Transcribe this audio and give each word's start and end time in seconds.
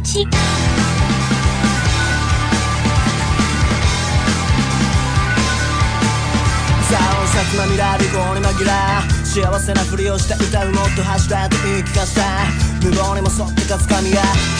coach. 0.00 0.26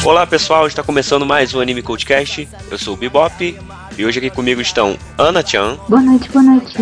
Olá 0.04 0.26
pessoal, 0.26 0.66
está 0.66 0.82
começando 0.82 1.24
mais 1.24 1.54
um 1.54 1.60
Anime 1.60 1.82
Coachcast. 1.82 2.48
Eu 2.70 2.78
sou 2.78 2.94
o 2.94 2.96
Bebop 2.96 3.58
e 3.96 4.04
hoje 4.04 4.18
aqui 4.18 4.30
comigo 4.30 4.60
estão 4.60 4.96
Ana 5.16 5.44
Chan. 5.44 5.78
Boa 5.88 6.02
noite, 6.02 6.28
boa 6.30 6.42
noite. 6.42 6.76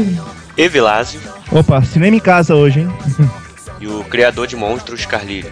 E 0.56 0.68
Vilásio. 0.68 1.20
Opa, 1.52 1.80
cinema 1.82 2.16
em 2.16 2.20
casa 2.20 2.54
hoje, 2.54 2.80
hein? 2.80 2.88
E 3.80 3.86
o 3.86 4.02
criador 4.02 4.48
de 4.48 4.56
monstros, 4.56 5.06
Carlírio. 5.06 5.48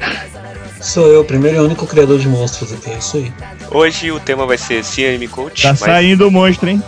Sou 0.80 1.08
eu, 1.08 1.22
o 1.22 1.24
primeiro 1.24 1.58
e 1.58 1.60
único 1.60 1.86
criador 1.86 2.18
de 2.18 2.28
monstros 2.28 2.72
aqui, 2.72 2.90
é 2.90 2.98
isso 2.98 3.16
aí. 3.16 3.32
Hoje 3.70 4.12
o 4.12 4.20
tema 4.20 4.46
vai 4.46 4.58
ser 4.58 4.84
Anime 4.98 5.28
Coach. 5.28 5.62
Tá 5.62 5.70
mas... 5.70 5.80
saindo 5.80 6.28
o 6.28 6.30
monstro, 6.30 6.68
hein? 6.68 6.82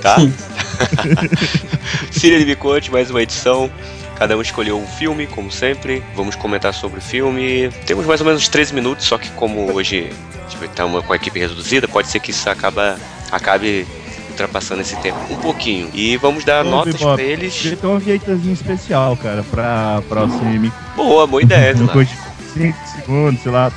Tá? 0.00 0.16
Anime 2.24 2.56
Coach, 2.56 2.90
mais 2.90 3.10
uma 3.10 3.22
edição. 3.22 3.70
Cada 4.16 4.36
um 4.36 4.40
escolheu 4.40 4.78
um 4.78 4.86
filme, 4.86 5.26
como 5.26 5.50
sempre. 5.50 6.02
Vamos 6.14 6.36
comentar 6.36 6.72
sobre 6.72 6.98
o 6.98 7.02
filme. 7.02 7.70
Temos 7.86 8.06
mais 8.06 8.20
ou 8.20 8.26
menos 8.26 8.48
13 8.48 8.74
minutos, 8.74 9.06
só 9.06 9.18
que 9.18 9.28
como 9.30 9.72
hoje 9.72 10.08
a 10.08 10.42
gente 10.42 10.56
vai 10.56 10.68
estar 10.68 10.86
uma, 10.86 11.02
com 11.02 11.12
a 11.12 11.16
equipe 11.16 11.38
reduzida, 11.38 11.86
pode 11.86 12.08
ser 12.08 12.20
que 12.20 12.30
isso 12.30 12.48
acaba, 12.48 12.96
acabe 13.30 13.86
ultrapassando 14.30 14.80
esse 14.80 14.96
tempo 14.96 15.18
um 15.30 15.36
pouquinho. 15.36 15.90
E 15.92 16.16
vamos 16.16 16.44
dar 16.44 16.64
Ô, 16.64 16.70
notas 16.70 16.96
pra 16.96 17.22
eles. 17.22 17.54
Ter 17.54 17.86
um 17.86 18.00
jeitozinho 18.00 18.54
especial, 18.54 19.16
cara, 19.16 19.44
pra, 19.50 20.02
pra 20.08 20.24
o 20.24 20.30
cinema. 20.30 20.72
Boa, 20.94 21.26
boa 21.26 21.42
ideia, 21.42 21.74
5 22.56 22.78
segundos, 22.96 23.42
sei 23.42 23.52
lá. 23.52 23.72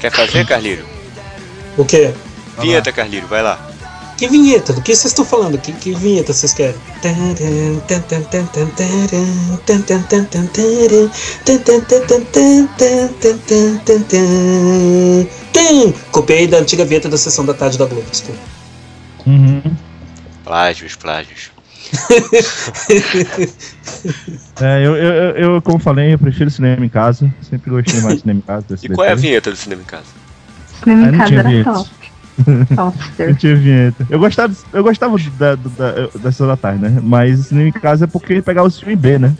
Quer 0.00 0.12
fazer, 0.12 0.46
Carlírio? 0.46 0.84
O 1.76 1.84
quê? 1.84 2.14
Vinheta, 2.58 2.92
Carlírio, 2.92 3.28
vai 3.28 3.42
lá. 3.42 3.70
Que 4.16 4.28
vinheta? 4.28 4.74
Do 4.74 4.82
que 4.82 4.94
vocês 4.94 5.12
estão 5.12 5.24
falando? 5.24 5.56
Que, 5.58 5.72
que 5.72 5.94
vinheta 5.94 6.32
vocês 6.32 6.52
querem? 6.52 6.74
Copiei 16.10 16.46
da 16.46 16.58
antiga 16.58 16.84
vinheta 16.84 17.08
da 17.08 17.16
sessão 17.16 17.46
da 17.46 17.54
tarde 17.54 17.78
da 17.78 17.86
Globo, 17.86 18.06
desculpa. 18.10 18.40
Uhum. 19.26 19.62
Plágios, 20.44 20.96
plágios. 20.96 21.50
É, 24.60 24.86
eu, 24.86 24.94
eu, 24.94 25.12
eu, 25.36 25.62
como 25.62 25.78
falei, 25.78 26.12
eu 26.12 26.18
prefiro 26.18 26.50
cinema 26.50 26.84
em 26.84 26.88
casa. 26.88 27.32
Sempre 27.42 27.70
gostei 27.70 28.00
mais 28.02 28.16
de 28.16 28.20
cinema 28.20 28.40
em 28.40 28.42
casa. 28.42 28.66
E 28.82 28.88
qual 28.90 29.06
é 29.06 29.12
a 29.12 29.14
vinheta 29.14 29.50
do 29.50 29.56
cinema 29.56 29.82
em 29.82 29.86
casa? 29.86 30.04
Cinema 30.82 31.08
em 31.08 31.12
casa 31.12 31.26
tinha 31.26 31.40
era 31.40 31.48
vinheta. 31.48 31.72
top. 31.72 31.90
Não 33.26 33.34
tinha 33.34 33.56
vinheta. 33.56 34.06
Eu 34.08 34.18
gostava, 34.18 34.54
eu 34.72 34.82
gostava 34.82 35.16
da, 35.38 35.54
da, 35.54 35.56
da, 35.56 36.06
da 36.06 36.32
Sessão 36.32 36.46
da 36.46 36.56
Tarde, 36.56 36.82
né? 36.82 37.00
Mas 37.02 37.40
o 37.40 37.44
cinema 37.44 37.68
em 37.68 37.72
casa 37.72 38.04
é 38.04 38.08
porque 38.08 38.34
ele 38.34 38.42
pegava 38.42 38.68
o 38.68 38.70
filme 38.70 38.96
B, 38.96 39.18
né? 39.18 39.34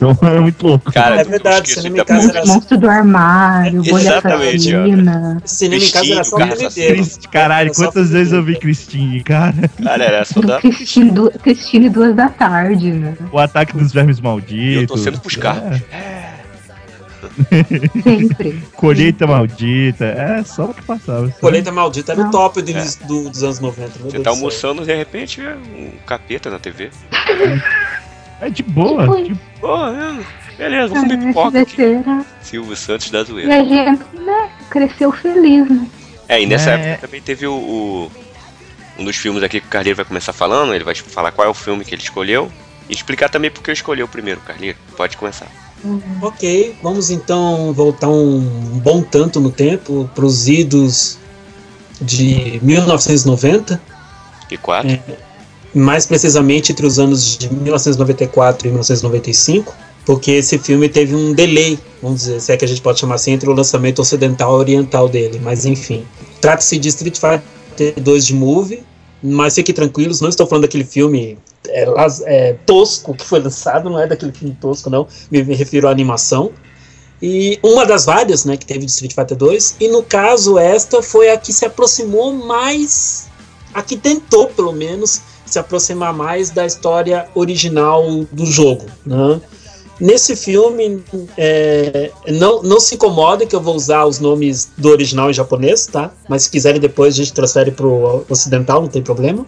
Então 0.00 0.16
é 0.30 0.40
muito 0.40 0.66
louco. 0.66 0.90
Cara, 0.92 1.20
É 1.20 1.24
verdade, 1.24 1.74
da 1.74 1.88
em 1.88 2.04
casa 2.04 2.14
música. 2.22 2.38
era- 2.38 2.46
Monstro 2.46 2.78
do 2.78 2.88
armário, 2.88 3.82
bolha 3.82 4.00
Exatamente, 4.02 4.74
assassina. 4.74 5.42
Cinema 5.44 5.84
em 5.84 5.90
casa 5.90 6.12
era 6.14 6.24
só 6.24 6.36
um 6.36 6.38
Caralho, 7.30 7.68
Era 7.68 7.74
quantas 7.76 8.10
vezes 8.10 8.32
eu 8.32 8.42
vi. 8.42 8.58
Cristine, 8.58 9.22
cara? 9.22 9.54
Cara, 9.82 10.04
era 10.04 10.24
só 10.24 10.40
da. 10.40 10.58
Cristine, 10.60 11.10
du 11.10 11.30
Cristine 11.42 11.88
duas 11.90 12.14
da 12.16 12.28
tarde, 12.30 12.90
né? 12.92 13.14
O 13.30 13.38
ataque 13.38 13.76
dos 13.76 13.92
vermes 13.92 14.18
E 14.18 14.22
malditos. 14.22 14.82
eu 14.82 14.86
tô 14.86 14.96
sendo 14.96 15.20
pros 15.20 15.36
carros. 15.36 15.80
Sempre. 18.02 18.62
Colheita 18.74 19.26
maldita. 19.26 20.04
É 20.06 20.42
só 20.44 20.64
o 20.64 20.74
que 20.74 20.82
passava. 20.82 21.26
sabe? 21.28 21.40
Colheita 21.40 21.70
Maldita 21.70 22.12
era 22.12 22.20
o 22.22 22.24
Não. 22.24 22.30
top 22.30 22.62
do, 22.62 22.70
início 22.70 23.06
do- 23.06 23.28
dos 23.28 23.42
anos 23.42 23.60
90. 23.60 23.98
meu 24.00 24.10
Você 24.10 24.18
tá 24.20 24.30
almoçando 24.30 24.84
de 24.84 24.94
repente 24.94 25.40
um 25.42 25.90
capeta 26.06 26.48
na 26.50 26.58
TV. 26.58 26.90
É 28.40 28.48
de 28.50 28.62
boa. 28.62 29.02
Tipo, 29.02 29.22
de- 29.34 29.40
Pô, 29.60 29.76
é, 29.86 30.24
beleza, 30.56 30.94
Ah, 30.96 31.00
comer 31.00 31.18
pipoca 31.18 31.60
aqui. 31.60 31.76
Silvio 32.42 32.76
Santos 32.76 33.10
da 33.10 33.20
E 33.20 33.24
zoeira. 33.24 33.60
a 33.60 33.64
gente, 33.64 34.02
né, 34.14 34.50
cresceu 34.70 35.12
feliz, 35.12 35.68
né? 35.68 35.86
É, 36.28 36.40
e 36.42 36.46
nessa 36.46 36.70
É. 36.70 36.74
época 36.74 37.06
também 37.06 37.20
teve 37.20 37.46
o, 37.46 37.52
o- 37.54 38.10
Um 38.98 39.04
dos 39.04 39.16
filmes 39.16 39.42
aqui 39.42 39.60
que 39.60 39.66
o 39.66 39.70
Carlinhos 39.70 39.96
vai 39.96 40.04
começar 40.04 40.32
falando, 40.34 40.74
ele 40.74 40.84
vai 40.84 40.94
falar 40.94 41.32
qual 41.32 41.46
é 41.46 41.50
o 41.50 41.54
filme 41.54 41.84
que 41.86 41.94
ele 41.94 42.02
escolheu. 42.02 42.50
E 42.88 42.92
explicar 42.92 43.30
também 43.30 43.50
porque 43.50 43.70
eu 43.70 43.72
escolhi 43.72 44.02
o 44.02 44.08
primeiro, 44.08 44.40
Carlinhos. 44.42 44.76
Pode 44.96 45.16
começar. 45.16 45.46
Ok, 46.20 46.76
vamos 46.82 47.08
então 47.08 47.72
voltar 47.72 48.08
um 48.08 48.40
bom 48.82 49.00
tanto 49.02 49.40
no 49.40 49.50
tempo 49.50 50.10
para 50.14 50.24
os 50.26 50.48
idos 50.48 51.18
de 51.98 52.60
1990, 52.62 53.80
E 54.50 54.56
quatro. 54.58 54.90
É. 54.90 55.00
mais 55.74 56.06
precisamente 56.06 56.72
entre 56.72 56.86
os 56.86 56.98
anos 56.98 57.36
de 57.36 57.52
1994 57.52 58.66
e 58.66 58.70
1995, 58.70 59.74
porque 60.04 60.32
esse 60.32 60.58
filme 60.58 60.88
teve 60.88 61.14
um 61.14 61.32
delay, 61.32 61.78
vamos 62.02 62.20
dizer, 62.20 62.40
se 62.40 62.52
é 62.52 62.56
que 62.56 62.64
a 62.64 62.68
gente 62.68 62.80
pode 62.80 62.98
chamar 62.98 63.16
assim, 63.16 63.32
entre 63.32 63.48
o 63.48 63.52
lançamento 63.52 64.00
ocidental 64.00 64.56
e 64.56 64.60
oriental 64.60 65.08
dele, 65.08 65.40
mas 65.42 65.66
enfim. 65.66 66.04
Trata-se 66.40 66.78
de 66.78 66.88
Street 66.88 67.16
Fighter 67.16 67.94
2 68.00 68.26
de 68.26 68.34
Movie, 68.34 68.82
mas 69.22 69.54
fiquem 69.54 69.74
tranquilos, 69.74 70.20
não 70.20 70.28
estou 70.28 70.46
falando 70.46 70.62
daquele 70.62 70.84
filme 70.84 71.38
é, 71.68 71.86
é, 72.24 72.52
tosco 72.66 73.14
que 73.14 73.24
foi 73.24 73.40
lançado, 73.40 73.90
não 73.90 74.00
é 74.00 74.06
daquele 74.06 74.32
filme 74.32 74.56
tosco, 74.60 74.88
não, 74.88 75.06
me, 75.30 75.42
me 75.44 75.54
refiro 75.54 75.86
à 75.86 75.90
animação. 75.90 76.50
E 77.22 77.58
uma 77.62 77.84
das 77.84 78.06
várias, 78.06 78.46
né, 78.46 78.56
que 78.56 78.64
teve 78.64 78.86
de 78.86 78.90
Street 78.90 79.14
Fighter 79.14 79.36
2, 79.36 79.76
e 79.78 79.88
no 79.88 80.02
caso 80.02 80.58
esta 80.58 81.02
foi 81.02 81.30
a 81.30 81.36
que 81.36 81.52
se 81.52 81.66
aproximou 81.66 82.32
mais, 82.32 83.28
a 83.74 83.82
que 83.82 83.96
tentou 83.96 84.46
pelo 84.48 84.72
menos 84.72 85.20
se 85.52 85.58
aproximar 85.58 86.12
mais 86.12 86.50
da 86.50 86.66
história 86.66 87.28
original 87.34 88.04
do 88.32 88.46
jogo, 88.46 88.86
né? 89.04 89.40
Nesse 90.00 90.34
filme, 90.34 91.04
é, 91.36 92.10
não, 92.26 92.62
não 92.62 92.80
se 92.80 92.94
incomodem 92.94 93.46
que 93.46 93.54
eu 93.54 93.60
vou 93.60 93.76
usar 93.76 94.06
os 94.06 94.18
nomes 94.18 94.70
do 94.78 94.88
original 94.88 95.28
em 95.28 95.34
japonês, 95.34 95.86
tá? 95.86 96.10
Mas 96.26 96.44
se 96.44 96.50
quiserem 96.50 96.80
depois 96.80 97.12
a 97.12 97.16
gente 97.18 97.34
transfere 97.34 97.70
pro 97.70 98.24
ocidental, 98.26 98.80
não 98.80 98.88
tem 98.88 99.02
problema. 99.02 99.46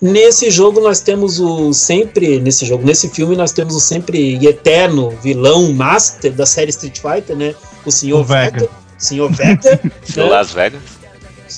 Nesse 0.00 0.48
jogo 0.48 0.80
nós 0.80 1.00
temos 1.00 1.40
o 1.40 1.72
sempre, 1.72 2.38
nesse 2.38 2.64
jogo, 2.64 2.86
nesse 2.86 3.08
filme 3.08 3.34
nós 3.34 3.50
temos 3.50 3.74
o 3.74 3.80
sempre 3.80 4.38
e 4.40 4.46
eterno 4.46 5.10
vilão 5.20 5.72
master 5.72 6.32
da 6.32 6.46
série 6.46 6.70
Street 6.70 7.00
Fighter, 7.00 7.34
né? 7.34 7.52
O 7.84 7.90
Sr. 7.90 8.14
O 8.14 8.22
Vega. 8.22 8.60
Vega. 8.60 8.70
Sr. 8.96 9.28
Vega. 9.28 9.80
No 10.16 10.22
né? 10.22 10.30
Las 10.30 10.52
Vegas. 10.52 10.97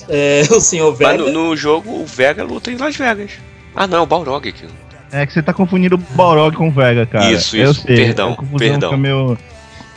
É, 0.09 0.43
o. 0.81 0.89
Mas 0.91 0.97
Vega. 0.97 1.17
no, 1.17 1.31
no 1.49 1.55
jogo, 1.57 1.91
o 2.01 2.05
Vega 2.05 2.43
luta 2.43 2.71
em 2.71 2.77
Las 2.77 2.95
Vegas. 2.95 3.31
Ah, 3.75 3.87
não, 3.87 4.03
o 4.03 4.05
Balrog 4.05 4.47
aqui. 4.47 4.65
É 5.11 5.25
que 5.25 5.33
você 5.33 5.41
tá 5.43 5.53
confundindo 5.53 5.95
o 5.95 5.97
Balrog 5.97 6.55
com 6.55 6.69
o 6.69 6.71
Vega, 6.71 7.05
cara. 7.05 7.31
Isso, 7.31 7.55
Eu 7.57 7.71
isso. 7.71 7.81
sei, 7.81 7.95
Perdão, 7.97 8.35
confusão 8.35 8.57
perdão. 8.59 8.89
fica 8.91 9.01
meio 9.01 9.37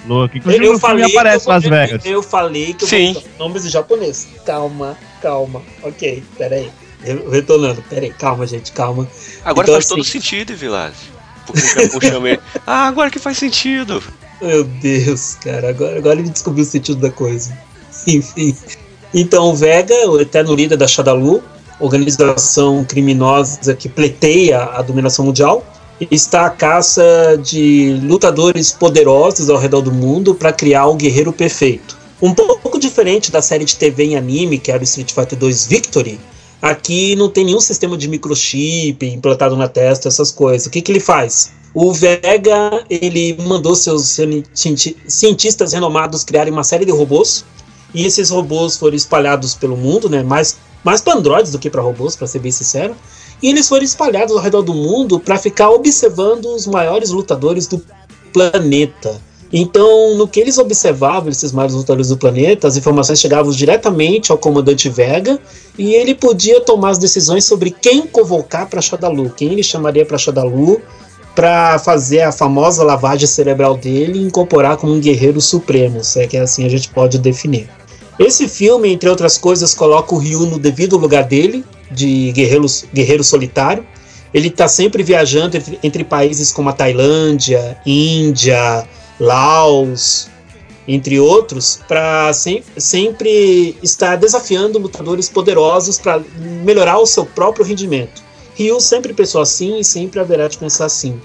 louca. 0.09 0.37
Inclusive, 0.39 0.65
Eu, 0.67 0.79
falei 0.79 1.05
aparece 1.05 1.45
que 1.45 1.51
eu, 1.51 1.55
Las 1.55 1.65
Vegas. 1.65 2.05
eu 2.05 2.23
falei 2.23 2.75
que 2.75 2.85
eu 2.85 2.89
Sim. 2.89 3.17
nomes 3.39 3.65
em 3.65 3.71
japonês. 3.71 4.27
Calma, 4.45 4.97
calma. 5.23 5.63
Ok, 5.83 6.23
peraí. 6.37 6.71
Retornando, 7.31 7.83
peraí, 7.83 8.11
calma, 8.11 8.47
gente, 8.47 8.73
calma. 8.73 9.07
Agora 9.45 9.67
Então, 9.67 9.75
faz 9.75 9.85
assim- 9.87 9.95
todo 9.95 10.05
sentido, 10.05 10.55
Vilásio. 10.57 11.15
Porque 11.47 11.97
o 11.97 12.01
ele. 12.01 12.41
Ah, 12.67 12.87
agora 12.89 13.11
que 13.11 13.19
faz 13.19 13.37
sentido. 13.37 14.03
Meu 14.41 14.65
Deus, 14.65 15.35
cara, 15.35 15.69
agora, 15.69 15.99
agora 15.99 16.19
ele 16.19 16.31
descobriu 16.31 16.65
o 16.65 16.67
sentido 16.67 17.01
da 17.01 17.11
coisa. 17.11 17.57
Enfim. 18.07 18.57
Então, 19.15 19.51
o 19.51 19.55
Vega, 19.55 19.95
o 20.11 20.21
eterno 20.21 20.53
líder 20.55 20.77
da 20.77 20.89
Shadalu, 20.89 21.41
organização 21.79 22.85
criminosa 22.85 23.75
que 23.75 23.89
pleiteia 23.89 24.61
a 24.65 24.83
dominação 24.83 25.25
mundial, 25.25 25.65
está 26.11 26.47
à 26.47 26.51
caça 26.51 27.39
de 27.41 28.01
lutadores 28.03 28.73
poderosos 28.73 29.49
ao 29.49 29.57
redor 29.57 29.81
do 29.83 29.93
mundo 29.93 30.35
para 30.35 30.53
criar 30.53 30.87
o 30.89 30.97
guerreiro 30.97 31.33
perfeito. 31.33 31.97
Um 32.21 32.35
pouco 32.35 32.79
diferente 32.79 33.31
da 33.31 33.41
série 33.41 33.65
de 33.65 33.77
TV 33.77 34.05
em 34.05 34.17
anime, 34.17 34.59
que 34.59 34.73
era 34.73 34.81
o 34.81 34.85
Street 34.85 35.13
Fighter 35.13 35.39
2 35.39 35.67
Victory, 35.67 36.19
aqui 36.61 37.15
não 37.15 37.29
tem 37.29 37.45
nenhum 37.45 37.61
sistema 37.61 37.97
de 37.97 38.09
microchip 38.09 39.07
implantado 39.07 39.55
na 39.57 39.69
testa, 39.69 40.09
essas 40.09 40.33
coisas. 40.33 40.67
O 40.67 40.71
que, 40.71 40.81
que 40.81 40.91
ele 40.91 41.01
faz? 41.01 41.53
O 41.73 41.93
Vega 41.93 42.85
ele 42.89 43.37
mandou 43.47 43.75
seus 43.75 44.19
cienti- 44.55 44.97
cientistas 45.07 45.73
renomados 45.73 46.25
criarem 46.25 46.53
uma 46.53 46.65
série 46.65 46.85
de 46.85 46.93
robôs 46.93 47.45
e 47.95 48.05
esses 48.05 48.31
robôs 48.31 48.77
foram 48.77 48.97
espalhados 48.97 49.55
pelo 49.55 49.77
mundo, 49.77 50.11
né? 50.11 50.23
Mais 50.23 50.57
mais 50.85 51.01
para 51.01 51.15
androides 51.15 51.51
do 51.51 51.59
que 51.59 51.71
para 51.71 51.81
robôs, 51.81 52.15
para 52.15 52.27
ser 52.27 52.41
bem 52.41 52.53
sincero. 52.53 52.95
E 53.43 53.49
eles 53.49 53.67
foram 53.67 53.83
espalhados 53.83 54.37
ao 54.37 54.43
redor 54.43 54.63
do 54.63 54.75
mundo 54.75 55.19
para 55.19 55.39
ficar 55.39 55.71
observando 55.71 56.47
os 56.47 56.67
maiores 56.67 57.11
lutadores 57.11 57.67
do 57.67 57.83
planeta. 58.33 59.19
Então, 59.53 60.15
no 60.17 60.27
que 60.27 60.41
eles 60.41 60.59
observavam, 60.59 61.31
esses 61.31 61.53
maiores 61.53 61.75
lutadores 61.75 62.09
do 62.09 62.17
planeta, 62.17 62.67
as 62.67 62.77
informações 62.77 63.21
chegavam 63.21 63.53
diretamente 63.53 64.33
ao 64.33 64.39
comandante 64.39 64.89
Vega 64.89 65.39
e 65.79 65.95
ele 65.95 66.15
podia 66.15 66.61
tomar 66.61 66.91
as 66.91 66.99
decisões 66.99 67.45
sobre 67.45 67.71
quem 67.71 68.03
convocar 68.07 68.69
para 68.69 68.83
Shadalu, 68.83 69.31
quem 69.31 69.53
ele 69.53 69.63
chamaria 69.63 70.05
para 70.05 70.19
Shadalu 70.19 70.83
para 71.35 71.79
fazer 71.79 72.23
a 72.23 72.33
famosa 72.33 72.85
lavagem 72.85 73.27
cerebral 73.27 73.77
dele 73.77 74.19
e 74.19 74.23
incorporar 74.23 74.77
como 74.77 74.93
um 74.93 75.01
guerreiro 75.01 75.41
supremo, 75.41 76.03
se 76.03 76.21
é 76.21 76.27
que 76.27 76.37
assim 76.37 76.65
a 76.65 76.69
gente 76.69 76.89
pode 76.89 77.19
definir. 77.19 77.69
Esse 78.19 78.49
filme, 78.49 78.93
entre 78.93 79.09
outras 79.09 79.37
coisas, 79.37 79.75
coloca 79.75 80.15
o 80.15 80.19
Ryu 80.19 80.47
no 80.47 80.59
devido 80.59 80.97
lugar 80.97 81.25
dele, 81.25 81.65
de 81.91 82.33
guerreiro, 82.33 82.67
guerreiro 82.93 83.25
solitário. 83.25 83.85
Ele 84.33 84.49
está 84.49 84.69
sempre 84.69 85.03
viajando 85.03 85.57
entre, 85.57 85.79
entre 85.83 86.05
países 86.05 86.53
como 86.53 86.69
a 86.69 86.73
Tailândia, 86.73 87.79
Índia, 87.85 88.87
Laos, 89.19 90.29
entre 90.87 91.19
outros, 91.19 91.81
para 91.89 92.33
sem, 92.33 92.63
sempre 92.77 93.77
estar 93.83 94.17
desafiando 94.17 94.79
lutadores 94.79 95.29
poderosos 95.29 95.99
para 95.99 96.23
melhorar 96.65 96.99
o 96.99 97.07
seu 97.07 97.25
próprio 97.25 97.65
rendimento. 97.65 98.23
Ryu 98.57 98.81
sempre 98.81 99.13
pensou 99.13 99.41
assim 99.41 99.79
e 99.79 99.85
sempre 99.85 100.21
haverá 100.21 100.47
de 100.47 100.59
pensar 100.59 100.85
assim. 100.87 101.21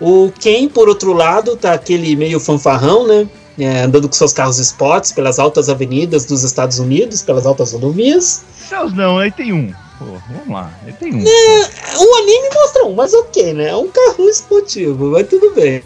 O 0.00 0.32
Ken, 0.38 0.68
por 0.68 0.88
outro 0.88 1.12
lado, 1.12 1.56
tá 1.56 1.72
aquele 1.72 2.16
meio 2.16 2.40
fanfarrão, 2.40 3.06
né? 3.06 3.28
É, 3.58 3.82
andando 3.82 4.08
com 4.08 4.14
seus 4.14 4.32
carros 4.32 4.58
esportes 4.58 5.12
pelas 5.12 5.38
altas 5.38 5.68
avenidas 5.68 6.24
dos 6.24 6.42
Estados 6.42 6.78
Unidos, 6.78 7.22
pelas 7.22 7.44
altas 7.44 7.72
rodovias. 7.72 8.42
Não, 8.94 9.18
aí 9.18 9.30
tem 9.30 9.52
um. 9.52 9.72
Pô, 9.98 10.06
vamos 10.28 10.48
lá, 10.48 10.72
aí 10.86 10.92
tem 10.94 11.14
um. 11.14 11.20
É, 11.20 11.98
o 11.98 12.14
anime 12.16 12.48
mostra 12.54 12.84
um, 12.86 12.94
mas 12.94 13.12
ok, 13.12 13.52
né? 13.52 13.68
É 13.68 13.76
um 13.76 13.88
carro 13.88 14.28
esportivo, 14.28 15.10
mas 15.10 15.28
tudo 15.28 15.52
bem. 15.54 15.82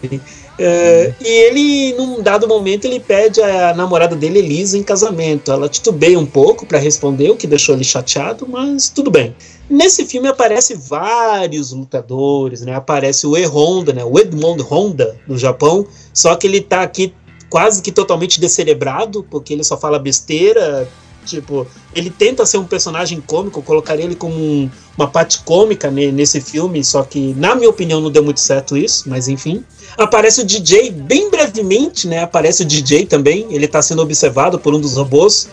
É, 0.58 1.12
e 1.20 1.28
ele, 1.28 1.94
num 1.98 2.22
dado 2.22 2.48
momento, 2.48 2.86
ele 2.86 2.98
pede 2.98 3.42
a 3.42 3.74
namorada 3.74 4.16
dele, 4.16 4.38
Elisa, 4.38 4.78
em 4.78 4.82
casamento. 4.82 5.52
Ela 5.52 5.68
titubeia 5.68 6.18
um 6.18 6.24
pouco 6.24 6.64
para 6.64 6.78
responder, 6.78 7.30
o 7.30 7.36
que 7.36 7.46
deixou 7.46 7.74
ele 7.74 7.84
chateado, 7.84 8.46
mas 8.48 8.88
tudo 8.88 9.10
bem. 9.10 9.34
Nesse 9.68 10.06
filme 10.06 10.28
aparece 10.28 10.74
vários 10.74 11.72
lutadores, 11.72 12.62
né? 12.62 12.74
Aparece 12.74 13.26
o 13.26 13.36
E-Honda, 13.36 13.92
né? 13.92 14.04
O 14.04 14.18
Edmond 14.18 14.62
Honda, 14.62 15.16
do 15.26 15.36
Japão, 15.36 15.86
só 16.14 16.34
que 16.36 16.46
ele 16.46 16.60
tá 16.60 16.82
aqui 16.82 17.12
quase 17.48 17.82
que 17.82 17.92
totalmente 17.92 18.40
descerebrado, 18.40 19.24
porque 19.30 19.52
ele 19.52 19.64
só 19.64 19.76
fala 19.76 19.98
besteira, 19.98 20.88
Tipo, 21.26 21.66
ele 21.94 22.08
tenta 22.08 22.46
ser 22.46 22.56
um 22.58 22.64
personagem 22.64 23.20
cômico, 23.20 23.60
colocaria 23.60 24.04
ele 24.04 24.14
como 24.14 24.34
um, 24.34 24.70
uma 24.96 25.08
parte 25.08 25.40
cômica 25.40 25.90
nesse 25.90 26.40
filme, 26.40 26.82
só 26.84 27.02
que, 27.02 27.34
na 27.36 27.54
minha 27.54 27.68
opinião, 27.68 28.00
não 28.00 28.10
deu 28.10 28.22
muito 28.22 28.40
certo 28.40 28.76
isso, 28.76 29.08
mas 29.08 29.26
enfim. 29.26 29.64
Aparece 29.98 30.40
o 30.40 30.44
DJ 30.44 30.90
bem 30.92 31.28
brevemente, 31.28 32.06
né? 32.06 32.22
Aparece 32.22 32.62
o 32.62 32.64
DJ 32.64 33.06
também, 33.06 33.46
ele 33.50 33.64
está 33.66 33.82
sendo 33.82 34.02
observado 34.02 34.58
por 34.58 34.72
um 34.72 34.80
dos 34.80 34.94
robôs, 34.96 35.48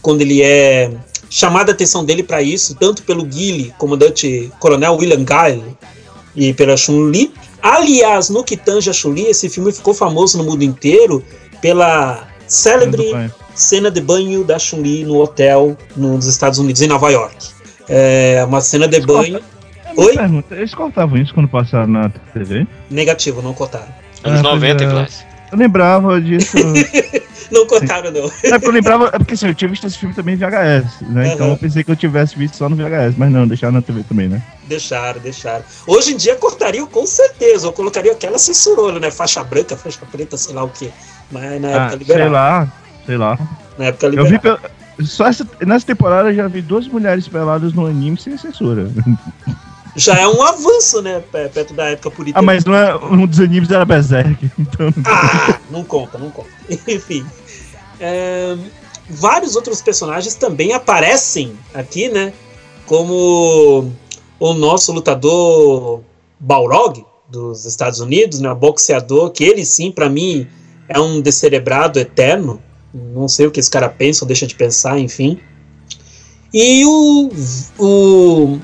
quando 0.00 0.22
ele 0.22 0.42
é 0.42 0.90
chamada 1.28 1.72
a 1.72 1.74
atenção 1.74 2.04
dele 2.04 2.22
para 2.22 2.40
isso, 2.40 2.74
tanto 2.74 3.02
pelo 3.02 3.22
Guile, 3.22 3.74
comandante 3.76 4.50
coronel 4.58 4.96
William 4.96 5.24
Guile, 5.24 5.76
e 6.34 6.54
pela 6.54 6.76
Chun-Li. 6.76 7.32
Aliás, 7.62 8.30
no 8.30 8.44
que 8.44 8.56
tange 8.56 8.88
a 8.88 8.92
Chun-Li, 8.92 9.26
esse 9.26 9.48
filme 9.48 9.72
ficou 9.72 9.92
famoso 9.92 10.38
no 10.38 10.44
mundo 10.44 10.62
inteiro 10.62 11.24
pela 11.60 12.28
célebre 12.46 13.12
cena 13.54 13.90
de 13.90 14.00
banho 14.00 14.44
da 14.44 14.58
Chun-Li 14.58 15.04
no 15.04 15.20
hotel 15.20 15.76
nos 15.96 16.26
Estados 16.26 16.58
Unidos, 16.58 16.80
em 16.80 16.86
Nova 16.86 17.10
York. 17.10 17.36
É 17.88 18.44
uma 18.46 18.60
cena 18.60 18.86
de 18.86 19.00
banho. 19.00 19.40
Oi? 19.96 20.14
Pergunta, 20.16 20.54
eles 20.54 20.74
cortavam 20.74 21.18
isso 21.18 21.34
quando 21.34 21.48
passaram 21.48 21.88
na 21.88 22.08
TV? 22.32 22.66
Negativo, 22.88 23.42
não 23.42 23.52
cortaram. 23.52 23.88
Anos 24.22 24.40
ah, 24.40 24.54
90, 24.54 24.84
é... 24.84 25.08
Eu 25.50 25.58
lembrava 25.58 26.20
disso. 26.20 26.56
não 27.50 27.66
cortaram, 27.66 28.10
não. 28.10 28.30
É 28.42 28.50
porque 28.50 28.66
eu 28.66 28.72
lembrava, 28.72 29.10
é 29.12 29.18
porque 29.18 29.34
assim, 29.34 29.48
eu 29.48 29.54
tinha 29.54 29.68
visto 29.68 29.86
esse 29.86 29.98
filme 29.98 30.14
também 30.14 30.34
em 30.34 30.38
VHS, 30.38 31.00
né? 31.08 31.26
Uhum. 31.26 31.32
Então 31.32 31.48
eu 31.50 31.56
pensei 31.56 31.82
que 31.82 31.90
eu 31.90 31.96
tivesse 31.96 32.36
visto 32.36 32.56
só 32.56 32.68
no 32.68 32.76
VHS, 32.76 33.16
mas 33.16 33.30
não, 33.30 33.46
deixaram 33.46 33.74
na 33.74 33.82
TV 33.82 34.02
também, 34.04 34.28
né? 34.28 34.42
Deixaram, 34.66 35.20
deixaram. 35.20 35.64
Hoje 35.86 36.12
em 36.12 36.16
dia 36.16 36.36
cortariam 36.36 36.86
com 36.86 37.06
certeza, 37.06 37.66
ou 37.66 37.72
colocaria 37.72 38.12
aquela 38.12 38.38
censurona, 38.38 39.00
né? 39.00 39.10
Faixa 39.10 39.42
branca, 39.42 39.76
faixa 39.76 40.04
preta, 40.10 40.36
sei 40.36 40.54
lá 40.54 40.64
o 40.64 40.68
que. 40.68 40.90
Mas 41.30 41.60
na 41.60 41.68
época 41.68 41.94
ah, 41.94 41.96
liberava. 41.96 42.22
Sei 42.24 42.28
lá, 42.28 42.72
sei 43.06 43.16
lá. 43.16 43.38
Na 43.78 43.84
época 43.86 44.08
liberava. 44.08 44.34
Eu 44.44 44.58
vi, 44.98 45.06
só 45.06 45.26
essa, 45.26 45.46
nessa 45.64 45.86
temporada 45.86 46.30
eu 46.30 46.34
já 46.34 46.48
vi 46.48 46.60
duas 46.60 46.86
mulheres 46.88 47.28
peladas 47.28 47.72
no 47.72 47.86
anime 47.86 48.18
sem 48.18 48.36
censura. 48.36 48.90
Já 49.96 50.18
é 50.18 50.28
um 50.28 50.42
avanço, 50.42 51.02
né? 51.02 51.22
Perto 51.52 51.74
da 51.74 51.86
época 51.86 52.10
política. 52.10 52.38
Ah, 52.38 52.42
mas 52.42 52.64
não 52.64 52.74
é, 52.74 52.94
um 52.96 53.26
dos 53.26 53.40
animes 53.40 53.70
era 53.70 53.84
Berserk, 53.84 54.50
então. 54.58 54.92
Ah, 55.04 55.58
não 55.70 55.84
conta, 55.84 56.18
não 56.18 56.30
conta. 56.30 56.50
Enfim. 56.86 57.24
É, 58.00 58.56
vários 59.08 59.56
outros 59.56 59.82
personagens 59.82 60.34
também 60.34 60.72
aparecem 60.72 61.52
aqui, 61.74 62.08
né? 62.08 62.32
Como 62.86 63.92
o 64.38 64.54
nosso 64.54 64.92
lutador 64.92 66.00
Balrog 66.38 67.04
dos 67.28 67.64
Estados 67.64 68.00
Unidos, 68.00 68.40
né? 68.40 68.52
Boxeador, 68.54 69.30
que 69.30 69.44
ele 69.44 69.64
sim, 69.64 69.90
para 69.90 70.08
mim, 70.08 70.46
é 70.88 70.98
um 70.98 71.20
descerebrado 71.20 71.98
eterno. 71.98 72.62
Não 72.92 73.28
sei 73.28 73.46
o 73.46 73.50
que 73.50 73.60
esse 73.60 73.70
cara 73.70 73.88
pensa 73.88 74.24
ou 74.24 74.26
deixa 74.26 74.46
de 74.46 74.54
pensar, 74.54 74.98
enfim. 74.98 75.38
E 76.52 76.84
o. 76.86 77.30
o 77.78 78.58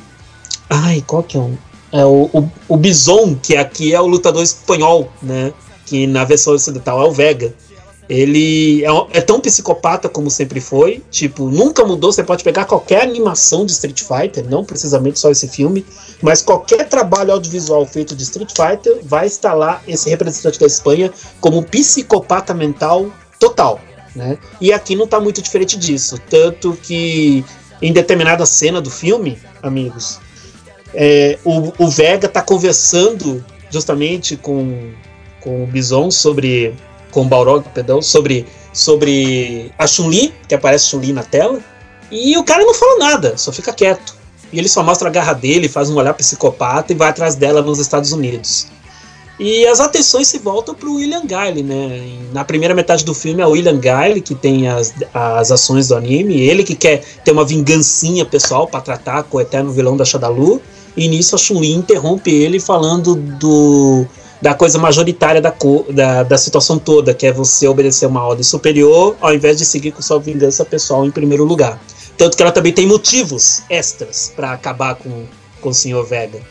ai, 0.75 1.05
qual 1.07 1.23
que 1.23 1.37
é 1.37 1.41
um? 1.41 1.57
É 1.93 2.05
o, 2.05 2.29
o, 2.33 2.51
o 2.69 2.77
Bison, 2.77 3.37
que 3.41 3.57
aqui 3.57 3.95
é 3.95 4.01
o 4.01 4.07
lutador 4.07 4.43
espanhol, 4.43 5.09
né? 5.23 5.53
Que 5.87 6.07
na 6.07 6.25
versão 6.25 6.55
ocidental 6.55 7.01
é 7.01 7.05
o 7.05 7.13
Vega. 7.13 7.55
Ele 8.09 8.85
é, 8.85 9.19
é, 9.19 9.21
tão 9.21 9.41
psicopata 9.41 10.09
como 10.09 10.31
sempre 10.31 10.61
foi. 10.61 11.03
Tipo, 11.11 11.49
nunca 11.49 11.85
mudou. 11.85 12.13
Você 12.13 12.23
pode 12.23 12.45
pegar 12.45 12.65
qualquer 12.65 13.03
animação 13.03 13.65
de 13.65 13.73
Street 13.73 14.03
Fighter, 14.03 14.45
não 14.49 14.65
precisamente 14.65 15.19
só 15.19 15.31
esse 15.31 15.49
filme, 15.49 15.87
mas 16.21 16.43
qualquer 16.43 16.89
trabalho 16.89 17.33
audiovisual 17.33 17.87
feito 17.87 18.15
de 18.15 18.25
Street 18.25 18.51
Fighter 18.51 19.01
vai 19.05 19.31
lá 19.55 19.81
esse 19.87 20.11
representante 20.11 20.59
da 20.59 20.67
Espanha 20.67 21.13
como 21.41 21.63
psicopata 21.63 22.53
mental 22.53 23.11
total. 23.39 23.81
Né? 24.15 24.39
E 24.61 24.73
aqui 24.73 24.95
não 24.95 25.05
está 25.05 25.19
muito 25.19 25.41
diferente 25.41 25.79
disso. 25.79 26.21
Tanto 26.29 26.77
que 26.83 27.45
em 27.81 27.93
determinada 27.93 28.45
cena 28.47 28.81
do 28.81 28.91
filme, 28.91 29.39
amigos, 29.63 30.21
é, 30.95 31.39
o, 31.45 31.73
o 31.79 31.89
Vega 31.89 32.27
está 32.27 32.41
conversando 32.41 33.45
justamente 33.71 34.37
com, 34.37 34.93
com 35.41 35.65
o 35.65 35.67
Bison 35.67 36.11
sobre 36.11 36.75
com 37.11 37.23
o 37.23 37.25
Balrog, 37.25 37.65
perdão, 37.73 38.03
sobre, 38.03 38.45
sobre 38.73 39.73
a 39.79 39.87
Chun-Li, 39.87 40.35
que 40.49 40.55
aparece 40.55 40.87
Chun-Li 40.87 41.13
na 41.13 41.23
tela, 41.23 41.61
e 42.11 42.37
o 42.37 42.43
cara 42.43 42.65
não 42.65 42.75
fala 42.75 42.99
nada, 42.99 43.37
só 43.37 43.53
fica 43.53 43.73
quieto. 43.73 44.17
E 44.53 44.59
ele 44.59 44.69
só 44.69 44.83
mostra 44.83 45.09
a 45.09 45.13
garra 45.13 45.33
dele, 45.33 45.69
faz 45.69 45.89
um 45.89 45.97
olhar 45.97 46.13
psicopata 46.15 46.93
e 46.93 46.97
vai 46.97 47.09
atrás 47.09 47.37
dela 47.37 47.63
nos 47.63 47.79
Estados 47.79 48.13
Unidos. 48.13 48.67
E 49.39 49.67
as 49.67 49.81
atenções 49.81 50.29
se 50.29 50.39
voltam 50.39 50.75
para 50.75 50.89
o 50.89 50.95
William 50.95 51.25
Guile, 51.27 51.63
né? 51.63 52.19
Na 52.33 52.45
primeira 52.45 52.73
metade 52.73 53.05
do 53.05 53.13
filme 53.13 53.43
é 53.43 53.47
o 53.47 53.51
William 53.51 53.79
Guile 53.79 54.21
que 54.21 54.35
tem 54.35 54.69
as, 54.69 54.95
as 55.13 55.51
ações 55.51 55.89
do 55.89 55.97
anime, 55.97 56.41
ele 56.41 56.63
que 56.63 56.77
quer 56.77 57.03
ter 57.25 57.33
uma 57.33 57.45
vingancinha 57.45 58.25
pessoal 58.25 58.69
para 58.69 58.81
tratar 58.81 59.25
com 59.25 59.39
o 59.39 59.41
eterno 59.41 59.73
vilão 59.73 59.97
da 59.97 60.05
Shadalu. 60.05 60.63
E 60.97 61.09
nisso 61.09 61.35
a 61.35 61.39
Chun-Li 61.39 61.73
interrompe 61.73 62.31
ele 62.31 62.61
falando 62.61 63.15
do 63.15 64.07
da 64.41 64.53
coisa 64.53 64.79
majoritária 64.79 65.41
da, 65.41 65.55
da, 65.91 66.23
da 66.23 66.37
situação 66.37 66.79
toda, 66.79 67.15
que 67.15 67.27
é 67.27 67.33
você 67.33 67.67
obedecer 67.67 68.05
uma 68.05 68.23
ordem 68.23 68.45
superior 68.45 69.17
ao 69.19 69.35
invés 69.35 69.57
de 69.57 69.65
seguir 69.65 69.91
com 69.93 70.03
sua 70.03 70.21
vingança 70.21 70.65
pessoal 70.67 71.07
em 71.07 71.11
primeiro 71.11 71.45
lugar. 71.45 71.81
Tanto 72.19 72.37
que 72.37 72.43
ela 72.43 72.53
também 72.53 72.73
tem 72.73 72.87
motivos 72.87 73.63
extras 73.71 74.33
para 74.37 74.53
acabar 74.53 74.97
com, 74.97 75.25
com 75.63 75.71
o 75.71 75.75
Sr. 75.75 76.05
Vega. 76.05 76.43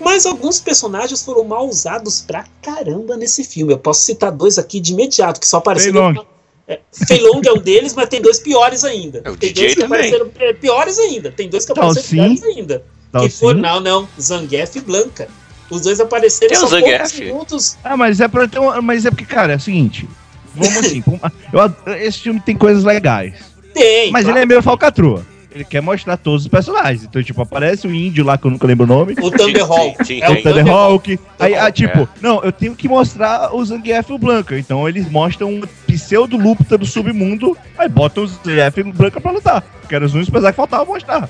Mas 0.00 0.24
alguns 0.24 0.60
personagens 0.60 1.22
foram 1.22 1.44
mal 1.44 1.68
usados 1.68 2.20
pra 2.20 2.44
caramba 2.62 3.16
nesse 3.16 3.44
filme. 3.44 3.72
Eu 3.72 3.78
posso 3.78 4.02
citar 4.02 4.32
dois 4.32 4.58
aqui 4.58 4.80
de 4.80 4.92
imediato, 4.92 5.40
que 5.40 5.46
só 5.46 5.58
apareceram. 5.58 6.26
É, 6.66 6.78
Feilong 6.92 7.40
é 7.44 7.52
um 7.52 7.58
deles, 7.58 7.92
mas 7.92 8.08
tem 8.08 8.22
dois 8.22 8.38
piores 8.38 8.84
ainda. 8.84 9.20
É, 9.24 9.30
o 9.30 9.36
tem 9.36 9.52
DJ 9.52 9.64
dois 9.64 9.74
que 9.74 9.80
também. 9.80 9.98
apareceram 9.98 10.30
é, 10.38 10.52
piores 10.52 10.98
ainda. 10.98 11.30
Tem 11.32 11.48
dois 11.48 11.64
que 11.64 11.72
apareceram 11.72 12.08
piores 12.08 12.42
ainda. 12.44 12.84
Que 13.20 13.28
foram, 13.28 13.60
não, 13.60 13.80
não, 13.80 14.08
Zangief 14.20 14.76
e 14.76 14.80
Blanca. 14.80 15.28
Os 15.70 15.82
dois 15.82 16.00
apareceram 16.00 16.54
só 16.54 16.80
poucos 16.80 17.18
minutos. 17.18 17.78
Ah, 17.82 17.96
mas 17.96 18.20
é 18.20 18.28
pra 18.28 18.46
ter 18.46 18.58
um, 18.58 18.82
Mas 18.82 19.06
é 19.06 19.10
porque, 19.10 19.24
cara, 19.24 19.54
é 19.54 19.56
o 19.56 19.60
seguinte. 19.60 20.08
Vamos 20.54 20.76
assim. 20.76 21.02
eu, 21.52 21.94
esse 21.96 22.18
filme 22.18 22.40
tem 22.40 22.56
coisas 22.56 22.84
legais. 22.84 23.34
Tem. 23.72 24.10
Mas 24.10 24.24
claro. 24.24 24.38
ele 24.38 24.42
é 24.42 24.46
meio 24.46 24.62
falcatrua. 24.62 25.24
Ele 25.54 25.64
quer 25.64 25.82
mostrar 25.82 26.16
todos 26.16 26.42
os 26.42 26.48
personagens. 26.48 27.04
Então, 27.04 27.22
tipo, 27.22 27.40
aparece 27.40 27.86
o 27.86 27.94
índio 27.94 28.24
lá 28.24 28.38
que 28.38 28.46
eu 28.46 28.50
nunca 28.50 28.66
lembro 28.66 28.84
o 28.84 28.88
nome. 28.88 29.14
O 29.20 29.30
Thunderhawk. 29.30 30.22
é 30.22 30.30
o 30.30 30.42
Thunderhawk. 30.42 31.20
Aí, 31.38 31.54
ah, 31.54 31.70
tipo, 31.70 32.00
é. 32.00 32.08
não, 32.20 32.42
eu 32.42 32.52
tenho 32.52 32.74
que 32.74 32.88
mostrar 32.88 33.54
o 33.54 33.64
Zangief 33.64 34.10
e 34.10 34.12
o 34.14 34.18
Blanca. 34.18 34.58
Então 34.58 34.88
eles 34.88 35.10
mostram 35.10 35.50
um 35.50 35.62
pseudo 35.86 36.36
luta 36.36 36.78
do 36.78 36.86
submundo. 36.86 37.56
Aí 37.76 37.88
botam 37.88 38.24
o 38.24 38.26
Zangief 38.26 38.78
e 38.78 38.80
o 38.82 38.92
Blanca 38.92 39.20
pra 39.20 39.30
lutar. 39.30 39.64
Que 39.88 39.94
eram 39.94 40.06
os 40.06 40.14
únicos 40.14 40.30
personagens 40.30 40.54
que 40.54 40.56
faltavam 40.56 40.86
mostrar. 40.86 41.28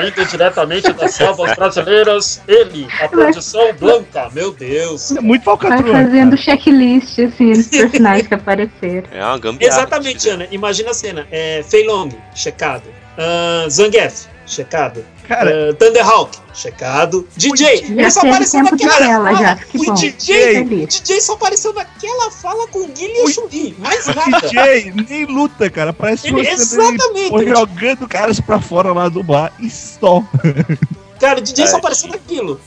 Vindo 0.00 0.28
diretamente 0.28 0.92
das 0.92 1.14
selvas 1.14 1.54
brasileiras, 1.54 2.42
ele, 2.46 2.86
a 3.00 3.08
produção 3.08 3.72
Blanca, 3.74 4.30
meu 4.32 4.52
Deus. 4.52 5.12
É 5.12 5.20
muito 5.20 5.44
falcatrua. 5.44 5.92
Vai 5.92 6.04
fazendo 6.04 6.36
checklist, 6.36 7.18
assim, 7.18 7.52
dos 7.52 7.68
personagens 7.68 8.26
que 8.26 8.34
apareceram. 8.34 9.08
É 9.10 9.24
uma 9.24 9.38
gambiarra. 9.38 9.76
Exatamente, 9.76 10.28
Ana. 10.28 10.46
Imagina 10.50 10.90
a 10.90 10.94
cena. 10.94 11.26
É, 11.30 11.62
Fei 11.68 11.86
Long, 11.86 12.10
checado. 12.34 12.84
Uh, 13.16 13.70
Zangief, 13.70 14.26
checado. 14.46 15.04
Cara, 15.26 15.70
Uh, 15.70 15.74
Thunderhawk, 15.74 16.36
checado. 16.52 17.26
DJ, 17.36 17.84
ele 17.88 18.10
só 18.10 18.20
teve 18.20 18.32
apareceu 18.34 18.62
naquela 18.62 19.34
já, 19.34 19.56
que 19.56 19.78
o 19.78 19.84
bom. 19.84 19.94
DJ. 19.94 20.86
DJ 20.86 21.20
só 21.20 21.32
apareceu 21.32 21.72
naquela 21.72 22.30
fala 22.30 22.68
com 22.68 22.80
o 22.80 22.88
Guilherme 22.88 23.32
e 23.32 23.72
o. 23.72 23.80
Mais 23.80 24.06
o 24.06 24.14
nada. 24.14 24.46
DJ 24.46 24.92
nem 25.08 25.24
luta, 25.24 25.70
cara. 25.70 25.92
Parece 25.92 26.28
Ele- 26.28 26.46
exatamente. 26.46 27.30
foi 27.30 27.48
jogando 27.48 28.06
caras 28.06 28.38
pra 28.40 28.60
fora 28.60 28.92
lá 28.92 29.08
do 29.08 29.22
bar 29.22 29.52
e 29.58 29.70
só. 29.70 30.22
Cara, 31.18 31.38
o 31.38 31.42
DJ 31.42 31.66
só 31.68 31.74
Ai, 31.74 31.78
apareceu 31.78 32.10
naquilo. 32.10 32.60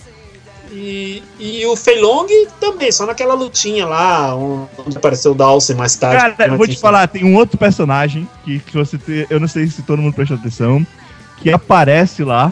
E, 0.71 1.23
e 1.39 1.65
o 1.65 1.75
Feilong 1.75 2.27
também, 2.59 2.91
só 2.91 3.05
naquela 3.05 3.33
lutinha 3.33 3.85
lá, 3.85 4.35
onde 4.35 4.97
apareceu 4.97 5.31
o 5.31 5.35
Dawson 5.35 5.75
mais 5.75 5.95
tarde. 5.95 6.35
Cara, 6.35 6.51
eu 6.51 6.57
vou 6.57 6.67
te 6.67 6.77
falar, 6.77 7.07
tem 7.07 7.23
um 7.23 7.35
outro 7.35 7.57
personagem 7.57 8.27
que, 8.43 8.59
que 8.59 8.73
você 8.73 8.97
te, 8.97 9.25
eu 9.29 9.39
não 9.39 9.47
sei 9.47 9.67
se 9.67 9.81
todo 9.83 10.01
mundo 10.01 10.13
prestou 10.13 10.37
atenção, 10.37 10.85
que 11.37 11.51
aparece 11.51 12.23
lá 12.23 12.51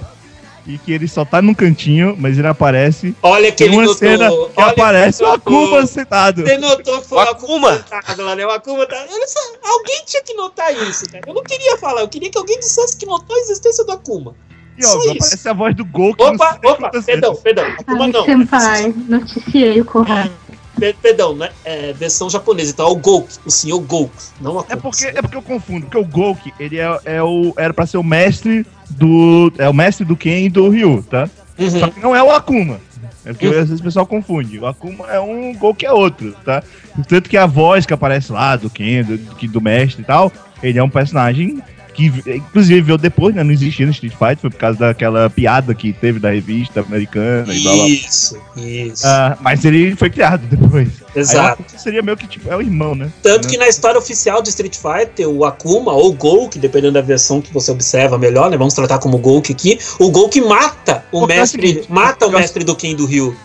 e 0.67 0.77
que 0.79 0.91
ele 0.91 1.07
só 1.07 1.23
tá 1.23 1.41
num 1.41 1.53
cantinho, 1.53 2.15
mas 2.17 2.37
ele 2.39 2.47
aparece. 2.47 3.15
Olha 3.21 3.51
que 3.51 3.57
Tem 3.57 3.67
ele 3.67 3.75
uma 3.75 3.81
notou. 3.83 3.97
cena 3.97 4.29
que 4.29 4.35
olha 4.57 4.67
aparece 4.71 5.23
o. 5.23 5.27
Akuma 5.31 5.85
sentado. 5.85 6.41
Você 6.41 6.57
notou 6.57 7.01
que 7.01 7.07
foi 7.07 7.17
O 7.17 7.21
Akuma 7.21 7.69
Akuma. 7.69 7.73
sentado 7.77 8.23
lá, 8.23 8.35
né? 8.35 8.45
O 8.45 8.49
Akuma 8.49 8.85
tá... 8.87 8.95
Olha 8.95 9.27
só, 9.27 9.39
alguém 9.63 10.01
tinha 10.05 10.23
que 10.23 10.33
notar 10.33 10.73
isso, 10.73 11.05
cara. 11.11 11.23
Eu 11.27 11.33
não 11.35 11.43
queria 11.43 11.77
falar, 11.77 12.01
eu 12.01 12.07
queria 12.07 12.31
que 12.31 12.37
alguém 12.37 12.59
dissesse 12.59 12.97
que 12.97 13.05
notou 13.05 13.35
a 13.35 13.39
existência 13.39 13.83
do 13.85 13.91
Akuma. 13.91 14.33
E 14.77 14.85
ó, 14.85 14.89
aparece 15.11 15.47
a 15.47 15.53
voz 15.53 15.75
do 15.75 15.85
Gol 15.85 16.15
não 16.19 16.33
Opa, 16.33 16.59
opa, 16.65 16.89
perdão, 17.05 17.35
perdão. 17.35 17.65
Akuma 17.79 18.07
não. 18.07 18.25
senpai, 18.25 18.93
noticiei 19.07 19.79
o 19.81 19.85
correto. 19.85 20.31
Per- 20.77 20.95
Perdão, 21.01 21.35
né? 21.35 21.49
É, 21.63 21.93
versão 21.93 22.29
japonesa, 22.29 22.71
então 22.71 22.87
é 22.87 22.91
o 22.91 22.95
Goku, 22.95 23.27
o 23.45 23.51
senhor 23.51 23.79
Goku, 23.79 24.11
não 24.41 24.55
o 24.55 24.59
Akuma. 24.59 24.73
É 24.73 24.75
porque, 24.75 25.05
é 25.05 25.21
porque 25.21 25.37
eu 25.37 25.41
confundo, 25.41 25.85
porque 25.85 25.97
o 25.97 26.05
Golki, 26.05 26.53
ele 26.59 26.77
é, 26.79 26.99
é 27.05 27.23
o, 27.23 27.53
era 27.57 27.73
pra 27.73 27.85
ser 27.85 27.97
o 27.97 28.03
mestre 28.03 28.65
do. 28.89 29.51
É 29.57 29.67
o 29.69 29.73
mestre 29.73 30.05
do 30.05 30.15
Ken 30.15 30.45
e 30.45 30.49
do 30.49 30.69
Ryu, 30.69 31.03
tá? 31.09 31.29
Uhum. 31.57 31.69
Só 31.79 31.87
que 31.89 31.99
não 31.99 32.15
é 32.15 32.21
o 32.21 32.31
Akuma. 32.31 32.79
É 33.23 33.33
porque 33.33 33.47
às 33.47 33.53
vezes 33.69 33.79
o 33.79 33.83
pessoal 33.83 34.05
confunde. 34.05 34.59
O 34.59 34.67
Akuma 34.67 35.07
é 35.07 35.19
um 35.19 35.53
Golki 35.55 35.85
é 35.85 35.91
outro, 35.91 36.35
tá? 36.45 36.61
Tanto 37.07 37.29
que 37.29 37.37
a 37.37 37.45
voz 37.47 37.85
que 37.85 37.93
aparece 37.93 38.31
lá 38.31 38.55
do 38.55 38.69
Ken, 38.69 39.03
do, 39.03 39.17
do, 39.17 39.47
do 39.47 39.61
mestre 39.61 40.03
e 40.03 40.05
tal, 40.05 40.31
ele 40.61 40.77
é 40.77 40.83
um 40.83 40.89
personagem 40.89 41.61
que, 41.95 42.07
inclusive, 42.27 42.81
veio 42.81 42.97
depois, 42.97 43.33
né? 43.33 43.43
Não 43.43 43.51
existia 43.51 43.85
no 43.85 43.91
Street 43.91 44.13
Fighter, 44.13 44.37
foi 44.39 44.49
por 44.49 44.57
causa 44.57 44.79
daquela 44.79 45.29
piada 45.29 45.73
que 45.73 45.93
teve 45.93 46.19
da 46.19 46.31
revista 46.31 46.81
americana 46.81 47.53
e 47.53 47.59
blá 47.61 47.73
blá. 47.73 47.87
Isso, 47.87 48.37
isso. 48.57 49.07
Ah, 49.07 49.37
mas 49.41 49.63
ele 49.63 49.95
foi 49.95 50.09
criado 50.09 50.45
depois. 50.47 50.89
Aí 51.15 51.21
Exato. 51.21 51.61
Akuma 51.63 51.79
seria 51.79 52.01
meio 52.01 52.17
que 52.17 52.27
tipo, 52.27 52.51
é 52.51 52.55
o 52.57 52.61
irmão, 52.61 52.93
né? 52.93 53.09
Tanto 53.23 53.47
que 53.47 53.57
na 53.57 53.67
história 53.69 53.97
oficial 53.97 54.41
de 54.41 54.49
Street 54.49 54.75
Fighter, 54.75 55.27
o 55.29 55.45
Akuma 55.45 55.93
ou 55.93 56.11
Golk, 56.13 56.59
dependendo 56.59 56.93
da 56.95 57.01
versão 57.01 57.39
que 57.41 57.53
você 57.53 57.71
observa 57.71 58.17
melhor, 58.17 58.49
né? 58.51 58.57
Vamos 58.57 58.73
tratar 58.73 58.99
como 58.99 59.17
Golk 59.17 59.51
aqui. 59.51 59.79
O 59.97 60.11
Golk 60.11 60.39
mata 60.41 61.05
o 61.11 61.19
Porque 61.21 61.33
é 61.33 61.37
o 61.37 61.39
mestre, 61.39 61.67
seguinte, 61.67 61.91
mata 61.91 62.25
o 62.27 62.31
é 62.31 62.35
o- 62.35 62.39
mestre 62.39 62.63
do 62.65 62.75
Ken 62.75 62.93
do 62.95 63.05
Rio. 63.05 63.35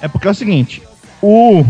É 0.00 0.06
porque 0.08 0.28
é 0.28 0.30
o 0.30 0.34
seguinte, 0.34 0.80
o 1.20 1.64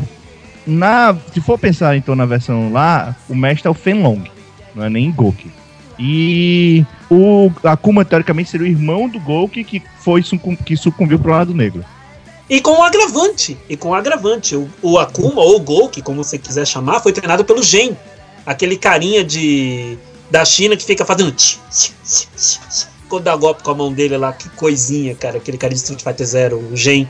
na 0.67 1.17
se 1.33 1.41
for 1.41 1.59
pensar 1.59 1.97
então 1.97 2.15
na 2.15 2.27
versão 2.27 2.71
lá, 2.71 3.17
o 3.29 3.35
mestre 3.35 3.67
é 3.67 3.71
o 3.71 3.75
Fenlong, 3.75 4.23
não 4.75 4.85
é 4.85 4.91
nem 4.91 5.11
Goki. 5.11 5.51
E 6.01 6.85
o 7.11 7.51
Akuma 7.63 8.05
teoricamente 8.05 8.49
seria 8.49 8.67
o 8.67 8.71
irmão 8.71 9.07
do 9.07 9.21
Goki 9.21 9.63
que 9.63 9.83
foi 9.99 10.23
que 10.65 10.77
sucumbiu 10.77 11.19
pro 11.19 11.33
lado 11.33 11.55
negro. 11.55 11.85
E 12.49 12.61
com 12.61 12.73
o 12.73 12.83
agravante, 12.83 13.57
e 13.69 13.77
com 13.77 13.91
o 13.91 13.95
agravante, 13.95 14.57
o, 14.57 14.69
o 14.83 14.99
Akuma 14.99 15.43
ou 15.43 15.61
Golk, 15.61 16.01
como 16.03 16.25
você 16.25 16.39
quiser 16.39 16.67
chamar, 16.67 17.01
foi 17.01 17.13
treinado 17.13 17.45
pelo 17.45 17.63
Gen, 17.63 17.97
aquele 18.45 18.77
carinha 18.77 19.23
de 19.23 19.99
da 20.31 20.45
China 20.45 20.77
que 20.77 20.85
fica 20.85 21.05
fazendo 21.05 21.35
quando 23.11 23.25
dá 23.25 23.37
golpe 23.37 23.63
com 23.63 23.73
a 23.73 23.75
mão 23.75 23.93
dele 23.93 24.17
lá, 24.17 24.33
que 24.33 24.49
coisinha, 24.51 25.15
cara, 25.15 25.39
aquele 25.39 25.59
cara 25.59 25.75
de 25.75 25.81
Street 25.81 26.03
Fighter 26.03 26.27
Zero, 26.27 26.59
o 26.59 26.77
Gen, 26.77 27.09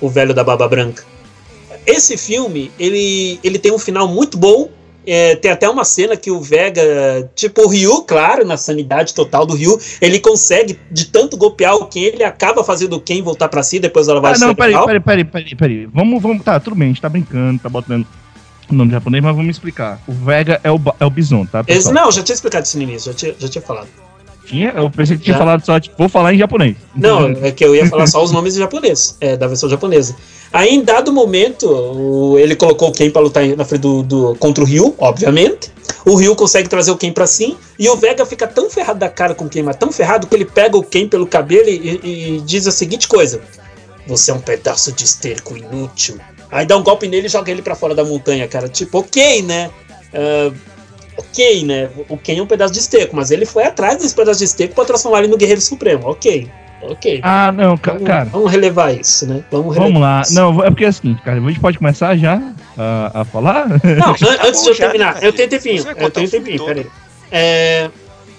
o 0.00 0.08
velho 0.08 0.34
da 0.34 0.42
baba 0.42 0.66
branca. 0.66 1.04
Esse 1.86 2.16
filme, 2.16 2.72
ele, 2.78 3.38
ele 3.44 3.58
tem 3.58 3.70
um 3.70 3.78
final 3.78 4.08
muito 4.08 4.38
bom. 4.38 4.70
É, 5.06 5.36
tem 5.36 5.50
até 5.50 5.68
uma 5.68 5.84
cena 5.84 6.16
que 6.16 6.30
o 6.30 6.40
Vega, 6.40 7.30
tipo 7.34 7.62
o 7.62 7.68
Ryu, 7.68 8.02
claro, 8.02 8.44
na 8.44 8.56
sanidade 8.56 9.14
total 9.14 9.46
do 9.46 9.54
Ryu, 9.54 9.78
ele 10.00 10.18
consegue, 10.18 10.78
de 10.90 11.06
tanto 11.06 11.36
golpear 11.36 11.74
o 11.74 11.86
Ken, 11.86 12.00
ele 12.00 12.24
acaba 12.24 12.64
fazendo 12.64 12.96
o 12.96 13.00
Ken 13.00 13.22
voltar 13.22 13.48
pra 13.48 13.62
si, 13.62 13.78
depois 13.78 14.08
ela 14.08 14.20
vai 14.20 14.34
Ah, 14.34 14.38
não, 14.38 14.54
peraí, 14.54 14.74
peraí, 14.74 15.00
peraí, 15.00 15.24
peraí, 15.24 15.54
peraí. 15.54 15.86
Vamos, 15.86 16.22
vamos, 16.22 16.42
tá, 16.42 16.58
tudo 16.58 16.76
bem, 16.76 16.86
a 16.86 16.88
gente 16.88 17.00
tá 17.00 17.08
brincando, 17.08 17.60
tá 17.60 17.68
botando 17.68 18.06
o 18.70 18.74
nome 18.74 18.90
japonês, 18.90 19.22
mas 19.22 19.36
vamos 19.36 19.50
explicar. 19.50 20.00
O 20.06 20.12
Vega 20.12 20.60
é 20.62 20.70
o, 20.70 20.80
é 20.98 21.04
o 21.04 21.10
Bison, 21.10 21.44
tá? 21.44 21.62
Pessoal? 21.62 21.94
não, 21.94 22.10
já 22.10 22.22
tinha 22.22 22.34
explicado 22.34 22.64
isso 22.64 22.76
no 22.76 22.82
início, 22.82 23.12
já 23.12 23.18
tinha, 23.18 23.34
já 23.38 23.48
tinha 23.48 23.62
falado. 23.62 23.88
Tinha? 24.46 24.70
Eu 24.76 24.90
pensei 24.90 25.16
que 25.16 25.24
tinha 25.24 25.34
Já. 25.34 25.38
falado 25.38 25.64
só, 25.64 25.80
tipo, 25.80 25.96
vou 25.98 26.08
falar 26.08 26.34
em 26.34 26.38
japonês. 26.38 26.76
Não, 26.94 27.28
é 27.42 27.50
que 27.50 27.64
eu 27.64 27.74
ia 27.74 27.86
falar 27.86 28.06
só 28.06 28.22
os 28.22 28.30
nomes 28.30 28.54
em 28.56 28.58
japonês, 28.58 29.16
é, 29.20 29.36
da 29.36 29.46
versão 29.46 29.68
japonesa. 29.68 30.14
Aí, 30.52 30.68
em 30.74 30.82
dado 30.84 31.12
momento, 31.12 31.66
o- 31.68 32.38
ele 32.38 32.54
colocou 32.54 32.88
o 32.88 32.92
Ken 32.92 33.10
pra 33.10 33.22
lutar 33.22 33.44
na 33.56 33.64
frente 33.64 33.80
do, 33.80 34.02
do- 34.02 34.34
contra 34.36 34.62
o 34.62 34.66
Ryu, 34.66 34.94
obviamente. 34.98 35.72
O 36.04 36.14
Ryu 36.16 36.36
consegue 36.36 36.68
trazer 36.68 36.90
o 36.90 36.96
Ken 36.96 37.10
pra 37.12 37.26
si, 37.26 37.56
e 37.78 37.88
o 37.88 37.96
Vega 37.96 38.24
fica 38.26 38.46
tão 38.46 38.68
ferrado 38.70 38.98
da 38.98 39.08
cara 39.08 39.34
com 39.34 39.46
o 39.46 39.48
Ken, 39.48 39.62
mas 39.62 39.76
tão 39.76 39.90
ferrado 39.90 40.26
que 40.26 40.34
ele 40.34 40.44
pega 40.44 40.76
o 40.76 40.82
Ken 40.82 41.08
pelo 41.08 41.26
cabelo 41.26 41.68
e, 41.68 42.00
e 42.36 42.40
diz 42.44 42.66
a 42.66 42.72
seguinte 42.72 43.08
coisa: 43.08 43.40
Você 44.06 44.30
é 44.30 44.34
um 44.34 44.40
pedaço 44.40 44.92
de 44.92 45.04
esterco 45.04 45.56
inútil. 45.56 46.16
Aí 46.50 46.66
dá 46.66 46.76
um 46.76 46.82
golpe 46.82 47.08
nele 47.08 47.26
e 47.26 47.30
joga 47.30 47.50
ele 47.50 47.62
pra 47.62 47.74
fora 47.74 47.94
da 47.94 48.04
montanha, 48.04 48.46
cara. 48.46 48.68
Tipo, 48.68 48.98
ok, 48.98 49.42
né? 49.42 49.70
Ah, 50.12 50.52
ok, 51.16 51.64
né? 51.64 51.88
O 52.08 52.16
Ken 52.16 52.38
é 52.38 52.42
um 52.42 52.46
pedaço 52.46 52.72
de 52.72 52.78
esterco, 52.80 53.14
mas 53.16 53.30
ele 53.30 53.46
foi 53.46 53.64
atrás 53.64 53.98
desse 53.98 54.14
pedaço 54.14 54.38
de 54.38 54.44
esterco 54.46 54.74
pra 54.74 54.84
transformar 54.84 55.20
ele 55.20 55.28
no 55.28 55.36
Guerreiro 55.36 55.60
Supremo. 55.60 56.08
Ok, 56.08 56.48
ok. 56.82 57.20
Ah, 57.22 57.52
não, 57.52 57.76
ca- 57.76 57.92
Vamos, 57.92 58.06
cara. 58.06 58.24
vamos 58.26 58.50
relevar 58.50 58.92
isso, 58.94 59.26
né? 59.26 59.44
Vamos, 59.50 59.74
relevar 59.74 59.86
Vamos 59.86 60.00
lá. 60.00 60.22
isso. 60.22 60.34
Não, 60.34 60.64
é 60.64 60.70
porque 60.70 60.84
é 60.84 60.88
o 60.88 60.92
seguinte, 60.92 61.22
cara, 61.22 61.38
a 61.38 61.40
gente 61.48 61.60
pode 61.60 61.78
começar 61.78 62.16
já 62.16 62.40
a, 62.76 63.20
a 63.20 63.24
falar? 63.24 63.68
Não, 63.68 63.76
an- 64.30 64.36
Tá 64.36 64.46
antes 64.48 64.60
bom 64.60 64.64
de 64.64 64.68
eu 64.70 64.74
já, 64.74 64.84
terminar, 64.90 65.22
eu 65.22 65.32
tenho 65.32 65.48
tempinho. 65.48 65.84
Eu 65.96 66.10
tenho 66.10 66.30
tempinho, 66.30 66.64
peraí. 66.64 66.86
É, 67.30 67.90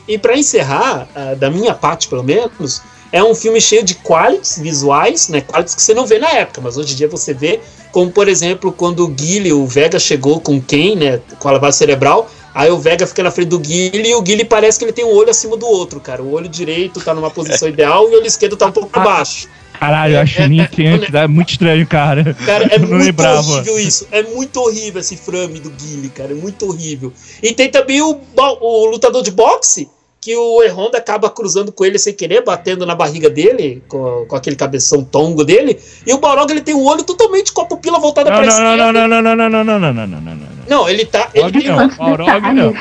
e 0.07 0.17
pra 0.17 0.37
encerrar, 0.37 1.07
ah, 1.15 1.33
da 1.35 1.49
minha 1.49 1.73
parte 1.73 2.07
pelo 2.07 2.23
menos, 2.23 2.81
é 3.11 3.23
um 3.23 3.33
filme 3.33 3.59
cheio 3.61 3.83
de 3.83 3.95
qualities 3.95 4.57
visuais, 4.59 5.29
né? 5.29 5.41
Qualities 5.41 5.73
que 5.75 5.81
você 5.81 5.93
não 5.93 6.05
vê 6.05 6.19
na 6.19 6.29
época, 6.29 6.61
mas 6.61 6.77
hoje 6.77 6.93
em 6.93 6.95
dia 6.97 7.07
você 7.07 7.33
vê, 7.33 7.59
como 7.91 8.11
por 8.11 8.27
exemplo, 8.27 8.71
quando 8.71 9.05
o 9.05 9.07
Guile, 9.07 9.53
o 9.53 9.65
Vega 9.65 9.97
chegou 9.99 10.39
com 10.41 10.61
quem, 10.61 10.95
né? 10.95 11.19
Com 11.39 11.47
a 11.47 11.53
lavagem 11.53 11.77
cerebral. 11.77 12.29
Aí 12.55 12.71
o 12.71 12.79
Vega 12.79 13.05
fica 13.05 13.21
na 13.21 13.31
frente 13.31 13.49
do 13.49 13.59
Guile 13.59 14.07
e 14.07 14.15
o 14.15 14.21
Guile 14.21 14.45
parece 14.45 14.79
que 14.79 14.85
ele 14.85 14.93
tem 14.93 15.03
um 15.03 15.13
olho 15.13 15.29
acima 15.29 15.57
do 15.57 15.67
outro, 15.67 15.99
cara. 15.99 16.23
O 16.23 16.31
olho 16.31 16.47
direito 16.47 17.01
tá 17.01 17.13
numa 17.13 17.29
posição 17.29 17.67
ideal 17.67 18.09
e 18.09 18.15
o 18.15 18.17
olho 18.19 18.25
esquerdo 18.25 18.55
tá 18.55 18.67
um 18.67 18.71
pouco 18.71 18.97
abaixo. 18.97 19.49
Caralho, 19.77 20.13
eu 20.13 20.21
acho 20.21 20.39
É, 20.41 20.43
é, 20.43 21.23
é 21.23 21.27
muito 21.27 21.49
estranho, 21.49 21.85
cara. 21.85 22.33
Cara, 22.45 22.63
é 22.73 22.79
muito 22.79 22.93
lembrava. 22.93 23.41
horrível 23.41 23.77
isso. 23.77 24.07
É 24.09 24.23
muito 24.23 24.57
horrível 24.61 25.01
esse 25.01 25.17
frame 25.17 25.59
do 25.59 25.69
Guile, 25.69 26.07
cara. 26.07 26.31
É 26.31 26.35
muito 26.35 26.65
horrível. 26.65 27.11
E 27.43 27.51
tem 27.51 27.69
também 27.69 28.01
o, 28.01 28.21
o 28.61 28.85
lutador 28.85 29.21
de 29.21 29.31
boxe, 29.31 29.89
que 30.25 30.35
o 30.35 30.63
E-Honda 30.63 30.97
acaba 30.97 31.29
cruzando 31.29 31.71
com 31.71 31.85
ele 31.85 31.99
sem 31.99 32.11
querer, 32.11 32.43
batendo 32.43 32.83
na 32.83 32.95
barriga 32.95 33.29
dele, 33.29 33.83
com, 33.87 34.25
com 34.27 34.35
aquele 34.35 34.55
cabeção 34.55 35.03
tongo 35.03 35.43
dele. 35.43 35.79
E 36.03 36.11
o 36.15 36.17
Balrog, 36.17 36.49
ele 36.49 36.61
tem 36.61 36.73
o 36.73 36.83
olho 36.83 37.03
totalmente 37.03 37.51
com 37.53 37.61
a 37.61 37.65
pupila 37.65 37.99
voltada 37.99 38.31
Não, 38.31 38.37
pra 38.37 38.45
não, 38.47 38.51
esquerda. 38.51 38.91
não, 38.91 39.07
não, 39.07 39.07
não, 39.07 39.35
não, 39.35 39.49
não, 39.49 39.63
não, 39.63 39.63
não, 39.63 39.79
não, 39.79 39.93
não, 39.93 40.07
não, 40.07 40.21
não, 40.21 40.35
não. 40.35 40.47
Não, 40.67 40.89
ele 40.89 41.05
tá. 41.05 41.29
Ele 41.31 41.43
Balrog 41.61 41.67
não, 41.67 41.95
Balrog 42.17 42.53
não. 42.55 42.73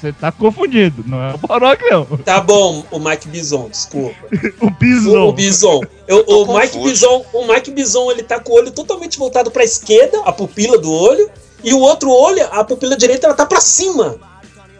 Você 0.00 0.12
tá 0.12 0.32
confundido, 0.32 1.04
não 1.06 1.22
é 1.22 1.34
o 1.34 1.38
Balrog 1.38 1.78
não. 1.88 2.04
Tá 2.24 2.40
bom, 2.40 2.84
o 2.90 2.98
Mike 2.98 3.28
Bison, 3.28 3.68
desculpa. 3.70 4.16
O 4.60 4.66
O, 4.66 4.70
Bison. 4.70 5.28
o 5.28 5.32
Bison. 5.32 5.80
Eu- 6.08 6.24
o, 6.26 6.58
Mike. 6.58 6.78
Bison 6.80 7.24
o 7.32 7.46
Mike 7.46 7.70
Bison, 7.70 8.10
ele 8.10 8.24
tá 8.24 8.40
com 8.40 8.54
o 8.54 8.56
olho 8.56 8.72
totalmente 8.72 9.16
voltado 9.16 9.52
pra 9.52 9.62
esquerda, 9.62 10.20
a 10.24 10.32
pupila 10.32 10.76
do 10.76 10.92
olho, 10.92 11.30
e 11.62 11.72
o 11.72 11.78
outro 11.78 12.10
olho, 12.10 12.44
a 12.50 12.64
pupila 12.64 12.96
direita, 12.96 13.28
ela 13.28 13.36
tá 13.36 13.46
pra 13.46 13.60
cima. 13.60 14.16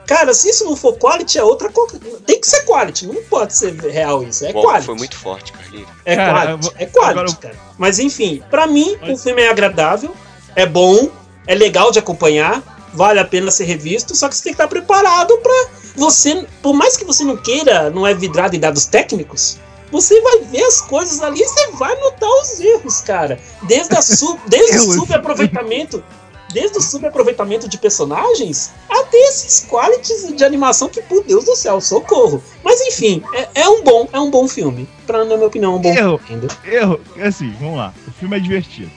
Cara, 0.08 0.32
se 0.32 0.48
isso 0.48 0.64
não 0.64 0.74
for 0.74 0.94
quality, 0.96 1.38
é 1.38 1.44
outra 1.44 1.68
coisa. 1.70 2.00
Tem 2.26 2.40
que 2.40 2.46
ser 2.48 2.64
quality, 2.64 3.06
não 3.06 3.22
pode 3.24 3.54
ser 3.54 3.74
real 3.74 4.22
isso. 4.24 4.44
É 4.46 4.52
Bom, 4.52 4.62
quality. 4.62 4.86
foi 4.86 4.94
muito 4.96 5.16
forte, 5.18 5.52
Carlinhos. 5.52 5.88
É 6.04 6.16
Cara, 6.16 6.32
quality, 6.32 6.62
vou- 6.62 6.74
é 6.78 6.86
quality, 6.86 7.32
eu- 7.34 7.38
cara. 7.40 7.54
Mas 7.76 7.98
enfim, 7.98 8.42
pra 8.50 8.66
mim, 8.66 8.96
o 9.08 9.16
filme 9.18 9.42
é 9.42 9.50
agradável, 9.50 10.14
é 10.56 10.64
bom, 10.64 11.10
é 11.46 11.54
legal 11.54 11.90
de 11.92 11.98
acompanhar, 11.98 12.62
vale 12.94 13.20
a 13.20 13.24
pena 13.24 13.50
ser 13.50 13.64
revisto, 13.64 14.16
só 14.16 14.28
que 14.30 14.34
você 14.34 14.44
tem 14.44 14.52
que 14.54 14.56
estar 14.62 14.66
preparado 14.68 15.36
pra 15.38 15.66
você, 15.94 16.46
por 16.62 16.72
mais 16.72 16.96
que 16.96 17.04
você 17.04 17.22
não 17.22 17.36
queira, 17.36 17.90
não 17.90 18.06
é 18.06 18.14
vidrado 18.14 18.56
em 18.56 18.60
dados 18.60 18.86
técnicos, 18.86 19.58
você 19.92 20.20
vai 20.22 20.38
ver 20.40 20.62
as 20.64 20.80
coisas 20.80 21.20
ali 21.20 21.40
e 21.42 21.46
você 21.46 21.66
vai 21.72 21.94
notar 22.00 22.28
os 22.42 22.60
erros, 22.60 23.00
cara. 23.02 23.38
Desde, 23.62 23.94
a 23.94 24.00
su- 24.02 24.38
desde 24.48 24.78
o 24.78 24.92
subaproveitamento. 24.94 26.02
Desde 26.52 26.78
o 26.78 26.80
subaproveitamento 26.80 27.68
de 27.68 27.76
personagens 27.76 28.72
até 28.88 29.16
esses 29.28 29.66
qualities 29.66 30.34
de 30.34 30.44
animação 30.44 30.88
que, 30.88 31.02
por 31.02 31.22
Deus 31.24 31.44
do 31.44 31.54
céu, 31.54 31.80
socorro. 31.80 32.42
Mas 32.64 32.80
enfim, 32.80 33.22
é, 33.34 33.62
é 33.62 33.68
um 33.68 33.82
bom, 33.82 34.08
é 34.12 34.18
um 34.18 34.30
bom 34.30 34.48
filme. 34.48 34.88
Pra, 35.06 35.24
na 35.24 35.36
minha 35.36 35.46
opinião, 35.46 35.74
é 35.74 35.76
um 35.76 35.80
bom 35.80 35.94
Erro. 35.94 36.18
filme. 36.18 36.42
ainda. 36.42 36.58
Erro, 36.64 37.00
assim, 37.22 37.54
vamos 37.60 37.76
lá. 37.76 37.92
O 38.06 38.10
filme 38.12 38.36
é 38.36 38.40
divertido. 38.40 38.90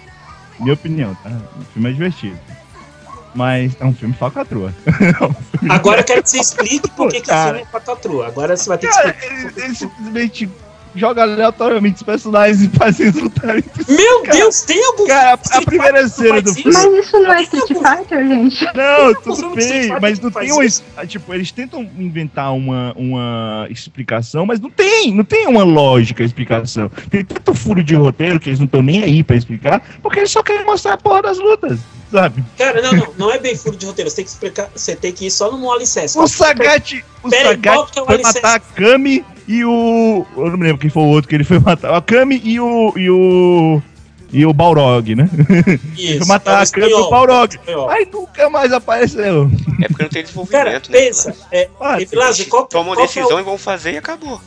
Minha 0.59 0.73
opinião, 0.73 1.15
tá? 1.15 1.29
O 1.59 1.65
filme 1.73 1.89
é 1.89 1.93
divertido. 1.93 2.39
Mas 3.33 3.73
é 3.79 3.85
um 3.85 3.93
filme 3.93 4.13
falcatrua. 4.13 4.73
Agora 5.69 6.01
eu 6.01 6.03
quero 6.03 6.21
que 6.23 6.29
você 6.29 6.39
explique 6.39 6.89
por 6.91 7.09
que, 7.09 7.21
que 7.21 7.31
o 7.31 7.43
filme 7.43 7.61
é 7.61 7.65
falcatrua. 7.65 8.27
Agora 8.27 8.57
você 8.57 8.67
vai 8.67 8.77
ter 8.77 8.87
que 8.87 8.93
explicar. 8.93 9.23
ele, 9.23 9.53
ele 9.63 9.75
simplesmente 9.75 10.49
joga 10.95 11.23
aleatoriamente 11.23 11.97
os 11.97 12.03
personagens 12.03 12.61
e 12.61 12.69
faz 12.69 12.99
eles 12.99 13.15
lutarem. 13.15 13.63
Meu 13.87 14.21
Cara, 14.23 14.37
Deus, 14.37 14.61
tem 14.61 14.85
algum 14.85 15.07
Cara, 15.07 15.33
a 15.33 15.41
Street 15.41 15.65
primeira 15.65 16.07
cena 16.07 16.41
do 16.41 16.53
filme. 16.53 16.73
Mas 16.73 17.05
isso 17.05 17.19
não 17.19 17.33
é 17.33 17.41
Street 17.43 17.67
Fighter, 17.67 18.27
gente. 18.27 18.65
Não, 18.75 19.13
tudo 19.21 19.55
bem, 19.55 19.89
mas 20.01 20.19
não 20.19 20.31
tem 20.31 20.51
uma. 20.51 21.05
Tipo, 21.07 21.33
eles 21.33 21.51
tentam 21.51 21.81
inventar 21.97 22.53
uma, 22.53 22.93
uma 22.95 23.67
explicação, 23.69 24.45
mas 24.45 24.59
não 24.59 24.69
tem, 24.69 25.13
não 25.13 25.23
tem 25.23 25.47
uma 25.47 25.63
lógica 25.63 26.23
a 26.23 26.25
explicação. 26.25 26.89
Tem 27.09 27.23
tanto 27.23 27.53
furo 27.53 27.83
de 27.83 27.95
roteiro 27.95 28.39
que 28.39 28.49
eles 28.49 28.59
não 28.59 28.65
estão 28.65 28.81
nem 28.81 29.03
aí 29.03 29.23
pra 29.23 29.35
explicar, 29.35 29.81
porque 30.01 30.19
eles 30.19 30.31
só 30.31 30.43
querem 30.43 30.65
mostrar 30.65 30.93
a 30.93 30.97
porra 30.97 31.23
das 31.23 31.39
lutas, 31.39 31.79
sabe? 32.11 32.43
Cara, 32.57 32.81
não, 32.81 32.91
não, 32.93 33.13
não 33.17 33.31
é 33.31 33.39
bem 33.39 33.55
furo 33.55 33.75
de 33.77 33.85
roteiro. 33.85 34.09
Você 34.09 34.17
tem 34.17 34.25
que 34.25 34.31
explicar, 34.31 34.69
você 34.75 34.95
tem 34.95 35.11
que 35.11 35.27
ir 35.27 35.31
só 35.31 35.51
no 35.51 35.71
alicerce. 35.71 36.17
O 36.17 36.27
Sagat, 36.27 37.03
o 37.23 37.29
Sagat 37.29 37.93
foi 37.93 38.15
alicerce? 38.15 38.41
matar 38.41 38.55
a 38.55 38.59
Kami 38.59 39.25
e 39.57 39.65
o. 39.65 40.25
Eu 40.37 40.49
não 40.51 40.57
me 40.57 40.63
lembro 40.63 40.79
quem 40.79 40.89
foi 40.89 41.03
o 41.03 41.07
outro 41.07 41.27
que 41.29 41.35
ele 41.35 41.43
foi 41.43 41.59
matar. 41.63 41.93
A 41.93 42.01
Kami 42.01 42.41
e 42.43 42.59
o. 42.59 42.93
E 42.95 43.09
o. 43.09 43.81
E 44.33 44.45
o 44.45 44.53
Balrog, 44.53 45.13
né? 45.13 45.29
Ele 45.49 45.79
Isso, 45.97 46.17
foi 46.19 46.27
matar 46.27 46.53
é 46.53 46.59
o 46.59 46.63
a 46.63 46.67
Kami 46.67 46.89
e 46.89 46.93
o 46.93 47.09
Balrog. 47.09 47.59
Aí 47.89 48.07
nunca 48.11 48.49
mais 48.49 48.71
apareceu. 48.71 49.51
É 49.81 49.87
porque 49.89 50.03
não 50.03 50.09
tem 50.09 50.23
Cara, 50.23 50.79
desenvolvimento, 50.79 50.89
né? 50.89 50.97
pensa, 50.99 51.35
é, 51.51 51.69
Ah, 51.79 52.01
e, 52.01 52.05
Vilásio, 52.05 52.47
qual, 52.47 52.65
Tomam 52.65 52.95
qual 52.95 53.07
que 53.07 53.19
é 53.19 53.21
decisão 53.21 53.37
o, 53.37 53.41
e 53.41 53.43
vão 53.43 53.57
fazer 53.57 53.91
e 53.93 53.97
acabou. 53.97 54.39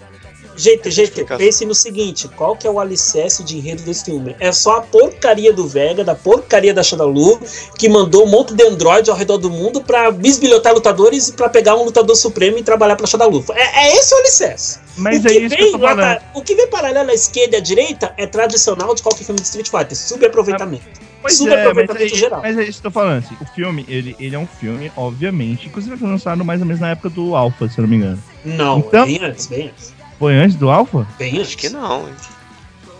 Gente, 0.56 0.90
gente, 0.90 1.24
pense 1.24 1.64
no 1.66 1.74
seguinte: 1.74 2.28
qual 2.28 2.56
que 2.56 2.66
é 2.66 2.70
o 2.70 2.78
alicerce 2.78 3.42
de 3.42 3.56
enredo 3.56 3.82
desse 3.82 4.04
filme? 4.04 4.36
É 4.38 4.52
só 4.52 4.76
a 4.76 4.80
porcaria 4.82 5.52
do 5.52 5.66
Vega, 5.66 6.04
da 6.04 6.14
porcaria 6.14 6.72
da 6.72 6.82
Shadalu, 6.82 7.40
que 7.78 7.88
mandou 7.88 8.24
um 8.24 8.28
monte 8.28 8.54
de 8.54 8.62
android 8.64 9.10
ao 9.10 9.16
redor 9.16 9.38
do 9.38 9.50
mundo 9.50 9.82
pra 9.82 10.10
bisbilhotar 10.10 10.72
lutadores 10.72 11.28
e 11.28 11.32
pra 11.32 11.48
pegar 11.48 11.74
um 11.76 11.84
lutador 11.84 12.14
supremo 12.16 12.58
e 12.58 12.62
trabalhar 12.62 12.96
pra 12.96 13.06
Shadalu. 13.06 13.44
É, 13.52 13.86
é 13.88 13.96
esse 13.96 14.14
o 14.14 14.18
alicerce. 14.18 14.78
Mas 14.96 15.24
o, 15.24 15.26
é 15.26 15.30
que 15.30 15.38
isso 15.38 15.56
que 15.56 15.62
eu 15.62 15.64
vem 15.64 15.72
tô 15.72 15.78
falando. 15.80 16.20
o 16.34 16.42
que 16.42 16.54
vem 16.54 16.66
paralelo 16.68 17.10
à 17.10 17.14
esquerda 17.14 17.56
e 17.56 17.58
à 17.58 17.62
direita 17.62 18.14
é 18.16 18.26
tradicional 18.26 18.94
de 18.94 19.02
qualquer 19.02 19.24
filme 19.24 19.40
de 19.40 19.46
Street 19.46 19.68
Fighter, 19.68 19.96
subaproveitamento. 19.96 20.84
Pois 21.20 21.38
Super 21.38 21.52
é, 21.52 21.56
mas 21.56 21.66
aproveitamento 21.68 22.14
é, 22.14 22.18
geral. 22.18 22.42
mas 22.42 22.58
é 22.58 22.62
isso 22.64 22.80
que 22.82 22.86
eu 22.86 22.90
tô 22.92 22.94
falando. 23.00 23.24
Assim, 23.24 23.34
o 23.40 23.46
filme, 23.46 23.84
ele, 23.88 24.14
ele 24.20 24.36
é 24.36 24.38
um 24.38 24.46
filme, 24.46 24.92
obviamente. 24.94 25.66
Inclusive 25.66 25.96
foi 25.96 26.08
lançado 26.08 26.44
mais 26.44 26.60
ou 26.60 26.66
menos 26.66 26.80
na 26.80 26.90
época 26.90 27.08
do 27.08 27.34
Alpha, 27.34 27.66
se 27.68 27.78
eu 27.78 27.82
não 27.82 27.88
me 27.88 27.96
engano. 27.96 28.22
Não, 28.44 28.78
Então- 28.78 29.02
é 29.04 29.06
bem 29.06 29.24
antes, 29.24 29.46
bem 29.46 29.68
antes. 29.68 29.94
Foi 30.18 30.34
antes 30.34 30.56
do 30.56 30.70
Alpha? 30.70 31.06
Bem 31.18 31.32
antes. 31.38 31.48
Acho 31.48 31.58
que 31.58 31.68
não. 31.68 32.06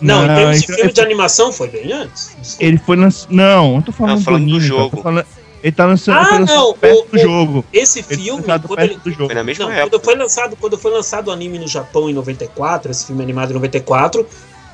Não, 0.01 0.23
em 0.25 0.27
termos 0.35 0.57
de 0.57 0.63
então- 0.65 0.75
filme 0.75 0.93
de 0.93 1.01
animação 1.01 1.51
foi 1.53 1.69
bem 1.69 1.91
antes. 1.93 2.35
Desculpa. 2.41 2.63
Ele 2.65 2.77
foi 2.77 2.95
lançado. 2.97 3.31
Não, 3.33 3.75
eu 3.77 3.81
tô 3.81 3.91
falando, 3.91 4.15
Não, 4.17 4.23
falando 4.23 4.41
do 4.41 4.55
anime, 4.55 4.69
cara. 4.69 4.81
jogo. 4.81 5.01
Falando- 5.01 5.25
Ele 5.63 5.71
tá 5.71 5.85
lançando, 5.87 6.17
Ah, 6.19 6.25
foi 6.25 6.39
lançado 6.39 6.55
não, 6.59 6.73
perto 6.75 6.99
o- 6.99 7.05
do 7.09 7.15
o- 7.17 7.19
jogo. 7.19 7.65
Esse 7.73 7.99
Ele 7.99 8.05
foi 8.07 8.17
filme, 8.17 8.41
lançado 8.41 8.67
quando 8.67 8.79
ele, 8.81 8.97
do 9.03 9.09
jogo. 9.11 9.25
Foi 9.25 9.33
na 9.35 9.43
mesma 9.43 9.65
Não, 9.65 9.71
época. 9.71 9.89
quando 9.89 10.03
foi 10.03 10.15
lançado, 10.15 10.55
quando 10.57 10.77
foi 10.77 10.91
lançado 10.91 11.27
o 11.29 11.31
anime 11.31 11.57
no 11.57 11.67
Japão 11.67 12.07
em 12.07 12.13
94, 12.13 12.91
esse 12.91 13.07
filme 13.07 13.23
animado 13.23 13.49
em 13.49 13.53
94, 13.55 14.27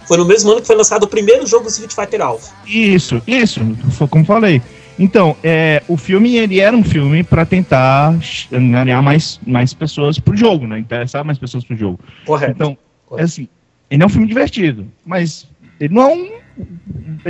foi 0.06 0.18
no 0.18 0.26
mesmo 0.26 0.52
ano 0.52 0.60
que 0.60 0.68
foi 0.68 0.76
lançado 0.76 1.04
o 1.04 1.08
primeiro 1.08 1.48
jogo 1.48 1.64
do 1.64 1.70
Street 1.70 1.94
Fighter 1.94 2.22
Alpha. 2.22 2.52
Isso, 2.68 3.22
isso, 3.26 3.62
foi 3.92 4.08
como 4.10 4.26
falei. 4.26 4.62
Então, 5.00 5.36
é, 5.44 5.82
o 5.88 5.98
filme 5.98 6.36
ele 6.38 6.60
era 6.60 6.76
um 6.76 6.84
filme 6.84 7.24
pra 7.24 7.46
tentar 7.46 8.14
angariar 8.52 9.02
mais, 9.02 9.40
mais 9.46 9.74
pessoas 9.74 10.20
pro 10.20 10.36
jogo, 10.36 10.68
né? 10.68 10.78
Interessar 10.80 11.24
mais 11.24 11.38
pessoas 11.40 11.64
pro 11.64 11.76
jogo. 11.76 12.00
Correto. 12.26 12.52
Então, 12.52 12.72
é 12.72 12.78
Correto. 13.08 13.26
assim, 13.26 13.48
ele 13.90 14.04
é 14.04 14.06
um 14.06 14.10
filme 14.10 14.28
divertido, 14.28 14.86
mas 15.06 15.48
ele 15.80 15.94
não 15.94 16.02
é 16.04 16.14
um. 16.14 16.32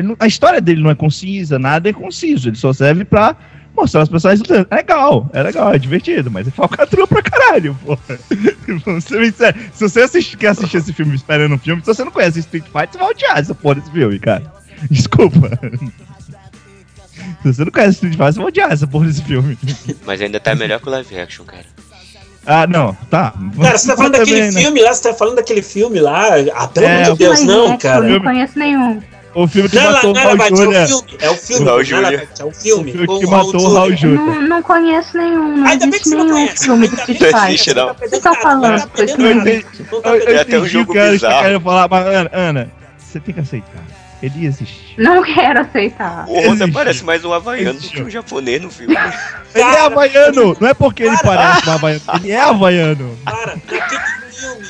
não- 0.03 0.15
a 0.19 0.27
história 0.27 0.59
dele 0.59 0.81
não 0.81 0.89
é 0.91 0.95
concisa, 0.95 1.57
nada 1.57 1.89
é 1.89 1.93
conciso. 1.93 2.49
Ele 2.49 2.57
só 2.57 2.73
serve 2.73 3.05
pra 3.05 3.35
mostrar 3.75 4.01
as 4.01 4.09
pessoas 4.09 4.39
lutando. 4.39 4.67
É 4.69 4.75
legal, 4.75 5.29
é 5.31 5.41
legal, 5.43 5.73
é 5.73 5.79
divertido, 5.79 6.29
mas 6.29 6.47
é 6.47 6.51
falcatrua 6.51 7.07
pra 7.07 7.21
caralho, 7.21 7.73
porra. 7.85 8.01
Sérios. 8.99 9.35
Se 9.73 9.87
você 9.89 10.01
assiste, 10.01 10.35
quer 10.35 10.47
assistir 10.49 10.77
esse 10.77 10.91
filme 10.91 11.15
esperando 11.15 11.55
um 11.55 11.57
filme, 11.57 11.81
se 11.81 11.87
você 11.87 12.03
não 12.03 12.11
conhece 12.11 12.39
Street 12.39 12.65
Fighter, 12.65 12.89
você 12.93 12.97
vai 12.97 13.09
odiar 13.11 13.37
essa 13.39 13.55
porra 13.55 13.75
desse 13.75 13.91
filme, 13.91 14.19
cara. 14.19 14.43
Desculpa. 14.89 15.57
Se 17.43 17.53
você 17.53 17.65
não 17.65 17.71
conhece 17.71 17.91
Street 17.93 18.13
Fighter, 18.13 18.33
você 18.33 18.39
vai 18.39 18.47
odiar 18.47 18.71
essa 18.71 18.87
porra 18.87 19.05
desse 19.07 19.23
filme. 19.23 19.57
Mas 20.05 20.21
ainda 20.21 20.39
tá 20.39 20.55
melhor 20.55 20.79
que 20.79 20.87
o 20.87 20.91
live 20.91 21.19
action, 21.19 21.45
cara. 21.45 21.65
Ah, 22.45 22.65
não, 22.65 22.93
tá. 23.09 23.33
Cara, 23.61 23.77
você 23.77 23.87
tá 23.87 23.95
falando 23.95 24.13
Também, 24.13 24.33
daquele 24.33 24.51
né? 24.51 24.61
filme 24.61 24.81
lá, 24.81 24.93
você 24.93 25.09
tá 25.09 25.13
falando 25.13 25.35
daquele 25.35 25.61
filme 25.61 25.99
lá. 25.99 26.27
Ah, 26.55 26.67
pelo 26.67 26.85
É, 26.87 27.03
amor 27.03 27.11
de 27.13 27.17
Deus, 27.19 27.41
não, 27.43 27.73
é, 27.73 27.77
cara. 27.77 28.05
Eu 28.05 28.13
não 28.13 28.19
conheço 28.21 28.57
nenhum. 28.57 29.01
O 29.33 29.47
filme 29.47 29.69
que 29.69 29.75
Não, 29.75 29.83
é 29.83 29.91
matou 29.93 30.09
o 30.09 30.13
não 30.13 30.19
é 30.19 30.23
Raul 30.23 30.37
Labate, 30.37 30.51
é 30.51 30.65
o 30.65 30.87
filme. 30.87 31.17
É 31.21 31.29
o 31.29 31.35
filme. 31.35 31.69
O 31.69 31.79
é 32.09 32.27
É 32.39 32.43
o 32.43 32.51
filme. 32.51 32.89
O 32.91 32.93
filme 32.93 33.07
com 33.07 33.19
que 33.19 33.25
o 33.25 33.29
Raul 33.29 33.45
matou 33.45 33.61
o 33.61 33.73
Raul 33.73 33.95
Júlia. 33.95 34.17
Júlia. 34.17 34.33
Não, 34.35 34.41
não 34.41 34.61
conheço 34.63 35.17
nenhum. 35.17 35.57
Não 35.57 35.67
Ainda 35.67 35.85
bem 35.85 35.89
que 35.91 35.95
existe 35.95 36.09
você 36.09 36.15
não 36.15 36.25
nenhum 36.25 36.37
conhece. 36.47 36.63
filme 36.65 36.87
do 36.87 36.95
Street 36.95 37.17
que 37.17 37.23
Não 37.23 37.31
Fighter. 37.31 37.47
existe, 37.49 37.73
não. 37.73 37.91
O 37.91 37.95
que 37.95 38.07
você 38.09 38.19
tá 38.19 38.33
falando? 38.35 38.61
Não 38.61 39.35
nada. 39.35 39.49
existe. 39.49 39.85
Não 39.91 40.01
tá 40.01 40.09
Eu, 40.09 40.15
eu 40.15 40.21
até 40.21 40.33
um 40.33 40.41
entendi 40.41 40.57
o 40.57 40.65
jogo 40.67 40.93
cara 40.93 41.11
que 41.13 41.19
querem 41.19 41.59
falar, 41.61 41.87
mas 41.89 42.07
Ana, 42.07 42.29
Ana, 42.33 42.71
você 42.97 43.19
tem 43.21 43.33
que 43.33 43.39
aceitar. 43.39 43.83
Ele 44.21 44.45
existe. 44.45 44.93
Não 44.97 45.23
quero 45.23 45.61
aceitar. 45.61 46.25
O 46.29 46.33
Honda 46.41 46.65
Existe. 46.65 46.71
parece 46.71 47.03
mais 47.03 47.25
um 47.25 47.33
havaiano 47.33 47.73
do 47.73 47.79
que 47.79 47.85
Existe. 47.87 48.03
um 48.03 48.09
japonês 48.09 48.61
no 48.61 48.69
filme. 48.69 48.95
Ele 49.55 49.63
é 49.63 49.79
havaiano! 49.79 50.57
Não 50.59 50.67
é 50.69 50.73
porque 50.73 51.03
ele 51.03 51.17
Para. 51.17 51.23
parece 51.37 51.69
um 51.69 51.73
havaiano, 51.73 52.01
ele 52.23 52.31
é 52.31 52.39
havaiano. 52.39 53.17
Para, 53.25 53.55
naquele 53.55 53.99
filme, 54.31 54.67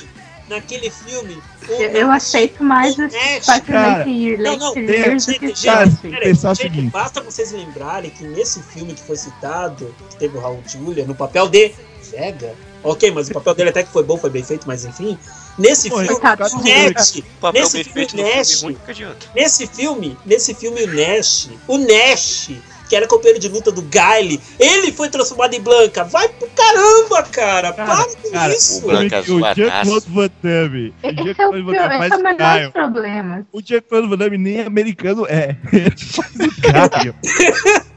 naquele 0.49 0.89
filme. 0.89 1.37
Eu, 1.69 1.79
eu 1.91 2.11
aceito 2.11 2.63
mais 2.63 2.97
o 2.97 3.03
Street 3.05 3.43
Fighter 3.45 3.61
Cara, 3.75 4.05
Não, 4.05 4.57
não, 4.57 4.75
Years 4.77 5.25
do 5.27 5.31
gente, 5.33 5.53
que. 5.53 6.09
Peraí, 6.09 6.21
pensar 6.23 6.51
o 6.51 6.55
seguinte. 6.55 6.89
basta 6.91 7.21
vocês 7.21 7.51
lembrarem 7.51 8.09
que 8.09 8.23
nesse 8.23 8.63
filme 8.63 8.93
que 8.93 9.01
foi 9.01 9.15
citado, 9.15 9.93
que 10.09 10.15
teve 10.17 10.37
o 10.37 10.41
Raul 10.41 10.61
Julia, 10.65 11.05
no 11.05 11.13
papel 11.13 11.47
de 11.47 11.71
Vega, 12.11 12.55
ok, 12.83 13.11
mas 13.11 13.29
o 13.29 13.33
papel 13.33 13.53
dele 13.53 13.69
até 13.69 13.83
que 13.83 13.91
foi 13.91 14.03
bom, 14.03 14.17
foi 14.17 14.29
bem 14.31 14.43
feito, 14.43 14.67
mas 14.67 14.83
enfim, 14.83 15.17
nesse 15.57 15.89
Pô, 15.89 15.97
filme, 15.99 16.13
o 16.13 16.19
Nash, 16.23 17.13
Nesse 17.53 17.83
filme, 17.83 18.23
Nash. 18.23 18.61
ruim, 18.63 18.77
que 18.85 18.91
adianta. 18.91 19.25
nesse 19.35 19.67
filme, 19.67 20.17
nesse 20.25 20.53
filme 20.53 20.83
o 20.83 20.87
Nash, 20.87 21.49
o 21.67 21.77
Nash, 21.77 22.51
que 22.89 22.95
era 22.95 23.07
companheiro 23.07 23.39
de 23.39 23.47
luta 23.47 23.71
do 23.71 23.81
Guile, 23.81 24.41
ele 24.59 24.91
foi 24.91 25.09
transformado 25.09 25.53
em 25.53 25.61
Blanca. 25.61 26.03
Vai 26.03 26.27
pro 26.29 26.47
caramba, 26.49 27.23
cara, 27.23 27.71
Cara, 27.71 27.85
para 28.03 28.05
com 28.15 28.31
cara, 28.31 28.53
isso. 28.53 28.79
o 28.79 28.81
Blanca 28.81 29.19
o 29.21 29.23
Jean-Claude. 29.23 30.05
Van 30.09 30.29
Damme. 30.43 30.93
O 31.01 31.07
Esse 31.07 31.19
é 31.19 31.23
Jean-Claude 31.23 31.61
Van 31.61 31.71
Damme 31.73 31.97
faz 32.09 32.11
é 32.21 32.35
Caio. 32.35 32.63
dos 32.65 32.73
problemas. 32.73 33.45
O 33.53 33.61
Jean-Claude 33.61 34.07
Van 34.09 34.17
Damme 34.17 34.37
nem 34.37 34.59
americano 34.61 35.25
é. 35.27 35.55
Ele 35.71 35.91
faz 35.97 36.31
o 36.35 36.61
Caio. 36.91 37.15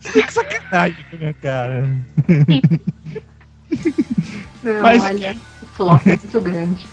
Que 0.00 0.32
sacanagem 0.32 0.96
minha 1.12 1.34
cara. 1.34 1.84
Não, 4.62 4.80
Mas- 4.82 5.02
olha, 5.04 5.36
muito 5.86 6.40
grande. 6.40 6.86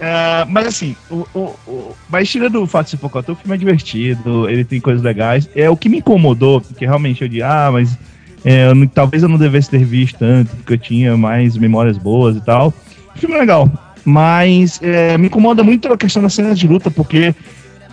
Ah, 0.00 0.46
mas 0.50 0.66
assim, 0.66 0.96
o, 1.10 1.26
o, 1.34 1.40
o, 1.66 1.96
mas 2.08 2.28
tirando 2.28 2.62
o 2.62 2.66
fato 2.66 2.86
de 2.86 2.90
ser 2.92 2.96
focado, 2.96 3.32
o 3.32 3.36
filme 3.36 3.54
é 3.54 3.58
divertido, 3.58 4.48
ele 4.48 4.64
tem 4.64 4.80
coisas 4.80 5.02
legais. 5.02 5.48
É 5.54 5.68
o 5.68 5.76
que 5.76 5.88
me 5.88 5.98
incomodou, 5.98 6.60
porque 6.60 6.84
realmente 6.84 7.22
eu 7.22 7.28
disse, 7.28 7.42
ah, 7.42 7.70
mas 7.72 7.96
é, 8.44 8.70
eu 8.70 8.88
talvez 8.88 9.22
eu 9.22 9.28
não 9.28 9.38
devesse 9.38 9.70
ter 9.70 9.84
visto 9.84 10.18
tanto, 10.18 10.56
porque 10.56 10.74
eu 10.74 10.78
tinha 10.78 11.16
mais 11.16 11.56
memórias 11.56 11.98
boas 11.98 12.36
e 12.36 12.40
tal. 12.40 12.72
O 13.14 13.18
filme 13.18 13.34
é 13.34 13.38
legal, 13.38 13.70
mas 14.04 14.80
é, 14.82 15.18
me 15.18 15.26
incomoda 15.26 15.62
muito 15.62 15.92
a 15.92 15.96
questão 15.96 16.22
das 16.22 16.34
cenas 16.34 16.58
de 16.58 16.66
luta, 16.66 16.90
porque 16.90 17.34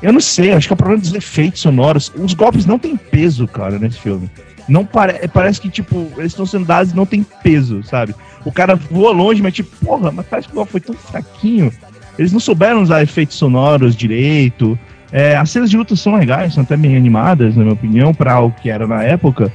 eu 0.02 0.14
não 0.14 0.20
sei, 0.20 0.54
acho 0.54 0.68
que 0.68 0.74
é 0.74 0.76
o 0.76 0.78
problema 0.78 1.02
dos 1.02 1.14
efeitos 1.14 1.62
sonoros. 1.62 2.12
Os 2.16 2.34
golpes 2.34 2.66
não 2.66 2.78
têm 2.78 2.96
peso, 2.96 3.48
cara, 3.48 3.80
nesse 3.80 4.00
filme. 4.00 4.30
Não 4.68 4.86
pare, 4.86 5.28
parece 5.30 5.62
que, 5.62 5.70
tipo, 5.70 6.12
eles 6.18 6.34
estão 6.34 6.46
sendo 6.46 6.66
dados 6.66 6.92
e 6.92 6.96
não 6.96 7.06
tem 7.06 7.24
peso, 7.24 7.82
sabe? 7.84 8.14
O 8.46 8.52
cara 8.52 8.76
voa 8.76 9.12
longe, 9.12 9.42
mas 9.42 9.54
tipo, 9.54 9.74
porra, 9.84 10.12
mas 10.12 10.26
parece 10.26 10.48
que 10.48 10.54
o 10.54 10.58
golpe 10.58 10.74
foi 10.74 10.82
tão 10.82 10.96
fraquinho. 10.96 11.72
Eles 12.18 12.32
não 12.32 12.40
souberam 12.40 12.82
usar 12.82 13.02
efeitos 13.02 13.38
sonoros 13.38 13.96
direito. 13.96 14.78
É, 15.12 15.36
as 15.38 15.50
cenas 15.50 15.70
de 15.70 15.78
luta 15.78 15.96
são 15.96 16.16
legais, 16.16 16.54
são 16.54 16.64
até 16.64 16.76
bem 16.76 16.96
animadas, 16.98 17.56
na 17.56 17.64
minha 17.64 17.74
opinião, 17.74 18.14
para 18.14 18.40
o 18.42 18.52
que 18.52 18.70
era 18.70 18.86
na 18.86 19.04
época. 19.04 19.52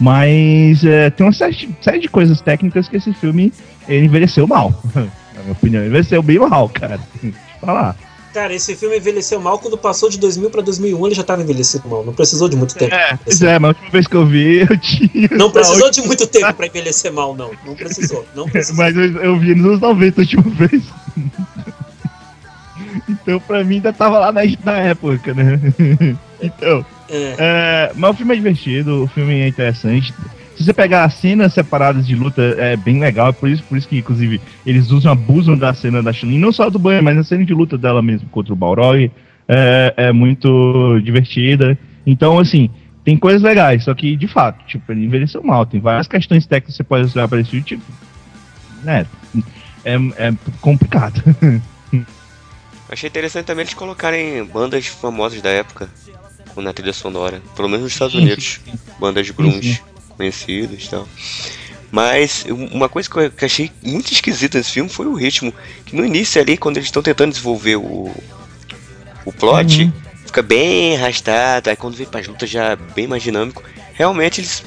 Mas 0.00 0.84
é, 0.84 1.10
tem 1.10 1.26
uma 1.26 1.32
série, 1.32 1.68
série 1.80 2.00
de 2.00 2.08
coisas 2.08 2.40
técnicas 2.40 2.88
que 2.88 2.96
esse 2.96 3.12
filme 3.12 3.52
ele 3.86 4.06
envelheceu 4.06 4.46
mal. 4.46 4.72
na 4.94 5.42
minha 5.42 5.52
opinião, 5.52 5.84
envelheceu 5.84 6.22
bem 6.22 6.38
mal, 6.38 6.68
cara. 6.68 6.98
Deixa 7.22 7.36
eu 7.36 7.66
falar. 7.66 7.96
Cara, 8.34 8.52
esse 8.52 8.74
filme 8.74 8.96
envelheceu 8.96 9.40
mal 9.40 9.60
quando 9.60 9.78
passou 9.78 10.10
de 10.10 10.18
2000 10.18 10.50
pra 10.50 10.60
2001, 10.60 11.06
ele 11.06 11.14
já 11.14 11.22
tava 11.22 11.40
envelhecido 11.40 11.88
mal. 11.88 12.04
Não 12.04 12.12
precisou 12.12 12.48
de 12.48 12.56
muito 12.56 12.74
tempo. 12.74 12.92
É, 12.92 13.16
é, 13.42 13.58
mas 13.60 13.64
a 13.64 13.68
última 13.68 13.90
vez 13.90 14.06
que 14.08 14.16
eu 14.16 14.26
vi, 14.26 14.58
eu 14.68 14.76
tinha. 14.76 15.28
Não 15.30 15.52
precisou 15.52 15.88
de 15.88 16.02
muito 16.02 16.26
tempo 16.26 16.52
pra 16.52 16.66
envelhecer 16.66 17.12
mal, 17.12 17.36
não. 17.36 17.52
Não 17.64 17.76
precisou. 17.76 18.26
Não 18.34 18.48
precisou. 18.48 18.76
Mas 18.76 18.96
eu, 18.96 19.04
eu 19.22 19.38
vi 19.38 19.54
nos 19.54 19.66
anos 19.66 19.80
90 19.80 20.20
a 20.20 20.22
última 20.22 20.42
vez. 20.50 20.82
então, 23.08 23.38
pra 23.38 23.62
mim, 23.62 23.76
ainda 23.76 23.92
tava 23.92 24.18
lá 24.18 24.32
na, 24.32 24.40
na 24.64 24.78
época, 24.78 25.32
né? 25.32 25.60
então. 26.42 26.84
É. 27.08 27.36
É, 27.38 27.92
mas 27.94 28.10
o 28.10 28.14
filme 28.14 28.32
é 28.32 28.36
divertido, 28.36 29.04
o 29.04 29.06
filme 29.06 29.42
é 29.42 29.46
interessante. 29.46 30.12
Se 30.56 30.64
você 30.64 30.72
pegar 30.72 31.04
as 31.04 31.14
cenas 31.14 31.52
separadas 31.52 32.06
de 32.06 32.14
luta, 32.14 32.40
é 32.58 32.76
bem 32.76 33.00
legal. 33.00 33.28
É 33.28 33.32
por 33.32 33.48
isso, 33.48 33.62
por 33.64 33.76
isso 33.76 33.88
que, 33.88 33.98
inclusive, 33.98 34.40
eles 34.64 34.90
usam, 34.90 35.12
abusam 35.12 35.56
da 35.56 35.74
cena 35.74 36.02
da 36.02 36.12
Chun-Li, 36.12 36.38
não 36.38 36.52
só 36.52 36.70
do 36.70 36.78
banho, 36.78 37.02
mas 37.02 37.18
a 37.18 37.24
cena 37.24 37.44
de 37.44 37.52
luta 37.52 37.76
dela 37.76 38.00
mesmo 38.00 38.28
contra 38.28 38.52
o 38.52 38.56
Balrog. 38.56 39.10
É, 39.48 39.94
é 39.96 40.12
muito 40.12 41.00
divertida. 41.02 41.76
Então, 42.06 42.38
assim, 42.38 42.70
tem 43.04 43.16
coisas 43.16 43.42
legais, 43.42 43.84
só 43.84 43.94
que, 43.94 44.16
de 44.16 44.28
fato, 44.28 44.64
tipo, 44.66 44.90
ele 44.92 45.04
envelheceu 45.04 45.42
mal. 45.42 45.66
Tem 45.66 45.80
várias 45.80 46.06
questões 46.06 46.46
técnicas 46.46 46.74
que 46.74 46.76
você 46.78 46.84
pode 46.84 47.04
usar 47.04 47.28
para 47.28 47.40
esse 47.40 47.50
filme, 47.50 47.64
tipo, 47.64 47.82
né, 48.82 49.06
é, 49.84 49.96
é 50.16 50.34
complicado. 50.60 51.22
Achei 52.88 53.08
interessante 53.08 53.46
também 53.46 53.62
eles 53.62 53.74
colocarem 53.74 54.44
bandas 54.44 54.86
famosas 54.86 55.42
da 55.42 55.50
época 55.50 55.88
na 56.56 56.72
trilha 56.72 56.92
sonora. 56.92 57.42
Pelo 57.56 57.68
menos 57.68 57.84
nos 57.84 57.92
Estados 57.92 58.14
Unidos. 58.14 58.60
Bandas 59.00 59.28
grunge 59.30 59.82
conhecidas 60.14 60.84
e 60.84 60.90
tal. 60.90 61.08
Mas 61.94 62.44
uma 62.48 62.88
coisa 62.88 63.08
que 63.08 63.16
eu 63.16 63.32
achei 63.40 63.70
muito 63.80 64.12
esquisita 64.12 64.58
nesse 64.58 64.72
filme 64.72 64.90
foi 64.90 65.06
o 65.06 65.14
ritmo. 65.14 65.54
Que 65.86 65.94
no 65.94 66.04
início 66.04 66.42
ali, 66.42 66.56
quando 66.56 66.76
eles 66.76 66.88
estão 66.88 67.00
tentando 67.00 67.30
desenvolver 67.30 67.76
o, 67.76 68.12
o 69.24 69.32
plot, 69.32 69.84
uhum. 69.84 69.92
fica 70.26 70.42
bem 70.42 70.96
arrastado. 70.96 71.70
Aí 71.70 71.76
quando 71.76 71.94
vem 71.94 72.04
para 72.04 72.18
as 72.18 72.26
lutas 72.26 72.50
já 72.50 72.74
bem 72.74 73.06
mais 73.06 73.22
dinâmico. 73.22 73.62
Realmente 73.92 74.40
eles 74.40 74.64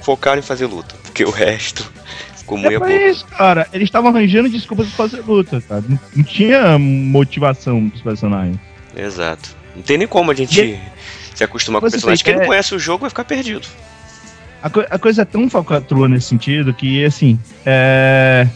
focaram 0.00 0.38
em 0.38 0.42
fazer 0.42 0.64
luta. 0.64 0.94
Porque 1.02 1.22
o 1.22 1.30
resto 1.30 1.92
ficou 2.34 2.56
muito 2.56 2.82
é 2.84 3.10
isso, 3.10 3.26
cara. 3.26 3.68
Eles 3.70 3.88
estavam 3.88 4.08
arranjando 4.08 4.48
desculpas 4.48 4.86
para 4.86 5.08
fazer 5.08 5.20
luta, 5.20 5.62
cara. 5.68 5.84
Não, 5.86 5.98
não, 6.16 6.24
tinha 6.24 6.78
motivação 6.78 7.88
dos 7.88 8.00
personagens. 8.00 8.58
Exato. 8.96 9.54
Não 9.76 9.82
tem 9.82 9.98
nem 9.98 10.08
como 10.08 10.30
a 10.30 10.34
gente 10.34 10.58
e... 10.58 10.80
se 11.34 11.44
acostumar 11.44 11.82
com 11.82 11.88
o 11.88 11.90
personagem. 11.90 12.24
Quem 12.24 12.36
não 12.36 12.46
conhece 12.46 12.74
o 12.74 12.78
jogo 12.78 13.02
vai 13.02 13.10
ficar 13.10 13.24
perdido. 13.24 13.68
A, 14.64 14.70
co 14.70 14.80
a 14.88 14.98
coisa 14.98 15.20
é 15.20 15.24
tão 15.26 15.50
falcatrua 15.50 16.08
nesse 16.08 16.28
sentido 16.28 16.72
que, 16.72 17.04
assim, 17.04 17.38
é... 17.66 18.48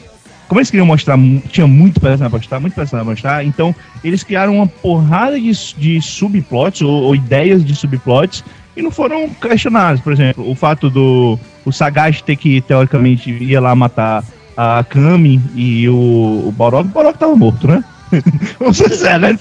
como 0.48 0.58
eles 0.58 0.70
queriam 0.70 0.86
mostrar, 0.86 1.18
tinha 1.50 1.66
muito 1.66 2.00
personagem 2.00 2.30
pra 2.30 2.38
mostrar, 2.38 2.60
muito 2.60 2.74
personagem 2.74 3.04
pra 3.04 3.12
mostrar, 3.12 3.44
então 3.44 3.76
eles 4.02 4.24
criaram 4.24 4.56
uma 4.56 4.66
porrada 4.66 5.38
de, 5.38 5.52
de 5.76 6.00
subplots 6.00 6.80
ou, 6.80 7.02
ou 7.02 7.14
ideias 7.14 7.62
de 7.62 7.76
subplots 7.76 8.42
e 8.74 8.80
não 8.80 8.90
foram 8.90 9.28
questionados. 9.28 10.00
Por 10.00 10.10
exemplo, 10.10 10.50
o 10.50 10.54
fato 10.54 10.88
do 10.88 11.38
o 11.62 11.70
Sagash 11.70 12.22
ter 12.22 12.36
que, 12.36 12.62
teoricamente, 12.62 13.30
ia 13.30 13.60
lá 13.60 13.74
matar 13.74 14.24
a 14.56 14.82
Kami 14.88 15.38
e 15.54 15.90
o, 15.90 16.44
o 16.46 16.54
Balrog. 16.56 16.88
O 16.88 16.90
Balrog 16.90 17.18
tava 17.18 17.36
morto, 17.36 17.68
né? 17.68 17.84
Vamos 18.58 18.78
dizer, 18.78 19.18
né? 19.18 19.38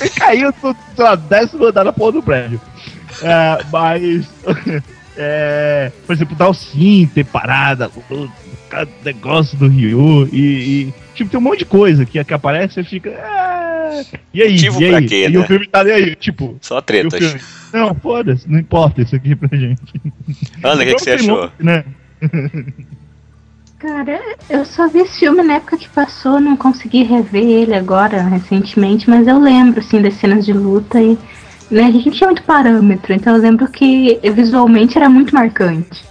Ele 0.00 0.10
caiu, 0.14 0.54
sei 0.62 1.04
lá, 1.04 1.16
décimo 1.16 1.66
andar 1.66 1.82
na 1.82 1.92
porra 1.92 2.12
do 2.12 2.22
prédio. 2.22 2.60
É, 3.20 3.64
mas 3.72 4.28
é, 5.16 5.92
por 6.06 6.12
exemplo, 6.12 6.34
dar 6.34 6.48
o 6.48 6.54
sim, 6.54 7.08
ter 7.14 7.24
parada, 7.24 7.90
o, 8.10 8.28
negócio 9.04 9.56
do 9.56 9.68
Ryu 9.68 10.28
e, 10.32 10.38
e, 10.38 10.94
tipo, 11.14 11.30
tem 11.30 11.38
um 11.38 11.42
monte 11.42 11.60
de 11.60 11.64
coisa 11.64 12.04
que, 12.04 12.22
que 12.22 12.34
aparece 12.34 12.80
e 12.80 12.84
fica. 12.84 13.10
Ah, 13.10 14.02
e 14.32 14.42
aí? 14.42 14.52
Motivo 14.52 14.82
e 14.82 14.94
aí? 14.94 15.06
Quê, 15.06 15.26
e 15.26 15.30
né? 15.30 15.38
o 15.38 15.46
filme 15.46 15.66
tá 15.68 15.82
aí, 15.82 16.16
tipo. 16.16 16.56
Só 16.60 16.80
tretas. 16.80 17.36
não, 17.72 17.94
foda-se, 17.94 18.50
não 18.50 18.58
importa 18.58 19.02
isso 19.02 19.14
aqui 19.14 19.36
pra 19.36 19.56
gente. 19.56 20.00
Ana, 20.62 20.82
o 20.82 20.86
que, 20.86 20.94
que 20.94 21.02
você 21.02 21.10
achou? 21.12 21.50
né? 21.58 21.84
Cara, 23.78 24.18
eu 24.48 24.64
só 24.64 24.88
vi 24.88 25.00
esse 25.00 25.20
filme 25.20 25.42
na 25.42 25.56
época 25.56 25.76
que 25.76 25.88
passou, 25.90 26.40
não 26.40 26.56
consegui 26.56 27.02
rever 27.02 27.44
ele 27.44 27.74
agora, 27.74 28.22
recentemente, 28.22 29.10
mas 29.10 29.28
eu 29.28 29.38
lembro, 29.38 29.80
assim, 29.80 30.00
das 30.00 30.14
cenas 30.14 30.46
de 30.46 30.54
luta 30.54 31.02
e 31.02 31.18
né, 31.70 31.84
a 31.84 31.90
gente 31.90 32.06
não 32.06 32.12
tinha 32.12 32.28
muito 32.28 32.42
parâmetro, 32.42 33.12
então 33.12 33.34
eu 33.34 33.42
lembro 33.42 33.66
que 33.68 34.20
visualmente 34.34 34.96
era 34.96 35.08
muito 35.08 35.34
marcante. 35.34 36.04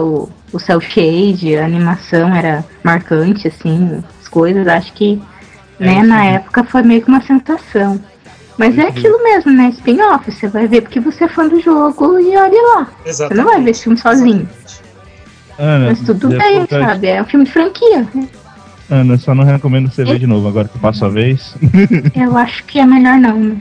O, 0.00 0.28
o 0.52 0.58
cel 0.58 0.80
shade, 0.80 1.56
a 1.56 1.64
animação 1.64 2.34
era 2.34 2.64
marcante, 2.82 3.46
assim, 3.46 4.02
as 4.20 4.28
coisas, 4.28 4.66
acho 4.66 4.92
que 4.92 5.20
né, 5.78 5.98
é, 5.98 6.02
na 6.02 6.24
época 6.24 6.64
foi 6.64 6.82
meio 6.82 7.02
que 7.02 7.08
uma 7.08 7.22
sensação. 7.22 8.00
Mas 8.58 8.78
é 8.78 8.82
uhum. 8.82 8.88
aquilo 8.88 9.22
mesmo, 9.22 9.52
né? 9.52 9.68
Spin-off, 9.68 10.32
você 10.32 10.48
vai 10.48 10.66
ver 10.66 10.80
porque 10.80 10.98
você 10.98 11.24
é 11.24 11.28
fã 11.28 11.46
do 11.46 11.60
jogo 11.60 12.18
e 12.18 12.36
olha 12.36 12.62
lá. 12.62 12.88
Exatamente. 13.04 13.28
Você 13.28 13.34
não 13.34 13.44
vai 13.44 13.62
ver 13.62 13.70
esse 13.70 13.82
filme 13.82 13.98
sozinho. 13.98 14.48
Ana, 15.58 15.86
Mas 15.86 16.00
tudo 16.00 16.28
bem, 16.28 16.66
sabe? 16.68 17.06
É 17.06 17.22
um 17.22 17.26
filme 17.26 17.44
de 17.44 17.52
franquia. 17.52 18.06
Né? 18.14 18.28
Ana, 18.90 19.18
só 19.18 19.34
não 19.34 19.44
recomendo 19.44 19.90
você 19.90 20.04
ver 20.04 20.18
de 20.18 20.26
novo 20.26 20.48
agora 20.48 20.68
que 20.68 20.78
passa 20.78 21.06
a 21.06 21.08
vez. 21.08 21.54
Eu 22.14 22.36
acho 22.36 22.64
que 22.64 22.78
é 22.78 22.86
melhor 22.86 23.18
não, 23.18 23.38
né? 23.38 23.56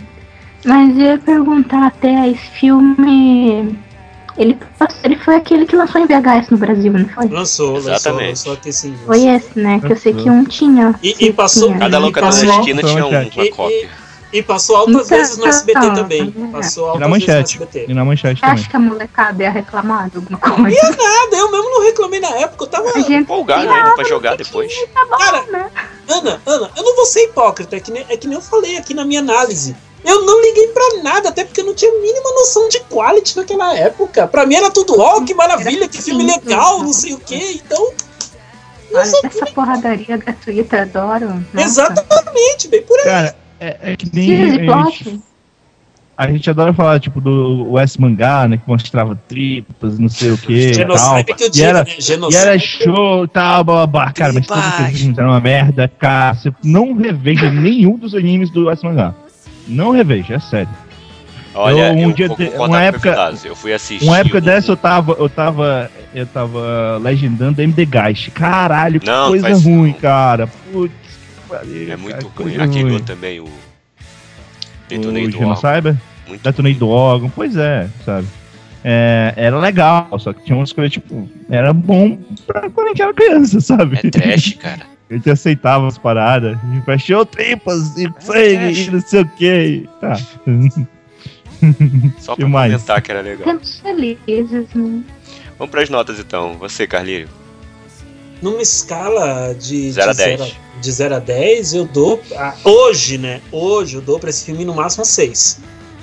Mas 0.65 0.97
eu 0.97 1.06
ia 1.06 1.17
perguntar 1.17 1.88
até, 1.88 2.30
esse 2.30 2.47
filme. 2.60 3.78
Ele, 4.38 4.58
ele 5.04 5.15
foi 5.17 5.36
aquele 5.36 5.65
que 5.65 5.75
lançou 5.75 6.01
em 6.01 6.06
VHS 6.06 6.49
no 6.49 6.58
Brasil, 6.58 6.91
não 6.91 7.08
foi? 7.08 7.28
Lançou, 7.28 7.78
Exatamente. 7.78 8.30
lançou, 8.30 8.51
lançou 8.51 8.54
aqui 8.54 8.73
sim. 8.73 8.95
Foi 9.06 9.25
esse, 9.28 9.58
né? 9.58 9.80
Que 9.80 9.93
eu 9.93 9.97
sei 9.97 10.13
que 10.13 10.30
um 10.30 10.43
tinha. 10.43 10.93
E, 11.01 11.15
e 11.28 11.32
passou. 11.32 11.67
Tinha, 11.67 11.80
cada 11.80 11.99
locadora 11.99 12.36
da 12.36 12.58
esquina 12.58 12.84
tinha 12.84 13.06
um, 13.06 13.10
uma 13.10 13.49
cópia. 13.51 13.89
E 14.34 14.43
passou 14.43 14.75
altas 14.75 15.06
então, 15.06 15.17
vezes 15.17 15.38
no 15.38 15.47
SBT 15.47 15.80
então, 15.80 15.93
também. 15.93 16.32
Passou 16.51 16.86
altas 16.88 16.97
e 16.97 16.99
na 16.99 17.08
manchete. 17.08 17.60
E 17.88 17.93
na 17.93 18.04
manchete 18.04 18.41
também. 18.41 18.56
Acho 18.56 18.69
que 18.69 18.75
a 18.75 18.80
molecada 18.80 19.43
ia 19.43 19.49
reclamar 19.49 20.10
de 20.10 20.17
alguma 20.17 20.38
coisa. 20.38 20.62
Não 20.62 20.69
ia 20.69 20.84
nada, 20.84 21.38
eu 21.38 21.51
mesmo 21.51 21.69
não 21.69 21.84
reclamei 21.84 22.19
na 22.19 22.30
época. 22.39 22.65
Eu 22.65 22.67
tava 22.67 22.99
empolgado 22.99 23.65
né, 23.65 23.93
pra 23.95 24.04
jogar 24.04 24.36
depois. 24.36 24.73
Tá 24.93 25.06
bom, 25.10 25.17
Cara, 25.17 25.45
né? 25.49 25.71
Ana, 26.10 26.41
Ana, 26.45 26.71
eu 26.75 26.84
não 26.84 26.95
vou 26.97 27.06
ser 27.06 27.23
hipócrita, 27.23 27.78
é 27.78 27.80
que, 27.80 27.91
nem, 27.91 28.06
é 28.10 28.17
que 28.17 28.28
nem 28.28 28.36
eu 28.36 28.41
falei 28.41 28.75
aqui 28.75 28.93
na 28.93 29.06
minha 29.06 29.21
análise. 29.21 29.73
Eu 30.06 30.24
não 30.24 30.41
liguei 30.41 30.68
pra 30.68 31.02
nada, 31.02 31.30
até 31.30 31.44
porque 31.44 31.62
eu 31.62 31.65
não 31.65 31.74
tinha 31.74 31.91
a 31.91 32.00
mínima 32.00 32.32
noção 32.32 32.70
de 32.70 32.80
quality 32.82 33.36
naquela 33.36 33.76
época. 33.76 34.28
Pra 34.28 34.46
mim 34.46 34.56
era 34.56 34.70
tudo, 34.70 35.00
ó, 35.00 35.18
oh, 35.18 35.26
que 35.26 35.34
maravilha, 35.34 35.88
que 35.88 36.02
filme 36.02 36.24
legal, 36.24 36.84
não 36.84 36.94
sei 36.94 37.13
o 37.13 37.20
que, 37.20 37.62
então. 37.65 37.91
Essa 38.94 39.46
porradaria 39.48 40.18
gratuita, 40.18 40.84
adoro. 40.84 41.44
Nossa. 41.54 41.65
Exatamente, 41.65 42.68
bem 42.68 42.84
por 42.84 43.00
aí. 43.00 43.06
Cara, 43.06 43.36
é, 43.60 43.78
é 43.82 43.96
que 43.96 44.10
nem. 44.13 44.70
A 44.70 44.84
gente, 44.84 45.22
a 46.18 46.28
gente 46.32 46.50
adora 46.50 46.74
falar, 46.74 47.00
tipo, 47.00 47.20
do 47.20 47.72
West 47.72 47.98
Mangá, 47.98 48.48
né? 48.48 48.58
Que 48.58 48.63
mostrava 48.68 49.20
tripas, 49.28 49.98
não 49.98 50.08
sei 50.08 50.32
o 50.32 50.38
que. 50.38 50.74
Genocide 50.74 51.26
tal. 51.26 51.36
que 51.36 51.44
eu 51.44 51.50
digo, 51.50 51.65
e 51.65 51.68
era, 51.68 51.84
né? 51.84 51.91
E 52.32 52.36
era 52.36 52.60
show 52.60 53.26
e 53.26 53.28
tal, 53.28 53.63
blá, 53.63 53.76
blá, 53.76 53.88
blá. 53.88 54.13
Cara, 54.13 54.32
mas 54.32 54.46
tudo 54.46 54.62
que 55.13 55.20
era 55.20 55.28
uma 55.28 55.41
merda, 55.41 55.91
cara. 56.00 56.36
Você 56.36 56.54
não 56.63 56.94
reveja 56.94 57.52
nenhum 57.52 57.98
dos 57.98 58.13
animes 58.13 58.50
do 58.52 58.68
West 58.68 58.84
Mangá. 58.84 59.13
Não 59.67 59.91
reveja, 59.91 60.36
é 60.36 60.39
sério. 60.39 60.69
Olha, 61.54 61.93
eu, 61.93 61.93
um 61.93 62.10
eu 62.10 62.12
dia 62.12 62.28
de, 62.28 62.49
uma 62.58 62.82
época, 62.82 63.34
eu 63.45 63.56
fui 63.56 63.71
assistir. 63.71 64.06
Uma 64.06 64.17
época 64.19 64.41
dessa 64.41 64.73
eu 64.73 64.78
tava, 64.78 65.13
eu 65.13 65.30
tava, 65.30 65.89
eu 66.13 66.25
tava 66.25 66.97
legendando 67.01 67.62
MD 67.62 67.86
Geist. 67.86 68.30
Caralho, 68.32 68.99
que 68.99 69.08
não, 69.08 69.30
coisa 69.30 69.54
ruim, 69.56 69.91
não. 69.91 69.99
cara. 69.99 70.47
Putz, 70.47 70.93
pariu, 71.47 71.91
É 71.91 71.95
muito 71.95 72.30
cara, 72.30 72.43
ruim. 72.43 72.58
Aquele 72.58 72.99
também, 73.01 73.39
o 73.39 73.47
Detonei 74.89 75.28
do 75.30 75.41
Órgão. 75.47 75.97
Detonei 76.43 76.73
do 76.73 76.89
órgão, 76.89 77.30
pois 77.30 77.56
é, 77.56 77.88
sabe? 78.04 78.28
É, 78.84 79.34
era 79.36 79.58
legal, 79.58 80.08
só 80.19 80.34
que 80.34 80.43
tinha 80.43 80.56
umas 80.56 80.71
coisas, 80.71 80.93
tipo, 80.93 81.28
era 81.49 81.73
bom 81.73 82.17
pra 82.45 82.69
quando 82.69 82.88
a 82.88 82.89
gente 82.89 83.01
era 83.01 83.13
criança, 83.13 83.60
sabe? 83.60 83.99
É 84.04 84.10
trash, 84.10 84.54
cara. 84.54 84.94
A 85.10 85.13
gente 85.13 85.30
aceitava 85.30 85.88
as 85.88 85.98
paradas. 85.98 86.58
E 86.74 86.82
fechou 86.82 87.26
tripas 87.26 87.96
e 87.98 88.12
sangue 88.20 88.88
e 88.88 88.91
não 88.91 89.02
sei 89.02 89.22
o 89.22 89.30
que. 89.30 89.89
Tá. 90.02 90.15
Só 92.20 92.36
pra 92.36 92.48
mais? 92.48 92.74
comentar 92.74 93.02
que 93.02 93.12
era 93.12 93.22
legal. 93.22 93.46
Tempos 93.46 93.80
felizes, 93.80 94.74
né? 94.74 95.04
Vamos 95.58 95.72
pras 95.72 95.89
notas 95.89 96.20
então. 96.20 96.58
Você, 96.58 96.88
Carlinho. 96.88 97.28
Numa 98.41 98.62
escala 98.62 99.54
de 99.56 99.91
0 99.91 100.10
a 100.10 100.13
10. 100.13 100.56
de 100.82 100.91
0 100.91 101.15
a 101.15 101.20
10, 101.20 101.74
eu 101.74 101.86
dou. 101.86 102.22
hoje, 102.63 103.18
né? 103.18 103.41
Hoje 103.52 103.96
eu 103.96 104.02
dou 104.02 104.20
pra 104.20 104.30
esse 104.30 104.46
filme 104.46 104.65
no 104.65 104.74
máximo 104.74 105.06
6. 105.06 105.60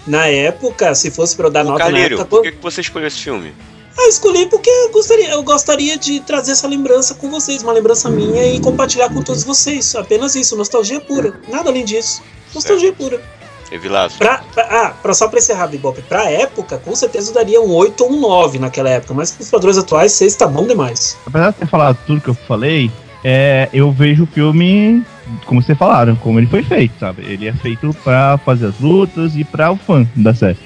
Na 0.06 0.26
época, 0.26 0.94
se 0.94 1.10
fosse 1.10 1.36
pra 1.36 1.46
eu 1.46 1.50
dar 1.50 1.64
Ô, 1.64 1.70
nota 1.70 1.78
Carlinho, 1.84 2.08
na 2.08 2.14
época. 2.14 2.24
Por 2.24 2.42
que 2.42 2.52
você 2.60 2.80
escolheu 2.80 3.06
esse 3.06 3.18
filme? 3.20 3.52
Eu 3.96 4.08
escolhi 4.08 4.46
porque 4.46 4.68
eu 4.68 4.90
gostaria, 4.90 5.30
eu 5.30 5.42
gostaria 5.42 5.98
de 5.98 6.20
trazer 6.20 6.52
essa 6.52 6.66
lembrança 6.66 7.14
com 7.14 7.30
vocês, 7.30 7.62
uma 7.62 7.72
lembrança 7.72 8.08
minha 8.08 8.44
e 8.46 8.60
compartilhar 8.60 9.08
com 9.10 9.22
todos 9.22 9.44
vocês. 9.44 9.94
Apenas 9.94 10.34
isso, 10.34 10.56
nostalgia 10.56 11.00
pura. 11.00 11.34
Nada 11.48 11.70
além 11.70 11.84
disso. 11.84 12.22
Nostalgia 12.54 12.88
certo. 12.88 12.98
pura. 12.98 13.22
E 13.70 13.78
Vilaço? 13.78 14.18
Pra, 14.18 14.44
pra, 14.52 14.64
ah, 14.64 14.90
pra 14.90 15.14
só 15.14 15.28
pra 15.28 15.38
encerrar, 15.38 15.66
Bebop, 15.66 16.00
pra 16.02 16.30
época, 16.30 16.76
com 16.76 16.94
certeza 16.94 17.30
eu 17.30 17.34
daria 17.34 17.60
um 17.60 17.72
8 17.72 18.04
ou 18.04 18.12
um 18.12 18.20
9 18.20 18.58
naquela 18.58 18.90
época, 18.90 19.14
mas 19.14 19.32
com 19.32 19.42
os 19.42 19.50
padrões 19.50 19.78
atuais, 19.78 20.12
6 20.12 20.36
tá 20.36 20.46
bom 20.46 20.66
demais. 20.66 21.16
Apesar 21.24 21.52
de 21.52 21.56
ter 21.56 21.66
falado 21.66 21.96
tudo 22.06 22.20
que 22.20 22.28
eu 22.28 22.34
falei, 22.34 22.90
é, 23.24 23.70
eu 23.72 23.90
vejo 23.90 24.24
o 24.24 24.26
filme, 24.26 25.02
como 25.46 25.62
vocês 25.62 25.76
falaram, 25.76 26.16
como 26.16 26.38
ele 26.38 26.46
foi 26.46 26.62
feito, 26.62 26.94
sabe? 26.98 27.22
Ele 27.24 27.46
é 27.46 27.52
feito 27.52 27.94
pra 28.02 28.38
fazer 28.38 28.66
as 28.66 28.80
lutas 28.80 29.36
e 29.36 29.44
pra 29.44 29.70
o 29.70 29.76
fã 29.76 30.06
da 30.16 30.34
série 30.34 30.58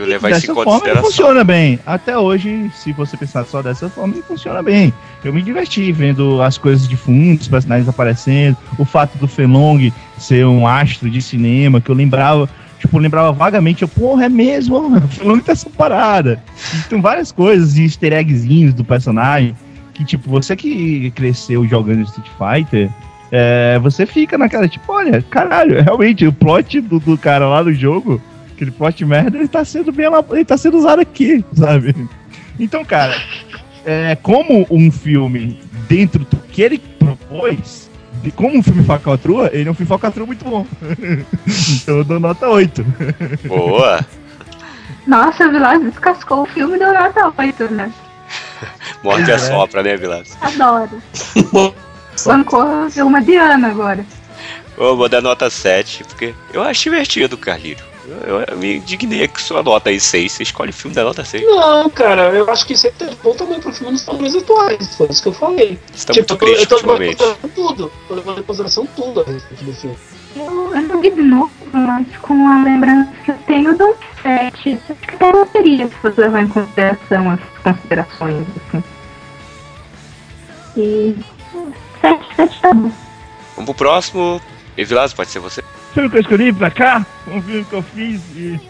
que 0.00 0.08
levar 0.10 0.30
isso 0.30 0.50
em 0.50 0.54
consideração. 0.54 1.02
Funciona 1.02 1.44
bem. 1.44 1.78
Até 1.84 2.16
hoje, 2.16 2.70
se 2.74 2.92
você 2.92 3.16
pensar 3.16 3.44
só 3.44 3.62
dessa 3.62 3.88
forma, 3.88 4.14
ele 4.14 4.22
funciona 4.22 4.62
bem. 4.62 4.92
Eu 5.24 5.32
me 5.32 5.42
diverti 5.42 5.92
vendo 5.92 6.40
as 6.42 6.56
coisas 6.56 6.88
de 6.88 6.96
fundo, 6.96 7.40
os 7.40 7.48
personagens 7.48 7.88
aparecendo, 7.88 8.56
o 8.78 8.84
fato 8.84 9.16
do 9.18 9.28
Felong 9.28 9.92
ser 10.18 10.46
um 10.46 10.66
astro 10.66 11.10
de 11.10 11.20
cinema, 11.20 11.80
que 11.80 11.90
eu 11.90 11.94
lembrava, 11.94 12.48
tipo, 12.78 12.98
lembrava 12.98 13.32
vagamente, 13.32 13.82
eu, 13.82 13.88
porra, 13.88 14.26
é 14.26 14.28
mesmo, 14.28 14.76
o 14.96 15.08
Felong 15.08 15.40
tá 15.40 15.52
essa 15.52 15.68
parada. 15.70 16.42
Tem 16.88 17.00
várias 17.00 17.32
coisas 17.32 17.76
e 17.76 17.84
easter 17.84 18.12
eggzinhos 18.12 18.74
do 18.74 18.84
personagem, 18.84 19.54
que, 19.94 20.04
tipo, 20.04 20.30
você 20.30 20.56
que 20.56 21.10
cresceu 21.10 21.66
jogando 21.66 22.02
Street 22.02 22.28
Fighter, 22.38 22.90
é, 23.30 23.78
você 23.78 24.06
fica 24.06 24.36
naquela, 24.36 24.68
tipo, 24.68 24.92
olha, 24.92 25.22
caralho, 25.22 25.82
realmente, 25.82 26.26
o 26.26 26.32
plot 26.32 26.80
do, 26.80 26.98
do 26.98 27.16
cara 27.16 27.48
lá 27.48 27.62
no 27.62 27.72
jogo 27.72 28.20
aquele 28.60 28.70
plot 28.70 29.04
merda, 29.06 29.38
ele 29.38 29.48
tá 29.48 29.64
sendo 29.64 29.90
bem 29.90 30.06
ele 30.32 30.44
tá 30.44 30.56
sendo 30.58 30.76
usado 30.76 31.00
aqui, 31.00 31.42
sabe? 31.54 31.94
Então, 32.58 32.84
cara, 32.84 33.16
é, 33.86 34.14
como 34.16 34.66
um 34.70 34.90
filme 34.90 35.58
dentro 35.88 36.24
do 36.26 36.36
que 36.36 36.60
ele 36.60 36.78
propôs, 36.78 37.88
de 38.22 38.30
como 38.30 38.58
um 38.58 38.62
filme 38.62 38.84
falcatrua, 38.84 39.48
ele 39.52 39.66
é 39.66 39.72
um 39.72 39.74
filme 39.74 39.88
falcatrua 39.88 40.26
muito 40.26 40.44
bom. 40.44 40.66
então 41.70 41.98
eu 41.98 42.04
dou 42.04 42.20
nota 42.20 42.46
8. 42.48 42.84
Boa! 43.48 44.04
Nossa, 45.06 45.48
o 45.48 45.50
Vilas 45.50 45.82
descascou 45.82 46.42
o 46.42 46.46
filme 46.46 46.76
e 46.76 46.78
deu 46.78 46.92
nota 46.92 47.32
8, 47.38 47.72
né? 47.72 47.90
Morde 49.02 49.32
a 49.32 49.36
é. 49.36 49.38
sopra, 49.38 49.82
né, 49.82 49.96
Vilas? 49.96 50.36
Adoro. 50.42 51.02
Bancou 52.26 52.64
uma 53.06 53.20
Diana 53.20 53.68
agora. 53.68 54.04
Eu 54.76 54.96
vou 54.96 55.08
dar 55.08 55.20
nota 55.20 55.50
7, 55.50 56.04
porque 56.04 56.34
eu 56.52 56.62
acho 56.62 56.84
divertido, 56.84 57.36
Carlírio. 57.36 57.90
Eu, 58.26 58.40
eu, 58.40 58.56
me 58.56 58.76
indignei 58.76 59.28
com 59.28 59.38
sua 59.38 59.62
nota 59.62 59.90
aí 59.90 60.00
6. 60.00 60.32
Você 60.32 60.42
escolhe 60.42 60.72
filme 60.72 60.94
da 60.94 61.04
nota 61.04 61.24
6. 61.24 61.44
Não, 61.44 61.88
cara, 61.90 62.30
eu 62.30 62.50
acho 62.50 62.66
que 62.66 62.72
isso 62.72 62.86
é 62.86 62.92
bom 63.22 63.34
também 63.34 63.60
pro 63.60 63.72
filme 63.72 63.92
nos 63.92 64.04
filmes 64.04 64.34
atuais. 64.34 64.96
Foi 64.96 65.06
isso 65.08 65.22
que 65.22 65.28
eu 65.28 65.32
falei. 65.32 65.78
Você 65.92 66.06
tá 66.06 66.12
tipo, 66.14 66.32
muito 66.44 66.60
eu 66.60 66.66
tô, 66.66 66.76
eu 66.76 66.82
tô 66.82 66.96
levando 66.96 67.54
tudo. 67.54 67.92
Tô 68.08 68.14
levando 68.14 68.40
em 68.40 68.42
consideração 68.42 68.86
tudo 68.96 69.20
a 69.20 69.24
respeito 69.24 69.64
do 69.64 69.72
filme. 69.74 69.96
Eu, 70.34 70.74
eu 70.74 70.82
não 70.82 71.00
vi 71.00 71.10
de 71.10 71.22
novo, 71.22 71.50
mas 71.72 72.06
com 72.22 72.48
a 72.48 72.64
lembrança 72.64 73.12
que 73.24 73.30
eu 73.30 73.38
tenho, 73.46 73.70
eu 73.70 73.78
dou 73.78 73.90
um 73.90 74.22
7. 74.22 74.80
Acho 74.88 74.94
que 74.94 75.14
até 75.14 75.32
não 75.32 75.46
seria 75.46 75.86
se 75.86 75.94
você 76.02 76.20
levar 76.20 76.42
em 76.42 76.48
consideração 76.48 77.30
as 77.30 77.40
considerações, 77.62 78.46
assim. 78.56 78.84
E. 80.76 81.16
7, 82.00 82.36
7 82.36 82.60
bom. 82.62 82.92
Vamos 83.56 83.64
pro 83.64 83.74
próximo. 83.74 84.40
Evilásio, 84.76 85.16
pode 85.16 85.30
ser 85.30 85.40
você? 85.40 85.60
O 85.60 85.94
filme 85.94 86.10
que 86.10 86.16
eu 86.16 86.20
escolhi 86.20 86.52
pra 86.52 86.70
cá, 86.70 87.04
um 87.26 87.42
filme 87.42 87.64
que 87.64 87.72
eu 87.72 87.82
fiz 87.82 88.20
e 88.36 88.60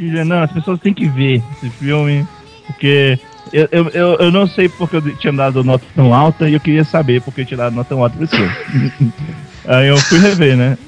eu 0.00 0.24
não, 0.24 0.42
as 0.42 0.52
pessoas 0.52 0.80
têm 0.80 0.94
que 0.94 1.06
ver 1.06 1.42
esse 1.56 1.70
filme, 1.70 2.26
porque 2.66 3.18
eu, 3.52 3.68
eu, 3.70 3.88
eu, 3.88 4.14
eu, 4.14 4.32
não 4.32 4.46
sei 4.46 4.68
porque 4.68 4.96
eu 4.96 5.16
tinha 5.16 5.32
dado 5.32 5.62
nota 5.62 5.84
tão 5.94 6.12
alta 6.12 6.48
e 6.48 6.54
eu 6.54 6.60
queria 6.60 6.84
saber 6.84 7.20
porque 7.22 7.42
eu 7.42 7.46
tinha 7.46 7.58
dado 7.58 7.74
nota 7.74 7.88
tão 7.88 8.02
alta 8.02 8.16
pra 8.16 8.24
esse 8.24 8.36
filme. 8.36 9.12
Aí 9.66 9.88
eu 9.88 9.96
fui 9.98 10.18
rever, 10.18 10.56
né? 10.56 10.78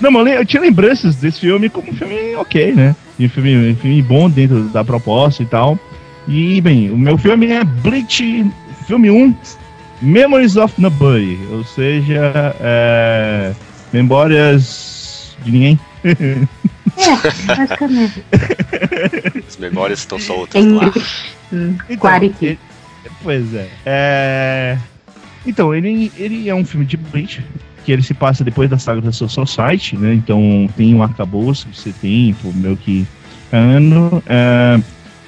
Não, 0.00 0.10
mas 0.10 0.26
eu 0.34 0.46
tinha 0.46 0.62
lembranças 0.62 1.16
desse 1.16 1.40
filme 1.40 1.68
como 1.68 1.90
um 1.90 1.94
filme 1.94 2.34
ok, 2.36 2.72
né? 2.72 2.94
Um 3.18 3.28
filme, 3.28 3.72
um 3.72 3.76
filme 3.76 4.02
bom 4.02 4.30
dentro 4.30 4.62
da 4.64 4.84
proposta 4.84 5.42
e 5.42 5.46
tal. 5.46 5.78
E, 6.28 6.60
bem, 6.60 6.90
o 6.90 6.98
meu 6.98 7.18
filme 7.18 7.50
é 7.50 7.64
Bleach, 7.64 8.46
filme 8.86 9.10
1, 9.10 9.34
Memories 10.02 10.56
of 10.56 10.80
Nobody, 10.80 11.38
ou 11.50 11.64
seja, 11.64 12.54
é, 12.60 13.52
Memórias 13.92 15.36
de 15.44 15.50
ninguém. 15.52 15.80
É, 16.04 17.44
basicamente. 17.46 18.24
As 19.48 19.56
memórias 19.56 19.98
estão 20.00 20.18
soltas 20.18 20.64
lá. 20.64 20.92
Então, 21.88 22.22
ele, 22.22 22.58
pois 23.22 23.54
é. 23.54 23.68
é. 23.84 24.78
Então, 25.46 25.74
ele, 25.74 26.12
ele 26.16 26.48
é 26.48 26.54
um 26.54 26.64
filme 26.64 26.86
de 26.86 26.96
Bleach, 26.96 27.44
que 27.84 27.92
ele 27.92 28.02
se 28.02 28.14
passa 28.14 28.44
depois 28.44 28.68
da 28.68 28.78
saga 28.78 29.00
da 29.00 29.10
Soul 29.10 29.28
Society, 29.28 29.96
né? 29.96 30.14
Então 30.14 30.68
tem 30.76 30.94
um 30.94 31.02
arcabouço 31.02 31.66
que 31.68 31.78
você 31.78 31.92
tem, 31.92 32.34
por 32.34 32.54
meio 32.54 32.76
que 32.76 33.06
ano. 33.52 34.22
É, 34.26 34.80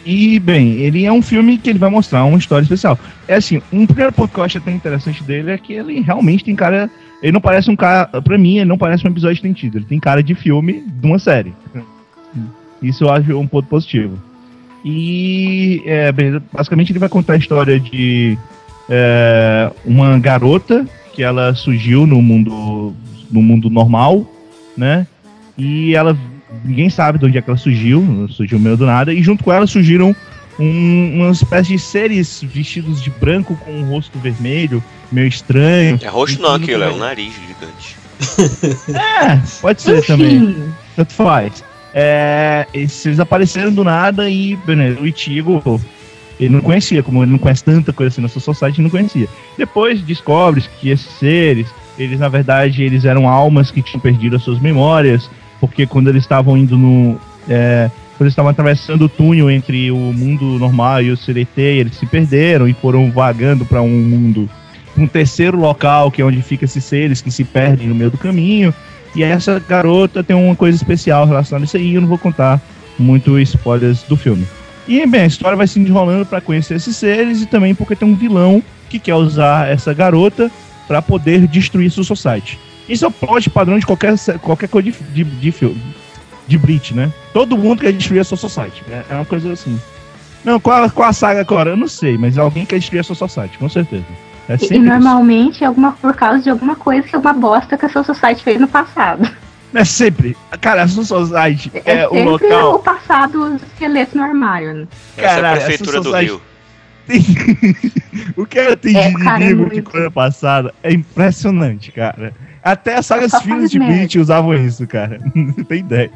e, 0.04 0.38
bem, 0.40 0.72
ele 0.78 1.04
é 1.04 1.12
um 1.12 1.22
filme 1.22 1.58
que 1.58 1.70
ele 1.70 1.78
vai 1.78 1.90
mostrar 1.90 2.24
uma 2.24 2.38
história 2.38 2.62
especial. 2.62 2.98
É 3.28 3.34
assim, 3.36 3.62
um 3.72 3.86
primeiro 3.86 4.12
ponto 4.12 4.32
que 4.32 4.38
eu 4.38 4.44
acho 4.44 4.58
até 4.58 4.70
interessante 4.70 5.22
dele 5.22 5.52
é 5.52 5.58
que 5.58 5.72
ele 5.72 6.00
realmente 6.00 6.44
tem 6.44 6.56
cara. 6.56 6.90
Ele 7.22 7.32
não 7.32 7.40
parece 7.40 7.70
um 7.70 7.76
cara. 7.76 8.06
Pra 8.20 8.36
mim, 8.36 8.56
ele 8.56 8.64
não 8.64 8.78
parece 8.78 9.06
um 9.06 9.10
episódio 9.10 9.34
estendido. 9.34 9.78
Ele 9.78 9.84
tem 9.84 10.00
cara 10.00 10.22
de 10.22 10.34
filme 10.34 10.84
de 10.86 11.06
uma 11.06 11.18
série. 11.18 11.54
Isso 12.82 13.04
eu 13.04 13.12
acho 13.12 13.38
um 13.38 13.46
ponto 13.46 13.68
positivo. 13.68 14.18
E, 14.84 15.82
é, 15.86 16.10
bem, 16.10 16.42
basicamente, 16.52 16.90
ele 16.90 16.98
vai 16.98 17.08
contar 17.08 17.34
a 17.34 17.36
história 17.36 17.78
de 17.78 18.36
é, 18.88 19.70
uma 19.84 20.18
garota 20.18 20.84
que 21.14 21.22
ela 21.22 21.54
surgiu 21.54 22.06
no 22.06 22.20
mundo, 22.20 22.92
no 23.30 23.40
mundo 23.40 23.70
normal, 23.70 24.26
né? 24.76 25.06
E 25.56 25.94
ela 25.94 26.16
ninguém 26.64 26.90
sabe 26.90 27.18
de 27.18 27.26
onde 27.26 27.38
é 27.38 27.42
que 27.42 27.50
ela 27.50 27.58
surgiu, 27.58 28.28
surgiu 28.30 28.58
meio 28.58 28.76
do 28.76 28.86
nada, 28.86 29.12
e 29.12 29.22
junto 29.22 29.44
com 29.44 29.52
ela 29.52 29.66
surgiram 29.66 30.14
um, 30.58 31.22
uma 31.22 31.30
espécie 31.30 31.70
de 31.70 31.78
seres 31.78 32.42
vestidos 32.42 33.02
de 33.02 33.10
branco 33.10 33.56
com 33.64 33.72
um 33.72 33.90
rosto 33.90 34.18
vermelho, 34.18 34.82
meio 35.10 35.26
estranho. 35.26 35.98
É 36.02 36.08
rosto 36.08 36.40
não 36.40 36.54
aquilo, 36.54 36.82
é 36.82 36.90
um 36.90 36.98
nariz 36.98 37.32
gigante. 37.34 37.96
é, 38.94 39.40
pode 39.60 39.82
ser 39.82 39.98
Enfim. 39.98 40.06
também. 40.06 40.74
Tanto 40.94 41.12
faz. 41.12 41.64
É, 41.94 42.66
eles 42.72 43.20
apareceram 43.20 43.72
do 43.72 43.84
nada 43.84 44.28
e 44.30 44.58
né, 44.66 44.96
o 45.00 45.06
Itigo 45.06 45.80
ele 46.40 46.54
não 46.54 46.60
conhecia, 46.60 47.02
como 47.02 47.22
ele 47.22 47.30
não 47.30 47.38
conhece 47.38 47.62
tanta 47.62 47.92
coisa 47.92 48.08
assim 48.08 48.20
na 48.20 48.28
sua 48.28 48.40
society, 48.40 48.80
ele 48.80 48.84
não 48.84 48.90
conhecia. 48.90 49.28
Depois 49.56 50.00
descobre 50.00 50.64
que 50.80 50.88
esses 50.90 51.06
seres, 51.18 51.68
eles 51.98 52.18
na 52.18 52.28
verdade 52.28 52.82
eles 52.82 53.04
eram 53.04 53.28
almas 53.28 53.70
que 53.70 53.82
tinham 53.82 54.00
perdido 54.00 54.36
as 54.36 54.42
suas 54.42 54.58
memórias 54.58 55.30
porque 55.62 55.86
quando 55.86 56.08
eles 56.08 56.24
estavam 56.24 56.58
indo 56.58 56.76
no. 56.76 57.20
É, 57.48 57.88
quando 58.18 58.22
eles 58.22 58.32
estavam 58.32 58.50
atravessando 58.50 59.02
o 59.02 59.08
túnel 59.08 59.48
entre 59.48 59.92
o 59.92 59.96
mundo 59.96 60.44
normal 60.58 61.02
e 61.02 61.12
o 61.12 61.16
CDT, 61.16 61.60
eles 61.60 61.94
se 61.94 62.04
perderam 62.04 62.66
e 62.66 62.72
foram 62.72 63.12
vagando 63.12 63.64
para 63.64 63.80
um 63.80 63.88
mundo, 63.88 64.50
um 64.98 65.06
terceiro 65.06 65.56
local, 65.56 66.10
que 66.10 66.20
é 66.20 66.24
onde 66.24 66.42
ficam 66.42 66.64
esses 66.64 66.84
seres 66.84 67.20
que 67.20 67.30
se 67.30 67.44
perdem 67.44 67.86
no 67.86 67.94
meio 67.94 68.10
do 68.10 68.18
caminho. 68.18 68.74
E 69.14 69.22
essa 69.22 69.60
garota 69.60 70.24
tem 70.24 70.34
uma 70.34 70.56
coisa 70.56 70.76
especial 70.76 71.26
relacionada 71.26 71.64
a 71.64 71.66
isso 71.66 71.76
aí, 71.76 71.94
eu 71.94 72.00
não 72.00 72.08
vou 72.08 72.18
contar 72.18 72.60
muito 72.98 73.38
spoilers 73.38 74.02
do 74.02 74.16
filme. 74.16 74.44
E 74.88 75.06
bem, 75.06 75.22
a 75.22 75.26
história 75.26 75.56
vai 75.56 75.68
se 75.68 75.78
enrolando 75.78 76.26
para 76.26 76.40
conhecer 76.40 76.74
esses 76.74 76.96
seres 76.96 77.40
e 77.40 77.46
também 77.46 77.72
porque 77.72 77.94
tem 77.94 78.08
um 78.08 78.16
vilão 78.16 78.60
que 78.90 78.98
quer 78.98 79.14
usar 79.14 79.68
essa 79.68 79.94
garota 79.94 80.50
para 80.88 81.00
poder 81.00 81.46
destruir 81.46 81.88
sua 81.90 82.02
society. 82.02 82.58
Isso 82.88 83.04
é 83.04 83.08
o 83.08 83.10
plot 83.10 83.48
padrão 83.50 83.78
de 83.78 83.86
qualquer, 83.86 84.14
qualquer 84.40 84.68
coisa 84.68 84.90
de, 84.90 84.98
de, 85.12 85.24
de 85.24 85.52
filme. 85.52 85.80
De 86.46 86.58
Bleach, 86.58 86.94
né? 86.94 87.12
Todo 87.32 87.56
mundo 87.56 87.80
quer 87.80 87.92
destruir 87.92 88.20
a 88.20 88.24
sua 88.24 88.36
society. 88.36 88.82
É, 88.90 89.04
é 89.10 89.14
uma 89.14 89.24
coisa 89.24 89.52
assim. 89.52 89.80
Não, 90.44 90.58
qual, 90.58 90.90
qual 90.90 91.08
a 91.08 91.12
saga 91.12 91.40
agora? 91.40 91.70
Eu 91.70 91.76
não 91.76 91.88
sei, 91.88 92.18
mas 92.18 92.36
alguém 92.36 92.66
quer 92.66 92.78
destruir 92.78 93.00
a 93.00 93.04
sua 93.04 93.14
society, 93.14 93.56
com 93.58 93.68
certeza. 93.68 94.04
É 94.48 94.74
e, 94.74 94.78
normalmente 94.78 95.62
é 95.62 95.66
alguma, 95.68 95.92
por 95.92 96.14
causa 96.14 96.42
de 96.42 96.50
alguma 96.50 96.74
coisa 96.74 97.06
que 97.06 97.14
é 97.14 97.18
uma 97.18 97.32
bosta 97.32 97.78
que 97.78 97.86
a 97.86 97.88
sua 97.88 98.02
society 98.02 98.42
fez 98.42 98.60
no 98.60 98.66
passado. 98.66 99.30
É 99.74 99.84
sempre. 99.84 100.36
Cara, 100.60 100.82
a 100.82 100.88
sua 100.88 101.04
society 101.04 101.70
é, 101.84 102.00
é 102.00 102.08
o 102.08 102.24
local. 102.24 102.74
o 102.74 102.78
passado 102.80 103.56
esqueleto 103.56 104.16
no 104.16 104.22
armário. 104.22 104.74
Né? 104.74 104.86
Cara, 105.16 105.48
é 105.48 105.50
a 105.50 105.56
prefeitura 105.56 105.98
a 105.98 106.00
do 106.02 106.12
Rio. 106.12 106.42
Tem... 107.06 107.24
o 108.36 108.44
que 108.44 108.58
ela 108.58 108.76
tem 108.76 108.96
é, 108.96 109.08
de 109.08 109.14
cara, 109.14 109.36
inimigo 109.36 109.62
é 109.62 109.66
muito... 109.66 109.74
de 109.74 109.82
coisa 109.82 110.10
passada 110.10 110.74
é 110.82 110.92
impressionante, 110.92 111.90
cara. 111.90 112.34
Até 112.62 112.96
as 112.96 113.06
sagas 113.06 113.32
filhas 113.42 113.70
de 113.70 113.78
Bleach 113.78 114.18
usavam 114.18 114.54
isso, 114.54 114.86
cara. 114.86 115.18
Não 115.34 115.52
tem 115.52 115.80
ideia. 115.80 116.10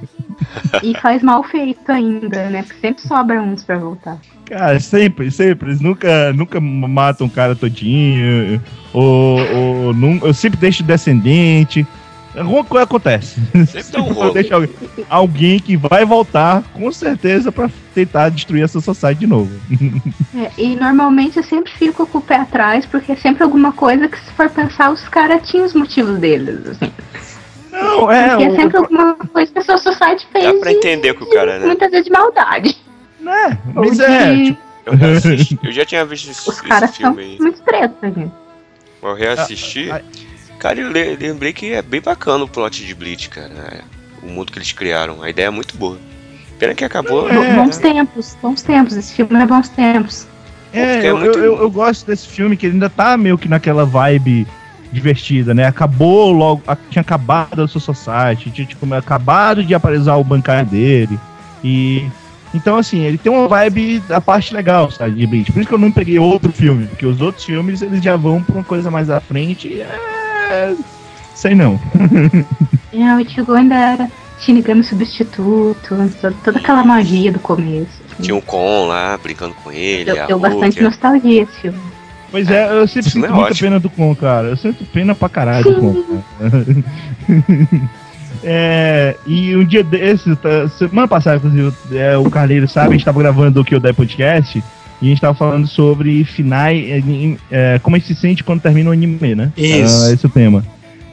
E 0.83 0.95
faz 1.01 1.23
mal 1.23 1.43
feito 1.43 1.91
ainda, 1.91 2.49
né? 2.51 2.63
Porque 2.63 2.81
sempre 2.81 3.03
sobra 3.03 3.43
uns 3.43 3.65
pra 3.65 3.79
voltar. 3.79 4.19
Cara, 4.45 4.79
sempre, 4.79 5.31
sempre. 5.31 5.71
Eles 5.71 5.81
nunca, 5.81 6.33
nunca 6.33 6.61
matam 6.61 7.27
o 7.27 7.31
cara 7.31 7.57
todinho. 7.57 8.63
Ou, 8.93 9.41
ou, 9.41 9.95
ou 10.23 10.35
sempre 10.35 10.59
deixo 10.61 10.85
descendente. 10.85 11.87
Alguma 12.37 12.65
coisa 12.65 12.85
acontece. 12.85 13.41
Sempre 13.67 13.93
dá 13.93 14.01
um 14.01 14.13
rolo. 14.13 14.33
Deixa 14.33 14.55
alguém, 14.55 14.75
alguém 15.09 15.59
que 15.59 15.77
vai 15.77 16.05
voltar, 16.05 16.63
com 16.75 16.91
certeza, 16.93 17.51
para 17.51 17.71
tentar 17.95 18.29
destruir 18.29 18.63
essa 18.63 18.81
sociedade 18.81 19.21
de 19.21 19.27
novo. 19.27 19.51
É, 20.37 20.51
e 20.59 20.77
normalmente 20.77 21.39
eu 21.39 21.43
sempre 21.43 21.73
fico 21.73 22.07
com 22.07 22.19
o 22.19 22.21
pé 22.21 22.37
atrás, 22.37 22.85
porque 22.85 23.13
é 23.13 23.17
sempre 23.17 23.43
alguma 23.43 23.73
coisa 23.73 24.07
que, 24.07 24.19
se 24.19 24.31
for 24.33 24.51
pensar, 24.51 24.91
os 24.93 25.09
caras 25.09 25.49
tinham 25.49 25.65
os 25.65 25.73
motivos 25.73 26.19
deles. 26.19 26.67
Assim. 26.67 26.93
Não, 27.73 28.11
é. 28.11 28.29
Porque 28.29 28.45
é 28.45 28.57
sempre 28.57 28.77
alguma 28.77 29.15
coisa 29.15 29.53
que 29.53 29.59
a 29.59 29.63
sua 29.63 29.79
sociedade 29.79 30.27
fez. 30.33 30.45
Dá 30.45 30.61
pra 30.61 30.73
entender 30.73 31.15
que 31.15 31.25
o 31.25 31.31
cara, 31.31 31.59
né? 31.59 31.67
Muitas 31.67 31.91
vezes 31.91 32.07
de 32.07 32.13
maldade. 32.13 32.77
Né? 33.21 33.59
Mas 33.75 33.99
é. 33.99 34.45
Tipo... 34.45 34.67
Eu, 34.87 34.97
já 34.97 35.13
assisti, 35.13 35.59
eu 35.65 35.73
já 35.73 35.85
tinha 35.85 36.05
visto 36.05 36.31
esse, 36.31 36.49
Os 36.49 36.61
caras 36.61 36.95
são 36.95 37.13
muito 37.13 37.63
pretos, 37.63 38.15
gente. 38.15 38.33
Eu 39.03 39.15
reassisti. 39.15 39.91
Ah, 39.91 40.01
ah, 40.01 40.26
Cara, 40.59 40.81
eu 40.81 40.91
lembrei 40.91 41.53
que 41.53 41.73
é 41.73 41.83
bem 41.83 42.01
bacana 42.01 42.45
o 42.45 42.49
plot 42.49 42.85
de 42.85 42.95
Bleach, 42.95 43.29
cara. 43.29 43.53
É, 43.53 43.81
o 44.23 44.31
mundo 44.31 44.51
que 44.51 44.59
eles 44.59 44.73
criaram. 44.73 45.23
A 45.23 45.31
ideia 45.31 45.47
é 45.47 45.51
muito 45.51 45.77
boa. 45.77 45.99
Pena 46.59 46.75
que 46.75 46.85
acabou. 46.85 47.29
É. 47.29 47.55
Bons 47.55 47.77
tempos, 47.79 48.37
bons 48.41 48.63
tempos. 48.63 48.97
Esse 48.97 49.15
filme 49.15 49.35
é 49.41 49.47
bons 49.47 49.69
tempos. 49.69 50.27
É, 50.73 50.81
é 50.81 51.11
eu, 51.11 51.19
muito... 51.19 51.39
eu, 51.39 51.59
eu, 51.59 51.71
gosto 51.71 52.07
desse 52.07 52.27
filme 52.27 52.57
que 52.57 52.67
ele 52.67 52.75
ainda 52.75 52.91
tá 52.91 53.17
meio 53.17 53.39
que 53.39 53.49
naquela 53.49 53.85
vibe 53.85 54.47
divertida, 54.93 55.53
né? 55.53 55.67
Acabou 55.67 56.33
logo, 56.33 56.63
tinha 56.91 57.03
acabado 57.03 57.63
a 57.63 57.69
sua 57.69 57.81
society, 57.81 58.51
tinha 58.51 58.67
tipo, 58.67 58.93
acabado 58.95 59.63
de 59.63 59.75
aparecer 59.75 60.11
o 60.11 60.25
bancário 60.25 60.67
dele. 60.67 61.19
E 61.63 62.07
então, 62.55 62.79
assim, 62.79 63.01
ele 63.01 63.19
tem 63.19 63.31
uma 63.31 63.47
vibe 63.49 64.01
da 64.09 64.21
parte 64.21 64.55
legal, 64.55 64.91
sabe, 64.91 65.17
de 65.17 65.27
Bleach. 65.27 65.53
Por 65.53 65.61
isso 65.61 65.69
que 65.69 65.75
eu 65.75 65.79
não 65.79 65.93
peguei 65.93 66.19
outro 66.19 66.51
filme, 66.53 66.87
porque 66.87 67.05
os 67.05 67.21
outros 67.21 67.45
filmes 67.45 67.83
eles 67.83 68.03
já 68.03 68.17
vão 68.17 68.43
pra 68.43 68.55
uma 68.55 68.65
coisa 68.65 68.91
mais 68.91 69.11
à 69.11 69.21
frente 69.21 69.69
e 69.69 69.81
é 69.83 70.16
sei 71.35 71.55
não. 71.55 71.81
não, 72.93 73.17
o 73.17 73.21
Ichigo 73.21 73.53
ainda 73.53 73.75
era. 73.75 74.11
Shinigami 74.39 74.85
substituto, 74.85 75.97
toda, 76.43 76.59
aquela 76.59 76.85
magia 76.85 77.33
do 77.33 77.39
começo. 77.39 78.03
assim. 78.05 78.23
Tinha 78.23 78.37
o 78.37 78.43
Con 78.43 78.87
lá, 78.87 79.17
brincando 79.17 79.55
com 79.65 79.73
ele, 79.73 80.05
Deu, 80.05 80.23
a 80.23 80.27
deu 80.27 80.39
bastante 80.39 80.83
nostalgia 80.83 81.43
esse 81.43 81.61
filme. 81.63 81.79
Pois 82.31 82.51
é, 82.51 82.71
eu 82.71 82.87
sempre 82.87 83.09
Isso 83.09 83.11
sinto 83.13 83.25
é 83.25 83.31
muita 83.31 83.45
ótimo. 83.45 83.67
pena 83.67 83.81
do 83.81 83.89
Con, 83.89 84.15
cara. 84.15 84.49
Eu 84.49 84.57
sinto 84.59 84.85
pena 84.85 85.15
pra 85.15 85.29
caralho 85.29 85.65
do 85.65 85.81
Con. 85.81 86.23
É, 88.49 89.17
e 89.27 89.57
um 89.57 89.65
dia 89.65 89.83
desses, 89.83 90.39
tá, 90.39 90.69
semana 90.69 91.09
passada, 91.09 91.37
inclusive, 91.37 91.73
é, 91.93 92.17
o 92.17 92.31
Carneiro 92.31 92.69
sabe, 92.69 92.91
a 92.91 92.93
gente 92.93 93.05
tava 93.05 93.19
gravando 93.19 93.61
o 93.61 93.81
dei 93.81 93.93
podcast 93.93 94.63
e 95.01 95.07
a 95.07 95.09
gente 95.11 95.21
tava 95.21 95.35
falando 95.35 95.67
sobre 95.67 96.25
finais, 96.25 96.83
é, 96.89 97.03
é, 97.51 97.79
como 97.81 97.97
a 97.97 97.99
gente 97.99 98.09
se 98.09 98.21
sente 98.21 98.43
quando 98.43 98.61
termina 98.63 98.91
o 98.91 98.93
anime, 98.93 99.35
né? 99.35 99.53
Isso. 99.57 100.05
Ah, 100.05 100.13
esse 100.13 100.25
é 100.25 100.29
o 100.29 100.33
tema. 100.33 100.65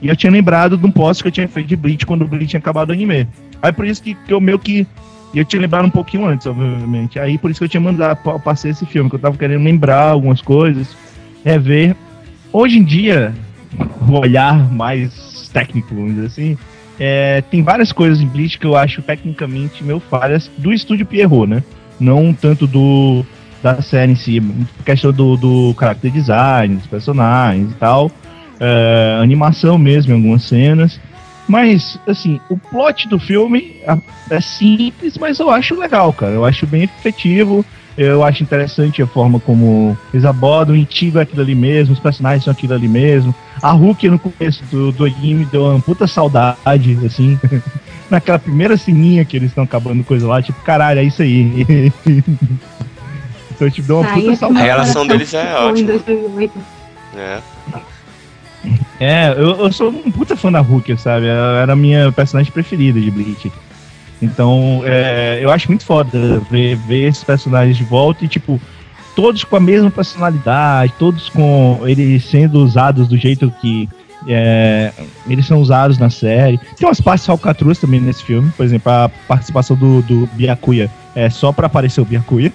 E 0.01 0.07
eu 0.07 0.15
tinha 0.15 0.31
lembrado 0.31 0.77
de 0.77 0.85
um 0.85 0.91
post 0.91 1.23
que 1.23 1.27
eu 1.27 1.31
tinha 1.31 1.47
feito 1.47 1.67
de 1.67 1.75
Bleach 1.75 2.05
quando 2.05 2.23
o 2.23 2.27
Bleach 2.27 2.47
tinha 2.47 2.59
acabado 2.59 2.89
o 2.89 2.93
anime. 2.93 3.27
Aí 3.61 3.71
por 3.71 3.85
isso 3.85 4.01
que, 4.03 4.13
que 4.15 4.33
eu 4.33 4.41
meio 4.41 4.59
que. 4.59 4.85
e 5.33 5.39
Eu 5.39 5.45
tinha 5.45 5.61
lembrado 5.61 5.85
um 5.85 5.89
pouquinho 5.89 6.25
antes, 6.25 6.45
obviamente. 6.45 7.17
Aí 7.19 7.37
por 7.37 7.49
isso 7.51 7.59
que 7.59 7.63
eu 7.65 7.69
tinha 7.69 7.79
mandado, 7.81 8.17
pa- 8.17 8.37
passei 8.39 8.71
esse 8.71 8.85
filme, 8.85 9.09
que 9.09 9.15
eu 9.15 9.19
tava 9.19 9.37
querendo 9.37 9.63
lembrar 9.63 10.09
algumas 10.09 10.41
coisas, 10.41 10.87
rever. 11.45 11.95
Hoje 12.51 12.77
em 12.77 12.83
dia, 12.83 13.33
o 14.07 14.11
olhar 14.19 14.71
mais 14.71 15.49
técnico, 15.53 15.95
vamos 15.95 16.15
dizer 16.15 16.27
assim, 16.27 16.57
é, 16.99 17.41
tem 17.49 17.61
várias 17.63 17.91
coisas 17.91 18.19
em 18.21 18.27
Bleach 18.27 18.59
que 18.59 18.65
eu 18.65 18.75
acho 18.75 19.01
tecnicamente 19.01 19.83
meio 19.83 19.99
falhas 19.99 20.49
do 20.57 20.71
estúdio 20.73 21.05
Pierrot, 21.05 21.47
né? 21.49 21.63
Não 21.99 22.33
tanto 22.33 22.67
do 22.67 23.25
da 23.63 23.81
série 23.81 24.11
em 24.11 24.15
si, 24.15 24.43
questão 24.85 25.13
do, 25.13 25.37
do 25.37 25.73
character 25.79 26.11
design, 26.11 26.75
dos 26.75 26.87
personagens 26.87 27.71
e 27.71 27.75
tal, 27.75 28.11
é, 28.59 29.17
animação 29.21 29.77
mesmo 29.77 30.11
em 30.11 30.15
algumas 30.15 30.43
cenas. 30.43 30.99
Mas, 31.47 31.99
assim, 32.07 32.39
o 32.49 32.57
plot 32.57 33.07
do 33.07 33.17
filme 33.17 33.77
é 34.29 34.39
simples, 34.41 35.17
mas 35.17 35.39
eu 35.39 35.49
acho 35.49 35.75
legal, 35.75 36.11
cara. 36.13 36.33
Eu 36.33 36.45
acho 36.45 36.67
bem 36.67 36.83
efetivo. 36.83 37.65
Eu 37.97 38.23
acho 38.23 38.41
interessante 38.41 39.03
a 39.03 39.07
forma 39.07 39.39
como 39.39 39.95
eles 40.11 40.25
abordam, 40.25 40.73
o 40.73 40.77
Ichigo 40.77 41.19
é 41.19 41.21
aquilo 41.21 41.43
ali 41.43 41.53
mesmo, 41.53 41.93
os 41.93 41.99
personagens 41.99 42.43
são 42.43 42.51
aquilo 42.51 42.73
ali 42.73 42.87
mesmo. 42.87 43.35
A 43.61 43.71
Hulk 43.71 44.09
no 44.09 44.17
começo 44.17 44.63
do, 44.71 44.91
do 44.91 45.05
anime 45.05 45.45
deu 45.45 45.65
uma 45.65 45.79
puta 45.79 46.07
saudade, 46.07 46.97
assim. 47.05 47.39
Naquela 48.09 48.39
primeira 48.39 48.75
sininha 48.77 49.23
que 49.23 49.37
eles 49.37 49.49
estão 49.49 49.63
acabando 49.63 50.03
coisa 50.03 50.27
lá, 50.27 50.41
tipo, 50.41 50.59
caralho, 50.63 51.01
é 51.01 51.03
isso 51.03 51.21
aí. 51.21 51.93
então, 53.55 53.69
tipo, 53.69 53.87
deu 53.87 53.99
uma 53.99 54.13
puta 54.13 54.35
saudade. 54.35 54.69
A 54.69 54.73
relação 54.73 55.07
deles 55.07 55.33
é 55.33 55.55
ótima. 55.55 55.87
2008. 55.87 56.53
É. 57.15 57.39
É, 58.99 59.33
eu, 59.37 59.57
eu 59.57 59.71
sou 59.71 59.89
um 59.89 60.11
puta 60.11 60.37
fã 60.37 60.51
da 60.51 60.61
Hulk, 60.61 60.97
sabe? 60.97 61.27
Ela 61.27 61.59
era 61.59 61.73
a 61.73 61.75
minha 61.75 62.11
personagem 62.11 62.51
preferida 62.51 62.99
de 62.99 63.11
Bleach. 63.11 63.51
Então, 64.21 64.81
é, 64.85 65.39
eu 65.41 65.51
acho 65.51 65.67
muito 65.67 65.85
foda 65.85 66.41
ver, 66.49 66.75
ver 66.75 67.09
esses 67.09 67.23
personagens 67.23 67.75
de 67.75 67.83
volta 67.83 68.23
e, 68.23 68.27
tipo, 68.27 68.59
todos 69.15 69.43
com 69.43 69.57
a 69.57 69.59
mesma 69.59 69.91
personalidade, 69.91 70.93
todos 70.97 71.27
com 71.29 71.81
eles 71.83 72.23
sendo 72.23 72.63
usados 72.63 73.07
do 73.07 73.17
jeito 73.17 73.53
que 73.59 73.89
é, 74.25 74.93
eles 75.27 75.45
são 75.45 75.59
usados 75.59 75.97
na 75.97 76.09
série. 76.09 76.57
Tem 76.77 76.87
umas 76.87 77.01
partes 77.01 77.25
falcatruas 77.25 77.79
também 77.79 77.99
nesse 77.99 78.23
filme, 78.23 78.49
por 78.55 78.65
exemplo, 78.65 78.89
a 78.89 79.09
participação 79.27 79.75
do, 79.75 80.01
do 80.03 80.29
Byakuya 80.33 80.89
é 81.15 81.29
só 81.29 81.51
pra 81.51 81.67
aparecer 81.67 82.01
o 82.01 82.05
Byakuya. 82.05 82.51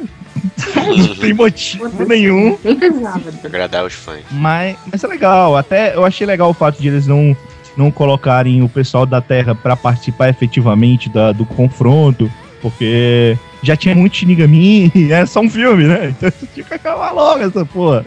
Não 0.96 1.14
tem 1.16 1.32
motivo 1.34 2.04
nenhum. 2.06 2.56
Nem 2.64 2.76
precisava. 2.76 3.20
Agradar 3.44 3.84
os 3.84 3.92
fãs. 3.94 4.20
Mas, 4.30 4.76
mas 4.90 5.02
é 5.02 5.06
legal. 5.06 5.56
Até 5.56 5.94
eu 5.94 6.04
achei 6.04 6.26
legal 6.26 6.50
o 6.50 6.54
fato 6.54 6.80
de 6.80 6.88
eles 6.88 7.06
não, 7.06 7.36
não 7.76 7.90
colocarem 7.90 8.62
o 8.62 8.68
pessoal 8.68 9.04
da 9.06 9.20
Terra 9.20 9.54
pra 9.54 9.76
participar 9.76 10.28
efetivamente 10.28 11.08
da- 11.08 11.32
do 11.32 11.44
confronto, 11.44 12.30
porque 12.62 13.36
já 13.62 13.76
tinha 13.76 13.94
muito 13.94 14.16
Shinigami 14.16 14.90
e 14.94 15.10
é 15.12 15.24
só 15.26 15.40
um 15.40 15.50
filme, 15.50 15.84
né? 15.84 16.08
Então 16.16 16.30
tinha 16.54 16.64
que 16.64 16.74
acabar 16.74 17.12
logo 17.12 17.42
essa 17.42 17.64
porra. 17.64 18.04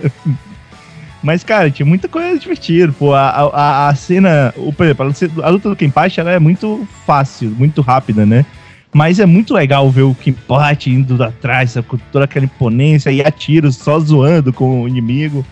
Mas, 1.23 1.43
cara, 1.43 1.69
tinha 1.69 1.85
muita 1.85 2.07
coisa 2.07 2.39
divertida, 2.39 2.91
pô. 2.97 3.13
A, 3.13 3.29
a, 3.29 3.87
a 3.89 3.95
cena, 3.95 4.51
o, 4.57 4.73
por 4.73 4.85
exemplo, 4.85 5.03
a 5.05 5.07
luta- 5.07 5.31
a 5.43 5.49
luta 5.49 5.69
do 5.69 5.75
Kenpachi, 5.75 6.19
ela 6.19 6.31
é 6.31 6.39
muito 6.39 6.87
fácil, 7.05 7.49
muito 7.51 7.81
rápida, 7.81 8.25
né? 8.25 8.43
Mas 8.93 9.19
é 9.19 9.25
muito 9.25 9.53
legal 9.53 9.89
ver 9.89 10.01
o 10.01 10.13
Kenpachi 10.13 10.89
indo 10.89 11.21
atrás, 11.23 11.75
com 11.87 11.97
toda 12.11 12.25
aquela 12.25 12.45
imponência 12.45 13.09
e 13.09 13.21
atira 13.21 13.71
só 13.71 13.97
zoando 13.99 14.51
com 14.51 14.81
o 14.81 14.87
inimigo. 14.87 15.45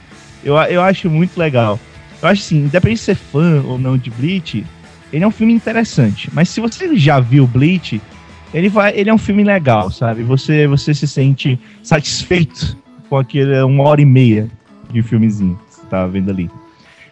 Eu, 0.43 0.55
eu 0.55 0.81
acho 0.81 1.09
muito 1.09 1.37
legal. 1.37 1.79
Eu 2.21 2.27
acho 2.27 2.41
assim, 2.41 2.57
independente 2.57 2.99
de 2.99 3.05
ser 3.05 3.15
fã 3.15 3.61
ou 3.65 3.77
não 3.77 3.97
de 3.97 4.09
Bleach, 4.09 4.65
ele 5.11 5.23
é 5.23 5.27
um 5.27 5.31
filme 5.31 5.53
interessante. 5.53 6.29
Mas 6.33 6.49
se 6.49 6.59
você 6.59 6.95
já 6.97 7.19
viu 7.19 7.47
Bleach, 7.47 8.01
ele, 8.53 8.67
vai, 8.67 8.93
ele 8.97 9.09
é 9.09 9.13
um 9.13 9.17
filme 9.17 9.43
legal, 9.43 9.89
sabe? 9.89 10.21
Você, 10.23 10.67
você 10.67 10.93
se 10.93 11.07
sente 11.07 11.57
satisfeito 11.81 12.77
com 13.09 13.17
aquele 13.17 13.61
uma 13.61 13.83
hora 13.85 14.01
e 14.01 14.05
meia 14.05 14.49
de 14.91 15.01
filmezinho 15.01 15.57
que 15.67 15.75
você 15.75 15.85
tá 15.87 16.05
vendo 16.05 16.29
ali. 16.29 16.49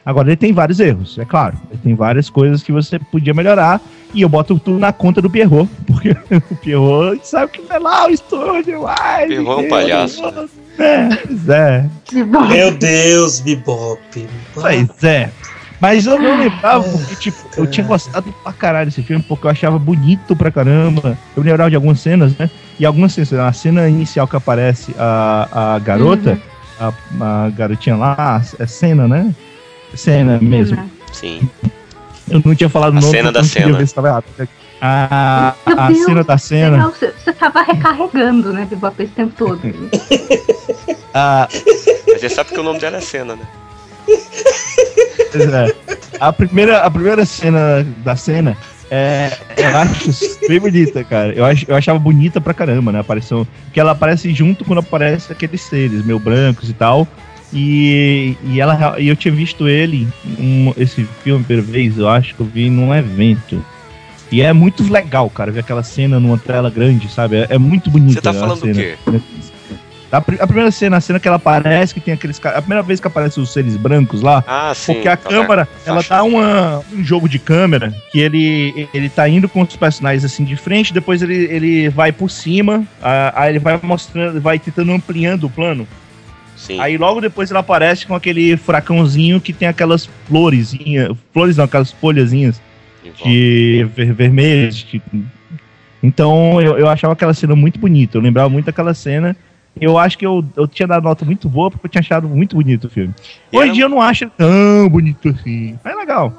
Agora, 0.08 0.30
ele 0.30 0.38
tem 0.38 0.54
vários 0.54 0.80
erros, 0.80 1.20
é 1.20 1.26
claro. 1.26 1.58
Ele 1.70 1.82
tem 1.84 1.94
várias 1.94 2.30
coisas 2.30 2.64
que 2.64 2.72
você 2.72 2.98
podia 2.98 3.34
melhorar. 3.34 3.82
E 4.14 4.22
eu 4.22 4.30
boto 4.30 4.58
tudo 4.58 4.80
na 4.80 4.94
conta 4.94 5.22
do 5.22 5.30
Pierrot. 5.30 5.70
Porque 5.86 6.16
o 6.34 6.56
Pierrot 6.56 7.28
sabe 7.28 7.52
que 7.52 7.62
vai 7.64 7.78
lá 7.78 8.08
o 8.08 8.10
estúdio. 8.10 8.88
Ai, 8.88 9.28
Pierrot 9.28 9.64
é 9.64 9.66
um 9.66 9.68
palhaço. 9.68 10.50
É, 10.80 11.10
pois 11.14 11.50
é. 11.50 11.90
Meu 12.14 12.72
Deus, 12.72 13.42
Bebop. 13.42 14.30
Pois 14.54 15.04
é. 15.04 15.30
Mas 15.82 16.06
eu 16.06 16.18
não 16.18 16.40
lembrava, 16.40 16.88
porque, 16.88 17.16
tipo, 17.16 17.38
eu 17.58 17.68
tinha 17.68 17.86
gostado 17.86 18.34
pra 18.44 18.54
caralho 18.54 18.90
desse 18.90 19.04
filme, 19.04 19.22
porque 19.28 19.46
eu 19.46 19.52
achava 19.52 19.78
bonito 19.78 20.38
pra 20.38 20.50
caramba. 20.50 21.18
Eu 21.36 21.44
me 21.44 21.50
lembrava 21.50 21.70
de 21.70 21.76
algumas 21.76 22.00
cenas, 22.00 22.34
né? 22.38 22.50
E 22.80 22.86
algumas 22.86 23.12
cenas, 23.12 23.34
a 23.34 23.52
cena 23.52 23.90
inicial 23.90 24.26
que 24.26 24.38
aparece 24.38 24.96
a, 24.98 25.76
a 25.76 25.80
garota, 25.80 26.42
a, 26.80 26.94
a 27.20 27.50
garotinha 27.50 27.98
lá, 27.98 28.42
é 28.58 28.66
cena, 28.66 29.06
né? 29.06 29.36
Cena 29.98 30.40
mesmo. 30.42 30.90
Sim. 31.12 31.50
Eu 32.30 32.42
não 32.44 32.56
tinha 32.56 32.70
falado 32.70 32.94
o 32.94 32.98
A 32.98 33.02
nome. 33.02 33.12
cena 33.12 33.32
da 33.32 33.44
cena. 33.44 33.78
ver 33.78 33.88
se 33.88 33.96
tava 33.96 34.08
errado. 34.10 34.26
A, 34.80 35.56
a 35.66 35.88
Deus, 35.88 36.06
cena 36.06 36.24
da 36.24 36.38
cena. 36.38 36.78
Legal, 36.78 36.92
você, 36.92 37.12
você 37.12 37.34
tava 37.34 37.64
recarregando, 37.64 38.54
né, 38.54 38.68
Bebop, 38.70 39.02
esse 39.02 39.12
tempo 39.14 39.34
todo. 39.36 39.60
A, 41.14 41.48
Mas 42.08 42.22
você 42.22 42.30
sabe 42.30 42.52
que 42.52 42.60
o 42.60 42.64
nome 42.64 42.80
dela 42.80 42.98
é 42.98 43.02
Cena, 43.02 43.36
né? 43.36 43.48
Pois 45.32 45.52
é. 45.52 45.76
A 46.20 46.32
primeira, 46.32 46.80
a 46.82 46.92
primeira 46.92 47.26
cena 47.26 47.86
da 48.04 48.16
cena 48.16 48.56
é, 48.90 49.32
eu 49.58 49.78
acho 49.78 50.40
bem 50.48 50.60
bonita, 50.60 51.04
cara. 51.04 51.34
Eu, 51.34 51.46
ach, 51.46 51.66
eu 51.68 51.76
achava 51.76 52.00
bonita 52.00 52.40
pra 52.40 52.54
caramba, 52.54 52.92
né? 52.92 53.00
Aparição, 53.00 53.46
porque 53.66 53.80
ela 53.80 53.92
aparece 53.92 54.34
junto 54.34 54.64
quando 54.64 54.80
aparece 54.80 55.32
aqueles 55.32 55.62
seres 55.62 56.06
meio 56.06 56.20
brancos 56.20 56.70
e 56.70 56.74
tal. 56.74 57.08
E, 57.54 58.36
e, 58.44 58.60
ela, 58.60 59.00
e 59.00 59.08
eu 59.08 59.16
tinha 59.16 59.34
visto 59.34 59.68
ele, 59.68 60.08
um, 60.40 60.74
esse 60.78 61.04
filme, 61.24 61.44
pela 61.44 61.62
vez, 61.62 61.98
eu 61.98 62.08
acho 62.10 62.36
que 62.36 62.42
eu 62.42 62.46
vi 62.46 62.70
num 62.70 62.94
evento. 62.94 63.64
E 64.32 64.42
é 64.42 64.52
muito 64.52 64.84
legal, 64.92 65.30
cara, 65.30 65.52
ver 65.52 65.62
aquela 65.62 65.84
cena 65.84 66.20
numa 66.20 66.38
tela 66.38 66.70
grande, 66.70 67.10
sabe? 67.10 67.38
É, 67.38 67.48
é 67.52 67.58
muito 67.58 67.90
bonita. 67.90 68.14
Você 68.16 68.22
tá 68.22 68.34
falando 68.34 68.60
cena. 68.60 68.74
do 68.74 68.80
quê? 68.80 68.98
A, 70.12 70.18
a 70.18 70.48
primeira 70.48 70.72
cena, 70.72 70.98
a 70.98 71.02
cena 71.02 71.20
que 71.20 71.28
ela 71.28 71.36
aparece, 71.38 71.94
que 71.94 72.00
tem 72.00 72.14
aqueles 72.14 72.40
caras. 72.40 72.60
A 72.60 72.62
primeira 72.62 72.82
vez 72.84 73.00
que 73.00 73.08
aparecem 73.08 73.42
os 73.42 73.52
seres 73.52 73.76
brancos 73.76 74.22
lá, 74.22 74.44
Ah, 74.48 74.74
sim. 74.74 74.94
porque 74.94 75.08
a 75.08 75.18
tá, 75.18 75.30
câmera, 75.30 75.66
tá. 75.66 75.72
ela 75.86 76.02
dá 76.02 76.24
uma, 76.24 76.82
um 76.94 77.04
jogo 77.04 77.28
de 77.28 77.40
câmera 77.40 77.94
que 78.12 78.20
ele, 78.20 78.88
ele 78.94 79.10
tá 79.10 79.28
indo 79.28 79.50
com 79.50 79.62
os 79.62 79.76
personagens 79.76 80.24
assim 80.24 80.44
de 80.46 80.56
frente, 80.56 80.94
depois 80.94 81.22
ele, 81.22 81.36
ele 81.36 81.90
vai 81.90 82.12
por 82.12 82.30
cima, 82.30 82.86
aí 83.34 83.52
ele 83.52 83.60
vai 83.60 83.80
mostrando, 83.82 84.40
vai 84.40 84.60
tentando 84.60 84.92
ampliando 84.94 85.46
o 85.46 85.50
plano. 85.50 85.88
Sim. 86.58 86.80
Aí 86.82 86.98
logo 86.98 87.22
depois 87.22 87.50
ele 87.50 87.60
aparece 87.60 88.06
com 88.06 88.16
aquele 88.16 88.58
furacãozinho 88.58 89.40
que 89.40 89.54
tem 89.54 89.68
aquelas 89.68 90.10
florezinhas, 90.28 91.16
flores 91.32 91.56
não, 91.56 91.64
aquelas 91.66 91.92
folhazinhas 91.92 92.60
de 93.24 93.88
ver, 93.96 94.12
vermelhas. 94.14 94.76
de- 94.78 95.02
Então 96.02 96.62
eu, 96.62 96.78
eu 96.78 96.88
achava 96.90 97.14
aquela 97.14 97.34
cena 97.34 97.56
muito 97.56 97.80
bonita, 97.80 98.18
eu 98.18 98.22
lembrava 98.22 98.50
muito 98.50 98.66
daquela 98.66 98.94
cena. 98.94 99.36
Eu 99.80 99.98
acho 99.98 100.18
que 100.18 100.26
eu, 100.26 100.44
eu 100.56 100.68
tinha 100.68 100.88
dado 100.88 101.04
nota 101.04 101.24
muito 101.24 101.48
boa 101.48 101.70
porque 101.70 101.86
eu 101.86 101.92
tinha 101.92 102.02
achado 102.02 102.28
muito 102.28 102.56
bonito 102.56 102.86
o 102.86 102.90
filme. 102.90 103.14
E 103.54 103.58
Hoje 103.58 103.70
em 103.70 103.74
dia 103.74 103.84
eu 103.86 103.90
não 103.90 104.02
acho 104.02 104.28
tão 104.32 104.90
bonito 104.90 105.30
assim. 105.30 105.78
Mas 105.84 105.94
é 105.94 105.96
legal. 105.96 106.34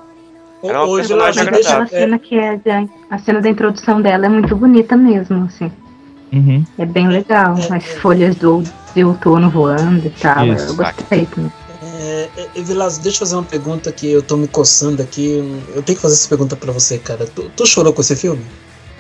Era 0.65 0.79
uma 0.83 0.89
Hoje 0.89 1.13
ela 1.13 1.29
aquela 1.29 1.47
agradável. 1.49 1.87
cena 1.87 2.19
que 2.19 2.37
é 2.37 2.57
da, 2.57 2.85
a 3.09 3.19
cena 3.19 3.41
da 3.41 3.49
introdução 3.49 4.03
dela 4.03 4.27
é 4.27 4.29
muito 4.29 4.57
bonita 4.57 4.97
mesmo, 4.97 5.45
assim. 5.45 5.71
Uhum. 6.33 6.65
É 6.77 6.85
bem 6.85 7.07
legal. 7.07 7.55
As 7.71 7.87
folhas 7.99 8.35
do, 8.35 8.65
de 8.99 9.05
outono 9.05 9.49
voando 9.51 10.07
e 10.07 10.11
tal. 10.11 10.47
Isso. 10.47 10.67
Eu 10.67 10.75
gostei 10.77 11.27
também. 11.27 11.53
É, 11.83 12.29
é, 12.57 12.63
Vilas, 12.63 12.99
deixa 12.99 13.17
eu 13.17 13.21
fazer 13.21 13.35
uma 13.37 13.45
pergunta 13.45 13.91
que 13.93 14.11
eu 14.11 14.21
tô 14.23 14.37
me 14.37 14.49
coçando 14.49 15.01
aqui. 15.03 15.39
Eu 15.75 15.83
tenho 15.83 15.97
que 15.97 16.03
fazer 16.03 16.15
essa 16.15 16.29
pergunta 16.29 16.57
pra 16.57 16.73
você, 16.73 16.99
cara. 16.99 17.27
Tu, 17.27 17.51
tu 17.57 17.67
chorou 17.67 17.93
com 17.93 18.01
esse 18.01 18.17
filme? 18.17 18.45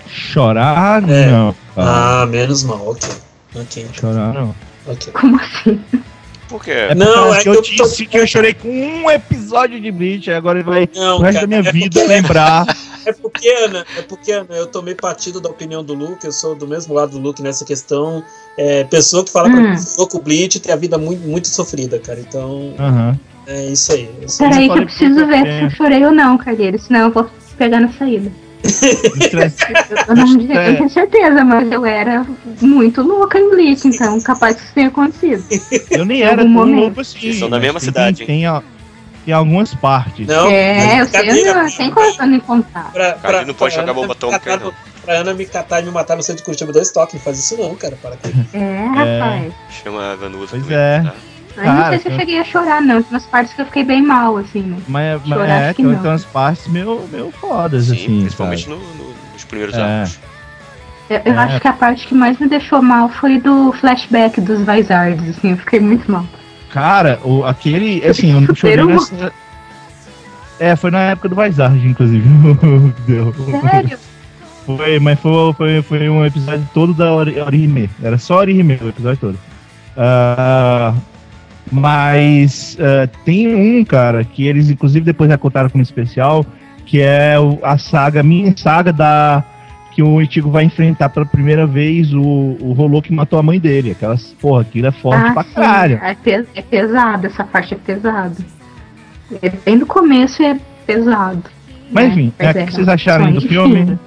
Chorar, 0.06 1.02
É. 1.08 1.30
não. 1.30 1.54
cara. 1.74 2.22
Ah, 2.22 2.26
menos 2.26 2.62
mal, 2.64 2.80
ok. 2.88 3.08
Ok, 3.56 3.86
Chorar, 3.92 4.32
não. 4.34 4.54
ok. 4.86 5.12
Como 5.12 5.40
assim? 5.40 5.80
Por 6.48 6.64
quê? 6.64 6.70
É 6.70 6.94
Não, 6.94 7.34
é 7.34 7.42
que 7.42 7.48
eu 7.48 7.54
eu 7.54 7.62
disse 7.62 7.76
tô- 8.04 8.10
que 8.10 8.18
eu 8.18 8.26
chorei 8.26 8.54
com 8.54 8.68
um 8.68 9.10
episódio 9.10 9.78
de 9.80 9.90
Bleach, 9.90 10.30
agora 10.30 10.60
ele 10.60 10.68
vai 10.68 10.88
Não, 10.94 11.18
o 11.18 11.20
resto 11.20 11.34
cara, 11.34 11.40
da 11.40 11.46
minha 11.46 11.68
é 11.68 11.72
vida 11.72 12.00
porque- 12.00 12.08
lembrar 12.14 12.64
É 13.08 13.12
porque, 13.12 13.48
Ana, 13.48 13.86
é 13.96 14.02
porque, 14.02 14.32
Ana, 14.32 14.54
eu 14.54 14.66
tomei 14.66 14.94
partido 14.94 15.40
da 15.40 15.48
opinião 15.48 15.82
do 15.82 15.94
Luke, 15.94 16.26
eu 16.26 16.32
sou 16.32 16.54
do 16.54 16.66
mesmo 16.68 16.92
lado 16.92 17.12
do 17.12 17.18
Luke 17.18 17.40
nessa 17.42 17.64
questão. 17.64 18.22
É, 18.56 18.84
pessoa 18.84 19.24
que 19.24 19.30
fala 19.30 19.48
Hum. 19.48 19.74
que 19.74 20.06
com 20.10 20.18
o 20.18 20.20
Bleach 20.22 20.60
tem 20.60 20.72
a 20.72 20.76
vida 20.76 20.98
muito, 20.98 21.26
muito 21.26 21.48
sofrida, 21.48 21.98
cara. 21.98 22.20
Então, 22.20 22.74
Aham. 22.78 23.18
é 23.46 23.66
isso 23.68 23.92
aí. 23.92 24.10
Peraí 24.38 24.68
que 24.68 24.78
eu 24.78 24.84
preciso 24.84 25.26
ver 25.26 25.42
se 25.44 25.64
eu 25.64 25.70
chorei 25.70 26.04
ou 26.04 26.12
não, 26.12 26.36
Calheiro. 26.36 26.78
Senão 26.78 27.06
eu 27.06 27.10
vou 27.12 27.30
pegar 27.56 27.80
na 27.80 27.90
saída. 27.92 28.30
Eu 30.08 30.16
não, 30.16 30.40
eu 30.40 30.76
tenho 30.76 30.90
certeza, 30.90 31.44
mas 31.44 31.70
eu 31.70 31.86
era 31.86 32.26
muito 32.60 33.00
louca 33.02 33.38
em 33.38 33.48
Bleach, 33.50 33.86
então 33.88 34.20
capaz 34.20 34.56
que 34.56 34.62
isso 34.64 34.74
tenha 34.74 34.88
acontecido. 34.88 35.44
Eu 35.90 36.04
nem 36.04 36.18
Em 36.20 36.22
era 36.22 36.42
algum 36.42 36.42
tão 36.42 36.50
momento. 36.66 36.80
louco 36.80 37.00
assim. 37.00 37.32
São 37.32 37.48
da 37.48 37.58
mesma 37.58 37.78
tem- 37.80 37.88
cidade? 37.88 38.26
Tem, 38.26 38.44
a- 38.46 38.62
tem 39.28 39.34
algumas 39.34 39.74
partes. 39.74 40.26
Não, 40.26 40.48
é, 40.50 41.02
eu 41.02 41.06
sei, 41.06 41.20
brincadeira, 41.20 41.60
eu 41.64 41.68
sem 41.68 41.90
coração 41.90 42.32
em 42.32 42.40
contar. 42.40 42.90
Pra, 42.90 43.12
Cara, 43.12 43.44
não 43.44 43.52
pode 43.52 43.74
jogar 43.74 43.92
bomba 43.92 44.14
atômica, 44.14 44.56
não. 44.56 44.72
Pra 45.02 45.16
Ana 45.18 45.34
me 45.34 45.44
catar 45.44 45.80
e 45.82 45.84
me 45.84 45.90
matar 45.90 46.16
no 46.16 46.22
centro 46.22 46.38
de 46.38 46.44
Curitiba 46.46 46.72
dois 46.72 46.90
toques, 46.90 47.12
não 47.14 47.20
faz 47.20 47.38
isso 47.38 47.54
não, 47.58 47.74
cara. 47.74 47.94
Para 48.00 48.16
que... 48.16 48.28
É, 48.56 48.86
rapaz. 48.86 49.52
Chama 49.68 50.12
a 50.12 50.16
Vanusa. 50.16 50.46
Pois 50.52 50.62
também, 50.62 50.78
é. 50.78 51.02
tá? 51.02 51.14
Mas 51.58 51.66
não 51.66 51.74
Cara, 51.76 51.88
sei 51.90 51.98
se 51.98 52.08
eu 52.08 52.18
cheguei 52.18 52.38
a 52.40 52.44
chorar, 52.44 52.80
não. 52.80 53.02
Tem 53.02 53.10
umas 53.10 53.26
partes 53.26 53.52
que 53.52 53.60
eu 53.60 53.66
fiquei 53.66 53.84
bem 53.84 54.00
mal, 54.02 54.38
assim, 54.38 54.62
né? 54.62 54.78
Mas, 54.88 55.20
mas 55.26 55.38
Chorar, 55.38 55.48
é, 55.60 55.64
acho 55.66 55.74
que 55.76 55.82
tem, 55.82 55.92
não. 55.92 56.00
tem 56.00 56.10
umas 56.10 56.24
partes 56.24 56.66
meio, 56.68 57.08
meio 57.12 57.30
fodas, 57.32 57.84
Sim, 57.84 57.92
assim. 57.96 58.20
principalmente 58.22 58.66
no- 58.66 58.76
no- 58.78 59.14
nos 59.34 59.44
primeiros 59.44 59.76
É. 59.76 59.82
anos. 59.82 60.18
Eu, 61.10 61.20
eu 61.26 61.34
É. 61.34 61.36
acho 61.36 61.60
que 61.60 61.68
a 61.68 61.72
parte 61.74 62.06
que 62.06 62.14
mais 62.14 62.38
me 62.38 62.48
deixou 62.48 62.80
mal 62.80 63.10
foi 63.10 63.38
do 63.38 63.72
flashback 63.72 64.40
dos 64.40 64.60
Vizards, 64.60 65.36
assim, 65.36 65.50
eu 65.50 65.56
fiquei 65.58 65.80
muito 65.80 66.10
mal. 66.10 66.24
Cara, 66.70 67.18
o, 67.24 67.44
aquele. 67.44 68.04
Assim, 68.06 68.32
eu 68.32 68.40
não 68.40 68.54
chorei 68.54 68.84
nessa. 68.84 69.32
É, 70.60 70.74
foi 70.74 70.90
na 70.90 71.00
época 71.00 71.28
do 71.28 71.36
Vizard, 71.36 71.86
inclusive. 71.86 72.28
Deu. 73.06 73.32
Sério? 73.62 73.98
Foi, 74.66 74.98
mas 74.98 75.18
foi, 75.20 75.52
foi, 75.54 75.82
foi 75.82 76.08
um 76.08 76.26
episódio 76.26 76.68
todo 76.74 76.92
da 76.92 77.12
Ori- 77.12 77.40
Orihime. 77.40 77.88
Era 78.02 78.18
só 78.18 78.38
Orihime 78.38 78.78
o 78.82 78.88
episódio 78.88 79.18
todo. 79.18 79.38
Ah, 79.96 80.94
mas 81.70 82.76
ah, 82.80 83.08
tem 83.24 83.54
um, 83.54 83.84
cara, 83.84 84.24
que 84.24 84.46
eles 84.46 84.68
inclusive 84.68 85.04
depois 85.04 85.30
já 85.30 85.38
contaram 85.38 85.70
como 85.70 85.82
especial, 85.82 86.44
que 86.84 87.00
é 87.00 87.34
a 87.62 87.78
saga, 87.78 88.22
minha 88.22 88.54
saga 88.56 88.92
da. 88.92 89.44
Que 89.98 90.02
o 90.04 90.22
Ichigo 90.22 90.48
vai 90.48 90.62
enfrentar 90.62 91.08
pela 91.08 91.26
primeira 91.26 91.66
vez 91.66 92.14
o, 92.14 92.22
o 92.22 92.72
Rolô 92.72 93.02
que 93.02 93.12
matou 93.12 93.36
a 93.36 93.42
mãe 93.42 93.58
dele. 93.58 93.90
Aquelas, 93.90 94.32
porra, 94.40 94.60
aquilo 94.60 94.86
é 94.86 94.92
forte 94.92 95.32
pra 95.32 95.42
sim, 95.42 95.54
caralho. 95.54 96.00
É, 96.00 96.14
pes 96.14 96.46
é 96.54 96.62
pesado, 96.62 97.26
essa 97.26 97.42
parte 97.42 97.74
é 97.74 97.76
pesado. 97.76 98.36
É 99.42 99.48
bem 99.48 99.76
do 99.76 99.86
começo 99.86 100.40
é 100.40 100.56
pesado. 100.86 101.42
Mas 101.90 102.04
né? 102.04 102.12
enfim, 102.12 102.32
é, 102.38 102.50
o 102.50 102.66
que 102.66 102.72
vocês 102.74 102.86
acharam 102.86 103.32
do 103.32 103.40
filme? 103.40 103.98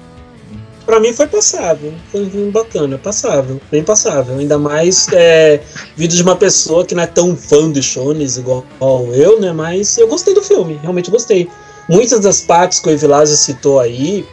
Pra 0.86 1.02
mim 1.02 1.12
foi 1.12 1.28
passável, 1.28 1.94
foi 2.10 2.22
um 2.22 2.30
filme 2.30 2.52
bacana, 2.52 2.98
passável, 2.98 3.60
bem 3.70 3.84
passável. 3.84 4.38
Ainda 4.38 4.58
mais 4.58 5.10
é, 5.12 5.60
vindo 5.98 6.16
de 6.16 6.24
uma 6.24 6.38
pessoa 6.38 6.86
que 6.86 6.96
não 6.96 7.04
é 7.04 7.08
tão 7.08 7.36
fã 7.36 7.70
de 7.70 7.84
Shones 7.84 8.38
igual 8.38 8.66
eu, 9.14 9.42
né? 9.42 9.52
Mas 9.52 9.98
eu 9.98 10.08
gostei 10.08 10.34
do 10.34 10.42
filme, 10.42 10.80
realmente 10.82 11.12
gostei. 11.12 11.50
Muitas 11.90 12.22
das 12.22 12.40
partes 12.40 12.80
que 12.80 12.88
o 12.88 12.94
Evilásio 12.94 13.36
citou 13.36 13.78
aí 13.78 14.26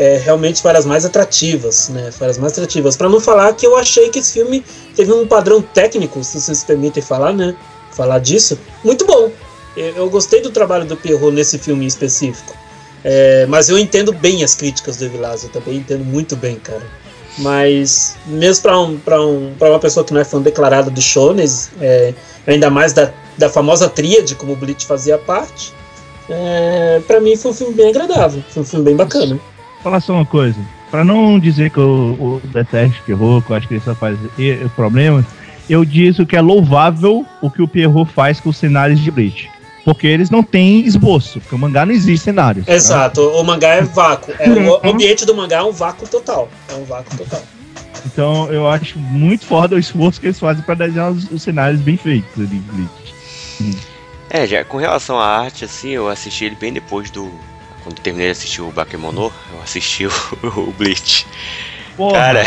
é, 0.00 0.16
realmente 0.16 0.62
foram 0.62 0.78
as 0.78 0.86
mais 0.86 1.04
atrativas, 1.04 1.90
né? 1.90 2.10
Foram 2.10 2.30
as 2.30 2.38
mais 2.38 2.54
atrativas. 2.54 2.96
Pra 2.96 3.06
não 3.06 3.20
falar 3.20 3.52
que 3.52 3.66
eu 3.66 3.76
achei 3.76 4.08
que 4.08 4.18
esse 4.18 4.32
filme 4.32 4.64
teve 4.96 5.12
um 5.12 5.26
padrão 5.26 5.60
técnico, 5.60 6.24
se 6.24 6.40
vocês 6.40 6.64
permitem 6.64 7.02
falar, 7.02 7.34
né? 7.34 7.54
Falar 7.92 8.18
disso, 8.18 8.58
muito 8.82 9.04
bom. 9.04 9.30
Eu, 9.76 9.96
eu 9.96 10.08
gostei 10.08 10.40
do 10.40 10.50
trabalho 10.50 10.86
do 10.86 10.96
Pierrot 10.96 11.34
nesse 11.34 11.58
filme 11.58 11.84
específico. 11.84 12.56
É, 13.04 13.44
mas 13.46 13.68
eu 13.68 13.78
entendo 13.78 14.10
bem 14.10 14.42
as 14.42 14.54
críticas 14.54 14.96
do 14.96 15.04
Evilásio, 15.04 15.48
eu 15.48 15.60
também 15.60 15.76
entendo 15.76 16.02
muito 16.02 16.34
bem, 16.34 16.56
cara. 16.56 16.82
Mas, 17.36 18.16
mesmo 18.24 18.62
pra, 18.62 18.80
um, 18.80 18.98
um, 19.06 19.54
uma 19.60 19.78
pessoa 19.78 20.02
que 20.02 20.14
não 20.14 20.20
é 20.22 20.24
fã 20.24 20.40
declarada 20.40 20.90
do 20.90 21.02
Shones, 21.02 21.70
é, 21.78 22.14
ainda 22.46 22.70
mais 22.70 22.94
da, 22.94 23.12
da 23.36 23.50
famosa 23.50 23.86
tríade, 23.86 24.34
como 24.34 24.54
o 24.54 24.56
Bleach 24.56 24.86
fazia 24.86 25.18
parte, 25.18 25.74
é, 26.30 27.02
pra 27.06 27.20
mim 27.20 27.36
foi 27.36 27.50
um 27.50 27.54
filme 27.54 27.74
bem 27.74 27.90
agradável, 27.90 28.42
foi 28.48 28.62
um 28.62 28.66
filme 28.66 28.84
bem 28.86 28.96
bacana. 28.96 29.38
Falar 29.82 30.00
só 30.00 30.14
uma 30.14 30.26
coisa. 30.26 30.58
Pra 30.90 31.04
não 31.04 31.38
dizer 31.38 31.70
que 31.70 31.78
eu, 31.78 32.16
eu 32.20 32.50
detesto 32.50 33.02
Pierrot, 33.04 33.46
que 33.46 33.52
eu 33.52 33.56
acho 33.56 33.68
que 33.68 33.74
ele 33.74 33.82
só 33.82 33.94
faz 33.94 34.18
problemas, 34.74 35.24
eu 35.68 35.84
disse 35.84 36.24
que 36.26 36.36
é 36.36 36.40
louvável 36.40 37.24
o 37.40 37.50
que 37.50 37.62
o 37.62 37.68
Pierrot 37.68 38.12
faz 38.12 38.40
com 38.40 38.50
os 38.50 38.56
cenários 38.56 38.98
de 39.00 39.10
Bleach. 39.10 39.48
Porque 39.84 40.06
eles 40.06 40.28
não 40.28 40.42
têm 40.42 40.84
esboço, 40.84 41.40
porque 41.40 41.54
o 41.54 41.58
mangá 41.58 41.86
não 41.86 41.92
existe 41.92 42.24
cenários. 42.24 42.66
tá? 42.66 42.72
Exato, 42.72 43.22
o 43.22 43.42
mangá 43.42 43.68
é 43.68 43.82
vácuo. 43.82 44.32
É, 44.38 44.48
o 44.50 44.90
ambiente 44.90 45.24
do 45.24 45.34
mangá 45.34 45.58
é 45.58 45.62
um 45.62 45.72
vácuo 45.72 46.06
total. 46.06 46.48
É 46.68 46.74
um 46.74 46.84
vácuo 46.84 47.16
total. 47.16 47.42
Então 48.04 48.50
eu 48.52 48.68
acho 48.68 48.98
muito 48.98 49.46
foda 49.46 49.76
o 49.76 49.78
esforço 49.78 50.20
que 50.20 50.26
eles 50.26 50.38
fazem 50.38 50.62
pra 50.62 50.74
desenhar 50.74 51.10
os, 51.10 51.30
os 51.30 51.42
cenários 51.42 51.80
bem 51.80 51.96
feitos 51.96 52.34
ali 52.38 52.62
Bleach. 52.72 53.76
É, 54.28 54.46
já 54.46 54.64
com 54.64 54.76
relação 54.76 55.18
à 55.18 55.26
arte, 55.26 55.64
assim, 55.64 55.90
eu 55.90 56.08
assisti 56.08 56.44
ele 56.44 56.56
bem 56.56 56.72
depois 56.72 57.10
do. 57.10 57.30
Quando 57.90 58.00
terminei 58.02 58.28
de 58.28 58.32
assistir 58.32 58.62
o 58.62 58.70
Bakemono, 58.70 59.32
eu 59.52 59.62
assisti 59.62 60.06
o, 60.06 60.12
o 60.44 60.72
Bleach. 60.78 61.26
Porra, 61.96 62.12
Cara, 62.14 62.44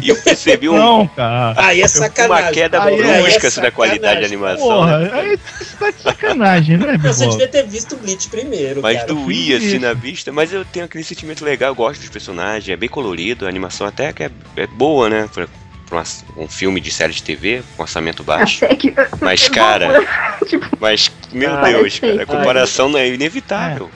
e 0.00 0.08
eu 0.08 0.16
percebi 0.16 0.68
um, 0.68 0.78
não, 0.78 1.08
cara. 1.08 1.52
Aí 1.58 1.80
é 1.80 1.82
uma 1.82 1.88
sacanagem. 1.88 2.52
queda 2.54 2.82
Aí 2.82 2.94
é 3.00 3.22
brusca 3.22 3.48
assim, 3.48 3.60
da 3.60 3.70
qualidade 3.72 4.20
de 4.20 4.26
animação. 4.26 4.86
né? 4.86 5.08
Porra, 5.08 5.20
aí 5.20 5.36
você 5.36 5.76
tá 5.76 5.90
de 5.90 6.00
sacanagem, 6.00 6.76
né, 6.78 6.96
Você 7.02 7.26
devia 7.28 7.48
ter 7.48 7.66
visto 7.66 7.96
o 7.96 7.98
Bleach 7.98 8.28
primeiro, 8.28 8.80
Mas 8.80 8.98
cara. 9.00 9.08
doía 9.08 9.58
assim 9.58 9.78
na 9.80 9.92
vista, 9.92 10.30
mas 10.32 10.52
eu 10.52 10.64
tenho 10.64 10.86
aquele 10.86 11.02
sentimento 11.04 11.44
legal, 11.44 11.70
eu 11.70 11.74
gosto 11.74 12.00
dos 12.00 12.08
personagens, 12.08 12.68
é 12.68 12.76
bem 12.76 12.88
colorido, 12.88 13.44
a 13.46 13.48
animação 13.48 13.86
até 13.86 14.12
que 14.12 14.22
é, 14.22 14.30
é 14.56 14.66
boa, 14.68 15.10
né? 15.10 15.28
Pra, 15.34 15.48
pra 15.86 15.98
uma- 15.98 16.44
um 16.44 16.48
filme 16.48 16.80
de 16.80 16.90
série 16.90 17.12
de 17.12 17.22
TV, 17.22 17.62
com 17.76 17.82
orçamento 17.82 18.22
baixo. 18.22 18.64
Até 18.64 18.74
que. 18.76 18.94
Mas, 19.20 19.48
cara, 19.50 20.02
tipo, 20.48 20.66
mas, 20.80 21.10
meu 21.30 21.52
Ah, 21.52 21.62
Deus, 21.62 21.98
cara, 21.98 22.22
a 22.22 22.26
comparação 22.26 22.88
não 22.88 22.98
é 22.98 23.08
inevitável. 23.08 23.90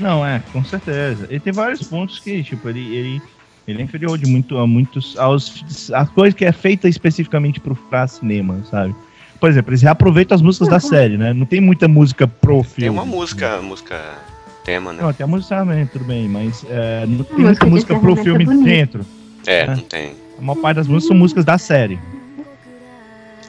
Não, 0.00 0.24
é, 0.26 0.42
com 0.52 0.64
certeza. 0.64 1.26
Ele 1.30 1.40
tem 1.40 1.52
vários 1.52 1.82
pontos 1.82 2.18
que, 2.18 2.42
tipo, 2.42 2.68
ele, 2.68 2.80
ele, 2.94 3.22
ele 3.68 3.80
é 3.80 3.84
inferior 3.84 4.16
de 4.18 4.26
muito 4.26 4.56
a 4.58 4.66
muitos 4.66 5.16
aos 5.18 5.90
as 5.92 6.08
coisas 6.10 6.34
que 6.34 6.44
é 6.44 6.52
feita 6.52 6.88
especificamente 6.88 7.60
pro 7.60 7.74
pra 7.76 8.06
cinema, 8.08 8.62
sabe? 8.70 8.94
Por 9.38 9.48
exemplo, 9.48 9.70
eles 9.70 9.82
reaproveitam 9.82 10.34
as 10.34 10.42
músicas 10.42 10.68
da 10.68 10.80
série, 10.80 11.16
né? 11.16 11.32
Não 11.32 11.46
tem 11.46 11.60
muita 11.60 11.86
música 11.88 12.26
pro 12.26 12.62
filme. 12.62 12.80
Tem 12.82 12.90
uma 12.90 13.06
música, 13.06 13.60
música 13.62 13.98
tema, 14.64 14.92
né? 14.92 15.02
Não, 15.02 15.12
tem 15.12 15.24
a 15.24 15.26
música 15.26 15.56
também, 15.56 15.86
tudo 15.86 16.04
bem, 16.04 16.28
mas 16.28 16.64
é, 16.68 17.06
não 17.06 17.24
tem 17.24 17.38
música 17.38 17.66
muita 17.66 17.66
música 17.66 17.98
pro 17.98 18.16
filme 18.16 18.42
é 18.42 18.46
bonita. 18.46 18.64
dentro. 18.64 19.06
É, 19.46 19.60
É. 19.60 19.66
não 19.66 19.76
tem. 19.78 20.12
A 20.38 20.42
maior 20.42 20.60
parte 20.60 20.76
das 20.76 20.86
músicas 20.86 21.08
são 21.08 21.16
músicas 21.16 21.44
da 21.44 21.56
série. 21.58 21.98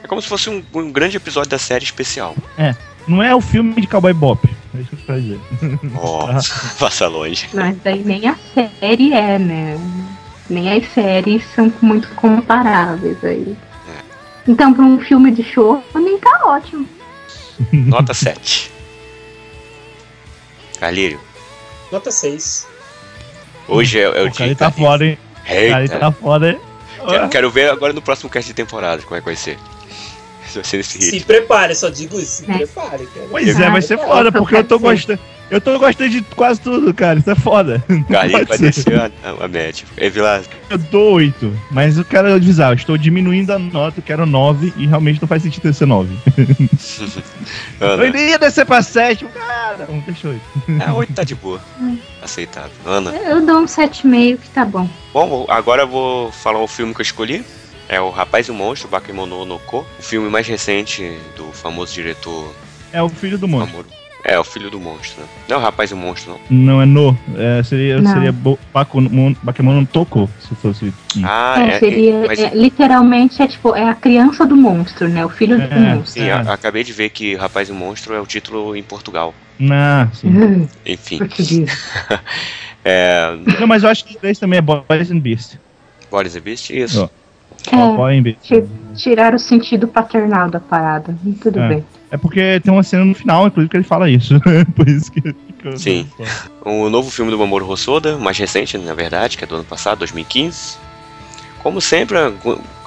É 0.02 0.06
como 0.06 0.20
se 0.20 0.28
fosse 0.28 0.50
um, 0.50 0.62
um 0.74 0.90
grande 0.90 1.16
episódio 1.16 1.50
da 1.50 1.58
série 1.58 1.84
especial. 1.84 2.34
Não 3.06 3.22
é 3.22 3.34
o 3.34 3.40
filme 3.40 3.80
de 3.80 3.86
Cowboy 3.86 4.12
Bop. 4.12 4.48
É 4.74 4.80
isso 4.80 4.90
que 4.90 4.96
eu 4.96 5.06
quero 5.06 5.20
dizer. 5.20 5.40
Nossa, 5.92 6.74
passa 6.78 7.06
longe. 7.08 7.48
mas 7.52 7.76
daí 7.82 8.02
nem 8.04 8.26
a 8.28 8.36
série 8.54 9.12
é, 9.12 9.38
né? 9.38 9.76
Nem 10.48 10.72
as 10.72 10.86
séries 10.92 11.42
são 11.54 11.72
muito 11.82 12.08
comparáveis 12.14 13.22
aí. 13.24 13.56
Então, 14.46 14.72
pra 14.74 14.84
um 14.84 14.98
filme 15.00 15.30
de 15.30 15.42
show, 15.44 15.82
nem 15.94 16.18
tá 16.18 16.40
ótimo. 16.46 16.88
Nota 17.72 18.12
7. 18.12 18.72
Calírio, 20.80 21.20
Nota 21.92 22.10
6. 22.10 22.66
hoje 23.68 23.98
é, 24.00 24.02
é 24.02 24.08
o 24.08 24.10
O 24.10 24.14
cara 24.14 24.30
dia. 24.30 24.46
ele 24.46 24.54
tá 24.56 24.70
foda, 24.70 25.04
hein? 25.06 25.18
O 25.44 25.46
cara 25.46 25.60
ele 25.60 25.82
Eita. 25.84 25.98
tá 25.98 26.10
foda, 26.12 26.50
hein? 26.50 26.60
Quero, 27.08 27.28
quero 27.28 27.50
ver 27.50 27.70
agora 27.70 27.92
no 27.92 28.02
próximo 28.02 28.28
cast 28.30 28.48
de 28.48 28.54
temporada 28.54 29.02
como 29.02 29.16
é 29.16 29.20
que 29.20 29.24
vai 29.24 29.36
ser. 29.36 29.58
Se 30.52 30.58
vai 30.58 30.64
ser 30.64 30.76
nesse 30.78 30.98
Se 31.02 31.10
ritmo. 31.10 31.26
prepare, 31.26 31.74
só 31.74 31.88
digo 31.88 32.18
isso. 32.20 32.44
Se 32.44 32.50
É. 32.50 32.56
prepare, 32.58 33.06
cara. 33.06 33.26
Pois 33.30 33.60
é, 33.60 33.66
Ah, 33.66 33.70
vai 33.70 33.82
ser 33.82 33.94
eu 33.94 33.98
foda, 33.98 34.30
porque 34.32 34.56
eu 34.56 34.64
tô 34.64 34.78
gostando. 34.78 35.18
Eu 35.50 35.60
tô 35.60 35.78
gostando 35.78 36.08
de 36.08 36.22
quase 36.22 36.58
tudo, 36.62 36.94
cara. 36.94 37.18
Isso 37.18 37.30
é 37.30 37.34
foda. 37.34 37.84
Calírio 38.10 38.46
vai 38.46 38.56
descer 38.56 38.98
a, 38.98 39.10
a, 39.22 39.44
a 39.44 39.48
média. 39.48 39.84
É 39.98 40.08
Vilas. 40.08 40.48
Eu 40.70 40.78
dou 40.78 41.12
8, 41.16 41.54
mas 41.70 41.98
eu 41.98 42.04
quero 42.06 42.32
avisar, 42.32 42.70
eu 42.70 42.74
estou 42.76 42.96
diminuindo 42.96 43.50
a 43.52 43.58
nota, 43.58 43.98
eu 43.98 44.02
quero 44.02 44.24
9 44.24 44.72
e 44.78 44.86
realmente 44.86 45.20
não 45.20 45.28
faz 45.28 45.42
sentido 45.42 45.70
ser 45.74 45.84
9. 45.84 46.16
Eu 47.80 47.86
Ana. 47.92 48.02
ainda 48.04 48.18
ia 48.18 48.38
descer 48.38 48.64
pra 48.64 48.80
7, 48.82 49.24
cara, 49.26 49.86
não 49.88 49.98
deixa 50.00 50.28
8. 50.28 50.40
É, 50.88 50.90
8 50.92 51.12
tá 51.12 51.24
de 51.24 51.34
boa. 51.34 51.60
Aceitável. 52.22 52.70
Ana. 52.86 53.10
Eu 53.10 53.44
dou 53.44 53.58
um 53.58 53.64
7,5 53.66 54.38
que 54.38 54.48
tá 54.50 54.64
bom. 54.64 54.88
Bom, 55.12 55.44
agora 55.48 55.82
eu 55.82 55.88
vou 55.88 56.32
falar 56.32 56.60
o 56.60 56.68
filme 56.68 56.94
que 56.94 57.00
eu 57.00 57.04
escolhi. 57.04 57.44
É 57.92 58.00
o 58.00 58.08
Rapaz 58.08 58.48
e 58.48 58.50
o 58.50 58.54
Monstro, 58.54 58.88
Bakemono 58.88 59.44
no 59.44 59.58
Ko. 59.58 59.84
O 59.98 60.02
filme 60.02 60.30
mais 60.30 60.48
recente 60.48 61.12
do 61.36 61.52
famoso 61.52 61.92
diretor 61.92 62.50
É 62.90 63.02
o 63.02 63.08
filho 63.10 63.36
do 63.36 63.46
monstro. 63.46 63.80
Amor. 63.80 63.86
É, 64.24 64.38
o 64.38 64.44
filho 64.44 64.70
do 64.70 64.80
monstro, 64.80 65.20
né? 65.20 65.28
Não 65.48 65.56
é 65.56 65.58
o 65.58 65.62
Rapaz 65.62 65.90
e 65.90 65.94
o 65.94 65.96
Monstro, 65.96 66.38
não. 66.48 66.56
Não 66.76 66.80
é 66.82 66.86
no, 66.86 67.18
é, 67.36 67.60
seria, 67.64 68.00
Não. 68.00 68.12
seria 68.12 68.30
Bo- 68.32 68.56
Bakemon 68.72 69.34
Bakemon 69.42 69.84
Toko, 69.84 70.30
se 70.40 70.54
fosse. 70.54 70.86
isso. 70.86 70.96
Ah, 71.24 71.56
é, 71.58 71.70
é. 71.74 71.78
seria. 71.80 72.24
mas, 72.26 72.38
é, 72.38 72.50
literalmente 72.54 73.42
é 73.42 73.48
tipo, 73.48 73.74
é 73.74 73.82
a 73.90 73.94
criança 73.96 74.46
do 74.46 74.54
monstro, 74.56 75.08
né? 75.08 75.24
O 75.26 75.28
filho 75.28 75.56
do 75.56 75.62
É. 75.64 75.76
monstro. 75.96 76.12
sim, 76.22 76.28
é. 76.28 76.32
acabei 76.34 76.84
de 76.84 76.92
ver 76.92 77.10
que 77.10 77.34
Rapaz 77.34 77.68
e 77.68 77.72
o 77.72 77.74
Monstro 77.74 78.14
é 78.14 78.20
o 78.20 78.24
título 78.26 78.76
em 78.76 78.82
Portugal. 78.84 79.34
Não, 79.58 80.08
sim. 80.14 80.28
Hum, 80.28 80.68
Enfim. 80.86 81.18
É, 82.84 83.36
Não, 83.60 83.66
mas 83.66 83.82
eu 83.84 83.88
acho 83.88 84.04
que 84.04 84.18
esse 84.26 84.40
também 84.40 84.58
é 84.58 84.62
Boys 84.62 85.10
and 85.10 85.20
Beast. 85.20 85.56
Boris 86.10 86.32
the 86.34 86.40
Beast, 86.40 86.70
isso. 86.70 87.04
Ó. 87.04 87.21
Ti- 88.42 88.64
tirar 88.94 89.34
o 89.34 89.38
sentido 89.38 89.86
paternal 89.88 90.50
da 90.50 90.60
parada. 90.60 91.16
Tudo 91.40 91.58
É. 91.60 91.68
bem. 91.68 91.84
É 92.10 92.16
porque 92.16 92.60
tem 92.60 92.72
uma 92.72 92.82
cena 92.82 93.04
no 93.04 93.14
final, 93.14 93.46
inclusive, 93.46 93.70
que 93.70 93.76
ele 93.78 93.84
fala 93.84 94.10
isso. 94.10 94.38
Por 94.76 94.88
isso 94.88 95.10
que. 95.10 95.34
Sim. 95.76 96.06
O 96.64 96.90
novo 96.90 97.10
filme 97.10 97.30
do 97.30 97.38
Mamoru 97.38 97.68
Hosoda, 97.70 98.18
mais 98.18 98.36
recente, 98.36 98.76
na 98.76 98.94
verdade, 98.94 99.38
que 99.38 99.44
é 99.44 99.46
do 99.46 99.54
ano 99.54 99.64
passado, 99.64 99.98
2015. 100.00 100.76
Como 101.62 101.80
sempre, 101.80 102.18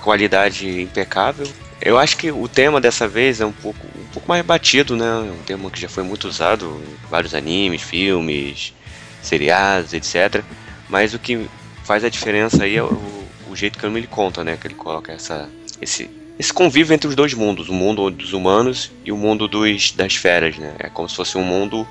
qualidade 0.03 0.81
impecável. 0.81 1.47
Eu 1.81 1.97
acho 1.97 2.17
que 2.17 2.31
o 2.31 2.47
tema 2.47 2.79
dessa 2.79 3.07
vez 3.07 3.41
é 3.41 3.45
um 3.45 3.51
pouco, 3.51 3.79
um 3.87 4.13
pouco 4.13 4.27
mais 4.27 4.45
batido, 4.45 4.95
né? 4.95 5.05
É 5.05 5.31
um 5.31 5.43
tema 5.45 5.69
que 5.71 5.81
já 5.81 5.89
foi 5.89 6.03
muito 6.03 6.27
usado 6.27 6.65
em 6.65 7.09
vários 7.09 7.33
animes, 7.33 7.81
filmes, 7.81 8.73
seriados, 9.21 9.93
etc. 9.93 10.43
Mas 10.89 11.13
o 11.13 11.19
que 11.19 11.47
faz 11.83 12.03
a 12.03 12.09
diferença 12.09 12.63
aí 12.63 12.75
é 12.75 12.83
o, 12.83 13.24
jeito 13.55 13.77
que 13.79 13.85
ele 13.85 14.07
conta, 14.07 14.43
né? 14.43 14.57
Que 14.59 14.67
ele 14.67 14.75
coloca 14.75 15.11
essa, 15.11 15.49
esse, 15.81 16.09
esse 16.37 16.53
convívio 16.53 16.93
entre 16.93 17.07
os 17.07 17.15
dois 17.15 17.33
mundos, 17.33 17.69
o 17.69 17.73
mundo 17.73 18.09
dos 18.11 18.33
humanos 18.33 18.91
e 19.03 19.11
o 19.11 19.17
mundo 19.17 19.47
dos, 19.47 19.91
das 19.91 20.15
feras, 20.15 20.57
né? 20.57 20.75
É 20.79 20.89
como 20.89 21.07
se 21.07 21.15
fosse 21.15 21.37
um 21.37 21.43
mundo 21.43 21.87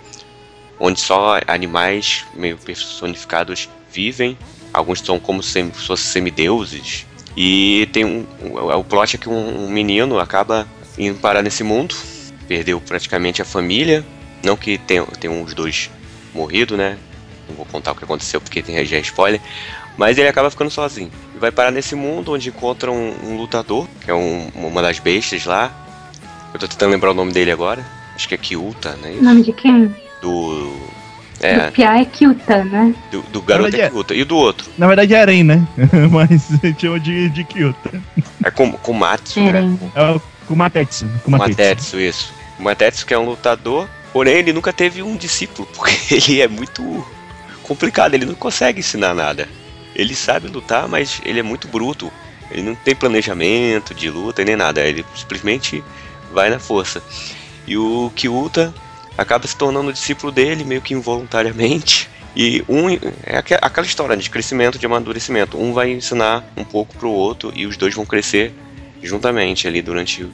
onde 0.79 1.01
só 1.01 1.39
animais 1.47 2.25
meio 2.35 2.59
personificados 2.59 3.69
vivem. 3.91 4.37
Alguns 4.73 5.01
são 5.01 5.19
como 5.19 5.43
se 5.43 5.53
se 5.53 5.87
fossem 5.87 6.13
semideuses. 6.13 7.07
E 7.37 7.89
tem 7.93 8.05
um, 8.05 8.27
o 8.79 8.85
plot 8.85 9.17
é 9.17 9.19
que 9.19 9.29
um, 9.29 9.69
menino 9.69 10.19
acaba 10.19 10.67
indo 10.99 11.19
parar 11.19 11.43
nesse 11.43 11.65
mundo, 11.65 11.95
perdeu 12.47 12.81
praticamente 12.81 13.43
a 13.43 13.45
família. 13.45 14.05
Não 14.43 14.57
que 14.57 14.79
tenham 14.79 15.07
tenham 15.07 15.43
os 15.43 15.55
dois 15.55 15.91
morrido, 16.35 16.77
né? 16.77 16.99
Não 17.49 17.57
vou 17.57 17.67
contar 17.67 17.93
o 17.93 17.95
que 17.95 18.05
aconteceu 18.05 18.41
porque 18.41 18.63
tem 18.63 18.85
já 18.85 18.99
spoiler. 18.99 19.41
Mas 19.97 20.19
ele 20.19 20.29
acaba 20.29 20.51
ficando 20.51 20.71
sozinho. 20.71 21.11
Vai 21.45 21.53
parar 21.53 21.71
nesse 21.71 21.95
mundo 21.95 22.33
onde 22.33 22.49
encontra 22.49 22.91
um, 22.91 23.15
um 23.23 23.37
lutador, 23.37 23.87
que 24.03 24.11
é 24.11 24.15
um- 24.15 24.49
uma 24.55 24.81
das 24.81 24.99
bestas 24.99 25.45
lá. 25.45 25.71
Eu 26.55 26.59
tô 26.59 26.67
tentando 26.67 26.93
lembrar 26.93 27.11
o 27.11 27.15
nome 27.15 27.33
dele 27.33 27.51
agora. 27.51 27.85
Acho 28.15 28.27
que 28.27 28.35
é 28.35 28.39
Kyuta, 28.39 28.97
né? 29.03 29.17
O 29.21 29.23
nome 29.23 29.43
de 29.43 29.53
quem? 29.53 29.95
Do. 30.23 30.75
É, 31.41 31.67
Do 31.67 31.73
Pia 31.73 32.01
é 32.01 32.05
Kyuta, 32.07 32.65
né? 32.65 32.95
do, 33.13 33.21
do 33.25 33.43
garoto 33.43 33.65
verdade 33.65 33.83
é 33.83 33.87
é- 33.87 33.91
Kyuta. 33.91 34.15
E 34.15 34.25
do 34.25 34.39
outro? 34.39 34.71
Na 34.79 34.87
verdade 34.87 35.15
é 35.15 35.19
Eren, 35.19 35.43
né? 35.45 35.69
Mas 36.11 36.49
chama 36.81 36.99
de, 36.99 37.29
de 37.29 37.45
Kyoto. 37.45 37.91
É 38.43 38.51
com, 38.51 38.73
Kumatsu, 38.73 39.41
né? 39.41 39.77
É 39.95 40.03
o 40.13 40.23
Kumatetsu. 40.49 41.05
Kumatetsu. 41.25 41.25
Kumatetsu, 41.25 42.01
isso. 42.01 42.33
Kumatetsu 42.57 43.05
que 43.05 43.13
é 43.13 43.19
um 43.19 43.27
lutador, 43.27 43.87
porém 44.15 44.37
ele 44.37 44.55
nunca 44.55 44.73
teve 44.73 45.03
um 45.03 45.15
discípulo, 45.15 45.69
porque 45.77 46.15
ele 46.15 46.41
é 46.41 46.49
muito 46.49 47.07
complicado, 47.65 48.15
ele 48.15 48.25
não 48.25 48.35
consegue 48.35 48.81
ensinar 48.81 49.13
nada. 49.13 49.47
Ele 49.95 50.15
sabe 50.15 50.49
lutar, 50.49 50.89
mas 50.89 51.21
ele 51.25 51.41
é 51.41 51.43
muito 51.43 51.69
bruto. 51.69 52.13
Ele 52.51 52.63
não 52.63 52.75
tem 52.75 52.95
planejamento 52.95 53.95
de 53.95 54.11
luta 54.11 54.45
nem 54.45 54.57
nada, 54.57 54.81
ele 54.83 55.05
simplesmente 55.17 55.83
vai 56.33 56.51
na 56.51 56.59
força. 56.59 57.03
E 57.67 57.77
o 57.77 58.13
Kyuta 58.15 58.75
acaba 59.17 59.47
se 59.47 59.57
tornando 59.57 59.93
discípulo 59.93 60.31
dele, 60.33 60.65
meio 60.65 60.83
que 60.83 60.93
involuntariamente. 60.95 62.09
E 62.37 62.65
um 62.69 62.91
é 62.91 63.39
aque- 63.39 63.55
aquela 63.61 63.87
história 63.87 64.17
de 64.17 64.29
crescimento, 64.29 64.79
de 64.79 64.85
amadurecimento. 64.87 65.57
Um 65.57 65.73
vai 65.73 65.93
ensinar 65.93 66.45
um 66.57 66.65
pouco 66.65 66.95
pro 66.97 67.09
outro 67.11 67.53
e 67.55 67.65
os 67.67 67.77
dois 67.77 67.95
vão 67.95 68.05
crescer 68.05 68.53
juntamente 69.03 69.69
ali 69.69 69.81
durante 69.81 70.27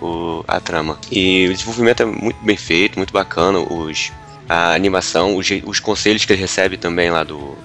o- 0.00 0.42
a 0.48 0.58
trama. 0.60 0.98
E 1.10 1.46
o 1.48 1.52
desenvolvimento 1.52 2.02
é 2.02 2.06
muito 2.06 2.42
bem 2.42 2.56
feito, 2.56 2.96
muito 2.98 3.12
bacana. 3.12 3.58
Os, 3.58 4.10
a 4.48 4.72
animação, 4.74 5.36
os, 5.36 5.46
os 5.64 5.78
conselhos 5.78 6.24
que 6.24 6.32
ele 6.32 6.40
recebe 6.40 6.76
também 6.78 7.10
lá 7.10 7.22
do, 7.22 7.56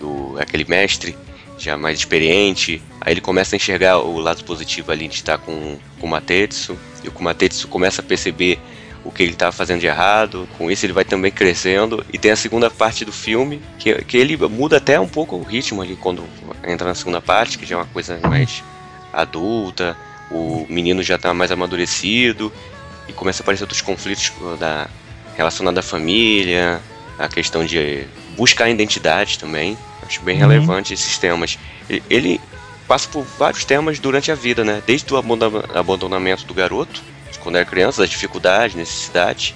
do 0.00 0.36
aquele 0.40 0.64
mestre 0.64 1.16
já 1.58 1.76
mais 1.76 1.98
experiente. 1.98 2.82
Aí 3.00 3.12
ele 3.12 3.20
começa 3.20 3.54
a 3.54 3.58
enxergar 3.58 3.98
o 3.98 4.18
lado 4.18 4.42
positivo 4.44 4.90
ali 4.90 5.06
de 5.06 5.16
estar 5.16 5.38
com, 5.38 5.78
com 6.00 6.06
o 6.06 6.10
Matetsu. 6.10 6.76
E 7.04 7.08
o 7.08 7.12
Kumatetsu 7.12 7.68
começa 7.68 8.00
a 8.00 8.04
perceber 8.04 8.58
o 9.04 9.10
que 9.10 9.22
ele 9.22 9.32
estava 9.32 9.52
fazendo 9.52 9.80
de 9.80 9.86
errado. 9.86 10.48
Com 10.58 10.70
isso 10.70 10.84
ele 10.86 10.92
vai 10.92 11.04
também 11.04 11.30
crescendo. 11.30 12.04
E 12.12 12.18
tem 12.18 12.30
a 12.30 12.36
segunda 12.36 12.70
parte 12.70 13.04
do 13.04 13.12
filme, 13.12 13.60
que, 13.78 13.94
que 14.04 14.16
ele 14.16 14.36
muda 14.36 14.78
até 14.78 14.98
um 14.98 15.08
pouco 15.08 15.36
o 15.36 15.42
ritmo 15.42 15.82
ali 15.82 15.96
quando 15.96 16.24
entra 16.66 16.88
na 16.88 16.94
segunda 16.94 17.20
parte, 17.20 17.58
que 17.58 17.66
já 17.66 17.76
é 17.76 17.78
uma 17.78 17.86
coisa 17.86 18.18
mais 18.26 18.62
adulta. 19.12 19.96
O 20.30 20.66
menino 20.68 21.02
já 21.02 21.16
está 21.16 21.32
mais 21.34 21.52
amadurecido. 21.52 22.52
E 23.08 23.12
começa 23.12 23.42
a 23.42 23.44
aparecer 23.44 23.64
outros 23.64 23.82
conflitos 23.82 24.32
da, 24.58 24.88
relacionados 25.36 25.78
à 25.78 25.82
família, 25.82 26.80
a 27.18 27.28
questão 27.28 27.64
de 27.64 28.06
buscar 28.36 28.70
identidade 28.70 29.38
também. 29.38 29.76
Bem 30.18 30.34
Uhum. 30.42 30.48
relevante 30.48 30.92
esses 30.94 31.16
temas. 31.18 31.58
Ele, 32.08 32.40
passa 32.88 33.08
por 33.08 33.22
vários 33.38 33.64
temas 33.64 33.98
durante 34.00 34.32
a 34.32 34.34
vida, 34.34 34.64
né? 34.64 34.82
Desde 34.86 35.12
o 35.14 35.16
abandona- 35.16 35.64
abandonamento 35.74 36.44
do 36.44 36.52
garoto, 36.54 37.02
quando 37.40 37.56
era 37.56 37.64
criança, 37.64 38.02
das 38.02 38.10
dificuldades, 38.10 38.74
necessidades, 38.76 39.54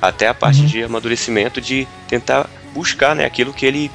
até 0.00 0.28
a 0.28 0.34
parte 0.34 0.60
Uhum. 0.60 0.66
de 0.66 0.82
amadurecimento 0.84 1.60
de 1.60 1.88
tentar 2.08 2.48
buscar, 2.74 3.16
né, 3.16 3.24
aquilo 3.24 3.52
que 3.54 3.64
ele 3.64 3.90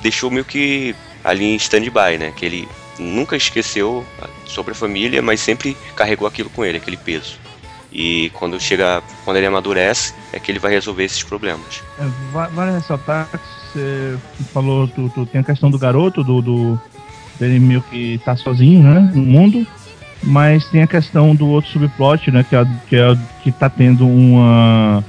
deixou 0.00 0.30
meio 0.30 0.44
que 0.44 0.94
ali 1.24 1.44
em 1.44 1.56
stand-by, 1.56 2.18
né? 2.18 2.32
Que 2.36 2.44
ele 2.44 2.68
nunca 2.98 3.36
esqueceu 3.36 4.04
sobre 4.46 4.72
a 4.72 4.74
família, 4.74 5.22
mas 5.22 5.40
sempre 5.40 5.76
carregou 5.94 6.26
aquilo 6.26 6.50
com 6.50 6.64
ele, 6.64 6.78
aquele 6.78 6.96
peso. 6.96 7.38
E 7.92 8.30
quando 8.34 8.58
chega, 8.60 9.02
quando 9.24 9.36
ele 9.38 9.46
amadurece, 9.46 10.12
é 10.32 10.38
que 10.40 10.50
ele 10.52 10.58
vai 10.58 10.72
resolver 10.72 11.04
esses 11.04 11.22
problemas. 11.22 11.82
É, 11.98 12.04
va- 12.32 12.48
Vale 12.48 12.72
ressaltar 12.72 13.28
que 13.30 13.38
você 13.72 14.16
falou, 14.52 14.86
tu, 14.88 15.10
tu 15.14 15.26
tem 15.26 15.40
a 15.40 15.44
questão 15.44 15.70
do 15.70 15.78
garoto, 15.78 16.22
do, 16.24 16.40
do 16.42 16.80
dele 17.38 17.58
meio 17.58 17.82
que 17.82 18.20
tá 18.24 18.34
sozinho, 18.36 18.82
né, 18.82 19.10
no 19.14 19.22
mundo, 19.22 19.66
mas 20.22 20.64
tem 20.66 20.82
a 20.82 20.86
questão 20.86 21.34
do 21.34 21.46
outro 21.48 21.70
subplot, 21.70 22.30
né, 22.30 22.44
que 22.48 22.56
é, 22.56 22.66
que, 22.88 22.96
é, 22.96 23.16
que 23.42 23.52
tá 23.52 23.68
tendo 23.68 24.06
uma 24.08 25.04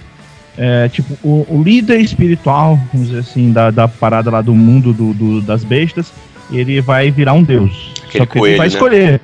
é, 0.57 0.89
tipo, 0.89 1.17
o, 1.23 1.45
o 1.49 1.63
líder 1.63 1.99
espiritual, 2.01 2.77
vamos 2.91 3.07
dizer 3.07 3.21
assim, 3.21 3.51
da, 3.51 3.71
da 3.71 3.87
parada 3.87 4.29
lá 4.29 4.41
do 4.41 4.53
mundo 4.53 4.91
do, 4.93 5.13
do- 5.13 5.41
das 5.41 5.63
bestas, 5.63 6.11
ele 6.51 6.81
vai 6.81 7.09
virar 7.11 7.33
um 7.33 7.43
deus. 7.43 7.93
Aquele 8.07 8.23
Só 8.23 8.25
que 8.25 8.39
coelho, 8.39 8.51
ele 8.51 8.57
vai 8.57 8.67
né? 8.67 8.73
escolher. 8.73 9.21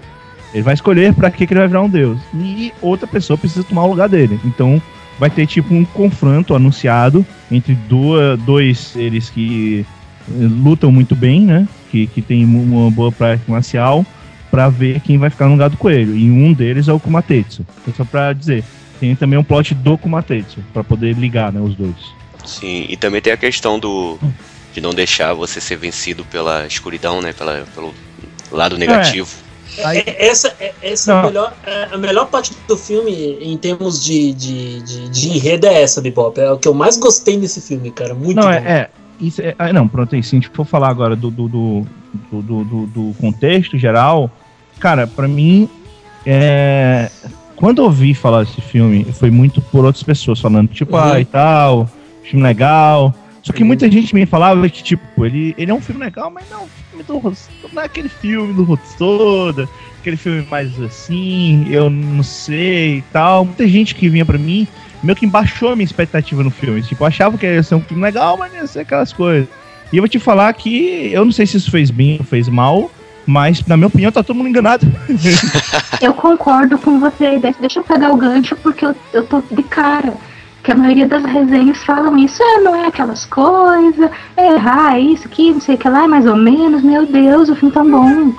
Ele 0.54 0.64
vai 0.64 0.74
escolher 0.74 1.14
pra 1.14 1.30
que, 1.30 1.46
que 1.46 1.54
ele 1.54 1.60
vai 1.60 1.68
virar 1.68 1.82
um 1.82 1.90
deus. 1.90 2.18
E 2.34 2.72
outra 2.82 3.06
pessoa 3.06 3.38
precisa 3.38 3.66
tomar 3.66 3.84
o 3.84 3.90
lugar 3.90 4.08
dele. 4.08 4.40
Então, 4.46 4.82
vai 5.20 5.30
ter 5.30 5.47
tipo 5.47 5.74
um 5.74 5.86
confronto 5.86 6.55
anunciado 6.55 7.26
entre 7.51 7.74
duas, 7.74 8.39
dois 8.41 8.80
seres 8.80 9.30
que 9.30 9.86
eh, 10.30 10.34
lutam 10.34 10.91
muito 10.91 11.16
bem, 11.16 11.41
né? 11.41 11.68
Que, 11.91 12.07
que 12.07 12.22
tem 12.22 12.43
uma 12.43 12.91
boa 12.91 13.11
prática 13.11 13.51
marcial, 13.51 14.05
pra 14.51 14.70
ver 14.70 14.99
quem 15.01 15.18
vai 15.18 15.30
ficar 15.30 15.45
no 15.45 15.53
lugar 15.53 15.70
do 15.70 15.78
coelho. 15.78 16.16
E 16.16 16.30
um 16.30 16.53
deles 16.53 16.88
é 16.88 16.93
o 16.93 16.99
Kumatetsu. 16.99 17.66
Então, 17.82 17.93
só 17.95 18.03
pra 18.03 18.34
dizer, 18.34 18.63
tem 18.99 19.16
também 19.16 19.39
um 19.39 19.43
plot 19.43 19.74
do 19.74 19.97
Kumatetsu, 19.97 20.59
pra 20.74 20.84
poder 20.84 21.16
ligar 21.16 21.51
né, 21.51 21.61
os 21.61 21.76
dois. 21.76 21.95
Sim, 22.45 22.86
e 22.89 22.97
também 22.97 23.22
tem 23.22 23.34
a 23.34 23.38
questão 23.38 23.80
do 23.80 24.20
de 24.76 24.82
não 24.82 24.93
deixar 24.93 25.34
você 25.34 25.61
ser 25.61 25.78
vencido 25.78 26.26
pela 26.26 26.68
escuridão, 26.68 27.22
né? 27.22 27.32
Pela, 27.32 27.66
pelo 27.74 27.93
lado 28.51 28.78
negativo. 28.78 29.45
Aí- 29.84 30.04
É- 30.06 30.28
Essa, 30.28 30.54
é- 30.60 30.74
essa 30.82 31.12
é 31.12 31.16
a, 31.16 31.24
melhor, 31.24 31.54
é 31.66 31.88
a 31.92 31.98
melhor 31.98 32.28
parte 32.28 32.54
do 32.68 32.78
filme 32.78 33.38
em 33.42 33.58
termos 33.58 34.04
de, 34.04 34.34
de, 34.34 34.82
de, 34.82 35.10
de 35.10 35.30
enredo 35.30 35.68
é 35.68 35.82
essa, 35.82 36.02
Bebop. 36.02 36.40
É 36.40 36.52
o 36.52 36.58
que 36.58 36.68
eu 36.68 36.74
mais 36.74 36.98
gostei 36.98 37.38
nesse 37.38 37.60
filme, 37.62 37.92
cara. 37.92 38.14
Muito 38.14 38.36
não, 38.36 38.44
bom. 38.44 38.50
é, 38.52 38.90
isso 39.20 39.42
é, 39.42 39.56
ah, 39.58 39.72
não, 39.74 39.88
pronto, 39.88 40.16
aí, 40.16 40.24
se 40.24 40.36
a 40.36 40.38
gente 40.40 40.50
for 40.50 40.66
falar 40.66 40.90
agora 40.90 41.16
do, 41.16 41.30
do, 41.32 41.48
do, 41.48 41.88
do, 42.32 42.42
do- 42.64 42.86
do- 42.88 43.14
contexto 43.20 43.78
geral, 43.78 44.30
cara, 44.80 45.08
pra 45.08 45.28
mim, 45.28 45.70
é, 46.26 47.10
quando 47.56 47.80
eu 47.80 47.86
ouvi 47.86 48.14
falar 48.14 48.44
desse 48.44 48.62
filme, 48.62 49.06
foi 49.14 49.30
muito 49.32 49.62
por 49.62 49.86
outras 49.86 50.04
pessoas 50.04 50.40
falando, 50.40 50.68
tipo, 50.70 50.96
Uhum. 50.96 51.04
ah, 51.04 51.20
e 51.20 51.26
tal, 51.26 51.90
filme 52.24 52.44
legal. 52.44 53.14
Só 53.46 53.54
que 53.54 53.64
muita 53.64 53.89
gente 53.91 54.16
me 54.16 54.26
falava 54.26 54.68
que, 54.68 54.82
tipo, 54.82 55.24
ele, 55.24 55.54
ele 55.56 55.70
é 55.70 55.74
um 55.74 55.80
filme 55.80 56.04
legal, 56.04 56.32
mas 56.32 56.50
não, 56.50 56.68
filme 56.89 57.04
do, 57.04 57.22
não 57.72 57.82
é 57.84 57.86
aquele 57.86 58.10
filme 58.10 58.52
do 58.56 58.64
Rotsoda, 58.64 59.70
aquele 60.00 60.18
filme 60.18 60.48
mais 60.50 60.82
assim, 60.82 61.68
eu 61.70 61.88
não 61.88 62.24
sei 62.24 62.98
e 62.98 63.02
tal. 63.14 63.46
Muita 63.46 63.68
gente 63.68 63.93
que 63.93 64.10
vinha 64.10 64.26
pra 64.26 64.39
mim 64.39 64.68
meio 65.04 65.16
que 65.16 65.28
embaixou 65.28 65.70
a 65.70 65.76
minha 65.76 65.86
expectativa 65.86 66.43
no 66.43 66.50
filme. 66.50 66.82
Tipo, 66.82 67.04
eu 67.04 67.08
achava 67.08 67.38
que 67.38 67.46
ia 67.46 67.62
ser 67.62 67.76
um 67.76 67.82
filme 67.82 68.02
legal, 68.02 68.36
mas 68.36 68.52
ia 68.52 68.66
ser 68.66 68.80
aquelas 68.80 69.14
coisas. 69.14 69.48
E 69.93 69.98
eu 69.98 70.02
vou 70.02 70.10
te 70.10 70.18
falar 70.18 70.52
que 70.54 71.12
eu 71.14 71.24
não 71.24 71.32
sei 71.32 71.46
se 71.46 71.58
isso 71.58 71.70
fez 71.70 71.91
bem 71.91 72.18
ou 72.18 72.26
fez 72.26 72.50
mal, 72.50 72.89
mas 73.28 73.64
na 73.68 73.78
minha 73.78 73.88
opinião 73.88 74.12
tá 74.12 74.24
todo 74.24 74.36
mundo 74.36 74.50
enganado. 74.50 74.91
Eu 76.02 76.16
concordo 76.16 76.80
com 76.80 77.00
você. 77.00 77.39
Deixa 77.60 77.80
eu 77.80 77.84
pegar 77.84 78.12
o 78.12 78.18
gancho 78.18 78.56
porque 78.58 78.86
eu, 78.86 78.96
eu 79.14 79.26
tô 79.26 79.41
de 79.50 79.64
cara. 79.64 80.14
Que 80.66 80.72
a 80.72 80.76
maioria 80.76 81.07
das 81.07 81.24
resenhas 81.24 81.78
falam 81.84 82.18
isso, 82.18 82.41
ah, 82.41 82.59
não 82.61 82.76
é 82.76 82.88
aquelas 82.88 83.24
coisas, 83.26 84.09
é 84.36 84.53
errar, 84.53 84.99
isso 84.99 85.28
aqui, 85.28 85.51
não 85.51 85.61
sei 85.61 85.76
o 85.76 85.78
que 85.78 85.88
lá, 85.88 86.07
mais 86.07 86.26
ou 86.26 86.36
menos. 86.36 86.82
Meu 86.82 87.05
Deus, 87.05 87.49
o 87.49 87.55
filme 87.55 87.72
tá 87.72 87.84
bom. 87.84 88.30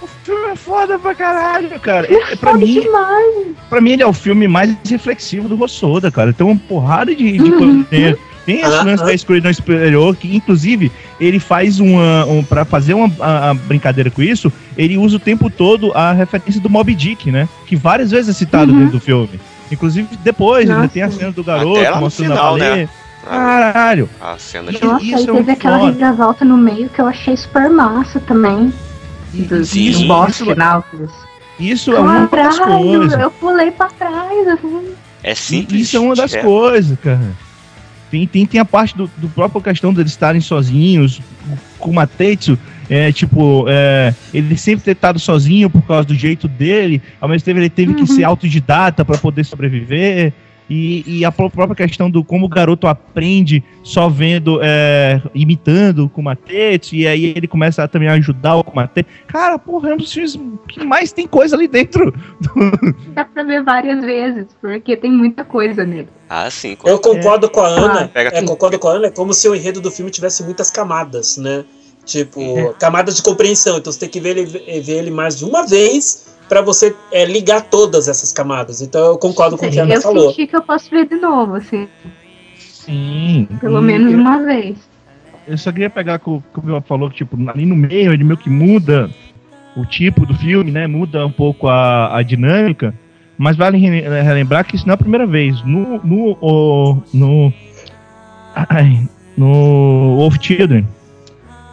O 0.00 0.06
filme 0.24 0.46
é 0.52 0.56
foda 0.56 0.98
pra 0.98 1.14
caralho, 1.14 1.68
cara. 1.80 2.06
É, 2.10 2.36
pra, 2.36 2.52
Foda 2.52 2.64
mim, 2.64 2.80
demais. 2.80 3.34
pra 3.68 3.80
mim, 3.82 3.90
ele 3.90 4.02
é 4.02 4.06
o 4.06 4.14
filme 4.14 4.48
mais 4.48 4.74
reflexivo 4.88 5.46
do 5.46 5.56
Rossoda, 5.56 6.10
cara. 6.10 6.32
Tem 6.32 6.46
uma 6.46 6.56
porrada 6.56 7.14
de, 7.14 7.32
de 7.32 7.42
Uhum. 7.42 7.58
coisa 7.58 7.86
dentro. 7.90 8.20
Tem 8.46 8.60
esse 8.60 8.74
Ah, 8.74 8.82
lance 8.82 9.02
ah. 9.02 9.06
da 9.06 9.14
escuridão 9.14 9.52
superior, 9.52 10.16
que 10.16 10.34
inclusive 10.36 10.90
ele 11.20 11.38
faz 11.38 11.80
uma. 11.80 12.24
Um, 12.26 12.42
para 12.42 12.64
fazer 12.64 12.92
uma 12.94 13.10
a- 13.20 13.50
a 13.50 13.54
brincadeira 13.54 14.10
com 14.10 14.22
isso, 14.22 14.50
ele 14.76 14.96
usa 14.98 15.16
o 15.16 15.20
tempo 15.20 15.48
todo 15.50 15.92
a 15.94 16.12
referência 16.12 16.60
do 16.60 16.68
Mob 16.70 16.94
Dick, 16.94 17.30
né? 17.30 17.46
Que 17.66 17.74
várias 17.76 18.10
vezes 18.10 18.30
é 18.30 18.32
citado 18.38 18.72
Uhum. 18.72 18.78
dentro 18.80 18.92
do 18.92 19.00
filme. 19.00 19.40
Inclusive 19.70 20.16
depois, 20.22 20.68
Nossa. 20.68 20.88
tem 20.88 21.02
a 21.02 21.10
cena 21.10 21.32
do 21.32 21.40
Até 21.40 21.52
garoto 21.52 21.90
no 21.94 22.00
mostrando 22.00 22.30
final, 22.30 22.54
a 22.54 22.58
né? 22.58 22.68
baleia. 22.68 22.90
Caralho! 23.24 24.10
a 24.20 24.36
cena 24.38 24.70
de. 24.70 24.84
Nossa, 24.84 25.02
Isso 25.04 25.14
aí 25.16 25.22
é 25.22 25.26
teve 25.26 25.32
muito 25.32 25.50
aquela 25.50 25.78
foda. 25.78 25.90
reviravolta 25.90 26.44
no 26.44 26.56
meio 26.58 26.88
que 26.90 27.00
eu 27.00 27.06
achei 27.06 27.36
super 27.36 27.70
massa 27.70 28.20
também. 28.20 28.72
Do, 29.32 29.64
Sim, 29.64 29.90
do 29.92 30.06
boss 30.06 30.30
isso, 30.36 30.44
final. 30.46 30.84
isso 31.58 31.92
é 31.92 31.98
uma 31.98 32.26
das 32.26 32.58
coisas. 32.58 33.18
eu 33.20 33.30
pulei 33.32 33.70
pra 33.70 33.88
trás, 33.88 34.46
assim. 34.48 34.92
É 35.22 35.34
simples. 35.34 35.82
Isso 35.88 35.96
é 35.96 36.00
uma 36.00 36.14
das 36.14 36.30
direto. 36.30 36.44
coisas, 36.44 36.98
cara. 37.00 37.32
Tem, 38.10 38.26
tem, 38.28 38.46
tem 38.46 38.60
a 38.60 38.64
parte 38.64 38.96
do, 38.96 39.10
do 39.16 39.28
próprio 39.30 39.60
questão 39.60 39.92
deles 39.92 40.12
estarem 40.12 40.40
sozinhos. 40.40 41.20
Com 41.78 41.90
o 41.90 41.94
Matetsu, 41.94 42.58
é, 42.88 43.12
tipo, 43.12 43.64
é, 43.68 44.14
ele 44.32 44.56
sempre 44.56 44.84
ter 44.84 44.92
estado 44.92 45.18
sozinho 45.18 45.68
por 45.70 45.82
causa 45.82 46.04
do 46.04 46.14
jeito 46.14 46.46
dele. 46.48 47.02
Ao 47.20 47.28
mesmo 47.28 47.44
tempo, 47.44 47.58
ele 47.60 47.70
teve 47.70 47.94
que 47.94 48.00
Uhum. 48.02 48.06
ser 48.06 48.24
autodidata 48.24 49.04
para 49.04 49.18
poder 49.18 49.44
sobreviver. 49.44 50.32
E, 50.68 51.04
e 51.18 51.24
a 51.26 51.30
pró- 51.30 51.50
própria 51.50 51.86
questão 51.86 52.10
do 52.10 52.24
como 52.24 52.46
o 52.46 52.48
garoto 52.48 52.86
aprende 52.86 53.62
só 53.82 54.08
vendo, 54.08 54.60
é, 54.62 55.20
imitando 55.34 56.06
o 56.06 56.08
Kumatetsu, 56.08 56.94
e 56.94 57.06
aí 57.06 57.34
ele 57.36 57.46
começa 57.46 57.84
a 57.84 57.88
também 57.88 58.08
ajudar 58.08 58.56
o 58.56 58.64
Kumatetsu. 58.64 59.10
Cara, 59.26 59.58
porra, 59.58 59.90
é 59.90 59.94
um 59.94 59.98
dos 59.98 60.10
filmes 60.10 60.40
que 60.66 60.82
mais 60.82 61.12
tem 61.12 61.26
coisa 61.26 61.54
ali 61.54 61.68
dentro. 61.68 62.14
Dá 63.14 63.26
pra 63.26 63.42
ver 63.42 63.62
várias 63.62 64.02
vezes, 64.02 64.46
porque 64.58 64.96
tem 64.96 65.12
muita 65.12 65.44
coisa 65.44 65.84
nele. 65.84 66.08
Ah, 66.30 66.50
sim. 66.50 66.78
Eu 66.84 66.98
concordo 66.98 67.50
com 67.50 67.60
a 67.60 67.68
Ana. 67.68 68.08
Pega 68.08 68.30
É, 68.34 68.42
concordo 68.42 68.78
com 68.78 68.88
a 68.88 68.92
Ana, 68.92 69.06
é 69.08 69.10
como 69.10 69.34
se 69.34 69.46
o 69.46 69.54
enredo 69.54 69.82
do 69.82 69.90
filme 69.90 70.10
tivesse 70.10 70.42
muitas 70.42 70.70
camadas, 70.70 71.36
né? 71.36 71.62
Tipo, 72.04 72.40
É. 72.40 72.72
camadas 72.74 73.16
de 73.16 73.22
compreensão. 73.22 73.78
Então 73.78 73.92
você 73.92 74.00
tem 74.00 74.08
que 74.08 74.20
ver 74.20 74.36
ele, 74.36 74.44
ver 74.80 74.98
ele 74.98 75.10
mais 75.10 75.38
de 75.38 75.44
uma 75.44 75.66
vez 75.66 76.34
para 76.48 76.60
você 76.60 76.94
é, 77.10 77.24
ligar 77.24 77.62
todas 77.62 78.08
essas 78.08 78.30
camadas. 78.32 78.82
Então 78.82 79.06
eu 79.06 79.18
concordo 79.18 79.56
com 79.56 79.66
o 79.66 79.70
que 79.70 79.78
a 79.80 79.84
Ana 79.84 79.94
eu 79.94 80.02
falou. 80.02 80.28
senti 80.30 80.46
que 80.46 80.54
eu 80.56 80.62
posso 80.62 80.90
ver 80.90 81.08
de 81.08 81.16
novo, 81.16 81.54
assim, 81.54 81.88
Sim. 82.58 83.48
pelo 83.60 83.78
E- 83.78 83.82
menos 83.82 84.12
uma 84.12 84.42
vez. 84.42 84.76
Eu 85.46 85.56
só 85.58 85.70
queria 85.72 85.90
pegar 85.90 86.18
com 86.18 86.36
o 86.36 86.42
que 86.52 86.58
o 86.58 86.62
Bill 86.62 86.80
falou, 86.82 87.08
que, 87.10 87.16
tipo, 87.16 87.36
ali 87.50 87.66
no 87.66 87.76
meio 87.76 88.12
ele 88.12 88.24
meio 88.24 88.36
que 88.36 88.48
muda 88.50 89.10
o 89.76 89.84
tipo 89.84 90.24
do 90.24 90.34
filme, 90.34 90.70
né? 90.70 90.86
Muda 90.86 91.26
um 91.26 91.32
pouco 91.32 91.68
a, 91.68 92.16
a 92.16 92.22
dinâmica. 92.22 92.94
Mas 93.36 93.56
vale 93.56 93.76
re- 93.78 94.00
relembrar 94.22 94.64
que 94.64 94.76
isso 94.76 94.86
não 94.86 94.92
é 94.92 94.94
a 94.94 94.98
primeira 94.98 95.26
vez. 95.26 95.60
No. 95.64 96.00
No. 96.04 97.02
no, 97.12 97.52
ai, 98.54 99.08
no 99.36 100.16
Wolf 100.16 100.36
Children. 100.40 100.86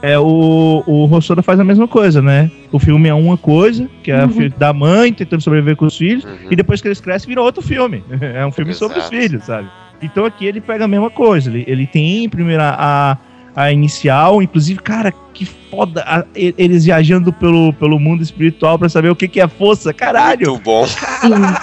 É, 0.03 0.17
o, 0.17 0.83
o 0.87 1.05
Rossoda 1.05 1.43
faz 1.43 1.59
a 1.59 1.63
mesma 1.63 1.87
coisa, 1.87 2.21
né? 2.23 2.49
O 2.71 2.79
filme 2.79 3.07
é 3.07 3.13
uma 3.13 3.37
coisa, 3.37 3.87
que 4.01 4.11
é 4.11 4.19
o 4.23 4.27
Uhum. 4.27 4.29
filho 4.33 4.53
da 4.57 4.73
mãe 4.73 5.13
tentando 5.13 5.41
sobreviver 5.41 5.75
com 5.75 5.85
os 5.85 5.95
filhos, 5.95 6.23
Uhum. 6.23 6.31
e 6.49 6.55
depois 6.55 6.81
que 6.81 6.87
eles 6.87 6.99
crescem, 6.99 7.29
vira 7.29 7.41
outro 7.41 7.61
filme. 7.61 8.03
É 8.19 8.43
um 8.45 8.51
filme 8.51 8.73
sobre 8.73 8.97
os 8.97 9.05
Exato. 9.05 9.21
filhos, 9.21 9.43
sabe? 9.45 9.69
Então 10.01 10.25
aqui 10.25 10.45
ele 10.47 10.59
pega 10.59 10.85
a 10.85 10.87
mesma 10.87 11.11
coisa. 11.11 11.49
Ele, 11.51 11.63
ele 11.67 11.85
tem 11.85 12.27
primeiro 12.27 12.63
a, 12.63 13.15
a 13.55 13.71
inicial, 13.71 14.41
inclusive, 14.41 14.79
cara, 14.81 15.13
que 15.33 15.45
foda 15.45 16.01
a- 16.07 16.25
eles 16.35 16.85
viajando 16.85 17.31
pelo, 17.31 17.71
pelo 17.73 17.99
mundo 17.99 18.23
espiritual 18.23 18.79
pra 18.79 18.89
saber 18.89 19.09
o 19.11 19.15
que, 19.15 19.27
que 19.27 19.39
é 19.39 19.47
força. 19.47 19.93
Caralho! 19.93 20.49
Muito 20.49 20.63
bom. 20.63 20.87
Sim. 20.87 20.97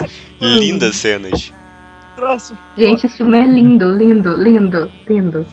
Lindas 0.40 0.94
cenas. 0.94 1.52
Troço, 2.14 2.56
Gente, 2.76 3.06
esse 3.06 3.16
filme 3.16 3.36
é 3.36 3.44
lindo, 3.46 3.90
lindo, 3.96 4.36
lindo, 4.40 4.88
lindo. 5.08 5.44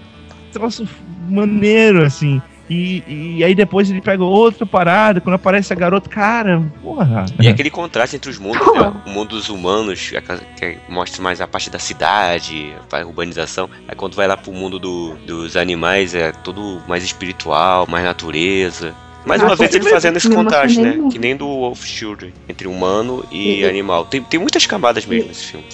troço 0.54 0.88
maneiro, 1.28 2.04
assim. 2.04 2.40
E, 2.70 3.04
e 3.38 3.44
aí 3.44 3.54
depois 3.54 3.90
ele 3.92 4.02
pega 4.02 4.24
outra 4.24 4.66
parada, 4.66 5.22
quando 5.22 5.36
aparece 5.36 5.72
a 5.72 5.76
garota, 5.76 6.10
cara, 6.10 6.64
porra. 6.82 7.26
E 7.40 7.48
aquele 7.48 7.70
contraste 7.70 8.16
entre 8.16 8.30
os 8.32 8.40
mundos, 8.40 8.60
né? 8.74 8.92
O 9.06 9.10
mundo 9.12 9.30
dos 9.30 9.50
humanos, 9.50 10.12
a 10.18 10.22
ca- 10.22 10.40
que 10.58 10.78
mostra 10.90 11.22
mais 11.22 11.40
a 11.42 11.48
parte 11.48 11.70
da 11.70 11.78
cidade, 11.78 12.74
a 12.92 13.06
urbanização. 13.06 13.70
Aí 13.88 13.96
quando 13.96 14.16
vai 14.16 14.28
lá 14.28 14.36
pro 14.36 14.52
mundo 14.52 14.80
do- 14.80 15.14
dos 15.28 15.56
animais, 15.56 16.16
é 16.16 16.32
tudo 16.32 16.82
mais 16.88 17.04
espiritual, 17.04 17.86
mais 17.88 18.04
natureza. 18.04 18.96
Mais 19.26 19.42
Ah, 19.42 19.46
uma 19.46 19.56
vez 19.56 19.72
foi 19.72 19.80
ele 19.80 19.90
fazendo 19.90 20.18
esse 20.18 20.30
contraste, 20.30 20.80
né? 20.82 21.00
Que 21.12 21.18
nem 21.20 21.36
do 21.36 21.48
Wolf 21.48 21.84
Children, 21.86 22.32
entre 22.50 22.68
humano 22.68 23.24
e 23.32 23.62
E- 23.62 23.66
animal. 23.66 24.06
Tem, 24.06 24.22
tem 24.22 24.40
muitas 24.40 24.66
camadas 24.68 25.06
mesmo 25.06 25.28
nesse 25.28 25.46
filme. 25.46 25.66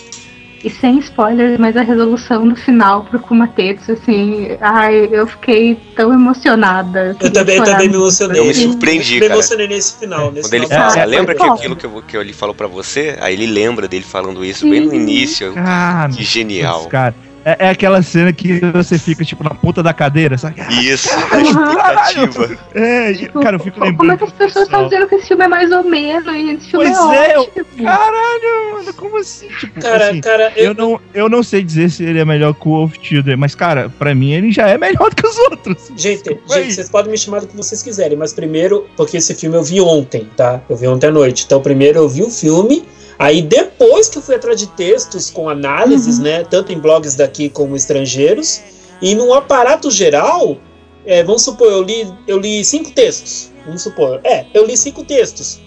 E 0.64 0.70
sem 0.70 1.00
spoilers, 1.00 1.58
mas 1.60 1.76
a 1.76 1.82
resolução 1.82 2.48
do 2.48 2.56
final 2.56 3.04
pro 3.04 3.20
Kumatetsu, 3.20 3.94
assim, 3.94 4.50
ai, 4.62 5.10
eu 5.12 5.26
fiquei 5.26 5.76
tão 5.96 6.14
emocionada. 6.14 7.08
Eu 7.08 7.16
queria 7.16 7.32
também, 7.32 7.58
eu 7.58 7.64
também 7.64 7.90
me 7.90 7.96
emocionei. 7.96 8.40
Eu 8.40 8.46
me 8.46 8.54
Sim. 8.54 8.72
surpreendi, 8.72 9.16
me 9.16 9.22
cara. 9.22 9.34
emocionei 9.34 9.68
nesse 9.68 9.98
final. 10.00 10.32
Nesse 10.32 10.42
Quando 10.48 10.54
ele 10.54 10.68
final. 10.68 10.90
fala, 10.92 11.02
Ah, 11.02 11.06
lembra 11.06 11.34
que 11.36 11.44
aquilo 11.44 11.76
que, 11.76 11.86
eu, 11.86 12.04
que 12.08 12.16
ele 12.16 12.34
falou 12.34 12.54
pra 12.54 12.68
você? 12.68 13.18
Aí 13.22 13.34
ele 13.34 13.48
lembra 13.48 13.88
dele 13.88 14.04
falando 14.06 14.46
isso 14.46 14.70
bem 14.70 14.82
no 14.82 14.92
Sim. 14.92 14.98
início. 14.98 15.54
Cara, 15.54 16.10
Que 16.14 16.24
genial. 16.24 16.88
cara. 16.90 17.16
É, 17.44 17.66
é 17.68 17.70
aquela 17.70 18.02
cena 18.04 18.32
que 18.32 18.60
você 18.74 19.00
fica, 19.00 19.26
tipo, 19.26 19.44
na 19.44 19.50
ponta 19.52 19.82
da 19.82 19.94
cadeira, 19.94 20.38
sabe? 20.38 20.62
Isso, 20.84 21.10
a 21.18 21.22
Caralho. 21.28 22.26
expectativa. 22.30 22.58
É, 22.76 23.12
e, 23.12 23.28
cara, 23.30 23.56
eu 23.56 23.60
fico 23.60 23.80
lembrando. 23.80 23.98
Como 23.98 24.12
é 24.12 24.18
que 24.18 24.24
as 24.26 24.32
pessoas 24.32 24.66
estão 24.66 24.84
dizendo 24.86 25.08
que 25.08 25.16
esse 25.16 25.28
filme 25.28 25.44
é 25.46 25.48
mais 25.48 25.72
ou 25.72 25.84
menos 25.84 26.34
e 26.34 26.52
esse 26.52 26.70
filme 26.70 26.86
Pois 26.92 27.14
é, 27.14 27.32
é, 27.32 27.36
eu- 27.36 27.42
ótimo? 27.42 27.66
Caralho, 27.84 28.74
mano, 28.74 28.94
como 28.94 29.18
assim? 29.18 29.48
Tipo, 29.60 29.80
Cara, 29.82 30.10
assim, 30.10 30.22
cara, 30.22 30.54
eu, 30.56 30.66
eu, 30.66 30.74
não, 30.74 31.00
eu 31.14 31.30
não 31.30 31.42
sei 31.44 31.64
dizer 31.64 31.90
se 31.90 32.04
ele 32.04 32.20
é 32.20 32.26
melhor 32.26 32.54
que 32.54 32.68
o 32.68 32.72
Wolf 32.72 32.96
Children, 33.02 33.38
mas, 33.38 33.56
cara, 33.56 33.90
pra 33.98 34.14
mim 34.14 34.32
ele 34.32 34.52
já 34.52 34.68
é 34.68 34.78
melhor 34.78 35.10
do 35.10 35.16
que 35.22 35.28
os 35.28 35.38
outros. 35.40 35.78
Gente, 35.96 36.24
Desculpa 36.24 36.54
aí. 36.56 36.64
gente, 36.64 36.74
vocês 36.76 36.90
podem 36.90 37.12
me 37.12 37.18
chamar 37.18 37.42
do 37.42 37.48
que 37.48 37.56
vocês 37.58 37.82
quiserem, 37.82 38.18
mas 38.18 38.34
primeiro, 38.34 38.88
porque 38.96 39.18
esse 39.18 39.34
filme 39.36 39.56
eu 39.58 39.64
vi 39.64 39.82
ontem, 39.82 40.28
tá? 40.36 40.62
Eu 40.70 40.76
vi 40.76 40.88
ontem 40.88 41.08
à 41.08 41.12
noite. 41.12 41.44
Então, 41.46 41.62
primeiro 41.62 42.00
eu 42.00 42.08
vi 42.10 42.22
o 42.24 42.30
filme, 42.30 42.84
aí 43.24 43.42
depois 43.42 44.10
que 44.10 44.18
eu 44.18 44.22
fui 44.22 44.36
atrás 44.36 44.60
de 44.60 44.68
textos 44.68 45.30
com 45.30 45.48
análises, 45.50 46.20
né? 46.20 46.44
Tanto 46.44 46.72
em 46.72 46.80
blogs 46.80 47.16
daqui 47.16 47.50
como 47.50 47.76
estrangeiros, 47.76 48.62
e 49.02 49.16
num 49.16 49.34
aparato 49.34 49.90
geral, 49.92 50.58
é, 51.06 51.24
vamos 51.24 51.44
supor, 51.44 51.72
eu 51.72 51.82
li, 51.84 52.08
eu 52.28 52.38
li 52.38 52.64
cinco 52.66 52.92
textos. 52.92 53.52
Vamos 53.66 53.82
supor. 53.84 54.20
É, 54.24 54.46
eu 54.54 54.66
li 54.66 54.76
cinco 54.76 55.04
textos. 55.04 55.60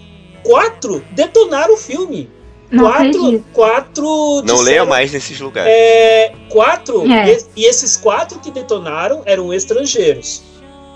Quatro 0.43 1.03
detonaram 1.11 1.73
o 1.73 1.77
filme. 1.77 2.29
Não 2.71 2.83
quatro, 2.85 3.45
quatro 3.53 4.41
Não 4.43 4.59
leia 4.61 4.83
mais 4.85 5.11
nesses 5.11 5.39
lugares. 5.39 5.71
é, 5.71 6.33
quatro, 6.49 7.09
É. 7.09 7.33
e, 7.55 7.61
e 7.61 7.65
esses 7.65 7.95
quatro 7.95 8.39
que 8.39 8.51
detonaram 8.51 9.21
eram 9.25 9.53
estrangeiros. 9.53 10.41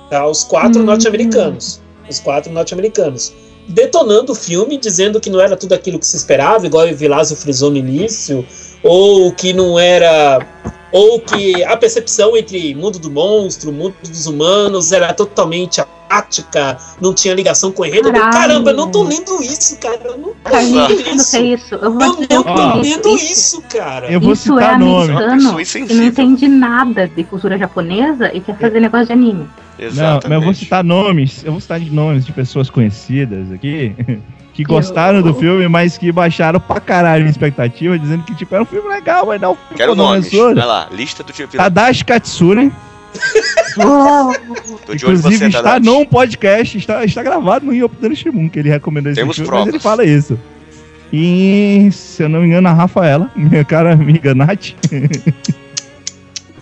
Tá? 0.10 0.26
Os 0.28 0.44
quatro 0.44 0.82
Hum. 0.82 0.86
norte-americanos. 0.86 1.80
Os 2.10 2.20
quatro 2.20 2.52
norte-americanos. 2.52 3.32
Detonando 3.70 4.32
o 4.32 4.36
filme, 4.36 4.78
dizendo 4.78 5.22
que 5.22 5.30
não 5.30 5.40
era 5.40 5.56
tudo 5.56 5.74
aquilo 5.74 6.00
que 6.00 6.06
se 6.06 6.18
esperava, 6.18 6.66
igual 6.66 6.88
o 6.88 6.96
Vilásio 6.96 7.38
frisou 7.38 7.70
no 7.70 7.78
início, 7.78 8.44
ou 8.82 9.32
que 9.32 9.54
não 9.54 9.78
era. 9.78 10.40
Ou 10.92 11.20
que 11.20 11.64
a 11.64 11.78
percepção 11.78 12.36
entre 12.36 12.74
mundo 12.74 12.98
do 12.98 13.12
monstro, 13.12 13.72
mundo 13.72 13.94
dos 14.02 14.26
humanos 14.26 14.92
era 14.92 15.14
totalmente 15.14 15.80
não 17.00 17.14
tinha 17.14 17.34
ligação 17.34 17.72
com 17.72 17.84
o 17.84 17.86
enredo. 17.86 18.12
Caralho. 18.12 18.32
Caramba, 18.32 18.72
eu 18.72 18.76
não 18.76 18.90
tô 18.90 19.04
lendo 19.04 19.42
isso, 19.42 19.78
cara. 19.80 20.00
Eu 20.04 20.18
não 20.18 20.34
tô 20.34 20.56
lendo 20.56 21.16
isso. 21.16 21.36
é 21.36 21.42
isso? 21.42 21.76
Eu 21.76 21.94
vou 21.94 22.02
Eu 22.30 22.44
não 22.44 22.44
tô 22.44 22.62
é 22.62 22.82
lendo 22.82 23.10
isso. 23.10 23.32
isso, 23.32 23.62
cara. 23.70 24.12
Eu 24.12 24.20
vou 24.20 24.34
Isso 24.34 24.58
é 24.60 24.64
citar 24.64 24.80
nome. 24.80 25.12
Uma 25.12 25.24
americano 25.34 25.88
que 25.88 25.94
não 25.94 26.04
entende 26.04 26.48
nada 26.48 27.08
de 27.08 27.24
cultura 27.24 27.58
japonesa 27.58 28.32
e 28.34 28.40
quer 28.42 28.58
fazer 28.58 28.80
negócio 28.80 29.08
de 29.08 29.14
anime. 29.14 29.48
Não, 29.80 29.86
Exatamente. 29.88 30.24
mas 30.28 30.32
eu 30.32 30.42
vou 30.42 30.54
citar 30.54 30.84
nomes, 30.84 31.44
eu 31.46 31.52
vou 31.52 31.62
citar 31.62 31.80
de 31.80 31.90
nomes 31.90 32.26
de 32.26 32.34
pessoas 32.34 32.70
conhecidas 32.70 33.50
aqui, 33.52 33.96
que 34.54 34.64
gostaram 34.64 35.22
do 35.22 35.34
filme, 35.34 35.68
mas 35.70 35.98
que 35.98 36.12
baixaram 36.12 36.60
pra 36.60 36.82
caralho 36.82 37.26
a 37.26 37.30
expectativa, 37.30 37.98
dizendo 37.98 38.24
que, 38.24 38.36
tipo, 38.36 38.54
era 38.54 38.64
um 38.64 38.68
filme 38.68 38.90
legal, 38.90 39.26
mas 39.26 39.40
não 39.40 39.58
Quero 39.76 39.96
não 39.96 40.06
nomes. 40.08 40.30
Vai 40.32 40.54
lá, 40.54 40.90
lista 40.92 41.24
do 41.24 41.32
tipo. 41.32 41.56
Tadashi 41.56 42.04
Katsune, 42.04 42.74
Tô 44.86 44.94
de 44.96 45.04
inclusive 45.06 45.38
você, 45.38 45.46
está 45.48 45.62
Tadashi. 45.64 45.86
num 45.86 46.06
podcast, 46.06 46.78
está, 46.78 47.04
está 47.06 47.24
gravado 47.24 47.66
no 47.66 47.74
Yopudano 47.74 48.16
Shimun, 48.16 48.50
que 48.50 48.60
ele 48.60 48.70
recomendou 48.70 49.12
esse 49.12 49.20
Temos 49.22 49.36
filme, 49.36 49.48
provas. 49.50 49.66
mas 49.68 49.74
ele 49.76 49.84
fala 49.84 50.06
isso. 50.06 50.40
E, 51.12 51.90
se 51.92 52.24
eu 52.24 52.30
não 52.30 52.42
me 52.42 52.48
engano, 52.48 52.68
a 52.68 52.74
Rafaela, 52.74 53.32
minha 53.36 53.64
cara 53.66 53.94
amiga 53.94 54.36
Nath, 54.36 54.74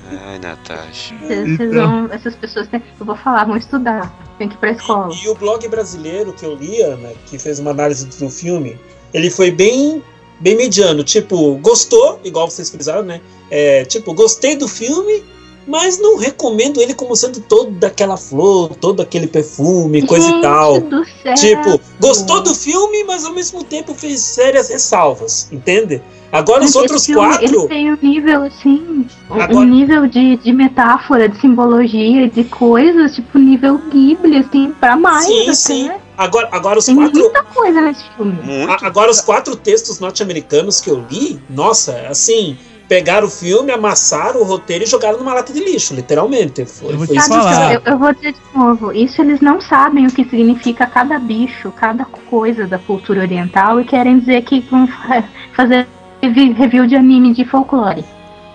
Ai, 0.10 0.40
Natasha. 0.40 1.16
Vocês 1.22 1.48
Então. 1.50 1.58
vocês 1.58 1.74
vão, 1.74 2.10
essas 2.12 2.36
pessoas 2.36 2.68
têm, 2.68 2.82
eu 3.00 3.06
vou 3.06 3.16
falar, 3.18 3.44
vão 3.46 3.58
estudar, 3.58 4.14
tem 4.38 4.48
que 4.48 4.56
ir 4.56 4.58
pra 4.58 4.72
escola. 4.72 5.14
E 5.22 5.28
o 5.28 5.36
blog 5.36 5.68
brasileiro 5.68 6.32
que 6.34 6.46
eu 6.46 6.56
lia, 6.56 6.96
né, 6.96 7.14
que 7.26 7.38
fez 7.38 7.60
uma 7.60 7.72
análise 7.72 8.06
do 8.06 8.30
filme, 8.30 8.78
ele 9.14 9.30
foi 9.30 9.52
bem, 9.52 10.02
bem 10.40 10.56
mediano. 10.56 11.04
Tipo, 11.04 11.56
gostou, 11.58 12.20
igual 12.24 12.50
vocês 12.50 12.70
frisaram, 12.70 13.04
né? 13.04 13.20
É, 13.52 13.84
tipo, 13.86 14.14
gostei 14.14 14.56
do 14.56 14.68
filme, 14.68 15.24
mas 15.68 16.00
não 16.00 16.18
recomendo 16.18 16.82
ele 16.82 16.94
como 16.94 17.16
sendo 17.16 17.42
toda 17.42 17.88
aquela 17.88 18.16
flor, 18.18 18.76
todo 18.76 19.02
aquele 19.02 19.28
perfume, 19.28 20.02
coisa 20.06 20.26
Gente 20.28 20.40
e 20.40 20.42
tal. 20.42 20.80
do 20.80 21.04
céu. 21.22 21.34
Tipo, 21.36 21.80
gostou 22.00 22.42
do 22.42 22.56
filme, 22.56 23.04
mas 23.04 23.26
ao 23.26 23.34
mesmo 23.34 23.64
tempo 23.64 23.94
fez 23.94 24.22
sérias 24.22 24.70
ressalvas, 24.70 25.50
entende? 25.52 26.02
Agora 26.32 26.62
os 26.64 26.70
Esse 26.72 26.78
outros 26.78 27.06
filme, 27.06 27.26
Ele 27.42 27.54
quatro. 27.54 27.68
tem 27.70 27.94
um 27.94 27.98
nível, 28.02 28.44
assim, 28.44 29.06
um- 29.30 29.34
Agora- 29.34 29.56
um 29.56 29.64
nível 29.64 30.08
de, 30.08 30.36
de 30.38 30.52
metáfora, 30.52 31.30
de 31.30 31.40
simbologia, 31.40 32.30
de 32.30 32.44
coisas, 32.44 33.16
tipo 33.16 33.38
nível 33.38 33.78
Ghibli, 33.90 34.38
assim, 34.38 34.72
pra 34.80 34.96
mais. 34.98 35.26
Sim, 35.26 35.44
até. 35.44 35.54
sim. 35.54 35.92
Agora, 36.18 36.50
agora 36.52 36.80
os 36.80 36.86
Tem 36.86 36.96
quatro. 36.96 37.20
muita 37.20 37.44
coisa 37.44 37.80
nesse 37.82 38.04
filme. 38.16 38.34
Muito. 38.44 38.84
Agora 38.86 39.10
os 39.12 39.22
quatro 39.22 39.56
textos 39.56 40.00
norte-americanos 40.00 40.82
que 40.82 40.90
eu 40.90 41.06
li, 41.10 41.40
nossa, 41.50 41.94
assim, 42.10 42.58
pegaram 42.88 43.28
o 43.28 43.30
filme, 43.30 43.72
amassaram 43.72 44.42
o 44.42 44.44
roteiro 44.44 44.84
e 44.84 44.88
jogaram 44.88 45.18
numa 45.18 45.34
lata 45.34 45.52
de 45.52 45.60
lixo, 45.60 45.94
literalmente. 45.94 46.66
Foi, 46.66 46.94
Eu 46.94 46.98
vou 46.98 47.08
foi 47.08 47.20
falar. 47.20 47.50
fizeram. 47.50 47.72
eu, 47.86 47.92
eu 47.94 47.98
vou 47.98 48.14
dizer 48.14 48.34
de 48.34 48.40
novo, 48.58 48.92
isso 48.94 49.22
eles 49.22 49.42
não 49.42 49.60
sabem 49.60 50.06
o 50.08 50.12
que 50.12 50.24
significa 50.26 50.86
cada 50.86 51.20
bicho, 51.20 51.72
cada 51.72 52.06
coisa 52.06 52.66
da 52.66 52.78
cultura 52.80 53.22
oriental 53.22 53.80
e 53.82 53.84
querem 53.86 54.20
dizer 54.20 54.42
que 54.44 54.60
vão 54.72 54.88
fa- 54.88 55.24
fazer 55.54 55.88
revi- 56.22 56.54
review 56.54 56.88
de 56.88 56.96
anime 56.96 57.34
de 57.34 57.44
folclore. 57.46 58.04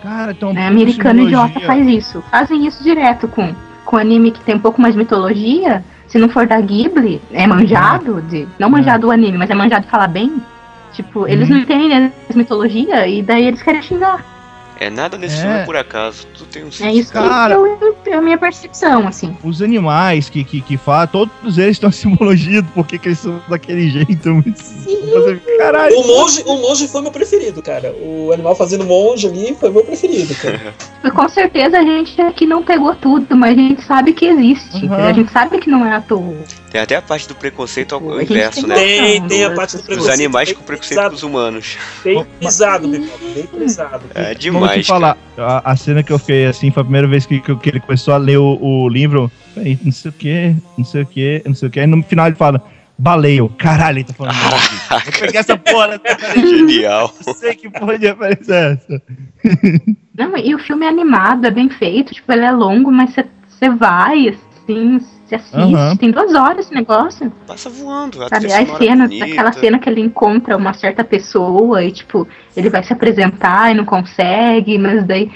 Cara, 0.02 0.32
então. 0.32 0.52
né? 0.52 0.66
Americano 0.66 1.22
idiota 1.22 1.60
faz 1.60 1.86
isso. 1.86 2.24
Fazem 2.30 2.66
isso 2.66 2.82
direto 2.82 3.28
com, 3.28 3.54
com 3.84 3.96
anime 3.96 4.32
que 4.32 4.40
tem 4.40 4.56
um 4.56 4.58
pouco 4.60 4.80
mais 4.80 4.94
de 4.94 4.98
mitologia. 4.98 5.84
Se 6.08 6.18
não 6.18 6.28
for 6.28 6.46
da 6.46 6.60
Ghibli, 6.60 7.22
é 7.32 7.46
manjado 7.46 8.20
de. 8.22 8.46
Não 8.58 8.68
manjado 8.68 9.06
o 9.06 9.10
anime, 9.10 9.38
mas 9.38 9.48
é 9.48 9.54
manjado 9.54 9.84
de 9.84 9.90
falar 9.90 10.08
bem. 10.08 10.42
Tipo, 10.92 11.26
eles 11.26 11.48
Uhum. 11.48 11.54
não 11.56 11.62
entendem 11.62 12.12
as 12.28 12.36
mitologia 12.36 13.06
e 13.06 13.22
daí 13.22 13.46
eles 13.46 13.62
querem 13.62 13.82
xingar. 13.82 14.30
É 14.80 14.90
nada 14.90 15.16
nesse 15.16 15.36
É. 15.36 15.40
filme 15.42 15.54
é 15.60 15.64
por 15.64 15.76
acaso. 15.76 16.26
Tudo 16.36 16.48
tem 16.48 16.64
um 16.64 16.68
É 16.80 16.92
isso 16.92 17.12
que 17.12 17.18
Cara. 17.18 17.54
eu, 17.54 17.96
é 18.06 18.14
a 18.14 18.20
minha 18.20 18.36
percepção, 18.36 19.06
assim. 19.06 19.36
Os 19.44 19.62
animais 19.62 20.28
que, 20.28 20.42
que, 20.42 20.60
que 20.60 20.76
falam, 20.76 21.06
todos 21.06 21.56
eles 21.56 21.78
têm 21.78 21.86
uma 21.86 21.92
simbologia 21.94 22.62
do 22.62 22.68
porquê 22.72 22.98
que 22.98 23.08
eles 23.08 23.20
são 23.20 23.40
daquele 23.48 23.88
jeito. 23.88 24.42
Fica, 24.56 25.40
Caralho. 25.58 25.96
O 26.00 26.06
monge, 26.06 26.42
o 26.46 26.56
monge 26.56 26.88
foi 26.88 27.00
meu 27.00 27.12
preferido, 27.12 27.62
cara. 27.62 27.94
O 28.02 28.32
animal 28.32 28.56
fazendo 28.56 28.84
monge 28.84 29.28
ali 29.28 29.54
foi 29.60 29.70
meu 29.70 29.84
preferido, 29.84 30.34
cara. 30.34 30.74
Com 31.14 31.28
certeza 31.28 31.78
a 31.78 31.82
gente 31.82 32.20
aqui 32.20 32.44
não 32.44 32.62
pegou 32.64 32.94
tudo, 32.96 33.36
mas 33.36 33.56
a 33.56 33.60
gente 33.62 33.82
sabe 33.84 34.12
que 34.12 34.26
existe. 34.26 34.84
Uhum. 34.86 34.94
A 34.94 35.12
gente 35.12 35.30
sabe 35.30 35.58
que 35.58 35.70
não 35.70 35.86
é 35.86 35.94
à 35.94 36.00
toa. 36.00 36.34
Tem 36.72 36.80
até 36.80 36.96
a 36.96 37.02
parte 37.02 37.28
do 37.28 37.34
preconceito 37.34 37.94
ao 37.94 38.22
inverso, 38.22 38.66
né? 38.66 38.74
Tem, 38.76 39.28
tem 39.28 39.44
a 39.44 39.50
Os 39.50 39.54
parte 39.54 39.72
do 39.76 39.80
Os 39.80 39.84
preconceito. 39.84 40.14
animais 40.14 40.48
bem 40.48 40.56
com 40.56 40.64
preconceito 40.64 40.96
com 40.96 41.02
pesado, 41.02 41.14
os 41.14 41.22
humanos. 41.22 41.76
Bem 42.02 42.26
pesado, 42.40 42.88
bem, 42.88 43.10
bem 43.34 43.46
pesado. 43.46 44.04
É 44.14 44.22
Vamos 44.22 44.38
te 44.38 44.40
demais. 44.40 44.86
falar, 44.86 45.18
a, 45.36 45.70
a 45.70 45.76
cena 45.76 46.02
que 46.02 46.10
eu 46.10 46.18
fiquei 46.18 46.46
assim, 46.46 46.70
foi 46.70 46.80
a 46.80 46.84
primeira 46.84 47.06
vez 47.06 47.26
que, 47.26 47.40
que, 47.40 47.54
que 47.56 47.68
ele 47.68 47.78
começou 47.80 48.14
a 48.14 48.16
ler 48.16 48.38
o, 48.38 48.58
o 48.58 48.88
livro. 48.88 49.30
Peraí, 49.54 49.78
não 49.84 49.92
sei 49.92 50.10
o 50.10 50.14
que, 50.14 50.56
não 50.78 50.84
sei 50.86 51.02
o 51.02 51.06
que, 51.06 51.42
não 51.44 51.54
sei 51.54 51.68
o 51.68 51.70
que. 51.70 51.78
Aí 51.78 51.86
no 51.86 52.02
final 52.04 52.26
ele 52.26 52.36
fala, 52.36 52.64
baleio. 52.98 53.50
Caralho, 53.58 53.98
ele 53.98 54.04
tá 54.04 54.14
falando. 54.14 54.34
Peguei 55.20 55.40
essa 55.40 55.58
porra, 55.58 56.00
genial. 56.34 57.14
não 57.26 57.34
sei 57.34 57.54
que 57.54 57.68
porra 57.68 57.98
de 57.98 58.06
referência 58.06 58.54
é 58.54 58.72
essa. 58.72 59.02
Não, 60.16 60.38
e 60.38 60.54
o 60.54 60.58
filme 60.58 60.86
é 60.86 60.88
animado, 60.88 61.46
é 61.46 61.50
bem 61.50 61.68
feito, 61.68 62.14
tipo, 62.14 62.32
ele 62.32 62.46
é 62.46 62.50
longo, 62.50 62.90
mas 62.90 63.14
você 63.14 63.68
vai, 63.68 64.28
assim, 64.28 65.00
você 65.32 65.56
assiste. 65.56 65.74
Aham. 65.74 65.96
Tem 65.96 66.10
duas 66.10 66.34
horas 66.34 66.66
esse 66.66 66.74
negócio. 66.74 67.32
Passa 67.46 67.70
voando. 67.70 68.22
A 68.22 68.28
Sabe? 68.28 68.52
As 68.52 68.68
cenas, 68.78 69.08
bonita. 69.08 69.24
aquela 69.24 69.52
cena 69.52 69.78
que 69.78 69.88
ele 69.88 70.00
encontra 70.00 70.56
uma 70.56 70.72
certa 70.74 71.02
pessoa 71.02 71.82
e, 71.82 71.90
tipo, 71.92 72.26
ele 72.56 72.68
vai 72.68 72.82
se 72.82 72.92
apresentar 72.92 73.70
e 73.70 73.74
não 73.74 73.84
consegue, 73.84 74.78
mas 74.78 75.04
daí 75.06 75.30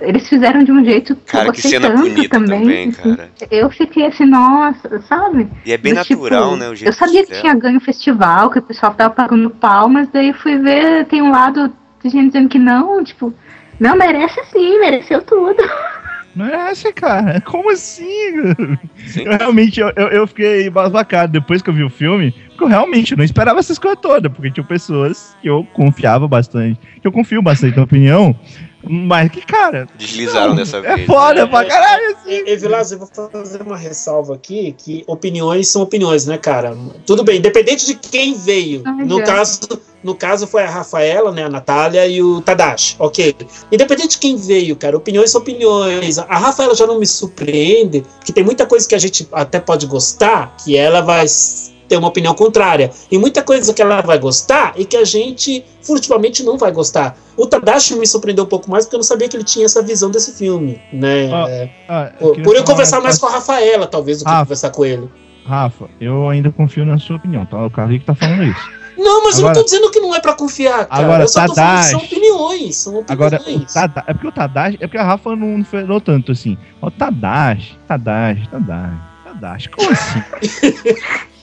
eles 0.00 0.28
fizeram 0.28 0.62
de 0.62 0.72
um 0.72 0.84
jeito 0.84 1.14
que 1.16 1.32
Cara, 1.32 1.52
que 1.52 1.60
cena 1.60 1.88
tanto 1.88 2.00
bonita 2.02 2.28
também. 2.28 2.60
também, 2.60 2.88
assim. 2.88 3.16
cara. 3.16 3.30
Eu 3.50 3.70
fiquei 3.70 4.06
assim, 4.06 4.24
nossa, 4.24 5.00
sabe? 5.08 5.48
E 5.66 5.72
é 5.72 5.76
bem 5.76 5.94
Do 5.94 6.02
tipo, 6.04 6.22
natural, 6.22 6.56
né? 6.56 6.68
O 6.68 6.74
jeito 6.74 6.88
eu 6.88 6.92
sabia 6.92 7.20
que 7.20 7.26
fizeram. 7.28 7.40
tinha 7.42 7.54
ganho 7.54 7.80
festival, 7.80 8.50
que 8.50 8.58
o 8.58 8.62
pessoal 8.62 8.94
tava 8.94 9.12
pagando 9.14 9.50
pau, 9.50 9.88
mas 9.88 10.08
daí 10.08 10.28
eu 10.28 10.34
fui 10.34 10.56
ver, 10.58 11.04
tem 11.06 11.20
um 11.22 11.30
lado 11.30 11.72
de 12.02 12.10
gente 12.10 12.26
dizendo 12.28 12.48
que 12.48 12.58
não, 12.58 13.02
tipo, 13.04 13.32
não, 13.78 13.96
merece 13.96 14.40
sim, 14.52 14.78
mereceu 14.80 15.22
tudo. 15.22 15.56
Não 16.34 16.46
é 16.46 16.70
essa, 16.70 16.92
cara. 16.92 17.40
Como 17.40 17.70
assim? 17.70 18.04
Sim. 19.06 19.22
Eu 19.24 19.36
realmente, 19.36 19.80
eu, 19.80 19.88
eu, 19.90 20.26
fiquei 20.26 20.66
embasbacado 20.66 21.32
depois 21.32 21.60
que 21.60 21.68
eu 21.68 21.74
vi 21.74 21.84
o 21.84 21.90
filme, 21.90 22.32
porque 22.48 22.64
eu 22.64 22.68
realmente 22.68 23.14
não 23.14 23.24
esperava 23.24 23.60
essas 23.60 23.78
coisas 23.78 24.00
todas, 24.00 24.32
porque 24.32 24.50
tinha 24.50 24.64
pessoas 24.64 25.36
que 25.42 25.48
eu 25.48 25.66
confiava 25.72 26.26
bastante, 26.26 26.80
que 27.00 27.06
eu 27.06 27.12
confio 27.12 27.42
bastante 27.42 27.76
na 27.76 27.82
opinião, 27.82 28.34
mas 28.84 29.30
que, 29.30 29.40
cara, 29.40 29.86
Deslizaram 29.96 30.50
não, 30.50 30.56
dessa 30.56 30.78
é 30.78 30.96
vez. 30.96 31.06
foda 31.06 31.46
pra 31.46 31.64
caralho, 31.64 32.16
assim. 32.16 32.30
E, 32.30 32.50
e 32.52 32.56
Vilas, 32.56 32.92
eu 32.92 32.98
vou 32.98 33.08
fazer 33.30 33.62
uma 33.62 33.76
ressalva 33.76 34.34
aqui, 34.34 34.74
que 34.76 35.04
opiniões 35.06 35.68
são 35.68 35.82
opiniões, 35.82 36.26
né, 36.26 36.36
cara? 36.38 36.76
Tudo 37.06 37.22
bem, 37.24 37.38
independente 37.38 37.86
de 37.86 37.94
quem 37.94 38.34
veio. 38.34 38.82
Ai, 38.84 39.04
No 39.04 39.22
caso, 39.22 39.60
no 40.02 40.14
caso 40.14 40.46
foi 40.46 40.64
a 40.64 40.70
Rafaela, 40.70 41.30
né, 41.30 41.44
a 41.44 41.48
Natália 41.48 42.06
e 42.06 42.22
o 42.22 42.40
Tadashi, 42.40 42.96
ok. 42.98 43.36
Independente 43.70 44.08
de 44.10 44.18
quem 44.18 44.36
veio, 44.36 44.74
cara, 44.76 44.96
opiniões 44.96 45.30
são 45.30 45.40
opiniões. 45.40 46.18
A 46.18 46.38
Rafaela 46.38 46.74
já 46.74 46.86
não 46.86 46.98
me 46.98 47.06
surpreende, 47.06 48.04
porque 48.18 48.32
tem 48.32 48.44
muita 48.44 48.66
coisa 48.66 48.88
que 48.88 48.94
a 48.94 48.98
gente 48.98 49.28
até 49.32 49.60
pode 49.60 49.86
gostar, 49.86 50.56
que 50.64 50.76
ela 50.76 51.00
vai 51.00 51.26
ter 51.92 51.98
uma 51.98 52.08
opinião 52.08 52.34
contrária. 52.34 52.90
E 53.10 53.18
muita 53.18 53.42
coisa 53.42 53.74
que 53.74 53.82
ela 53.82 54.00
vai 54.00 54.18
gostar 54.18 54.72
e 54.76 54.84
que 54.86 54.96
a 54.96 55.04
gente 55.04 55.62
furtivamente 55.82 56.42
não 56.42 56.56
vai 56.56 56.72
gostar. 56.72 57.14
O 57.36 57.46
Tadashi 57.46 57.94
me 57.96 58.06
surpreendeu 58.06 58.44
um 58.44 58.48
pouco 58.48 58.70
mais 58.70 58.86
porque 58.86 58.96
eu 58.96 58.98
não 58.98 59.04
sabia 59.04 59.28
que 59.28 59.36
ele 59.36 59.44
tinha 59.44 59.66
essa 59.66 59.82
visão 59.82 60.10
desse 60.10 60.32
filme, 60.32 60.80
né? 60.90 61.28
Ah, 61.30 61.46
É, 61.50 61.70
Ah, 61.88 62.12
por 62.18 62.30
queria 62.30 62.44
por 62.44 62.56
eu 62.56 62.64
conversar 62.64 63.00
mais 63.02 63.18
com 63.18 63.26
a 63.26 63.30
Rafaela, 63.30 63.86
talvez, 63.86 64.18
do 64.20 64.24
que 64.24 64.30
Ah. 64.30 64.38
conversar 64.40 64.70
com 64.70 64.84
ele. 64.86 65.10
Rafa, 65.44 65.86
eu 66.00 66.28
ainda 66.30 66.50
confio 66.50 66.86
na 66.86 66.98
sua 66.98 67.16
opinião, 67.16 67.44
tá? 67.44 67.62
O 67.66 67.70
Carlinhos 67.70 68.00
que 68.02 68.06
tá 68.06 68.14
falando 68.14 68.44
isso. 68.44 68.70
Não, 68.96 69.24
mas 69.24 69.34
eu 69.38 69.40
Agora- 69.40 69.54
não 69.54 69.60
tô 69.60 69.64
dizendo 69.64 69.90
que 69.90 70.00
não 70.00 70.14
é 70.14 70.20
pra 70.20 70.32
confiar, 70.34 70.86
cara. 70.86 71.02
Agora, 71.04 71.24
eu 71.24 71.28
só 71.28 71.46
tô 71.46 71.54
falando 71.54 71.78
que 71.78 71.84
são 71.90 71.98
Tadashi. 72.00 72.14
opiniões, 72.14 72.76
são 72.76 72.92
opiniões. 72.98 73.10
Agora, 73.10 73.38
Tadashi, 73.38 74.04
é 74.06 74.12
porque 74.14 74.26
o 74.28 74.32
Tadashi, 74.32 74.76
é 74.80 74.86
porque 74.86 74.98
a 74.98 75.04
Rafa 75.04 75.30
não, 75.36 75.58
não 75.58 75.64
falou 75.64 76.00
tanto 76.00 76.32
assim. 76.32 76.56
O 76.80 76.90
Tadashi, 76.90 77.76
Tadashi, 77.88 78.48
Tadashi, 78.50 78.98
Tadashi, 79.42 79.68
como 79.68 79.90
assim? 79.90 80.22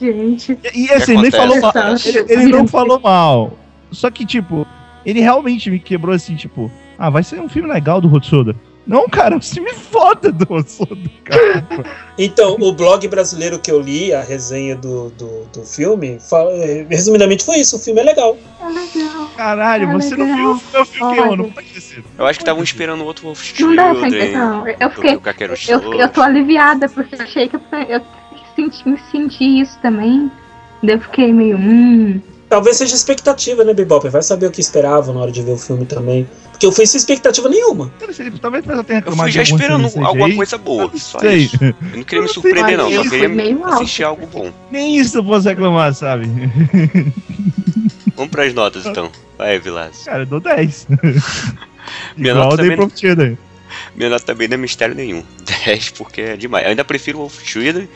Gente, 0.00 0.58
E, 0.74 0.86
e 0.86 0.92
assim, 0.92 1.12
ele 1.12 1.22
nem 1.22 1.30
falou 1.30 1.60
mal. 1.60 1.72
Ele, 2.04 2.32
ele 2.32 2.46
não 2.46 2.66
falou 2.66 2.98
mal. 2.98 3.58
Só 3.92 4.10
que, 4.10 4.24
tipo, 4.24 4.66
ele 5.04 5.20
realmente 5.20 5.70
me 5.70 5.78
quebrou 5.78 6.14
assim, 6.14 6.34
tipo, 6.34 6.70
ah, 6.98 7.10
vai 7.10 7.22
ser 7.22 7.38
um 7.38 7.48
filme 7.48 7.68
legal 7.68 8.00
do 8.00 8.12
Hotsuda. 8.12 8.56
Não, 8.90 9.08
cara, 9.08 9.36
é 9.36 9.38
um 9.38 9.40
filme 9.40 9.72
foda 9.72 10.32
do 10.32 10.52
Hotsuda, 10.52 10.96
cara. 11.24 11.64
Então, 12.18 12.56
o 12.58 12.72
blog 12.72 13.06
brasileiro 13.06 13.60
que 13.60 13.70
eu 13.70 13.80
li, 13.80 14.12
a 14.12 14.20
resenha 14.20 14.74
do, 14.74 15.10
do, 15.10 15.44
do 15.52 15.62
filme, 15.64 16.18
fala- 16.18 16.50
resumidamente 16.88 17.44
foi 17.44 17.58
isso, 17.58 17.76
o 17.76 17.78
filme 17.78 18.00
é 18.00 18.02
legal. 18.02 18.36
é 18.60 18.66
legal. 18.68 19.30
Caralho, 19.36 19.88
Ah, 19.90 19.92
você 19.92 20.16
não 20.16 20.26
legal. 20.26 20.36
viu 20.56 20.80
o 20.80 20.84
filme 20.84 21.14
que 21.14 21.20
eu, 21.20 21.36
não. 21.36 21.52
Eu 22.18 22.26
acho 22.26 22.38
que 22.40 22.42
estavam 22.42 22.64
esperando 22.64 23.04
outro 23.04 23.26
Wolf 23.26 23.60
Não 23.60 23.76
dá 23.76 23.86
essa 23.90 24.08
impressão. 24.08 24.64
Eu 24.68 24.90
fiquei. 24.90 25.16
do 25.16 25.54
Eu, 25.68 25.94
eu 25.94 26.08
tô 26.08 26.20
aliviada, 26.20 26.88
porque 26.88 27.14
eu 27.14 27.22
achei 27.22 27.48
que 27.48 27.54
eu, 27.54 27.60
eu 27.88 28.00
senti, 28.56 28.88
me 28.88 28.98
senti 29.12 29.60
isso 29.60 29.78
também. 29.80 30.28
Daí 30.82 30.96
eu 30.96 31.00
fiquei 31.00 31.32
meio. 31.32 31.56
Hum. 31.56 32.20
Talvez 32.48 32.76
seja 32.78 32.96
expectativa, 32.96 33.62
né, 33.62 33.72
Bebop? 33.72 34.08
Vai 34.08 34.22
saber 34.22 34.46
o 34.46 34.50
que 34.50 34.60
esperava 34.60 35.12
na 35.12 35.20
hora 35.20 35.30
de 35.30 35.40
ver 35.42 35.52
o 35.52 35.56
filme 35.56 35.86
também. 35.86 36.28
Porque 36.60 36.66
eu 36.66 36.72
fiz 36.72 36.90
sem 36.90 36.98
expectativa 36.98 37.48
nenhuma. 37.48 37.90
Ele- 38.18 38.32
Talvez 38.38 38.62
eu 38.66 38.84
tenha 38.84 39.02
Eu 39.06 39.16
fui 39.16 39.30
já 39.30 39.40
esperando 39.40 39.86
alguma 40.04 40.34
coisa 40.34 40.58
boa. 40.58 40.90
Eu 40.92 40.98
Só 40.98 41.18
sei. 41.18 41.38
isso. 41.38 41.56
Eu 41.64 41.74
não 41.96 42.02
queria 42.04 42.04
me 42.10 42.16
Eu 42.16 42.20
não 42.20 42.28
surpreender, 42.28 42.76
não. 42.76 42.92
Só 42.92 43.02
queria 43.08 43.66
assistir 43.68 44.04
algo 44.04 44.26
bom. 44.26 44.52
Nem 44.70 44.98
isso 44.98 45.16
eu 45.16 45.24
posso 45.24 45.48
reclamar, 45.48 45.94
sabe? 45.94 46.26
Vamos 48.14 48.30
pras 48.30 48.52
notas, 48.52 48.84
então. 48.84 49.10
Vai, 49.38 49.58
Vilas. 49.58 50.02
Cara, 50.04 50.20
eu 50.24 50.26
dou 50.26 50.38
10. 50.38 50.86
Minha 52.14 52.32
Igual 52.32 52.50
nota 52.50 52.62
eu 52.62 52.76
também-. 52.76 53.38
Minha 53.96 54.10
nota 54.10 54.24
também 54.26 54.46
não 54.46 54.54
é 54.56 54.58
mistério 54.58 54.94
nenhum. 54.94 55.24
10, 55.64 55.90
porque 55.92 56.20
é 56.20 56.36
demais. 56.36 56.64
Eu 56.64 56.70
ainda 56.72 56.84
prefiro 56.84 57.16
o 57.16 57.20
Wolf 57.22 57.40
Children, 57.42 57.88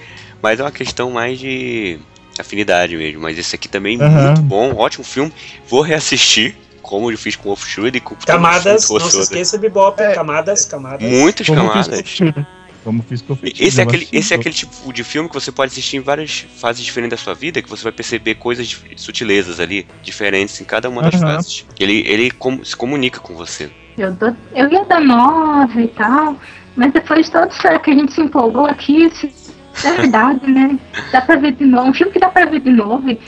mas 0.43 0.59
é 0.59 0.63
uma 0.63 0.73
questão 0.73 1.11
mais 1.11 1.39
de 1.39 1.99
afinidade 2.39 2.97
mesmo. 2.97 3.21
Mas 3.21 3.37
esse 3.37 3.55
aqui 3.55 3.69
também 3.69 4.01
Aham. 4.01 4.25
muito 4.29 4.41
bom, 4.43 4.75
ótimo 4.77 5.05
filme. 5.05 5.31
Vou 5.69 5.83
reassistir, 5.83 6.57
como 6.85 7.11
eu 7.11 7.19
fiz 7.19 7.35
com 7.35 7.51
o 7.53 7.57
Children 7.57 7.97
e 7.97 8.01
com 8.01 8.15
Camadas, 8.15 8.87
com 8.87 8.99
não 8.99 9.11
se 9.11 9.21
esqueça, 9.21 9.59
Bebop. 9.59 10.01
É. 10.01 10.13
Camadas, 10.15 10.67
camadas. 10.67 11.11
Muitas 11.11 11.47
Como 11.47 11.61
camadas. 11.69 12.19
Como 12.85 13.03
fiz 13.03 13.23
com 13.23 13.33
o. 13.33 13.39
Esse 13.43 13.81
é, 13.81 13.85
aquele, 13.85 14.07
esse 14.13 14.35
é 14.35 14.37
aquele 14.37 14.55
tipo 14.55 14.93
de 14.93 15.03
filme 15.03 15.27
que 15.29 15.35
você 15.35 15.51
pode 15.51 15.73
assistir 15.73 15.97
em 15.97 16.01
várias 16.01 16.47
fases 16.59 16.85
diferentes 16.85 17.19
da 17.19 17.25
sua 17.25 17.35
vida, 17.35 17.63
que 17.63 17.69
você 17.71 17.83
vai 17.83 17.93
perceber 17.93 18.35
coisas, 18.35 18.79
sutilezas 18.97 19.59
ali, 19.59 19.87
diferentes 20.03 20.61
em 20.61 20.65
cada 20.65 20.89
uma 20.91 21.01
das 21.03 21.15
Aham. 21.15 21.35
fases. 21.37 21.65
Ele, 21.81 22.05
ele 22.07 22.31
com- 22.31 22.63
se 22.63 22.77
comunica 22.77 23.19
com 23.21 23.35
você. 23.35 23.71
Eu, 23.97 24.15
eu 24.55 24.71
ia 24.71 24.85
dar 24.85 25.01
9 25.01 25.83
e 25.85 25.89
tal. 25.89 26.37
Mas 26.77 26.93
depois 26.93 27.27
de 27.27 27.33
todo 27.33 27.51
isso 27.51 27.63
que 27.81 27.91
a 27.91 27.95
gente 27.95 28.13
se 28.13 28.21
empolgou 28.21 28.67
aqui, 28.67 29.09
se- 29.15 29.33
é 29.83 29.93
verdade, 29.93 30.47
né? 30.51 30.79
Dá 31.11 31.21
pra 31.23 31.37
ver 31.37 31.53
de 31.53 31.65
novo. 31.65 31.89
Um 31.89 31.95
filme 31.95 32.13
que 32.13 32.19
dá 32.19 32.29
pra 32.29 32.45
ver 32.45 32.61
de 32.61 32.71
novo 32.71 33.09
em 33.09 33.19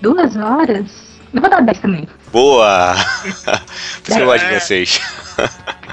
duas 0.00 0.36
horas. 0.36 1.11
Eu 1.32 1.40
vou 1.40 1.50
dar 1.50 1.60
10 1.62 1.78
também. 1.78 2.08
Boa! 2.30 2.94
Por 3.22 3.28
isso 3.28 3.44
que 4.04 4.20
eu 4.20 4.26
gosto 4.26 4.46
de 4.46 4.60
vocês. 4.60 5.00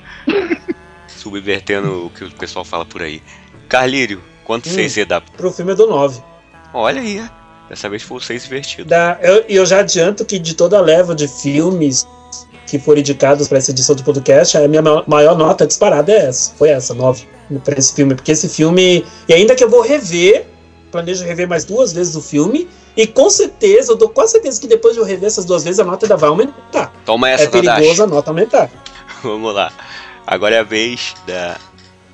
Subvertendo 1.08 2.06
o 2.06 2.10
que 2.10 2.24
o 2.26 2.32
pessoal 2.32 2.66
fala 2.66 2.86
por 2.86 3.02
aí. 3.02 3.22
Carlírio, 3.68 4.22
quanto 4.44 4.68
hum, 4.68 4.74
6 4.74 5.08
dá? 5.08 5.22
Pro 5.22 5.52
filme 5.52 5.72
é 5.72 5.76
do 5.76 5.88
9. 5.88 6.22
Olha 6.74 7.02
aí, 7.02 7.24
dessa 7.70 7.90
vez 7.90 8.04
foi 8.04 8.18
o 8.18 8.22
6 8.22 8.46
invertido. 8.46 8.90
Dá, 8.90 9.18
eu, 9.22 9.46
eu 9.48 9.66
já 9.66 9.80
adianto 9.80 10.26
que 10.26 10.38
de 10.40 10.56
toda 10.56 10.78
a 10.78 10.82
leva 10.82 11.16
de 11.16 11.28
filmes 11.28 12.08
que 12.68 12.78
foram 12.78 13.00
indicados 13.00 13.48
para 13.48 13.58
essa 13.58 13.72
edição 13.72 13.96
do 13.96 14.04
podcast, 14.04 14.58
a 14.58 14.68
minha 14.68 14.82
maior 15.08 15.38
nota 15.38 15.66
disparada 15.66 16.12
é 16.12 16.28
essa. 16.28 16.54
Foi 16.56 16.70
essa, 16.70 16.94
9, 16.94 17.28
para 17.64 17.78
esse 17.78 17.94
filme. 17.94 18.14
Porque 18.14 18.32
esse 18.32 18.48
filme. 18.48 19.06
E 19.28 19.34
ainda 19.34 19.56
que 19.56 19.64
eu 19.64 19.70
vou 19.70 19.82
rever, 19.82 20.46
planejo 20.92 21.24
rever 21.24 21.48
mais 21.48 21.66
duas 21.66 21.94
vezes 21.94 22.16
o 22.16 22.22
filme. 22.22 22.68
E 22.96 23.08
com 23.08 23.30
certeza, 23.30 23.92
eu 23.92 23.98
dou 23.98 24.10
quase 24.10 24.34
certeza 24.34 24.60
que 24.60 24.68
depois 24.68 24.94
de 24.94 25.00
eu 25.00 25.06
rever 25.06 25.28
essas 25.28 25.46
duas 25.46 25.64
vezes, 25.64 25.80
a 25.80 25.84
nota 25.84 26.06
ainda 26.06 26.18
vai 26.18 26.30
aumentar. 26.30 26.92
Toma 27.06 27.30
essa, 27.30 27.44
É 27.44 27.48
perigoso 27.48 28.04
a 28.04 28.08
nota 28.08 28.32
aumentar. 28.32 28.70
Vamos 29.24 29.54
lá. 29.54 29.72
Agora 30.26 30.56
é 30.56 30.60
a 30.60 30.64
vez 30.64 31.16
da 31.26 31.58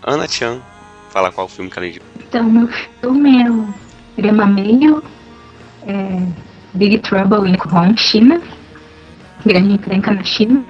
Ana 0.03 0.27
Chan 0.27 0.61
falar 1.09 1.31
qual 1.31 1.47
filme 1.47 1.69
que 1.71 1.79
ela 1.79 1.87
indicou. 1.87 2.07
Então, 2.19 2.43
meu 2.43 2.67
filme 3.01 3.43
é 3.43 3.49
o 3.49 3.73
Drama 4.17 4.45
Meio, 4.45 5.03
é 5.87 6.27
Big 6.73 6.99
Trouble 6.99 7.49
in 7.49 7.57
Hong, 7.71 7.97
China. 7.97 8.41
Grande 9.45 9.73
Encrenca 9.73 10.11
na 10.11 10.23
China. 10.23 10.63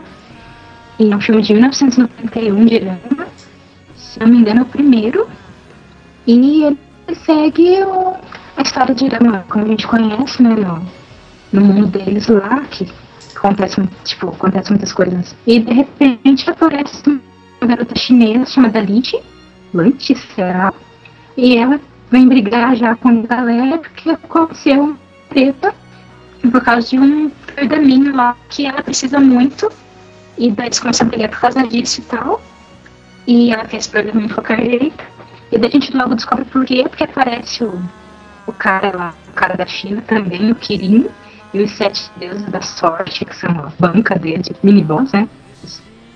E 1.00 1.12
é 1.12 1.16
um 1.16 1.22
filme 1.22 1.42
de 1.42 1.54
1991 1.54 2.66
de 2.66 2.80
drama. 2.80 3.28
Se 3.96 4.20
não 4.20 4.28
me 4.28 4.38
engano, 4.38 4.62
é 4.62 4.64
o 4.64 4.66
primeiro. 4.66 5.28
E 6.28 6.64
ele 6.64 6.78
segue 7.26 7.84
o, 7.84 8.16
a 8.58 8.62
história 8.62 8.94
de 8.94 9.10
drama, 9.10 9.46
como 9.50 9.66
a 9.66 9.68
gente 9.68 9.88
conhece, 9.88 10.42
né? 10.42 10.56
No, 10.56 10.86
no 11.54 11.62
mundo 11.62 11.88
deles 11.88 12.28
lá, 12.28 12.62
que 12.72 12.92
acontece, 13.36 13.82
tipo, 14.04 14.30
acontece 14.30 14.72
muitas 14.72 14.92
coisas. 14.94 15.36
E 15.46 15.60
de 15.60 15.74
repente 15.74 16.50
aparece 16.50 17.04
uma 17.08 17.68
garota 17.68 17.96
chinesa 17.98 18.46
chamada 18.46 18.80
Lynch, 18.80 19.20
Lynch, 19.74 20.16
será? 20.36 20.74
E 21.38 21.58
ela 21.58 21.80
vem 22.10 22.28
brigar 22.28 22.76
já 22.76 22.96
com 22.96 23.10
a 23.10 23.14
galera 23.14 23.78
porque 23.78 24.10
aconteceu 24.10 24.82
uma 24.82 24.98
treta 25.30 25.74
por 26.52 26.64
causa 26.64 26.88
de 26.88 27.00
um 27.00 27.30
pergaminho 27.56 28.16
lá 28.16 28.36
que 28.50 28.66
ela 28.66 28.82
precisa 28.82 29.20
muito. 29.20 29.70
E 30.38 30.52
daí 30.52 30.68
eles 30.68 30.80
começam 30.80 31.08
a 31.08 31.10
brigar 31.10 31.30
por 31.30 31.40
causa 31.40 31.68
disso 31.68 32.02
e 32.02 32.04
tal. 32.04 32.42
E 33.28 33.52
ela 33.52 33.66
quer 33.66 33.78
esse 33.78 33.90
pergaminho 33.90 34.28
de 34.28 34.34
qualquer 34.34 34.64
jeito. 34.64 35.15
E 35.56 35.58
daí 35.58 35.70
a 35.70 35.72
gente 35.72 35.96
logo 35.96 36.16
descobre 36.16 36.44
por 36.44 36.66
quê, 36.66 36.84
porque 36.84 37.06
aparece 37.06 37.64
o, 37.64 37.82
o 38.46 38.52
cara 38.52 38.92
lá, 38.94 39.14
o 39.30 39.32
cara 39.32 39.56
da 39.56 39.66
China 39.66 40.04
também, 40.06 40.52
o 40.52 40.56
Kirin, 40.56 41.08
e 41.54 41.62
os 41.62 41.72
sete 41.72 42.12
deuses 42.18 42.46
da 42.48 42.62
sorte, 42.62 43.24
que 43.24 43.34
são 43.34 43.52
a 43.52 43.72
banca 43.80 44.20
dele, 44.20 44.40
de 44.40 44.54
mini-boss, 44.62 45.14
né? 45.14 45.30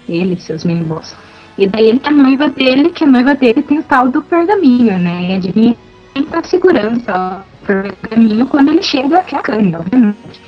Ele 0.09 0.33
e 0.33 0.41
seus 0.41 0.65
mini-boss. 0.65 1.15
E 1.57 1.65
daí 1.67 1.87
ele, 1.87 2.01
a 2.03 2.11
noiva 2.11 2.49
dele, 2.49 2.89
que 2.89 3.05
a 3.05 3.07
noiva 3.07 3.33
dele 3.33 3.61
tem 3.61 3.79
o 3.79 3.83
tal 3.83 4.09
do 4.09 4.21
pergaminho, 4.21 4.99
né? 4.99 5.29
E 5.29 5.33
adivinha 5.35 5.77
quem 6.13 6.25
tá 6.25 6.43
segurando 6.43 6.99
o 6.99 7.65
pergaminho 7.65 8.45
quando 8.45 8.71
ele 8.71 8.83
chega, 8.83 9.23
que 9.23 9.35
é 9.35 9.39
a 9.39 9.41
Kanye, 9.41 9.73
obviamente. 9.73 10.41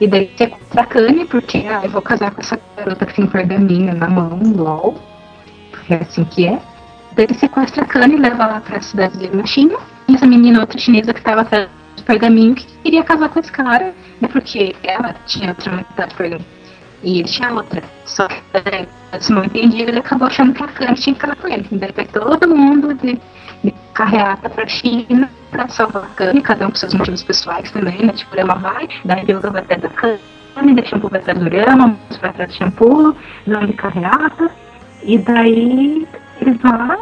E 0.00 0.08
daí 0.08 0.32
sequestra 0.36 0.82
a 0.82 0.86
Kanye, 0.86 1.26
porque 1.26 1.58
ah, 1.58 1.82
eu 1.84 1.90
vou 1.90 2.02
casar 2.02 2.32
com 2.32 2.40
essa 2.40 2.58
garota 2.76 3.06
que 3.06 3.14
tem 3.14 3.26
pergaminho 3.28 3.94
na 3.94 4.08
mão, 4.08 4.36
LOL. 4.56 4.96
Porque 5.70 5.94
é 5.94 5.98
assim 5.98 6.24
que 6.24 6.48
é. 6.48 6.60
Ele 7.16 7.34
sequestra 7.34 7.82
a 7.82 7.86
Kanye 7.86 8.16
e 8.16 8.18
leva 8.18 8.46
lá 8.46 8.60
pra 8.60 8.80
cidade 8.80 9.16
dele 9.16 9.36
na 9.36 9.46
China. 9.46 9.78
E 10.08 10.14
essa 10.14 10.26
menina, 10.26 10.60
outra 10.60 10.78
chinesa 10.78 11.14
que 11.14 11.22
tava 11.22 11.40
atrás 11.40 11.68
do 11.96 12.02
pergaminho, 12.02 12.54
que 12.54 12.66
queria 12.82 13.02
casar 13.02 13.28
com 13.30 13.40
esse 13.40 13.50
cara, 13.50 13.94
né? 14.20 14.28
Porque 14.28 14.76
ela 14.82 15.14
tinha 15.26 15.48
outra 15.48 15.72
metade 15.72 16.10
do 16.10 16.16
pergaminho. 16.16 16.48
E 17.02 17.20
ele 17.20 17.28
tinha 17.28 17.52
outra. 17.52 17.82
Só 18.04 18.28
que 18.28 18.42
é, 18.54 18.86
se 19.18 19.32
não 19.32 19.44
entendia, 19.44 19.88
ele 19.88 19.98
acabou 19.98 20.26
achando 20.26 20.52
que 20.52 20.62
a 20.62 20.68
Kanye 20.68 20.94
tinha 20.94 21.14
que 21.14 21.20
casar 21.20 21.36
com 21.36 21.48
ele. 21.48 21.66
Daí 21.72 22.06
todo 22.06 22.54
mundo 22.54 22.94
de, 22.94 23.18
de 23.64 23.74
carreata 23.94 24.50
pra 24.50 24.66
China 24.66 25.30
pra 25.50 25.68
salvar 25.68 26.04
a 26.04 26.06
Kanye, 26.08 26.42
cada 26.42 26.66
um 26.66 26.70
com 26.70 26.76
seus 26.76 26.92
motivos 26.92 27.22
pessoais 27.22 27.70
também, 27.70 28.04
né? 28.04 28.12
Tipo, 28.12 28.38
ela 28.38 28.54
vai, 28.54 28.88
daí 29.04 29.22
Yoga 29.22 29.50
vai 29.50 29.62
atrás 29.62 29.82
da 29.82 29.88
Kanye, 29.88 30.74
daí 30.74 30.86
shampoo 30.86 31.08
vai 31.08 31.20
atrás 31.20 31.38
do 31.38 31.48
Rama, 31.48 31.96
vai 32.20 32.30
atrás 32.30 32.50
do 32.50 32.56
shampoo, 32.56 33.16
vão 33.46 33.66
de 33.66 33.72
carreata. 33.72 34.50
E 35.02 35.18
daí 35.18 36.06
eles 36.46 36.62
lá, 36.62 36.98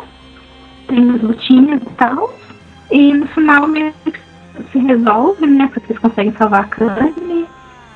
tem 0.88 1.10
as 1.10 1.22
lutinhas 1.22 1.82
e 1.82 1.90
tal. 1.96 2.34
E 2.90 3.12
no 3.14 3.26
final 3.28 3.66
meio 3.66 3.92
que 4.04 4.12
se 4.72 4.78
resolve, 4.78 5.46
né? 5.46 5.68
Porque 5.72 5.92
eles 5.92 6.02
conseguem 6.02 6.32
salvar 6.36 6.60
a 6.60 6.64
Kanye 6.64 7.46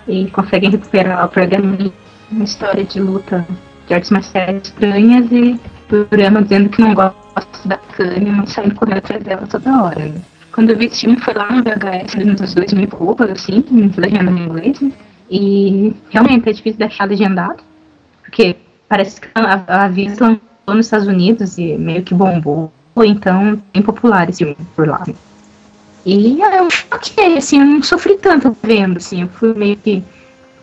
e 0.06 0.30
conseguem 0.30 0.70
recuperar 0.70 1.24
o 1.24 1.28
pergaminho. 1.28 1.92
Uma 2.30 2.44
história 2.44 2.84
de 2.84 3.00
luta 3.00 3.46
de 3.86 3.94
artes 3.94 4.10
marciais 4.10 4.62
estranhas 4.62 5.30
e 5.32 5.58
Durama 5.88 6.42
dizendo 6.42 6.68
que 6.68 6.82
não 6.82 6.94
gosta 6.94 7.68
da 7.68 7.78
Kanye, 7.78 8.30
mas 8.30 8.50
saindo 8.50 8.74
correndo 8.74 8.98
atrás 8.98 9.22
dela 9.22 9.46
toda 9.46 9.82
hora. 9.82 10.06
Né? 10.06 10.20
Quando 10.52 10.70
eu 10.70 10.76
vi 10.76 10.86
esse 10.86 11.00
filme 11.00 11.18
foi 11.20 11.34
lá 11.34 11.50
no 11.50 11.62
VHS 11.62 12.14
nos 12.24 12.54
2000 12.54 12.84
e 12.84 12.86
pouco, 12.86 13.24
assim, 13.24 13.64
legenda 13.96 14.30
em 14.30 14.44
inglês. 14.44 14.80
Né? 14.80 14.92
E 15.30 15.94
realmente 16.10 16.48
é 16.48 16.52
difícil 16.52 16.78
deixar 16.78 17.04
legendado, 17.04 17.62
porque 18.22 18.56
parece 18.88 19.20
que 19.20 19.28
a, 19.34 19.86
lançou 19.86 20.40
nos 20.74 20.86
Estados 20.86 21.06
Unidos 21.06 21.58
e 21.58 21.76
meio 21.76 22.02
que 22.02 22.14
bombou, 22.14 22.72
então 22.98 23.60
bem 23.72 23.82
popular 23.82 24.28
esse 24.28 24.38
filme 24.38 24.56
por 24.74 24.88
lá. 24.88 25.04
E 26.04 26.40
eu 26.40 26.68
ok, 26.90 27.36
assim, 27.36 27.60
eu 27.60 27.66
não 27.66 27.82
sofri 27.82 28.16
tanto 28.16 28.56
vendo, 28.62 28.96
assim, 28.96 29.22
eu 29.22 29.28
fui 29.28 29.54
meio 29.54 29.76
que 29.76 30.02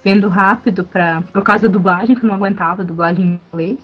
vendo 0.04 0.28
rápido 0.28 0.84
pra, 0.84 1.22
por 1.22 1.44
causa 1.44 1.68
da 1.68 1.74
dublagem, 1.74 2.16
que 2.16 2.24
eu 2.24 2.28
não 2.28 2.36
aguentava 2.36 2.84
a 2.84 2.86
dublagem 2.86 3.26
em 3.26 3.42
inglês. 3.52 3.80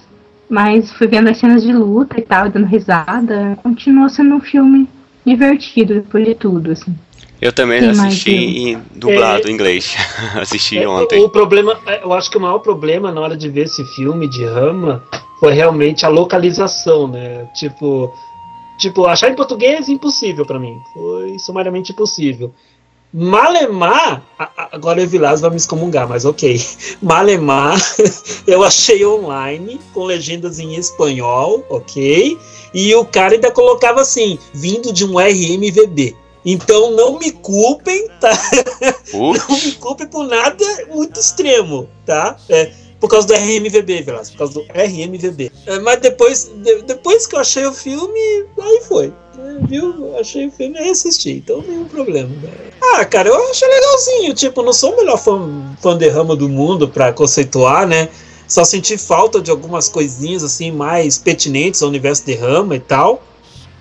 Mas 0.47 0.91
fui 0.91 1.07
vendo 1.07 1.29
as 1.29 1.37
cenas 1.37 1.63
de 1.63 1.71
luta 1.71 2.19
e 2.19 2.23
tal, 2.23 2.49
dando 2.49 2.65
risada. 2.65 3.57
Continuou 3.63 4.09
sendo 4.09 4.35
um 4.35 4.39
filme 4.39 4.87
divertido 5.25 5.95
depois 5.95 6.25
de 6.25 6.35
tudo, 6.35 6.71
assim. 6.71 6.93
Eu 7.41 7.51
também 7.51 7.79
assisti 7.89 8.31
em 8.31 8.81
dublado 8.93 9.47
em 9.47 9.51
é, 9.51 9.53
inglês. 9.53 9.95
assisti 10.39 10.77
é, 10.77 10.87
ontem. 10.87 11.19
O, 11.19 11.25
o 11.25 11.29
problema, 11.29 11.79
é, 11.87 12.03
eu 12.03 12.13
acho 12.13 12.29
que 12.29 12.37
o 12.37 12.41
maior 12.41 12.59
problema 12.59 13.11
na 13.11 13.19
hora 13.19 13.35
de 13.35 13.49
ver 13.49 13.65
esse 13.65 13.83
filme 13.95 14.29
de 14.29 14.45
Rama 14.45 15.03
foi 15.39 15.53
realmente 15.53 16.05
a 16.05 16.09
localização, 16.09 17.07
né? 17.07 17.49
Tipo, 17.55 18.13
tipo 18.77 19.07
achar 19.07 19.31
em 19.31 19.35
português 19.35 19.89
impossível 19.89 20.45
para 20.45 20.59
mim. 20.59 20.77
Foi 20.93 21.39
sumariamente 21.39 21.91
impossível. 21.91 22.53
Malemar, 23.13 24.23
agora 24.71 25.03
o 25.03 25.07
Vilas 25.07 25.41
vai 25.41 25.49
me 25.49 25.57
excomungar, 25.57 26.07
mas 26.07 26.23
ok. 26.23 26.61
Malemar, 27.01 27.77
eu 28.47 28.63
achei 28.63 29.03
online, 29.05 29.81
com 29.93 30.03
legendas 30.03 30.59
em 30.59 30.75
espanhol, 30.75 31.65
ok? 31.69 32.37
E 32.73 32.95
o 32.95 33.03
cara 33.03 33.33
ainda 33.33 33.51
colocava 33.51 33.99
assim, 33.99 34.37
vindo 34.53 34.93
de 34.93 35.03
um 35.03 35.17
RMVB. 35.17 36.15
Então 36.45 36.91
não 36.91 37.19
me 37.19 37.31
culpem, 37.31 38.07
tá? 38.19 38.31
Não 39.13 39.57
me 39.57 39.71
culpem 39.73 40.07
por 40.07 40.25
nada 40.25 40.65
muito 40.89 41.19
extremo, 41.19 41.87
tá? 42.05 42.37
É, 42.49 42.71
por 43.01 43.09
causa 43.09 43.27
do 43.27 43.33
RMVB, 43.33 44.03
Velasco, 44.03 44.33
por 44.33 44.37
causa 44.37 44.53
do 44.53 44.61
RMVB. 44.73 45.51
É, 45.65 45.79
mas 45.79 45.99
depois, 45.99 46.51
de, 46.55 46.83
depois 46.83 47.27
que 47.27 47.35
eu 47.35 47.39
achei 47.39 47.65
o 47.65 47.73
filme, 47.73 48.45
aí 48.59 48.81
foi. 48.87 49.13
É, 49.37 49.65
viu? 49.67 50.15
Achei 50.17 50.47
o 50.47 50.51
filme 50.51 50.79
e 50.79 50.89
assisti, 50.89 51.31
então 51.31 51.61
nenhum 51.67 51.85
problema. 51.85 52.29
Né? 52.29 52.49
Ah, 52.93 53.03
cara, 53.03 53.29
eu 53.29 53.49
achei 53.49 53.67
legalzinho. 53.67 54.33
Tipo, 54.33 54.61
não 54.61 54.71
sou 54.71 54.93
o 54.93 54.97
melhor 54.97 55.17
fã, 55.17 55.75
fã 55.81 55.97
de 55.97 56.07
rama 56.09 56.35
do 56.35 56.47
mundo 56.47 56.87
pra 56.87 57.11
conceituar, 57.11 57.87
né? 57.87 58.07
Só 58.47 58.63
senti 58.63 58.97
falta 58.97 59.41
de 59.41 59.49
algumas 59.49 59.89
coisinhas 59.89 60.43
assim 60.43 60.71
mais 60.71 61.17
pertinentes 61.17 61.81
ao 61.81 61.89
universo 61.89 62.25
de 62.25 62.35
rama 62.35 62.75
e 62.75 62.79
tal. 62.79 63.23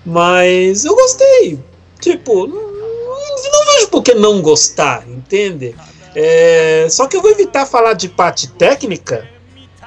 Mas 0.05 0.83
eu 0.83 0.95
gostei. 0.95 1.59
Tipo, 2.01 2.47
não, 2.47 2.57
não 2.57 3.65
vejo 3.73 3.87
por 3.89 4.01
que 4.01 4.13
não 4.15 4.41
gostar, 4.41 5.07
entende? 5.07 5.75
É, 6.15 6.87
só 6.89 7.07
que 7.07 7.15
eu 7.15 7.21
vou 7.21 7.31
evitar 7.31 7.65
falar 7.65 7.93
de 7.93 8.09
parte 8.09 8.49
técnica. 8.49 9.29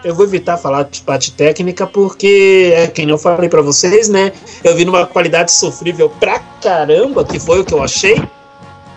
Eu 0.03 0.15
vou 0.15 0.25
evitar 0.27 0.59
falar 0.59 0.85
de 0.85 1.01
parte 1.01 1.33
técnica 1.33 1.87
porque 1.87 2.73
é 2.75 2.87
quem 2.87 3.09
eu 3.09 3.19
falei 3.19 3.49
para 3.49 3.63
vocês, 3.63 4.09
né? 4.09 4.33
Eu 4.63 4.77
vi 4.77 4.85
numa 4.85 5.07
qualidade 5.07 5.51
sofrível 5.51 6.11
pra 6.11 6.39
caramba, 6.63 7.25
que 7.25 7.41
foi 7.41 7.61
o 7.61 7.65
que 7.65 7.73
eu 7.73 7.83
achei. 7.83 8.23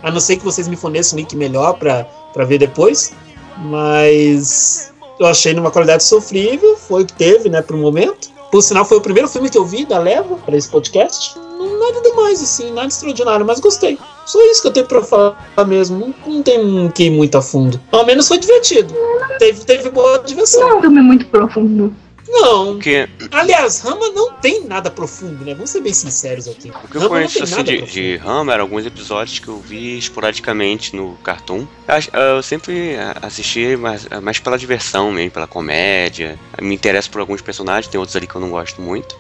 A 0.03 0.11
não 0.11 0.20
ser 0.20 0.36
que 0.36 0.43
vocês 0.43 0.68
me 0.68 0.76
forneçam 0.76 1.18
um 1.18 1.20
link 1.20 1.36
melhor 1.36 1.74
pra, 1.80 2.03
pra 2.34 2.43
ver 2.43 2.57
depois. 2.57 3.13
Mas 3.57 4.93
eu 5.20 5.26
achei 5.26 5.53
numa 5.53 5.72
qualidade 5.72 6.03
sofrível, 6.03 6.78
foi 6.78 7.03
o 7.03 7.05
que 7.05 7.13
teve, 7.13 7.49
né, 7.49 7.61
pro 7.61 7.78
momento. 7.78 8.30
Por 8.52 8.62
sinal, 8.62 8.86
foi 8.86 8.98
o 8.98 9.02
primeiro 9.02 9.28
filme 9.28 9.50
que 9.50 9.58
eu 9.58 9.66
vi 9.66 9.86
da 9.86 10.00
Leva 10.00 10.36
para 10.38 10.56
esse 10.56 10.70
podcast. 10.70 11.38
Nada 11.38 12.02
demais, 12.02 12.41
assim, 12.41 12.72
nada 12.72 12.88
extraordinário, 12.88 13.45
mas 13.45 13.60
gostei. 13.60 13.98
Só 14.26 14.39
isso 14.52 14.62
que 14.62 14.68
eu 14.68 14.74
tenho 14.74 14.86
pra 14.86 15.02
falar 15.02 15.38
mesmo. 15.68 16.00
Não, 16.00 16.34
não 16.34 16.43
tem 16.43 16.89
que 16.91 17.06
ir 17.06 17.10
muito 17.10 17.38
a 17.38 17.41
fundo. 17.41 17.80
Ao 17.91 18.06
menos 18.06 18.28
foi 18.28 18.38
divertido. 18.38 18.93
Teve, 19.39 19.66
teve 19.66 19.89
boa 19.89 20.20
diversão. 20.20 20.62
Não 20.62 20.70
é 20.70 20.76
um 20.76 20.82
filme 20.82 21.02
muito 21.02 21.26
profundo. 21.28 21.93
Não. 22.42 22.74
Porque 22.74 23.08
Aliás, 23.32 23.82
Rama 23.82 24.10
não 24.10 24.34
tem 24.34 24.64
nada 24.66 24.90
profundo, 24.90 25.44
né? 25.44 25.54
Vamos 25.54 25.70
ser 25.70 25.82
bem 25.82 25.94
sinceros 25.94 26.48
aqui. 26.48 26.70
o 26.70 26.88
que 26.88 26.98
eu 26.98 27.02
Rama 27.02 27.16
conheço 27.16 27.44
assim, 27.44 27.64
de, 27.64 27.78
profundo. 27.78 27.92
de 27.92 28.16
Rama 28.18 28.54
eram 28.54 28.64
alguns 28.64 28.86
episódios 28.86 29.40
que 29.40 29.48
eu 29.48 29.60
vi 29.60 29.98
esporadicamente 29.98 30.96
no 30.96 31.14
Cartoon. 31.24 31.66
Eu 32.14 32.42
sempre 32.44 32.96
assisti 33.22 33.76
mais, 33.76 34.08
mais 34.22 34.40
pela 34.40 34.58
diversão 34.58 35.12
mesmo, 35.12 35.32
pela 35.32 35.48
comédia. 35.48 36.38
Me 36.62 36.76
interesso 36.76 37.10
por 37.10 37.20
alguns 37.22 37.42
personagens, 37.42 37.88
tem 37.88 38.00
outros 38.00 38.16
ali 38.16 38.28
que 38.28 38.36
eu 38.36 38.42
não 38.42 38.50
gosto 38.50 38.82
muito. 38.82 39.18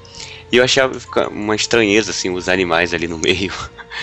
E 0.51 0.57
eu 0.57 0.63
achava 0.63 0.97
uma 1.29 1.55
estranheza, 1.55 2.11
assim, 2.11 2.29
os 2.29 2.47
animais 2.47 2.93
ali 2.93 3.07
no 3.07 3.17
meio. 3.17 3.53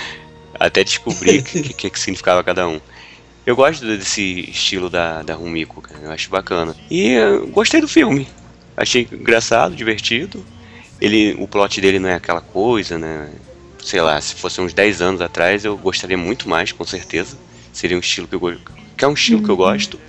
Até 0.58 0.84
descobrir 0.84 1.40
o 1.40 1.42
que, 1.42 1.74
que, 1.74 1.90
que 1.90 1.98
significava 1.98 2.42
cada 2.44 2.68
um. 2.68 2.80
Eu 3.46 3.54
gosto 3.56 3.84
desse 3.84 4.48
estilo 4.50 4.88
da, 4.88 5.22
da 5.22 5.34
Rumiko, 5.34 5.82
cara. 5.82 6.00
Eu 6.02 6.10
acho 6.10 6.30
bacana. 6.30 6.74
E 6.90 7.10
eu 7.10 7.46
gostei 7.48 7.80
do 7.80 7.88
filme. 7.88 8.26
Achei 8.76 9.08
engraçado, 9.12 9.76
divertido. 9.76 10.48
Ele, 11.00 11.34
o 11.38 11.48
plot 11.48 11.80
dele 11.80 11.98
não 11.98 12.08
é 12.08 12.14
aquela 12.14 12.40
coisa, 12.40 12.98
né? 12.98 13.38
Sei 13.82 14.00
lá, 14.00 14.20
se 14.20 14.34
fosse 14.34 14.60
uns 14.60 14.72
10 14.74 15.00
anos 15.02 15.20
atrás, 15.20 15.64
eu 15.64 15.76
gostaria 15.78 16.16
muito 16.16 16.48
mais, 16.48 16.72
com 16.72 16.84
certeza. 16.84 17.40
Seria 17.72 17.96
um 17.96 18.00
estilo 18.00 18.26
que 18.28 18.34
eu 18.34 18.40
go- 18.40 18.60
que 18.96 19.04
é 19.04 19.08
um 19.08 19.12
estilo 19.14 19.42
que 19.42 19.50
eu 19.50 19.56
gosto. 19.56 20.02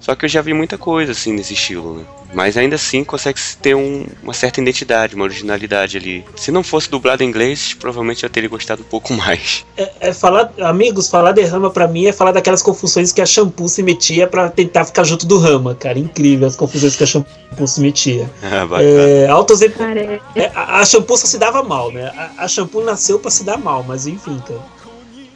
Só 0.00 0.14
que 0.14 0.24
eu 0.24 0.28
já 0.30 0.40
vi 0.40 0.54
muita 0.54 0.78
coisa 0.78 1.12
assim 1.12 1.32
nesse 1.32 1.52
estilo, 1.52 1.98
né? 1.98 2.04
Mas 2.32 2.56
ainda 2.56 2.76
assim 2.76 3.04
consegue 3.04 3.38
ter 3.60 3.74
um- 3.74 4.06
uma 4.22 4.32
certa 4.32 4.60
identidade, 4.60 5.14
uma 5.14 5.24
originalidade 5.24 5.96
ali. 5.98 6.24
Se 6.36 6.50
não 6.50 6.62
fosse 6.62 6.88
dublado 6.90 7.22
em 7.22 7.26
inglês, 7.28 7.74
provavelmente 7.78 8.22
eu 8.24 8.30
teria 8.30 8.48
gostado 8.48 8.80
um 8.82 8.84
pouco 8.86 9.12
mais. 9.12 9.64
É, 9.76 9.90
é 10.00 10.12
falar, 10.14 10.50
amigos, 10.62 11.08
falar 11.08 11.32
de 11.32 11.42
Rama 11.42 11.70
pra 11.70 11.86
mim 11.86 12.06
é 12.06 12.12
falar 12.12 12.32
daquelas 12.32 12.62
confusões 12.62 13.12
que 13.12 13.20
a 13.20 13.26
Shampoo 13.26 13.68
se 13.68 13.82
metia 13.82 14.26
pra 14.26 14.48
tentar 14.48 14.84
ficar 14.86 15.04
junto 15.04 15.26
do 15.26 15.38
Rama, 15.38 15.74
cara. 15.74 15.98
Incrível 15.98 16.46
as 16.46 16.56
confusões 16.56 16.96
que 16.96 17.04
a 17.04 17.06
Shampoo 17.06 17.66
se 17.66 17.80
metia. 17.80 18.30
Ah. 18.42 18.82
É, 18.82 19.26
altos 19.28 19.60
é- 19.60 20.50
a, 20.54 20.78
a 20.80 20.84
Shampoo 20.84 21.16
só 21.18 21.26
se 21.26 21.36
dava 21.36 21.62
mal, 21.62 21.92
né? 21.92 22.10
A, 22.38 22.44
a 22.44 22.48
Shampoo 22.48 22.82
nasceu 22.84 23.18
pra 23.18 23.30
se 23.30 23.44
dar 23.44 23.58
mal, 23.58 23.84
mas 23.86 24.06
enfim, 24.06 24.40
cara. 24.46 24.60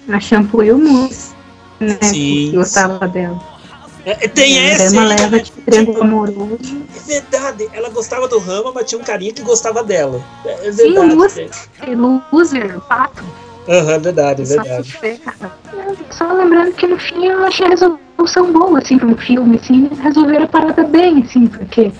a 0.08 0.20
shampoo 0.20 0.62
e 0.62 0.70
o 0.72 0.78
mousse, 0.78 1.32
né? 1.80 1.98
Sim, 2.02 2.52
gostava 2.54 3.06
dela. 3.08 3.53
É, 4.06 4.24
é, 4.24 4.28
tem 4.28 4.58
É 4.58 4.72
essa. 4.72 4.92
uma 4.92 5.02
hein, 5.02 5.16
leva 5.18 5.40
de 5.40 5.50
triângulo 5.50 6.02
amoroso. 6.02 6.58
É 6.96 7.00
verdade, 7.00 7.68
ela 7.72 7.88
gostava 7.88 8.28
do 8.28 8.38
Rama, 8.38 8.72
mas 8.74 8.84
tinha 8.88 9.00
um 9.00 9.04
carinha 9.04 9.32
que 9.32 9.42
gostava 9.42 9.82
dela. 9.82 10.20
É, 10.44 10.68
é 10.68 10.72
Sim, 10.72 10.90
o 10.90 10.94
verdade. 10.94 11.14
Lúcio. 11.14 11.50
Loser, 12.32 12.80
pato. 12.82 13.24
Aham, 13.68 13.92
é 13.92 13.98
verdade, 13.98 14.42
é 14.42 14.44
Só 14.44 14.62
verdade. 14.62 14.98
Só 16.10 16.32
lembrando 16.32 16.72
que 16.72 16.86
no 16.86 16.98
fim 16.98 17.24
eu 17.26 17.44
achei 17.44 17.66
a 17.66 17.70
resolução 17.70 18.52
boa, 18.52 18.78
assim, 18.78 18.98
pra 18.98 19.08
um 19.08 19.16
filme, 19.16 19.56
assim, 19.56 19.88
resolveram 20.02 20.44
a 20.44 20.48
parada 20.48 20.84
bem, 20.84 21.22
assim, 21.22 21.46
porque 21.46 21.90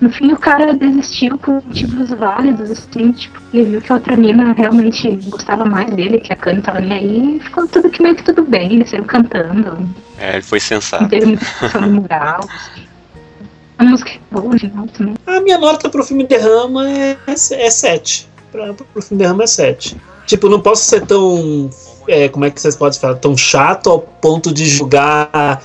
no 0.00 0.10
fim 0.10 0.32
o 0.32 0.38
cara 0.38 0.72
desistiu 0.72 1.36
por 1.38 1.54
motivos 1.64 2.10
válidos, 2.10 2.70
assim, 2.70 3.12
tipo, 3.12 3.40
ele 3.52 3.70
viu 3.72 3.80
que 3.82 3.92
a 3.92 3.96
outra 3.96 4.16
mina 4.16 4.52
realmente 4.52 5.10
gostava 5.28 5.64
mais 5.64 5.92
dele, 5.94 6.18
que 6.20 6.32
a 6.32 6.36
Kanye 6.36 6.56
não 6.56 6.62
tava 6.62 6.80
nem 6.80 6.92
aí, 6.92 7.36
e 7.36 7.40
ficou 7.40 7.66
tudo 7.68 7.90
que 7.90 8.02
meio 8.02 8.16
que 8.16 8.24
tudo 8.24 8.42
bem, 8.42 8.72
eles 8.72 8.88
saíram 8.90 9.06
cantando, 9.06 9.88
É, 10.18 10.34
ele 10.34 10.42
foi 10.42 10.58
não 10.58 10.66
sensato. 10.66 11.08
teve 11.08 11.26
no 11.80 11.90
mural. 11.90 12.40
A 13.78 13.84
música 13.84 14.10
é 14.10 14.18
boa, 14.30 14.58
final 14.58 14.86
também. 14.88 15.14
A 15.26 15.40
minha 15.40 15.58
nota 15.58 15.88
pro 15.88 16.04
filme 16.04 16.26
de 16.26 16.36
Rama 16.36 16.88
é, 16.90 17.16
é 17.26 17.70
7. 17.70 18.28
Pra, 18.52 18.74
pro 18.74 19.02
filme 19.02 19.22
de 19.22 19.28
Rama 19.28 19.44
é 19.44 19.46
7. 19.46 19.96
Tipo, 20.26 20.48
não 20.48 20.60
posso 20.60 20.84
ser 20.84 21.06
tão. 21.06 21.70
é, 22.06 22.28
como 22.28 22.44
é 22.44 22.50
que 22.50 22.60
vocês 22.60 22.76
podem 22.76 23.00
falar? 23.00 23.14
Tão 23.16 23.36
chato 23.36 23.88
ao 23.88 23.98
ponto 24.00 24.52
de 24.52 24.66
julgar 24.66 25.62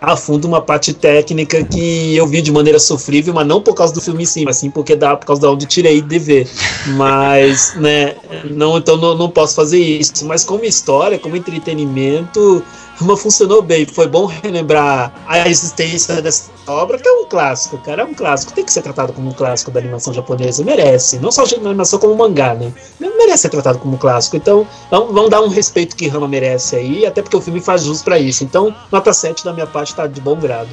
a 0.00 0.16
fundo 0.16 0.46
uma 0.46 0.60
parte 0.60 0.92
técnica 0.92 1.62
que 1.64 2.16
eu 2.16 2.26
vi 2.26 2.40
de 2.40 2.52
maneira 2.52 2.78
sofrível, 2.78 3.34
mas 3.34 3.46
não 3.46 3.60
por 3.60 3.74
causa 3.74 3.92
do 3.92 4.00
filme 4.00 4.22
em 4.22 4.26
si, 4.26 4.44
mas 4.44 4.56
sim 4.56 4.70
porque 4.70 4.94
dá 4.94 5.16
por 5.16 5.26
causa 5.26 5.42
da 5.42 5.50
onde 5.50 5.66
tirei 5.66 6.00
de 6.00 6.18
ver. 6.18 6.48
Mas, 6.96 7.74
né, 7.74 8.16
não, 8.50 8.78
então 8.78 8.96
não, 8.96 9.16
não 9.16 9.30
posso 9.30 9.54
fazer 9.54 9.78
isso. 9.78 10.24
Mas 10.26 10.44
como 10.44 10.64
história, 10.64 11.18
como 11.18 11.36
entretenimento, 11.36 12.62
Rama 12.98 13.16
funcionou 13.16 13.62
bem. 13.62 13.86
Foi 13.86 14.08
bom 14.08 14.26
relembrar 14.26 15.12
a 15.26 15.48
existência 15.48 16.20
dessa 16.20 16.50
obra, 16.66 16.98
que 16.98 17.08
é 17.08 17.12
um 17.12 17.26
clássico, 17.26 17.78
cara. 17.78 18.02
É 18.02 18.04
um 18.04 18.12
clássico. 18.12 18.52
Tem 18.52 18.64
que 18.64 18.72
ser 18.72 18.82
tratado 18.82 19.12
como 19.12 19.30
um 19.30 19.32
clássico 19.32 19.70
da 19.70 19.78
animação 19.78 20.12
japonesa. 20.12 20.64
Merece. 20.64 21.18
Não 21.20 21.30
só 21.30 21.44
de 21.44 21.54
animação, 21.54 21.98
como 22.00 22.16
mangá, 22.16 22.54
né? 22.54 22.72
Merece 22.98 23.42
ser 23.42 23.50
tratado 23.50 23.78
como 23.78 23.94
um 23.94 23.98
clássico. 23.98 24.36
Então, 24.36 24.66
vamos, 24.90 25.14
vamos 25.14 25.30
dar 25.30 25.40
um 25.40 25.48
respeito 25.48 25.94
que 25.94 26.08
Rama 26.08 26.26
merece 26.26 26.74
aí, 26.74 27.06
até 27.06 27.22
porque 27.22 27.36
o 27.36 27.40
filme 27.40 27.60
faz 27.60 27.84
jus 27.84 28.02
pra 28.02 28.18
isso. 28.18 28.42
Então, 28.42 28.74
nota 28.90 29.12
7 29.12 29.44
da 29.44 29.52
minha 29.52 29.66
parte 29.66 29.94
tá 29.94 30.06
de 30.06 30.20
bom 30.20 30.34
grado. 30.34 30.68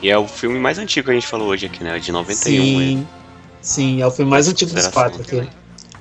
E 0.00 0.10
é 0.10 0.16
o 0.18 0.28
filme 0.28 0.60
mais 0.60 0.78
antigo 0.78 1.06
que 1.06 1.10
a 1.10 1.14
gente 1.14 1.26
falou 1.26 1.48
hoje 1.48 1.66
aqui, 1.66 1.82
né? 1.82 1.98
De 1.98 2.12
91. 2.12 2.78
né? 2.78 2.84
Sim. 2.84 3.08
Sim, 3.60 4.02
é 4.02 4.06
o 4.06 4.10
filme 4.10 4.30
mais 4.30 4.46
antigo 4.46 4.72
dos 4.72 4.86
quatro 4.88 5.22
aqui. 5.22 5.48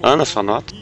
Ana, 0.03 0.25
sua 0.25 0.43
nota? 0.43 0.73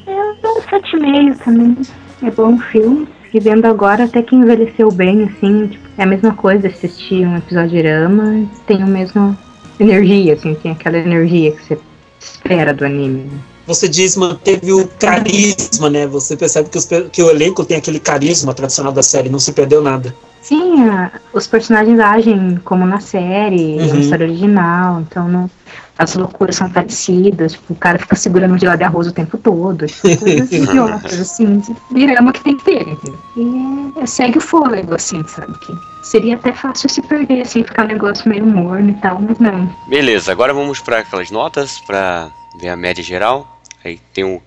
Um 0.43 0.61
7,5 0.61 1.37
também. 1.43 1.77
É 2.23 2.31
bom 2.31 2.57
filme. 2.71 3.07
E 3.33 3.39
vendo 3.39 3.65
agora 3.65 4.03
até 4.03 4.21
que 4.21 4.35
envelheceu 4.35 4.91
bem, 4.91 5.23
assim, 5.23 5.67
tipo, 5.67 5.87
é 5.97 6.03
a 6.03 6.05
mesma 6.05 6.33
coisa 6.33 6.67
assistir 6.67 7.25
um 7.25 7.37
episódio 7.37 7.81
de 7.81 7.87
Rama, 7.87 8.45
tem 8.67 8.81
a 8.81 8.87
mesma 8.87 9.37
energia, 9.79 10.33
assim, 10.33 10.53
tem 10.55 10.71
aquela 10.71 10.97
energia 10.97 11.51
que 11.53 11.63
você 11.65 11.77
espera 12.19 12.73
do 12.73 12.85
anime. 12.85 13.23
né? 13.23 13.39
Você 13.65 13.87
diz, 13.87 14.17
manteve 14.17 14.73
o 14.73 14.87
carisma, 14.99 15.89
né? 15.89 16.05
Você 16.07 16.35
percebe 16.35 16.69
que, 16.69 16.77
os 16.77 16.85
que 16.85 17.23
o 17.23 17.29
elenco 17.29 17.63
tem 17.63 17.77
aquele 17.77 17.99
carisma 17.99 18.53
tradicional 18.53 18.91
da 18.91 19.03
série, 19.03 19.29
não 19.29 19.39
se 19.39 19.53
perdeu 19.53 19.81
nada. 19.81 20.13
Sim, 20.41 20.89
a- 20.89 21.11
os 21.33 21.47
personagens 21.47 21.99
agem 21.99 22.57
como 22.63 22.85
na 22.85 22.99
série, 22.99 23.77
Uhum. 23.79 23.87
uma 23.91 23.99
história 23.99 24.25
original, 24.27 25.01
então 25.01 25.27
não, 25.27 25.49
as 25.97 26.15
loucuras 26.15 26.55
são 26.55 26.69
parecidas, 26.69 27.51
tipo, 27.53 27.73
o 27.73 27.75
cara 27.75 27.99
fica 27.99 28.15
segurando 28.15 28.55
um 28.55 28.57
gelado 28.57 28.79
de 28.79 28.83
arroz 28.83 29.07
o 29.07 29.11
tempo 29.13 29.37
todo, 29.37 29.85
tipo, 29.85 30.01
coisas 30.17 30.51
idiotas, 30.51 31.19
assim, 31.19 31.59
de 31.91 32.07
drama 32.07 32.33
que 32.33 32.43
tem 32.43 32.57
que 32.57 32.63
ter? 32.65 32.97
E 33.37 33.93
é, 34.01 34.05
segue 34.07 34.39
o 34.39 34.41
fôlego, 34.41 34.95
assim, 34.95 35.23
sabe? 35.27 35.53
Que 35.59 35.73
seria 36.01 36.35
até 36.35 36.51
fácil 36.53 36.89
se 36.89 37.01
perder, 37.03 37.41
assim, 37.41 37.63
ficar 37.63 37.83
um 37.85 37.89
negócio 37.89 38.27
meio 38.27 38.45
morno 38.45 38.89
e 38.89 38.93
tal, 38.95 39.21
mas 39.21 39.37
não. 39.37 39.69
Beleza, 39.87 40.31
agora 40.31 40.53
vamos 40.53 40.79
para 40.81 40.99
aquelas 40.99 41.29
notas 41.29 41.79
para 41.79 42.31
ver 42.55 42.69
a 42.69 42.75
média 42.75 43.03
geral. 43.03 43.47
Aí 43.85 43.99
tem 44.13 44.23
o, 44.23 44.41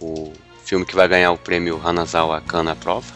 o 0.00 0.32
filme 0.64 0.84
que 0.84 0.96
vai 0.96 1.06
ganhar 1.06 1.30
o 1.30 1.38
prêmio 1.38 1.80
Hanazawa 1.84 2.40
Kana 2.40 2.74
Prova. 2.74 3.15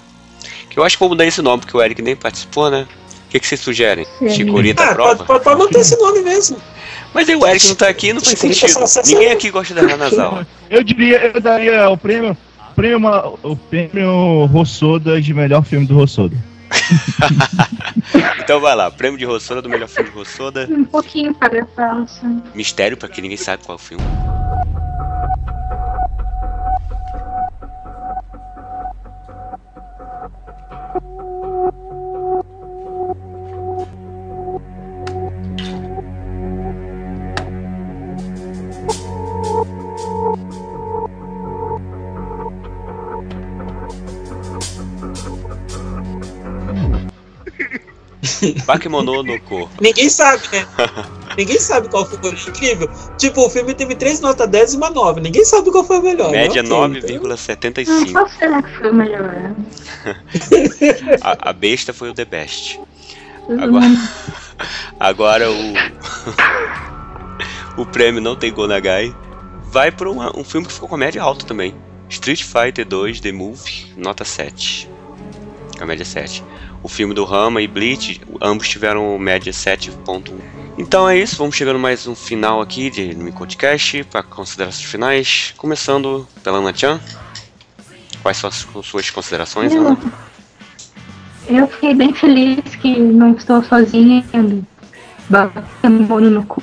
Eu 0.81 0.85
acho 0.85 0.97
que 0.97 1.01
vou 1.01 1.11
mudar 1.11 1.26
esse 1.26 1.43
nome, 1.43 1.61
porque 1.61 1.76
o 1.76 1.83
Eric 1.83 2.01
nem 2.01 2.16
participou, 2.16 2.70
né? 2.70 2.87
O 3.26 3.31
que, 3.31 3.39
que 3.39 3.47
vocês 3.47 3.61
sugerem? 3.61 4.07
Sim. 4.18 4.31
Chicurita 4.31 4.83
Ah, 4.83 4.95
Prova? 4.95 5.24
pode, 5.24 5.45
pode, 5.45 5.59
manter 5.59 5.81
esse 5.81 5.97
nome 5.97 6.22
mesmo. 6.22 6.57
Mas 7.12 7.28
aí 7.28 7.37
o 7.37 7.47
Eric 7.47 7.68
não 7.68 7.74
tá 7.74 7.89
aqui, 7.89 8.12
não 8.12 8.20
faz 8.20 8.39
sentido. 8.39 8.81
Ninguém 9.07 9.31
aqui 9.31 9.51
gosta 9.51 9.74
da 9.74 9.83
Hanazawa. 9.83 10.47
Eu 10.70 10.83
diria, 10.83 11.33
eu 11.35 11.41
daria 11.41 11.91
o 11.91 11.97
prêmio, 11.97 12.37
prêmio 12.76 13.09
o 13.43 13.57
prêmio 13.57 14.47
Rossoda 14.47 15.20
de 15.20 15.35
melhor 15.35 15.64
filme 15.64 15.87
do 15.87 15.95
Rossoda. 15.95 16.37
Então 18.43 18.61
vai 18.61 18.74
lá, 18.74 18.91
prêmio 18.91 19.16
de 19.16 19.24
Rossoda 19.24 19.62
do 19.62 19.68
melhor 19.68 19.89
filme 19.89 20.11
de 20.11 20.16
Rossoda. 20.16 20.66
Um 20.68 20.85
pouquinho 20.85 21.33
para 21.33 21.64
falsa. 21.66 22.43
Mistério, 22.53 22.97
pra 22.97 23.09
que 23.09 23.22
ninguém 23.22 23.37
sabe 23.37 23.62
qual 23.64 23.78
é 23.78 23.81
o 23.81 23.83
filme. 23.83 24.05
Bakemono 48.64 49.22
no 49.22 49.41
Ko. 49.43 49.68
Ninguém 49.80 50.09
sabe, 50.09 50.43
né? 50.53 50.66
Ninguém 51.36 51.59
sabe 51.59 51.88
qual 51.88 52.05
foi 52.07 52.18
o 52.30 52.34
incrível. 52.34 52.91
Tipo, 53.18 53.47
o 53.47 53.51
filme 53.51 53.72
teve 53.74 53.95
três 53.95 54.20
notas 54.20 54.49
10 54.49 54.74
e 54.74 54.76
uma 54.76 54.91
9. 54.91 55.20
Ninguém 55.20 55.45
sabe 55.45 55.70
qual 55.70 55.84
foi 55.84 55.97
a 55.99 56.01
melhor. 56.03 56.30
Média 56.30 56.62
né? 56.62 56.68
Ok, 56.74 56.99
então- 56.99 57.18
Hum, 57.20 57.28
9,75. 57.28 58.12
qual 58.12 58.28
será 58.28 58.62
que 58.62 58.76
foi 58.76 58.91
o 58.91 58.95
melhor? 58.95 59.55
A, 61.22 61.51
a 61.51 61.53
besta 61.53 61.93
foi 61.93 62.11
o 62.11 62.14
The 62.14 62.24
Best. 62.24 62.80
Hum, 63.49 63.61
Agora, 63.62 63.86
agora 64.99 65.51
o. 65.51 65.74
o 67.82 67.86
prêmio 67.86 68.20
não 68.20 68.36
tem 68.36 68.53
Gonagai. 68.53 69.14
Vai 69.64 69.93
para 69.93 70.11
um 70.11 70.43
filme 70.43 70.66
que 70.66 70.72
ficou 70.72 70.88
com 70.88 70.97
a 70.97 70.99
média 70.99 71.22
alta 71.22 71.47
também. 71.47 71.74
Street 72.09 72.43
Fighter 72.43 72.84
2 72.84 73.20
The 73.20 73.30
Movie, 73.30 73.93
nota 73.97 74.24
7. 74.24 74.91
A 75.80 75.86
média 75.86 76.05
7. 76.05 76.43
O 76.83 76.89
filme 76.89 77.14
do 77.14 77.24
Rama 77.24 77.61
e 77.61 77.68
Bleach, 77.68 78.20
ambos 78.41 78.68
tiveram 78.68 79.18
média 79.18 79.53
7.1. 79.53 80.33
Então 80.78 81.07
é 81.07 81.18
isso, 81.18 81.37
vamos 81.37 81.55
chegando 81.55 81.78
mais 81.78 82.07
um 82.07 82.14
final 82.14 82.62
aqui 82.62 82.89
de 82.89 83.14
no 83.14 83.31
Podcast 83.33 84.03
para 84.05 84.22
considerações 84.22 84.85
finais. 84.91 85.55
Começando 85.59 86.26
pela 86.43 86.57
Ana 86.59 86.74
Chan. 86.74 86.99
Quais 88.22 88.39
são 88.39 88.49
as 88.49 88.66
suas 88.87 89.11
considerações, 89.11 89.72
Eu, 89.74 89.89
Ana? 89.89 89.99
eu 91.49 91.68
fiquei 91.68 91.95
bem 91.95 92.14
feliz 92.14 92.76
que 92.76 92.99
não 92.99 93.33
estou 93.33 93.62
sozinha. 93.62 94.24
Bakemono 95.28 96.31
no 96.31 96.47
cu. 96.47 96.62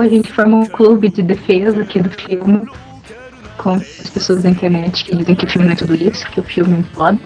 a 0.00 0.08
gente 0.08 0.32
formou 0.32 0.60
um 0.60 0.66
clube 0.66 1.08
de 1.08 1.22
defesa 1.22 1.82
aqui 1.82 2.00
do 2.00 2.10
filme. 2.10 2.68
Com 3.58 3.70
as 3.70 4.10
pessoas 4.10 4.44
da 4.44 4.50
internet 4.50 5.04
que 5.04 5.16
dizem 5.16 5.34
que 5.34 5.44
o 5.44 5.48
filme 5.50 5.66
não 5.66 5.72
é 5.72 5.76
tudo 5.76 5.94
isso, 5.94 6.24
que 6.30 6.38
o 6.38 6.44
filme 6.44 6.78
é 6.80 6.94
foda. 6.94 7.18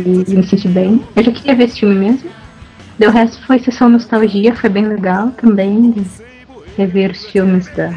E 0.00 0.34
me 0.34 0.46
senti 0.46 0.68
bem. 0.68 1.02
Eu 1.16 1.22
já 1.22 1.32
queria 1.32 1.54
ver 1.54 1.64
esse 1.64 1.80
filme 1.80 1.94
mesmo. 1.94 2.30
Deu 2.98 3.10
o 3.10 3.12
resto 3.12 3.44
foi 3.46 3.58
sessão 3.58 3.88
nostalgia, 3.88 4.54
foi 4.54 4.70
bem 4.70 4.86
legal 4.86 5.30
também. 5.30 5.92
De 5.92 6.04
rever 6.76 7.10
os 7.10 7.26
filmes 7.26 7.66
da, 7.74 7.92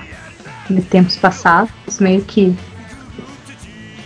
de 0.70 0.82
tempos 0.82 1.16
passados, 1.18 2.00
meio 2.00 2.22
que 2.22 2.56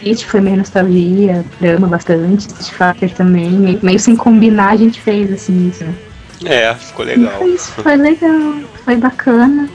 It 0.06 0.24
foi 0.26 0.40
meio 0.40 0.58
nostalgia, 0.58 1.44
drama 1.60 1.88
bastante, 1.88 2.48
Street 2.48 2.94
Fighter 2.94 3.16
também, 3.16 3.50
meio, 3.50 3.80
meio, 3.82 4.00
sem 4.00 4.16
combinar 4.16 4.72
a 4.72 4.76
gente 4.76 5.02
fez 5.02 5.32
assim 5.32 5.70
isso. 5.70 5.86
É, 6.46 6.74
ficou 6.76 7.06
legal. 7.06 7.40
Foi, 7.40 7.50
isso, 7.50 7.72
foi 7.72 7.96
legal, 7.96 8.54
foi 8.84 8.96
bacana. 8.98 9.68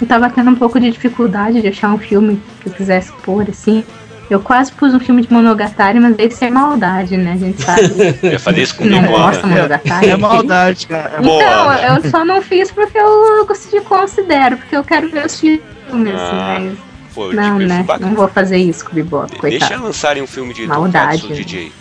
Eu 0.00 0.06
tava 0.06 0.28
tendo 0.28 0.50
um 0.50 0.54
pouco 0.54 0.78
de 0.78 0.90
dificuldade 0.90 1.62
de 1.62 1.68
achar 1.68 1.92
um 1.92 1.98
filme 1.98 2.40
que 2.60 2.68
eu 2.68 2.72
quisesse 2.72 3.10
pôr 3.24 3.48
assim. 3.48 3.82
Eu 4.30 4.40
quase 4.40 4.70
pus 4.72 4.92
um 4.92 5.00
filme 5.00 5.22
de 5.22 5.32
Monogatari, 5.32 5.98
mas 5.98 6.14
esse 6.18 6.44
é 6.44 6.50
maldade, 6.50 7.16
né? 7.16 7.32
A 7.32 7.36
gente 7.36 7.62
sabe. 7.62 7.80
Eu 8.22 8.38
fazer 8.38 8.62
isso 8.62 8.76
com 8.76 8.84
não 8.84 9.02
gosta 9.06 9.46
Monogatari. 9.46 10.10
É 10.10 10.16
maldade, 10.16 10.86
cara. 10.86 11.12
É 11.16 11.20
Boa. 11.22 11.42
Então, 11.42 11.72
eu 11.96 12.10
só 12.10 12.24
não 12.24 12.42
fiz 12.42 12.70
porque 12.70 12.98
eu 12.98 13.46
gosto 13.46 13.70
de 13.70 13.80
considero, 13.80 14.58
porque 14.58 14.76
eu 14.76 14.84
quero 14.84 15.08
ver 15.10 15.24
os 15.24 15.40
filmes, 15.40 15.62
Ah, 15.90 16.58
mas. 16.60 16.78
Pô, 17.14 17.32
Não, 17.32 17.58
tipo, 17.58 17.68
né? 17.68 17.84
Não 18.00 18.14
vou 18.14 18.28
fazer 18.28 18.58
isso 18.58 18.84
com 18.84 18.92
o 18.92 18.94
Bebop, 18.94 19.30
Deixa 19.40 19.58
coitado. 19.66 19.82
lançarem 19.84 20.22
um 20.22 20.26
filme 20.26 20.52
de 20.52 20.66
Maldade. 20.66 21.22
Tonkatsu 21.22 21.42
DJ. 21.42 21.72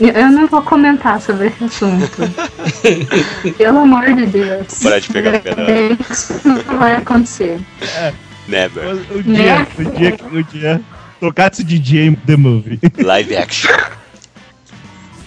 Eu 0.00 0.08
eu 0.10 0.30
não 0.30 0.46
vou 0.46 0.62
comentar 0.62 1.20
sobre 1.20 1.48
esse 1.48 1.64
assunto. 1.64 2.22
Pelo 3.58 3.78
amor 3.80 4.04
de 4.14 4.26
Deus. 4.26 4.66
Parar 4.82 4.98
de 5.00 5.08
pegar 5.08 5.40
pedra. 5.40 5.98
Isso 6.10 6.40
não 6.44 6.78
vai 6.78 6.96
acontecer. 6.96 7.58
Never. 8.48 8.84
O, 9.10 9.18
o 9.18 9.22
dia, 9.22 9.66
o 9.78 9.84
dia, 9.84 10.12
que- 10.12 10.24
o 10.36 10.42
dia. 10.44 10.80
Tokatsu 11.20 11.64
DJ 11.64 12.16
The 12.26 12.36
Movie. 12.36 12.78
Live 12.98 13.36
action. 13.36 13.72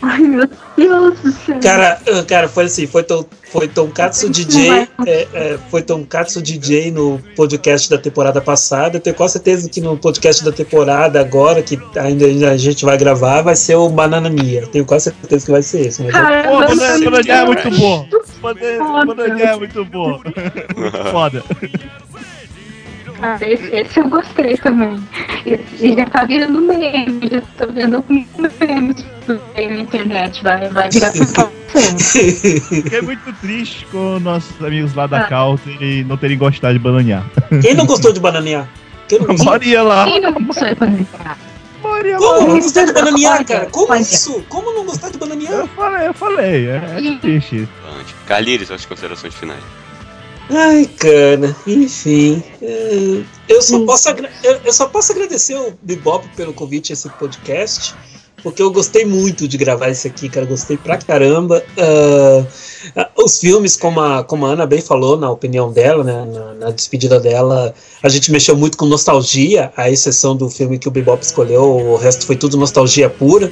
Ai, 0.02 0.20
meu 0.20 0.50
Deus 0.78 1.20
do 1.20 1.32
céu. 1.32 1.60
Cara, 1.62 2.00
cara, 2.26 2.48
foi 2.48 2.66
assim, 2.66 2.88
foi, 2.88 3.04
tom, 3.04 3.26
foi 3.52 3.68
Tonkatsu 3.68 4.30
DJ, 4.30 4.88
é, 5.06 5.28
é, 5.34 5.60
foi 5.70 5.82
Tonkatsu 5.82 6.42
DJ 6.42 6.90
no 6.92 7.20
podcast 7.36 7.90
da 7.90 7.98
temporada 7.98 8.40
passada. 8.40 8.96
Eu 8.96 9.02
tenho 9.02 9.16
quase 9.16 9.34
certeza 9.34 9.70
que 9.70 9.82
no 9.82 9.98
podcast 9.98 10.44
da 10.46 10.54
temporada 10.54 11.20
agora, 11.20 11.62
que 11.62 11.78
ainda 11.98 12.50
a 12.50 12.56
gente 12.56 12.86
vai 12.86 12.98
gravar, 12.98 13.42
vai 13.42 13.58
ser 13.58 13.76
o 13.76 13.90
Banana 13.90 14.30
Mia. 14.30 14.66
Tenho 14.68 14.86
quase 14.86 15.06
certeza 15.06 15.46
que 15.46 15.52
vai 15.52 15.62
ser 15.62 15.88
esse. 15.88 16.02
Mas 16.02 16.14
Cara, 16.14 16.44
Pô, 16.44 16.64
é 16.64 17.46
muito 17.46 17.72
bom. 17.72 18.08
Foda. 18.40 19.06
Banana 19.06 19.42
é 19.42 19.56
muito 19.58 19.86
bom. 19.86 20.22
Foda. 21.12 21.44
Cara, 23.20 23.50
esse, 23.50 23.76
esse 23.76 24.00
eu 24.00 24.10
gostei 24.10 24.58
também. 24.58 25.00
E, 25.46 25.96
já 25.96 26.06
tá 26.06 26.26
virando 26.26 26.62
meme, 26.62 27.30
já 27.30 27.42
tô 27.58 27.72
vendo 27.72 28.04
memes 28.08 29.06
na 29.28 29.62
internet, 29.62 30.44
vai, 30.44 30.70
vai 30.70 30.90
virar. 30.90 31.12
Fiquei 31.12 33.02
muito 33.04 33.34
triste 33.42 33.86
com 33.92 34.20
nossos 34.20 34.64
amigos 34.64 34.94
lá 34.94 35.08
da 35.08 35.26
Cal 35.26 35.58
terem, 35.58 36.04
não 36.04 36.18
terem 36.18 36.38
gostado 36.38 36.74
de 36.74 36.80
bananear. 36.80 37.26
Quem 37.62 37.74
não 37.74 37.86
gostou 37.86 38.12
de 38.12 38.20
bananear? 38.20 38.68
Quem 39.08 39.20
não 39.20 39.28
gostou? 39.28 39.46
Maria 39.46 39.84
lá. 39.84 40.06
Quem 40.06 40.22
não 40.22 40.34
gostou 40.34 40.68
de 40.68 40.76
bananear? 40.76 41.38
Maria 41.84 42.18
Como 42.18 42.48
não 42.48 42.60
gostar 42.60 42.86
de 42.86 42.94
bananear, 42.94 43.46
cara? 43.46 43.66
Como 43.68 43.96
isso? 43.96 44.44
Como 44.50 44.74
não 44.74 44.86
gostar 44.86 45.10
de 45.10 45.18
bananear? 45.18 45.54
Eu 45.54 45.68
falei, 45.68 46.08
eu 46.08 46.14
falei. 46.14 46.68
É, 46.68 46.76
é 46.76 47.18
triste. 47.20 47.68
Calires, 48.26 48.70
as 48.70 48.86
considerações 48.86 49.34
finais. 49.34 49.64
Ai, 50.50 50.86
cara, 50.98 51.56
enfim. 51.68 52.42
é, 52.62 53.22
Eu 53.48 53.62
só, 53.62 53.86
posso, 53.86 54.10
agra- 54.10 54.32
eu, 54.44 54.60
eu 54.66 54.74
só 54.74 54.88
posso 54.88 55.12
agradecer 55.12 55.56
o 55.56 55.74
Bebop 55.82 56.28
pelo 56.36 56.54
convite 56.54 56.92
a 56.92 56.94
esse 56.94 57.08
podcast, 57.10 57.94
porque 58.42 58.62
eu 58.62 58.72
gostei 58.72 59.06
muito 59.06 59.48
de 59.48 59.58
gravar 59.58 59.90
isso 59.90 60.08
aqui, 60.08 60.28
cara. 60.28 60.46
Gostei 60.48 60.76
pra 60.78 60.98
caramba. 60.98 61.64
Ah, 61.78 63.10
os 63.18 63.40
filmes, 63.40 63.76
como 63.76 64.00
a, 64.00 64.24
como 64.24 64.46
a 64.46 64.52
Ana 64.54 64.66
bem 64.66 64.82
falou, 64.82 65.18
na 65.18 65.30
opinião 65.30 65.72
dela, 65.72 66.04
né, 66.04 66.26
na, 66.34 66.54
na 66.54 66.72
despedida 66.72 67.20
dela, 67.20 67.74
a 68.02 68.10
gente 68.10 68.32
mexeu 68.32 68.56
muito 68.56 68.78
com 68.78 68.86
nostalgia, 68.86 69.72
à 69.78 69.90
exceção 69.90 70.36
do 70.36 70.50
filme 70.50 70.80
que 70.80 70.88
o 70.88 70.92
Bebop 70.92 71.22
escolheu, 71.24 71.62
o 71.64 71.96
resto 71.98 72.26
foi 72.26 72.36
tudo 72.36 72.58
nostalgia 72.58 73.10
pura. 73.10 73.52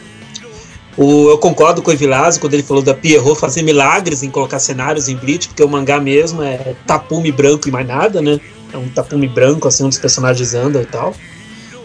O, 0.97 1.29
eu 1.29 1.37
concordo 1.37 1.81
com 1.81 1.91
o 1.91 1.93
Evilásio 1.93 2.41
quando 2.41 2.55
ele 2.55 2.63
falou 2.63 2.81
da 2.81 2.93
Pierrot 2.93 3.39
fazer 3.39 3.61
milagres 3.61 4.23
em 4.23 4.31
colocar 4.31 4.57
cenários 4.57 5.07
em 5.07 5.15
Bleach, 5.15 5.47
porque 5.47 5.63
o 5.63 5.69
mangá 5.69 5.99
mesmo 5.99 6.41
é 6.41 6.75
tapume 6.87 7.31
branco 7.31 7.67
e 7.67 7.71
mais 7.71 7.87
nada, 7.87 8.19
né? 8.19 8.39
É 8.73 8.77
um 8.77 8.89
tapume 8.89 9.27
branco, 9.27 9.67
assim, 9.67 9.83
onde 9.83 9.95
os 9.95 10.01
personagens 10.01 10.55
andam 10.55 10.81
e 10.81 10.85
tal. 10.85 11.13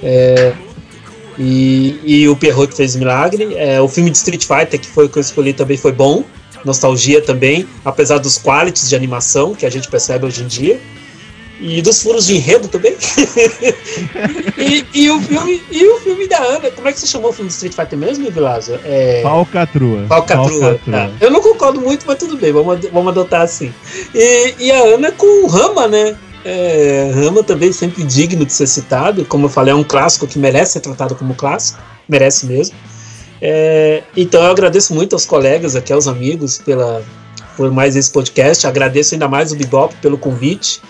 É, 0.03 0.55
e, 1.39 2.01
e 2.03 2.29
o 2.29 2.37
Pierrot 2.37 2.69
que 2.69 2.77
fez 2.77 2.97
milagre. 2.97 3.55
É, 3.55 3.81
o 3.81 3.89
filme 3.89 4.11
de 4.11 4.17
Street 4.17 4.45
Fighter, 4.45 4.81
que 4.81 4.87
foi 4.87 5.07
o 5.07 5.09
que 5.09 5.19
eu 5.19 5.21
escolhi, 5.21 5.53
também 5.53 5.77
foi 5.77 5.93
bom. 5.93 6.25
Nostalgia 6.65 7.21
também, 7.21 7.67
apesar 7.85 8.19
dos 8.19 8.39
qualities 8.39 8.89
de 8.89 8.97
animação 8.97 9.55
que 9.55 9.67
a 9.67 9.71
gente 9.71 9.89
percebe 9.89 10.27
hoje 10.27 10.43
em 10.43 10.47
dia. 10.47 10.81
E 11.65 11.81
dos 11.81 12.03
furos 12.03 12.27
de 12.27 12.35
enredo 12.35 12.67
também. 12.67 12.97
e, 14.59 14.85
e 14.93 15.11
o 15.11 15.21
filme, 15.21 15.63
e 15.71 15.87
o 15.87 16.01
filme 16.01 16.27
da 16.27 16.39
Ana, 16.39 16.71
como 16.73 16.89
é 16.89 16.93
que 16.93 16.99
você 16.99 17.07
chamou 17.07 17.31
o 17.31 17.33
filme 17.33 17.49
de 17.49 17.55
Street 17.55 17.73
Fighter 17.73 17.97
mesmo, 17.97 18.29
Vilásio? 18.33 18.81
É... 18.85 19.21
Falcatrua. 19.23 20.05
Falcatrua. 20.09 20.81
tá. 20.91 21.09
Eu 21.21 21.31
não 21.31 21.41
concordo 21.41 21.81
muito, 21.81 22.05
mas 22.05 22.19
tudo 22.19 22.37
bem, 22.37 22.53
vamos, 22.53 22.81
vamos 22.93 23.13
adotar 23.13 23.43
assim. 23.43 23.73
E, 24.13 24.55
e 24.59 24.73
a 24.73 24.83
Ana 24.83 25.13
com 25.13 25.45
o 25.45 25.47
Rama, 25.47 25.87
né? 25.87 26.17
É, 26.45 27.13
Rama 27.15 27.45
também 27.45 27.71
sempre 27.71 28.03
digno 28.03 28.45
de 28.45 28.53
ser 28.53 28.67
citado. 28.67 29.25
Como 29.25 29.47
eu 29.47 29.49
falei, 29.49 29.73
é 29.73 29.77
um 29.77 29.85
clássico 29.85 30.27
que 30.27 30.41
merece 30.41 30.73
ser 30.73 30.81
tratado 30.81 31.15
como 31.15 31.33
clássico. 31.37 31.81
Merece 32.09 32.45
mesmo. 32.45 32.75
É, 33.41 34.03
então 34.17 34.43
eu 34.43 34.51
agradeço 34.51 34.93
muito 34.93 35.13
aos 35.13 35.25
colegas 35.25 35.77
aqui, 35.77 35.93
aos 35.93 36.09
amigos, 36.09 36.59
pela, 36.59 37.05
por 37.57 37.71
mais 37.71 37.95
esse 37.95 38.11
podcast. 38.11 38.67
Agradeço 38.67 39.15
ainda 39.15 39.29
mais 39.29 39.53
o 39.53 39.57
Bibop 39.57 39.95
pelo 40.03 40.19
convite. 40.19 40.81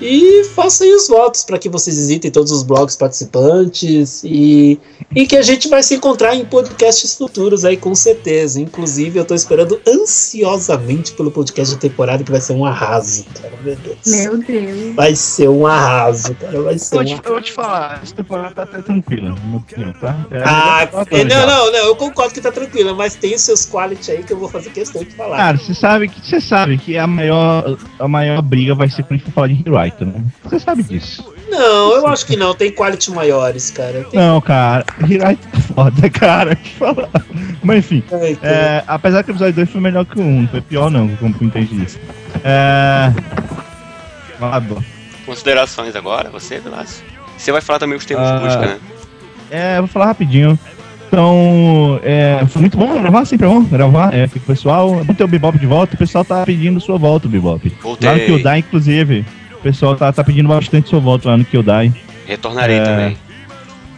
E 0.00 0.44
façam 0.54 0.86
aí 0.86 0.94
os 0.94 1.08
votos 1.08 1.44
para 1.44 1.58
que 1.58 1.68
vocês 1.68 1.96
visitem 1.96 2.30
todos 2.30 2.52
os 2.52 2.62
blogs 2.62 2.96
participantes 2.96 4.22
e, 4.24 4.78
e 5.14 5.26
que 5.26 5.36
a 5.36 5.42
gente 5.42 5.68
vai 5.68 5.82
se 5.82 5.94
encontrar 5.94 6.34
em 6.34 6.44
podcasts 6.44 7.14
futuros 7.14 7.64
aí 7.64 7.76
com 7.76 7.94
certeza. 7.94 8.60
Inclusive, 8.60 9.18
eu 9.18 9.24
tô 9.24 9.34
esperando 9.34 9.80
ansiosamente 9.86 11.12
pelo 11.12 11.30
podcast 11.30 11.74
da 11.74 11.80
temporada 11.80 12.22
que 12.22 12.30
vai 12.30 12.40
ser 12.40 12.52
um 12.52 12.64
arraso, 12.64 13.24
cara. 13.40 13.52
Meu 13.64 13.76
Deus. 13.76 13.98
Meu 14.06 14.38
Deus. 14.38 14.94
Vai 14.94 15.14
ser 15.16 15.48
um 15.48 15.66
arraso, 15.66 16.34
cara. 16.34 16.60
Vai 16.62 16.78
ser 16.78 16.96
Eu 16.96 17.00
um 17.00 17.04
vou, 17.04 17.06
te, 17.06 17.12
arraso. 17.14 17.26
eu 17.26 17.32
vou 17.32 17.42
te 17.42 17.52
falar, 17.52 18.00
essa 18.02 18.14
temporada 18.14 18.54
tá 18.54 18.62
até 18.64 18.82
tranquila, 18.82 19.30
na 19.30 19.36
minha 19.40 19.56
opinião, 19.58 19.92
tá? 19.94 20.26
É, 20.30 20.42
Ah, 20.44 20.88
é, 21.10 21.24
não, 21.24 21.46
não, 21.46 21.72
não, 21.72 21.78
eu 21.86 21.96
concordo 21.96 22.34
que 22.34 22.40
tá 22.40 22.52
tranquila, 22.52 22.94
mas 22.94 23.14
tem 23.14 23.34
os 23.34 23.42
seus 23.42 23.64
quality 23.66 24.10
aí 24.10 24.22
que 24.22 24.32
eu 24.32 24.38
vou 24.38 24.48
fazer 24.48 24.70
questão 24.70 25.02
de 25.02 25.10
falar. 25.14 25.36
Cara, 25.36 25.58
você 25.58 25.74
sabe 25.74 26.08
que 26.08 26.20
você 26.26 26.40
sabe 26.40 26.78
que 26.78 26.96
a 26.98 27.06
maior 27.06 27.76
a 27.98 28.08
maior 28.08 28.42
briga 28.42 28.74
vai 28.74 28.88
ser 28.88 29.02
quando 29.02 29.20
a 29.20 29.24
gente 29.24 29.32
falar 29.32 29.48
de 29.48 29.54
Né? 30.00 30.24
Você 30.44 30.58
sabe 30.58 30.82
disso. 30.82 31.32
Não, 31.48 31.92
eu 31.96 32.06
acho 32.08 32.26
que 32.26 32.36
não, 32.36 32.54
tem 32.54 32.70
quality 32.72 33.10
maiores, 33.10 33.70
cara. 33.70 34.04
Tem... 34.10 34.18
Não, 34.18 34.40
cara, 34.40 34.84
Hirohito 35.08 35.48
é 35.52 35.60
foda, 35.60 36.10
cara. 36.10 36.58
Eu. 36.80 37.08
Mas 37.62 37.78
enfim, 37.78 38.02
Ai, 38.12 38.34
cara. 38.36 38.54
é, 38.54 38.84
apesar 38.86 39.22
que 39.22 39.30
o 39.30 39.32
episódio 39.32 39.54
2 39.54 39.70
foi 39.70 39.80
melhor 39.80 40.04
que 40.04 40.18
o 40.18 40.22
1, 40.22 40.40
não 40.42 40.48
foi 40.48 40.60
pior 40.60 40.90
não, 40.90 41.08
como 41.16 41.34
tu 41.34 41.44
entende 41.44 41.82
isso. 41.82 41.98
É. 42.44 43.12
Ah. 44.40 44.62
Considerações 45.24 45.96
agora, 45.96 46.30
você, 46.30 46.58
Vilas? 46.58 47.02
Você 47.36 47.52
vai 47.52 47.60
falar 47.60 47.78
também 47.78 47.96
os 47.96 48.04
termos 48.04 48.28
Ah. 48.28 48.36
de 48.36 48.44
busca, 48.44 48.60
né? 48.60 48.78
É, 49.50 49.78
vou 49.78 49.88
falar 49.88 50.06
rapidinho. 50.06 50.58
Então, 51.08 52.00
é, 52.02 52.44
foi 52.48 52.60
muito 52.60 52.76
bom 52.76 53.00
gravar, 53.00 53.24
sempre 53.24 53.46
é 53.46 53.48
bom 53.48 53.62
gravar. 53.62 54.12
É, 54.12 54.24
o 54.24 54.40
pessoal, 54.40 54.96
vamos 54.96 55.16
ter 55.16 55.24
o 55.24 55.28
Bebop 55.28 55.56
de 55.58 55.66
volta, 55.66 55.94
o 55.94 55.98
pessoal 55.98 56.24
tá 56.24 56.44
pedindo 56.44 56.80
sua 56.80 56.98
volta, 56.98 57.28
Bebop. 57.28 57.72
Voltei. 57.80 58.08
Lá 58.08 58.16
no 58.16 58.20
Kyodai, 58.24 58.58
inclusive, 58.58 59.20
o 59.20 59.45
pessoal 59.66 59.96
tá, 59.96 60.12
tá 60.12 60.22
pedindo 60.22 60.48
bastante 60.48 60.88
sua 60.88 61.00
volta 61.00 61.28
lá 61.30 61.36
no 61.36 61.44
Kyodai. 61.44 61.92
Retornarei 62.26 62.78
É. 62.78 62.84
também. 62.84 63.16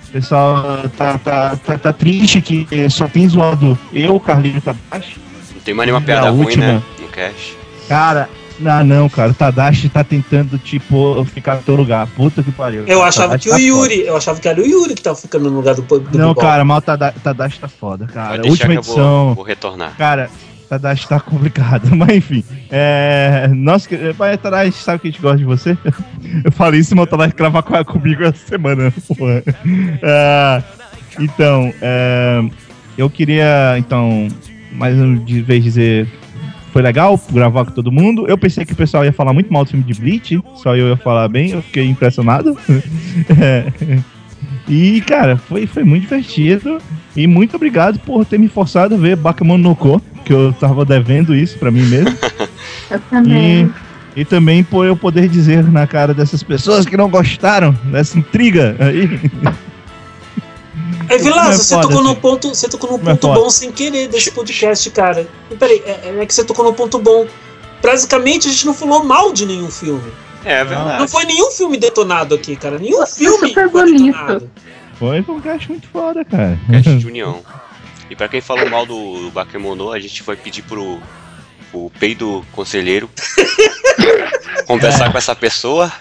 O 0.08 0.10
pessoal 0.12 0.62
tá, 0.96 1.18
tá, 1.18 1.56
tá, 1.56 1.78
tá 1.78 1.92
triste 1.92 2.40
que 2.40 2.66
só 2.88 3.06
tem 3.06 3.28
zoado 3.28 3.78
eu, 3.92 4.14
o 4.16 4.20
Carlinhos 4.20 4.64
Tadashi. 4.64 5.16
Não 5.54 5.60
tem 5.62 5.74
mais 5.74 5.86
nenhuma 5.86 6.04
piada 6.04 6.30
ruim, 6.30 6.44
última? 6.46 6.66
né? 6.66 6.82
No 7.00 7.08
cast. 7.08 7.54
Cara, 7.86 8.28
não, 8.58 8.82
não, 8.84 9.08
cara, 9.10 9.30
o 9.32 9.34
Tadashi 9.34 9.88
tá 9.90 10.02
tentando, 10.02 10.56
tipo, 10.58 11.22
ficar 11.26 11.56
no 11.56 11.62
teu 11.62 11.74
lugar. 11.76 12.06
Puta 12.16 12.42
que 12.42 12.50
pariu. 12.50 12.84
Eu 12.86 13.02
achava 13.02 13.38
Tadashi 13.38 13.42
que 13.44 13.50
o 13.50 13.52
tá 13.52 13.58
Yuri, 13.58 14.00
eu 14.06 14.16
achava 14.16 14.40
que 14.40 14.48
era 14.48 14.58
o 14.60 14.66
Yuri 14.66 14.94
que 14.94 15.02
tava 15.02 15.16
ficando 15.16 15.50
no 15.50 15.56
lugar 15.56 15.74
do, 15.74 15.82
do. 15.82 15.96
Não, 16.18 16.28
Bebop. 16.28 16.40
cara, 16.40 16.64
mas 16.64 16.78
o 16.78 16.80
Tada- 16.80 17.14
Tadashi 17.22 17.60
tá 17.60 17.68
foda, 17.68 18.06
cara. 18.06 18.40
Última 18.46 18.74
edição. 18.74 19.26
vou, 19.26 19.34
vou 19.34 19.44
retornar. 19.44 19.94
Cara, 19.98 20.30
Tadashi 20.68 21.08
tá 21.08 21.18
complicado, 21.20 21.88
mas 21.96 22.10
enfim. 22.16 22.44
É. 22.70 23.48
Nossa, 23.54 23.88
que- 23.88 24.14
mas 24.18 24.38
Tadashi 24.40 24.72
sabe 24.72 25.00
que 25.00 25.08
a 25.08 25.10
gente 25.10 25.20
gosta 25.22 25.38
de 25.38 25.44
você? 25.44 25.76
Eu 26.44 26.52
falei 26.52 26.80
isso, 26.80 26.94
mas 26.94 27.04
o 27.04 27.06
Tadashi 27.06 27.34
gravar 27.34 27.62
com- 27.62 27.84
comigo 27.84 28.22
essa 28.22 28.46
semana, 28.46 28.92
porra. 29.16 29.42
É, 30.02 30.62
então, 31.18 31.72
é, 31.80 32.44
eu 32.96 33.08
queria, 33.08 33.76
então, 33.78 34.28
mais 34.72 34.94
uma 34.98 35.16
vez 35.42 35.64
dizer. 35.64 36.06
foi 36.72 36.82
legal 36.82 37.18
gravar 37.32 37.64
com 37.64 37.72
todo 37.72 37.90
mundo. 37.90 38.26
Eu 38.28 38.36
pensei 38.36 38.64
que 38.64 38.72
o 38.72 38.76
pessoal 38.76 39.04
ia 39.04 39.12
falar 39.12 39.32
muito 39.32 39.52
mal 39.52 39.64
do 39.64 39.70
filme 39.70 39.84
de 39.84 39.98
Bleach, 39.98 40.40
só 40.56 40.76
eu 40.76 40.88
ia 40.90 40.96
falar 40.96 41.26
bem, 41.28 41.50
eu 41.52 41.62
fiquei 41.62 41.86
impressionado. 41.88 42.56
É. 43.40 43.98
E, 44.68 45.00
cara, 45.00 45.36
foi, 45.36 45.66
foi 45.66 45.82
muito 45.82 46.02
divertido. 46.02 46.78
E 47.16 47.26
muito 47.26 47.56
obrigado 47.56 47.98
por 48.00 48.24
ter 48.24 48.38
me 48.38 48.48
forçado 48.48 48.94
a 48.94 48.98
ver 48.98 49.16
Bakemono 49.16 49.70
no 49.70 49.74
Ko, 49.74 50.00
que 50.24 50.32
eu 50.32 50.52
tava 50.52 50.84
devendo 50.84 51.34
isso 51.34 51.58
pra 51.58 51.70
mim 51.70 51.82
mesmo. 51.82 52.16
Eu 52.90 53.00
também. 53.10 53.72
E, 54.16 54.20
e 54.20 54.24
também 54.24 54.64
por 54.64 54.86
eu 54.86 54.96
poder 54.96 55.28
dizer 55.28 55.62
na 55.70 55.86
cara 55.86 56.14
dessas 56.14 56.42
pessoas 56.42 56.86
que 56.86 56.96
não 56.96 57.10
gostaram 57.10 57.72
dessa 57.84 58.18
intriga 58.18 58.74
aí. 58.80 59.30
É, 61.08 61.18
Vilas, 61.18 61.48
é 61.48 61.52
você 61.52 61.74
tocou 61.80 62.02
num 62.02 62.12
assim. 62.12 62.20
ponto, 62.20 62.48
você 62.48 62.68
tocou 62.68 62.90
num 62.90 63.10
é 63.10 63.14
ponto 63.14 63.28
bom 63.34 63.50
sem 63.50 63.70
querer 63.70 64.08
desse 64.08 64.30
podcast, 64.30 64.90
cara. 64.90 65.26
E 65.50 65.54
Peraí, 65.54 65.82
é, 65.84 66.14
é 66.18 66.26
que 66.26 66.34
você 66.34 66.44
tocou 66.44 66.64
num 66.64 66.72
ponto 66.72 66.98
bom. 66.98 67.26
Basicamente, 67.82 68.48
a 68.48 68.50
gente 68.50 68.66
não 68.66 68.74
falou 68.74 69.04
mal 69.04 69.32
de 69.32 69.46
nenhum 69.46 69.70
filme. 69.70 70.10
É 70.44 70.65
verdade. 70.65 71.01
Não 71.01 71.09
foi 71.09 71.24
nenhum 71.24 71.51
filme 71.51 71.77
detonado 71.77 72.35
aqui, 72.35 72.56
cara. 72.56 72.78
Nenhum 72.78 72.98
Foi 72.98 73.06
filme 73.06 73.48
super 73.48 73.70
foi 73.70 73.82
bonito. 73.85 74.16
detonado. 74.16 74.51
Foi 74.98 75.20
um 75.28 75.40
cast 75.40 75.69
muito 75.69 75.89
foda, 75.89 76.24
cara. 76.24 76.59
Cast 76.70 76.97
de 76.97 77.06
união. 77.09 77.43
E 78.10 78.16
pra 78.16 78.28
quem 78.28 78.40
falou 78.40 78.69
mal 78.70 78.86
do, 78.86 79.31
Bakemono, 79.31 79.93
a 79.93 80.01
gente 80.01 80.23
vai 80.23 80.35
pedir 80.35 80.62
pro, 80.62 80.98
pro 81.70 81.90
peido 82.01 82.44
conselheiro 82.52 83.09
conversar 84.66 85.12
com 85.12 85.19
essa 85.19 85.36
pessoa. 85.36 85.93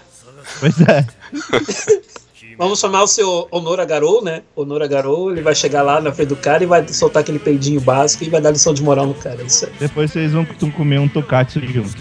Pois 0.59 0.79
é. 0.81 1.05
Vamos 2.57 2.79
chamar 2.79 3.03
o 3.03 3.07
seu 3.07 3.47
Honora 3.51 3.85
Garou, 3.85 4.23
né? 4.23 4.41
Honora 4.55 4.87
Garou, 4.87 5.31
ele 5.31 5.41
vai 5.41 5.53
chegar 5.53 5.83
lá 5.83 6.01
na 6.01 6.11
frente 6.11 6.29
do 6.29 6.35
cara 6.35 6.63
e 6.63 6.65
vai 6.65 6.87
soltar 6.87 7.21
aquele 7.21 7.37
peidinho 7.37 7.79
básico 7.79 8.23
e 8.23 8.29
vai 8.29 8.41
dar 8.41 8.49
lição 8.49 8.73
de 8.73 8.81
moral 8.81 9.05
no 9.05 9.13
cara. 9.13 9.43
Isso 9.43 9.65
aí. 9.67 9.73
Depois 9.79 10.11
vocês 10.11 10.31
vão 10.31 10.43
comer 10.75 10.97
um 10.99 11.07
tocatsu 11.07 11.59
juntos. 11.59 11.93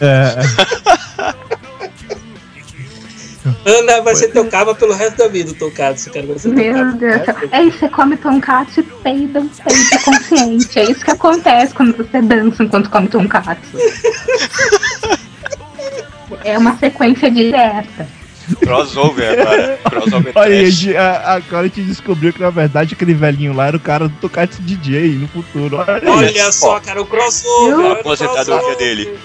É, 0.00 0.36
Ana 3.64 4.00
vai 4.02 4.14
ser 4.14 4.28
teu 4.28 4.46
cava 4.48 4.74
pelo 4.74 4.94
resto 4.94 5.18
da 5.18 5.28
vida, 5.28 5.50
o 5.50 5.54
Tokatsu, 5.54 6.10
cara. 6.10 6.26
Vai 6.26 6.38
ser 6.38 6.48
Meu 6.48 6.92
Deus. 6.94 7.22
É 7.50 7.62
isso, 7.62 7.78
você 7.78 7.88
come 7.88 8.16
tonkatsu 8.16 8.80
e 8.80 8.82
peida, 8.82 9.40
peida 9.64 9.98
consciente. 10.04 10.78
É 10.78 10.84
isso 10.90 11.04
que 11.04 11.10
acontece 11.10 11.74
quando 11.74 11.96
você 11.96 12.22
dança 12.22 12.62
enquanto 12.62 12.90
come 12.90 13.08
tonkatsu. 13.08 13.76
É 16.44 16.56
uma 16.56 16.76
sequência 16.78 17.30
direta. 17.30 18.06
Crossover 18.60 19.40
agora. 19.40 19.78
Crossover 19.88 20.32
Olha, 20.34 20.64
a 20.98 21.02
a- 21.02 21.34
agora 21.34 21.60
a 21.60 21.68
gente 21.68 21.82
descobriu 21.82 22.32
que 22.32 22.40
na 22.40 22.50
verdade 22.50 22.94
aquele 22.94 23.14
velhinho 23.14 23.52
lá 23.52 23.66
era 23.68 23.76
o 23.76 23.80
cara 23.80 24.08
do 24.08 24.14
Tocatsu 24.16 24.60
DJ 24.62 25.10
no 25.16 25.28
futuro. 25.28 25.76
Olha. 25.76 26.10
Olha 26.10 26.52
só, 26.52 26.80
cara, 26.80 27.00
o 27.00 27.06
crossover. 27.06 27.78
O 27.78 27.92
aposentadoria 27.92 28.44
crossover. 28.44 28.76
dele. 28.78 29.18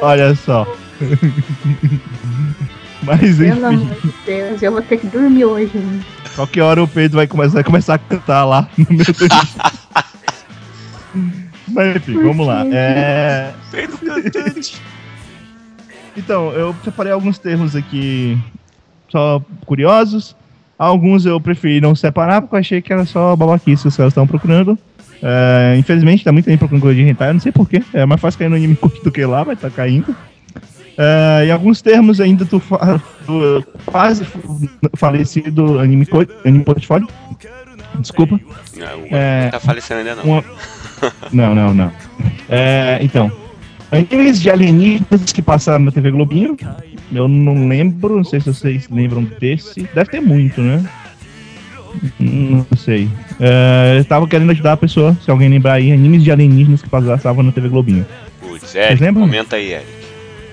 Olha 0.00 0.34
só. 0.34 0.66
Mas 3.02 3.20
Pelo 3.20 3.44
enfim, 3.44 3.64
amor 3.64 3.94
de 4.00 4.12
Deus, 4.24 4.62
eu 4.62 4.72
vou 4.72 4.80
ter 4.82 4.96
que 4.98 5.06
dormir 5.06 5.44
hoje. 5.44 5.70
hein? 5.76 6.00
qualquer 6.34 6.62
hora 6.62 6.82
o 6.82 6.88
Pedro 6.88 7.16
vai 7.18 7.26
começar, 7.26 7.52
vai 7.54 7.64
começar 7.64 7.94
a 7.94 7.98
cantar 7.98 8.44
lá 8.44 8.68
no 8.76 8.86
meu. 8.90 9.04
Mas 11.68 11.96
enfim, 11.96 12.22
vamos 12.22 12.46
lá. 12.46 12.64
É, 12.66 13.52
Peido 13.70 13.98
cantante. 13.98 14.80
Então, 16.18 16.50
eu 16.52 16.74
separei 16.82 17.12
alguns 17.12 17.36
termos 17.36 17.76
aqui 17.76 18.38
só 19.10 19.38
curiosos. 19.66 20.34
Alguns 20.78 21.26
eu 21.26 21.38
preferi 21.38 21.78
não 21.78 21.94
separar 21.94 22.40
porque 22.40 22.54
eu 22.54 22.58
achei 22.60 22.80
que 22.80 22.90
era 22.90 23.04
só 23.04 23.36
babaquice 23.36 23.82
que 23.82 23.88
os 23.88 23.96
caras 23.98 24.12
estavam 24.12 24.26
procurando. 24.26 24.78
É, 25.22 25.76
infelizmente, 25.78 26.22
tá 26.24 26.32
muita 26.32 26.50
gente 26.50 26.58
procurando 26.58 26.82
coisa 26.82 26.96
de 27.00 27.08
hentai, 27.08 27.30
eu 27.30 27.34
não 27.34 27.40
sei 27.40 27.52
porquê. 27.52 27.82
É 27.92 28.04
mais 28.06 28.20
fácil 28.20 28.38
cair 28.38 28.48
no 28.48 28.56
anime 28.56 28.76
curto 28.76 29.02
do 29.02 29.10
que 29.10 29.24
lá, 29.24 29.42
vai 29.42 29.56
tá 29.56 29.70
caindo. 29.70 30.14
É, 30.98 31.44
e 31.46 31.50
alguns 31.50 31.82
termos 31.82 32.20
ainda 32.20 32.44
do, 32.44 32.58
do 33.26 33.64
quase 33.84 34.26
falecido 34.96 35.78
anime, 35.78 36.06
anime 36.44 36.64
portfólio. 36.64 37.08
Desculpa. 37.98 38.38
Não, 38.76 38.86
É, 39.10 39.44
não 39.44 39.50
tá 39.50 39.60
falecendo 39.60 40.00
ainda 40.00 40.14
não. 40.16 40.24
Uma- 40.24 40.44
Não, 41.32 41.54
não, 41.54 41.74
não. 41.74 41.92
É, 42.48 42.98
então, 43.02 43.30
animes 43.92 44.40
de 44.40 44.50
alienígenas 44.50 45.32
que 45.32 45.42
passaram 45.42 45.84
na 45.84 45.90
TV 45.90 46.10
Globinho. 46.10 46.56
Eu 47.12 47.28
não 47.28 47.68
lembro, 47.68 48.16
não 48.16 48.24
sei 48.24 48.40
se 48.40 48.46
vocês 48.52 48.88
lembram 48.90 49.22
desse. 49.38 49.82
Deve 49.94 50.10
ter 50.10 50.20
muito, 50.20 50.60
né? 50.62 50.84
Não 52.18 52.66
sei. 52.76 53.08
É, 53.40 53.96
eu 53.98 54.04
tava 54.04 54.26
querendo 54.26 54.50
ajudar 54.50 54.72
a 54.72 54.76
pessoa, 54.76 55.16
se 55.24 55.30
alguém 55.30 55.48
lembrar 55.48 55.74
aí, 55.74 55.92
animes 55.92 56.22
de 56.22 56.30
alienígenas 56.30 56.82
que 56.82 56.88
passavam 56.88 57.42
na 57.42 57.52
TV 57.52 57.68
Globinho. 57.68 58.06
Putz, 58.40 58.74
Eric, 58.74 59.02
lembram? 59.02 59.24
comenta 59.24 59.56
aí, 59.56 59.72
Eric. 59.72 59.86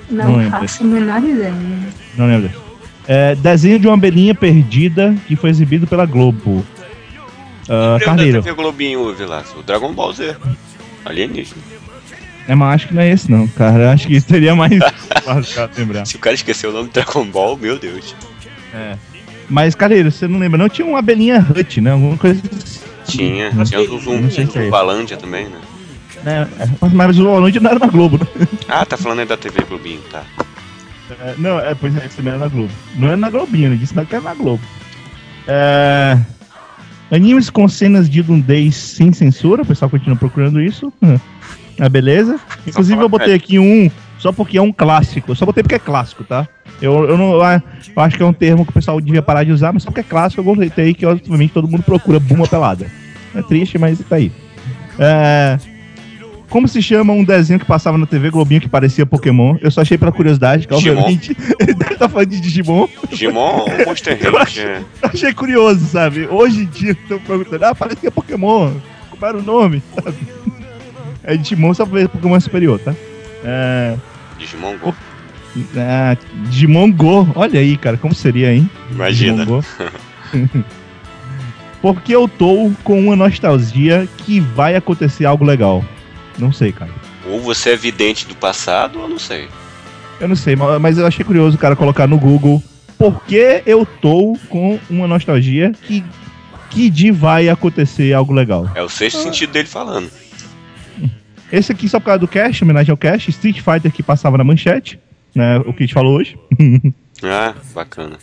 Não, 0.10 0.26
Não 0.26 0.36
lembro 0.38 0.60
faço 0.60 0.84
a 0.84 0.86
menor 0.86 1.24
ideia. 1.24 1.54
Não 2.18 2.28
lembro. 2.28 2.50
É, 3.08 3.36
desenho 3.36 3.80
de 3.80 3.88
uma 3.88 3.96
abelhinha 3.96 4.34
perdida 4.36 5.16
que 5.28 5.36
foi 5.36 5.50
exibido 5.50 5.86
pela 5.88 6.06
Globo. 6.06 6.66
Ah, 7.68 7.94
Lembra 7.94 8.06
Carneiro. 8.06 8.38
da 8.38 8.44
TV 8.44 8.56
Globinho, 8.56 9.14
Vilas? 9.14 9.48
O 9.58 9.64
Dragon 9.64 9.94
Ball 9.94 10.14
Z. 10.14 10.36
Alienígena. 11.06 11.62
É, 12.48 12.56
mas 12.56 12.76
acho 12.76 12.88
que 12.90 12.94
não 12.94 13.02
é 13.02 13.10
esse 13.10 13.32
não, 13.32 13.48
cara. 13.48 13.92
Acho 13.94 14.08
que 14.08 14.20
seria 14.20 14.54
mais 14.56 14.78
fácil 15.24 15.70
lembrar. 15.78 16.06
Se 16.06 16.16
o 16.16 16.20
cara 16.20 16.36
esqueceu 16.36 16.70
o 16.70 16.74
nome 16.74 16.90
do 16.90 16.94
Dragon 16.94 17.26
Ball, 17.26 17.58
meu 17.58 17.80
Deus. 17.80 18.14
É. 18.74 18.96
Mas, 19.50 19.76
Carneiro, 19.76 20.12
você 20.12 20.28
não 20.28 20.40
lembra? 20.40 20.58
Não 20.58 20.70
tinha 20.70 20.88
uma 20.88 21.00
abelhinha 21.00 21.46
Hut, 21.50 21.82
né? 21.82 21.92
Alguma 21.92 22.18
coisa 22.18 22.42
assim. 22.42 22.80
Tinha, 23.06 23.52
Não 23.52 23.66
tinha 23.66 23.82
o 23.82 24.22
não 24.22 24.30
se 24.30 24.42
é 24.42 24.44
isso. 24.44 24.70
Valândia 24.70 25.18
também, 25.18 25.48
né? 25.48 25.60
né? 26.24 26.50
Mas, 26.94 27.20
o 27.20 27.40
Noite 27.40 27.60
não 27.60 27.70
era 27.70 27.80
na 27.80 27.88
Globo, 27.88 28.18
né? 28.18 28.48
Ah, 28.68 28.86
tá 28.86 28.96
falando 28.96 29.20
aí 29.20 29.26
da 29.26 29.38
TV 29.38 29.62
Globinho, 29.64 30.00
tá. 30.10 30.24
É, 31.20 31.36
não, 31.38 31.60
é, 31.60 31.76
pois 31.76 31.96
é, 31.98 32.06
isso 32.06 32.18
também 32.18 32.34
era 32.34 32.40
na 32.40 32.48
Globo. 32.48 32.72
Não 32.96 33.10
é 33.10 33.16
na 33.16 33.30
Globinho, 33.30 33.70
né? 33.72 33.76
Disse 33.76 33.94
que 33.94 34.16
era 34.16 34.24
na 34.24 34.34
Globo. 34.34 34.64
É... 35.48 36.18
Animes 37.12 37.50
com 37.50 37.68
cenas 37.68 38.10
de 38.10 38.24
nudez 38.24 38.76
sem 38.76 39.12
censura, 39.12 39.62
o 39.62 39.66
pessoal 39.66 39.90
continua 39.90 40.18
procurando 40.18 40.62
isso. 40.62 40.92
Ah, 41.80 41.90
beleza. 41.90 42.40
Inclusive 42.68 43.02
eu 43.02 43.10
botei 43.10 43.34
aqui 43.34 43.58
um, 43.58 43.90
só 44.24 44.32
porque 44.32 44.58
é 44.58 44.62
um 44.62 44.72
clássico. 44.72 45.36
Só 45.36 45.46
botei 45.46 45.62
porque 45.62 45.76
é 45.76 45.80
clássico, 45.80 46.24
tá? 46.24 46.48
Eu, 46.82 47.10
eu 47.10 47.18
não 47.18 47.34
eu 47.34 47.42
acho 48.02 48.16
que 48.16 48.24
é 48.24 48.26
um 48.26 48.32
termo 48.32 48.64
que 48.64 48.72
o 48.72 48.74
pessoal 48.74 49.02
devia 49.02 49.22
parar 49.22 49.44
de 49.44 49.52
usar, 49.52 49.74
mas 49.74 49.84
só 49.84 49.90
porque 49.90 50.00
é 50.00 50.04
clássico 50.04 50.40
eu 50.40 50.46
botei 50.46 50.94
que 50.94 51.06
obviamente 51.06 51.52
todo 51.52 51.68
mundo 51.68 51.84
procura 51.84 52.22
buma 52.22 52.48
pelada. 52.48 52.90
É 53.36 53.42
triste, 53.42 53.78
mas 53.78 54.00
tá 54.00 54.16
aí. 54.16 54.32
É... 54.98 55.60
Como 56.50 56.70
se 56.70 56.82
chama 56.82 57.12
um 57.12 57.22
desenho 57.22 57.60
que 57.60 57.66
passava 57.66 57.98
na 57.98 58.06
TV 58.06 58.30
Globinho 58.30 58.62
que 58.62 58.70
parecia 58.70 59.06
Pokémon? 59.06 59.58
Eu 59.60 59.70
só 59.70 59.82
achei 59.82 59.98
pela 59.98 60.12
curiosidade, 60.12 60.68
que 60.68 60.74
obviamente 60.74 61.36
ele 61.60 61.74
deve 61.74 61.94
estar 61.96 62.08
falando 62.08 62.30
de 62.30 62.40
Digimon. 62.40 62.88
Digimon 63.10 63.66
ou 63.68 63.68
Monster 63.86 64.18
Eu 64.22 64.38
Ranch? 64.38 64.60
É. 64.60 64.82
Achei 65.02 65.34
curioso, 65.34 65.86
sabe? 65.88 66.28
Hoje 66.28 66.62
em 66.62 66.66
dia 66.68 66.92
estão 66.92 67.20
perguntando, 67.20 67.66
ah, 67.66 67.76
é 68.02 68.10
Pokémon. 68.10 68.72
Como 69.10 69.26
era 69.26 69.38
o 69.38 69.44
nome? 69.44 69.84
Sabe? 69.94 70.16
É 71.26 71.38
Digimon 71.38 71.74
só 71.74 71.86
pra 71.86 72.00
ver 72.00 72.10
Pokémon 72.10 72.38
superior, 72.38 72.78
tá? 72.80 72.94
É, 73.46 73.96
Digimon 74.44 74.78
Go. 74.78 74.94
é, 75.76 76.18
Digimon 76.50 76.92
Go. 76.92 77.28
Olha 77.36 77.60
aí, 77.60 77.78
cara, 77.78 77.98
como 77.98 78.14
seria, 78.14 78.54
hein? 78.54 78.70
Imagina. 78.92 79.46
Porque 81.82 82.16
eu 82.16 82.28
tô 82.28 82.72
com 82.84 83.00
uma 83.00 83.16
nostalgia 83.16 84.08
que 84.18 84.40
vai 84.40 84.76
acontecer 84.76 85.26
algo 85.26 85.44
legal. 85.44 85.84
Não 86.38 86.52
sei, 86.52 86.72
cara. 86.72 86.92
Ou 87.28 87.40
você 87.42 87.72
é 87.72 87.76
vidente 87.76 88.26
do 88.26 88.36
passado, 88.36 89.00
ou 89.02 89.08
não 89.10 89.20
sei. 89.20 89.48
Eu 90.20 90.28
não 90.28 90.36
sei, 90.36 90.56
ma- 90.56 90.80
mas 90.80 90.98
eu 90.98 91.06
achei 91.06 91.26
curioso 91.26 91.56
o 91.58 91.60
cara 91.60 91.76
colocar 91.76 92.08
no 92.08 92.18
Google 92.18 92.64
porque 92.98 93.62
eu 93.66 93.86
tô 93.86 94.38
com 94.50 94.80
uma 94.90 95.08
nostalgia 95.08 95.72
que 95.88 96.04
que 96.70 96.90
de 96.90 97.12
vai 97.12 97.50
acontecer 97.50 98.14
algo 98.14 98.34
legal. 98.34 98.68
É 98.74 98.82
o 98.82 98.90
sexto 98.90 99.22
sentido 99.22 99.52
dele 99.52 99.68
falando. 99.68 100.10
Esse 101.54 101.72
aqui 101.72 101.88
só 101.88 102.00
por 102.00 102.08
causa 102.08 102.18
do 102.18 102.28
cast, 102.28 102.64
homenagem 102.64 102.90
ao 102.90 102.98
cast, 102.98 103.30
Street 103.30 103.62
Fighter 103.62 103.92
que 103.92 104.02
passava 104.02 104.40
na 104.40 104.44
manchete, 104.44 105.00
né, 105.36 105.60
o 105.60 105.72
que 105.72 105.84
a 105.84 105.86
gente 105.86 105.94
falou 105.94 106.18
hoje. 106.18 106.36
Ah, 107.26 107.54
bacana. 107.74 108.18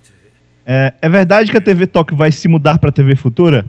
É, 0.67 0.93
é 1.01 1.09
verdade 1.09 1.51
que 1.51 1.57
a 1.57 1.61
TV 1.61 1.87
Tóquio 1.87 2.15
vai 2.15 2.31
se 2.31 2.47
mudar 2.49 2.79
pra 2.79 2.93
TV 2.93 3.17
Futura? 3.17 3.65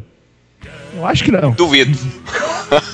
Eu 0.94 1.06
acho 1.06 1.24
que 1.24 1.32
não. 1.32 1.52
Duvido. 1.52 1.98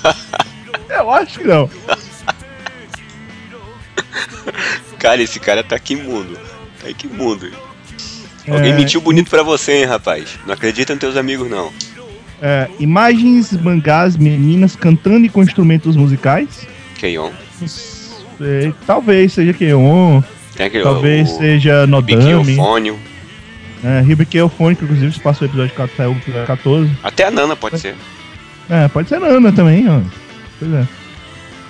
Eu 0.88 1.10
acho 1.10 1.40
que 1.40 1.48
não. 1.48 1.68
Cara, 5.00 5.20
esse 5.24 5.40
cara 5.40 5.64
tá 5.64 5.80
que 5.80 5.96
mundo. 5.96 6.38
Tá 6.80 6.94
que 6.94 7.08
mundo. 7.08 7.50
Alguém 8.48 8.74
É, 8.74 8.76
mentiu 8.76 9.02
bonito 9.02 9.32
pra 9.32 9.42
você, 9.42 9.80
hein, 9.80 9.86
rapaz. 9.86 10.38
Não 10.46 10.54
acredita 10.54 10.94
nos 10.94 11.02
teus 11.02 11.18
amigos, 11.18 11.50
não. 11.50 11.74
É, 12.42 12.68
imagens, 12.80 13.52
mangás, 13.54 14.16
meninas 14.16 14.76
cantando 14.76 15.26
e 15.26 15.30
com 15.30 15.42
instrumentos 15.42 15.96
musicais. 15.96 16.68
Keion. 16.98 17.32
É, 18.40 18.72
talvez 18.86 19.34
seja 19.34 19.52
aquele 19.52 19.74
talvez 20.84 21.32
o, 21.32 21.38
seja 21.38 21.88
Nodami. 21.88 22.58
É, 23.84 24.04
Hibiki 24.08 24.38
Eufônico, 24.38 24.84
inclusive, 24.84 25.14
se 25.14 25.20
passou 25.20 25.48
o 25.48 25.52
episódio 25.52 25.74
4, 25.76 25.96
saiu 25.96 26.12
o 26.12 26.16
episódio 26.16 26.48
14. 26.48 26.92
Até 27.04 27.26
a 27.26 27.32
Nana 27.32 27.56
pode 27.56 27.80
ser. 27.80 27.96
É, 28.70 28.88
pode 28.88 29.08
ser 29.08 29.20
Nana 29.20 29.52
também, 29.52 29.88
ó. 29.88 30.02
Pois 30.60 30.74
é. 30.74 30.88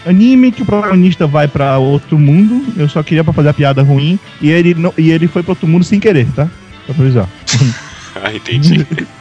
anime 0.06 0.52
que 0.52 0.62
o 0.62 0.66
protagonista 0.66 1.28
vai 1.28 1.48
pra 1.48 1.78
outro 1.78 2.18
mundo. 2.18 2.66
Eu 2.78 2.88
só 2.88 3.04
queria 3.04 3.24
pra 3.24 3.34
fazer 3.34 3.50
a 3.50 3.54
piada 3.54 3.84
ruim. 3.84 4.18
E 4.42 4.50
ele, 4.50 4.74
não, 4.74 4.94
e 4.98 5.12
ele 5.12 5.28
foi 5.28 5.44
pra 5.44 5.52
outro 5.52 5.68
mundo 5.68 5.84
sem 5.84 6.00
querer, 6.00 6.28
tá? 6.34 6.50
Pra 6.86 6.96
avisar. 6.98 7.30
Ah, 8.20 8.34
entendi. 8.34 8.84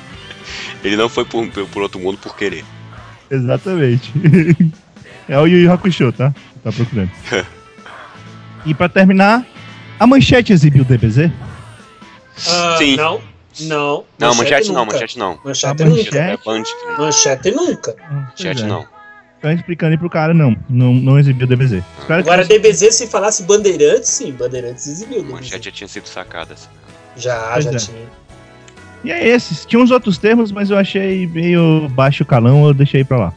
Ele 0.87 0.97
não 0.97 1.09
foi 1.09 1.25
por, 1.25 1.47
por 1.49 1.83
outro 1.83 1.99
mundo 2.01 2.17
por 2.19 2.37
querer. 2.37 2.65
Exatamente. 3.31 4.13
É 5.29 5.37
o 5.41 5.45
Yu 5.45 5.59
Yu 5.59 5.73
Hakusho, 5.73 6.13
tá? 6.13 6.33
Tá 6.63 6.71
procurando. 6.71 7.11
E 8.65 8.73
pra 8.75 8.89
terminar, 8.89 9.45
a 9.99 10.07
manchete 10.07 10.53
exibiu 10.53 10.83
o 10.83 10.85
DBZ? 10.85 11.31
Ah, 12.49 12.77
Sim. 12.79 12.97
Não, 12.97 13.21
não. 13.63 14.05
Não, 14.19 14.35
manchete 14.37 14.69
não, 14.73 14.85
nunca. 14.85 14.93
manchete 14.93 15.19
não. 15.19 15.39
Manchete 15.45 15.83
A 15.83 15.85
nunca. 15.85 15.97
manchete- 15.97 16.19
É 16.19 16.37
Band 16.45 16.63
que 16.63 17.01
Manchete 17.03 17.51
nunca. 17.51 17.97
manchete 18.11 18.63
é. 18.63 18.67
não. 18.67 18.87
Tá 19.43 19.53
explicando 19.53 19.93
aí 19.93 19.99
pro 19.99 20.09
cara, 20.11 20.33
não. 20.33 20.57
Não, 20.69 20.95
não 20.95 21.19
exibiu 21.19 21.45
o 21.47 21.49
DBZ. 21.49 21.73
Espero 21.99 22.07
que 22.07 22.13
Agora, 22.31 22.45
DBZ, 22.45 22.93
se 22.95 23.07
falasse 23.09 23.43
Bandeirantes, 23.45 24.09
sim, 24.11 24.31
Bandeirantes 24.33 24.87
exibiu. 24.87 25.23
DBZ. 25.23 25.33
Manchete 25.33 25.65
já 25.65 25.71
tinha 25.73 25.89
sido 25.89 26.07
sacada. 26.07 26.55
assim. 26.55 26.69
Já, 27.17 27.51
Pois 27.53 27.65
já 27.65 27.71
é. 27.73 27.77
tinha. 27.77 28.09
E 29.07 29.12
é 29.12 29.28
esses. 29.28 29.65
Tinha 29.65 29.81
uns 29.81 29.93
outros 29.93 30.19
termos, 30.19 30.51
mas 30.51 30.69
eu 30.69 30.77
achei 30.77 31.28
meio 31.28 31.89
baixo 31.91 32.24
calão, 32.24 32.66
eu 32.66 32.74
deixei 32.74 33.05
pra 33.05 33.16
lá. 33.16 33.35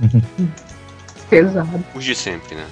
Pesado. 1.30 1.84
Os 1.94 2.04
de 2.04 2.14
sempre, 2.16 2.56
né? 2.56 2.66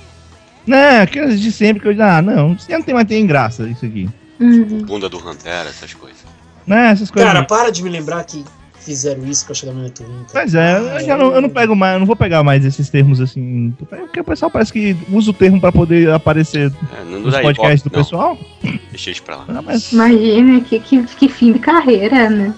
Né, 0.67 1.01
aqueles 1.01 1.41
de 1.41 1.53
sempre 1.53 1.81
que 1.81 1.89
eu 1.89 2.05
ah, 2.05 2.21
não, 2.21 2.53
isso 2.55 2.71
não 2.71 2.83
tem 2.83 2.93
mais 2.93 3.07
tem 3.07 3.25
graça 3.25 3.69
isso 3.69 3.87
aqui. 3.87 4.11
Uhum. 4.41 4.83
Bunda 4.83 5.09
do 5.09 5.17
Rantera, 5.17 5.69
essas 5.69 5.95
coisas. 5.95 6.25
Né, 6.67 6.91
essas 6.91 7.11
coisas. 7.11 7.33
Cara, 7.33 7.45
para 7.47 7.71
de 7.71 7.83
me 7.83 7.89
lembrar 7.89 8.25
que 8.25 8.45
fizeram 8.89 9.25
isso 9.27 9.45
pra 9.45 9.55
chegar 9.55 9.73
no 9.73 9.83
Netwin. 9.83 10.25
Pois 10.33 10.55
é, 10.55 10.79
eu, 10.79 11.01
já 11.05 11.17
não, 11.17 11.35
eu 11.35 11.41
não 11.43 11.49
pego 11.49 11.77
mais, 11.77 11.95
eu 11.95 11.99
não 12.01 12.07
vou 12.07 12.17
pegar 12.17 12.43
mais 12.43 12.65
esses 12.65 12.89
termos 12.89 13.21
assim. 13.21 13.75
Porque 13.79 14.21
o 14.21 14.25
pessoal 14.25 14.51
parece 14.51 14.73
que 14.73 14.97
usa 15.11 15.31
o 15.31 15.35
termo 15.35 15.61
pra 15.61 15.71
poder 15.71 16.11
aparecer 16.11 16.73
É, 16.99 17.05
nos 17.05 17.37
podcasts 17.39 17.83
do 17.83 17.91
não. 17.93 18.03
pessoal. 18.03 18.39
Deixa 18.91 19.11
eles 19.11 19.21
pra 19.21 19.37
lá. 19.37 19.45
Ah, 19.49 19.63
mas, 19.63 19.93
Imagina 19.93 20.61
que, 20.63 20.81
que, 20.81 21.03
que 21.05 21.29
fim 21.29 21.53
de 21.53 21.59
carreira, 21.59 22.31
né? 22.31 22.55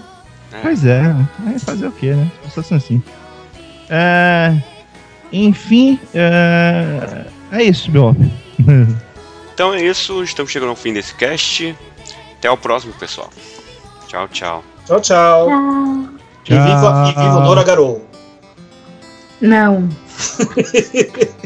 É, 0.53 0.59
pois 0.61 0.85
é, 0.85 1.15
é 1.53 1.59
fazer 1.59 1.87
o 1.87 1.91
que, 1.91 2.11
né? 2.13 2.27
As 2.39 2.47
pessoas 2.47 2.65
são 2.67 2.77
assim. 2.77 3.03
É, 3.89 4.55
enfim, 5.33 5.99
é, 6.13 7.25
é 7.51 7.63
isso, 7.63 7.91
meu. 7.91 8.15
Então 9.53 9.73
é 9.75 9.83
isso, 9.83 10.23
estamos 10.23 10.51
chegando 10.51 10.69
ao 10.69 10.75
fim 10.75 10.91
desse 10.91 11.13
cast. 11.13 11.75
Até 12.39 12.49
o 12.49 12.57
próximo, 12.57 12.93
pessoal. 12.93 13.29
Tchau, 14.07 14.27
tchau. 14.29 14.63
Tchau, 14.87 14.99
tchau. 15.01 15.47
Tchau. 15.47 16.20
E 16.45 16.53
viva, 16.53 17.09
e 17.09 17.19
viva 17.19 17.37
o 17.37 17.41
Nora 17.41 17.63
Garou. 17.63 18.05
Não. 19.39 19.87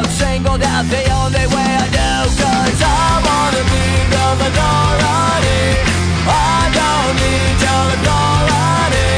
Doubt, 0.00 0.10
singled 0.12 0.62
out 0.62 0.84
the 0.88 1.02
only 1.12 1.46
way 1.54 1.70
I 1.76 1.86
know. 1.92 2.24
Cause 2.40 2.80
I 2.80 3.20
wanna 3.26 3.62
be 3.68 3.84
the 4.12 4.26
minority. 4.40 5.76
I 6.24 6.72
don't 6.78 7.12
need 7.20 7.56
your 7.60 7.84
authority. 7.96 9.12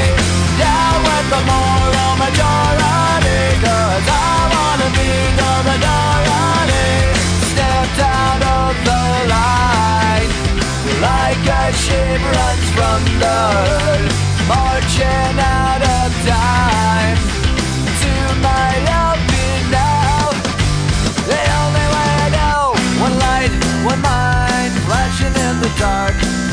Down 0.58 0.96
with 1.06 1.26
the 1.34 1.40
moral 1.50 2.12
majority. 2.24 3.42
Cause 3.62 4.06
I 4.10 4.34
wanna 4.54 4.88
be 4.98 5.10
the 5.38 5.52
minority. 5.70 6.90
Stepped 7.52 8.00
out 8.02 8.42
of 8.58 8.74
the 8.88 9.02
line. 9.34 10.30
Like 11.06 11.46
a 11.46 11.64
ship 11.84 12.20
runs 12.34 12.66
from 12.74 13.00
the 13.22 13.38
herd. 13.54 14.10
Marching 14.50 15.38
out 15.38 15.61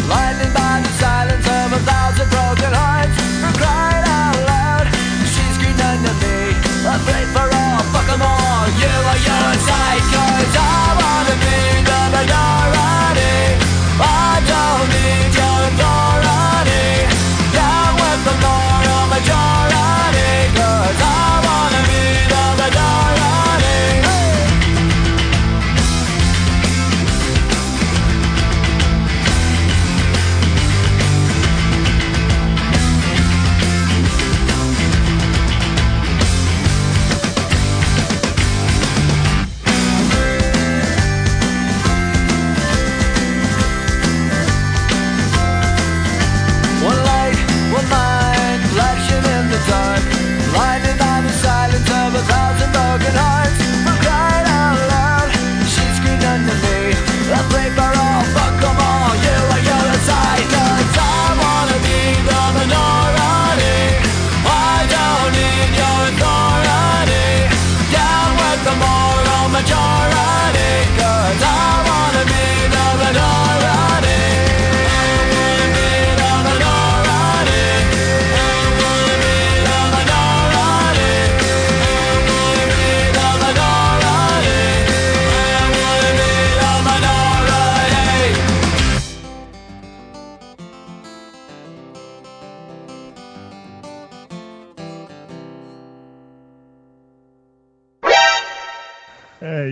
Blinded 0.09 0.51
by 0.55 0.81
the 0.81 0.89
silence 0.97 1.45
of 1.45 1.67
a 1.77 1.79
thousand 1.85 2.29
broken 2.33 2.73
hearts 2.73 3.13
For 3.45 3.53
crying 3.61 4.05
out 4.09 4.37
loud. 4.49 4.85
She 5.29 5.43
screamed 5.53 5.79
unto 5.79 6.09
me 6.17 6.57
Afraid 6.97 7.27
for 7.29 7.45
all, 7.45 7.77
fuck 7.93 8.09
'em 8.09 8.23
all. 8.25 8.65
You 8.81 8.89
are 9.11 9.21
your 9.21 9.53
Cause 10.09 10.55
I 10.57 10.97
wanna 10.97 11.35
be 11.45 11.88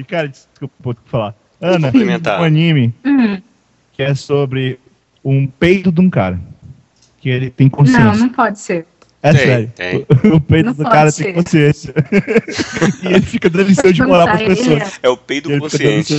cara, 0.07 0.27
desculpa 0.27 0.73
vou 0.79 0.95
falar. 1.05 1.35
Ana, 1.61 1.91
um 2.39 2.43
anime 2.43 2.93
Hum, 3.03 3.41
que 3.93 4.03
é 4.03 4.13
sobre 4.15 4.79
um 5.23 5.47
peito 5.47 5.91
de 5.91 6.01
um 6.01 6.09
cara. 6.09 6.39
Que 7.19 7.29
ele 7.29 7.49
tem 7.49 7.65
não, 7.65 7.71
consciência. 7.71 8.13
não 8.13 8.29
pode 8.29 8.59
ser. 8.59 8.85
É 9.23 9.33
Tem, 9.33 9.45
sério. 9.45 9.71
tem. 9.75 10.05
O, 10.31 10.35
o 10.35 10.41
peito 10.41 10.67
Não 10.67 10.73
do 10.73 10.83
cara 10.83 11.09
ser. 11.09 11.23
tem 11.25 11.33
consciência. 11.33 11.93
e 13.03 13.07
ele 13.07 13.21
fica 13.21 13.49
dando 13.49 13.67
lição 13.67 13.91
de 13.91 13.99
Não 14.01 14.07
moral 14.07 14.27
tá, 14.27 14.37
pras 14.37 14.41
ele 14.41 14.55
pessoas. 14.55 14.99
é- 15.01 15.09
o 15.09 15.17
Ele 15.29 15.41
fica 15.41 15.59
consciente. 15.59 16.13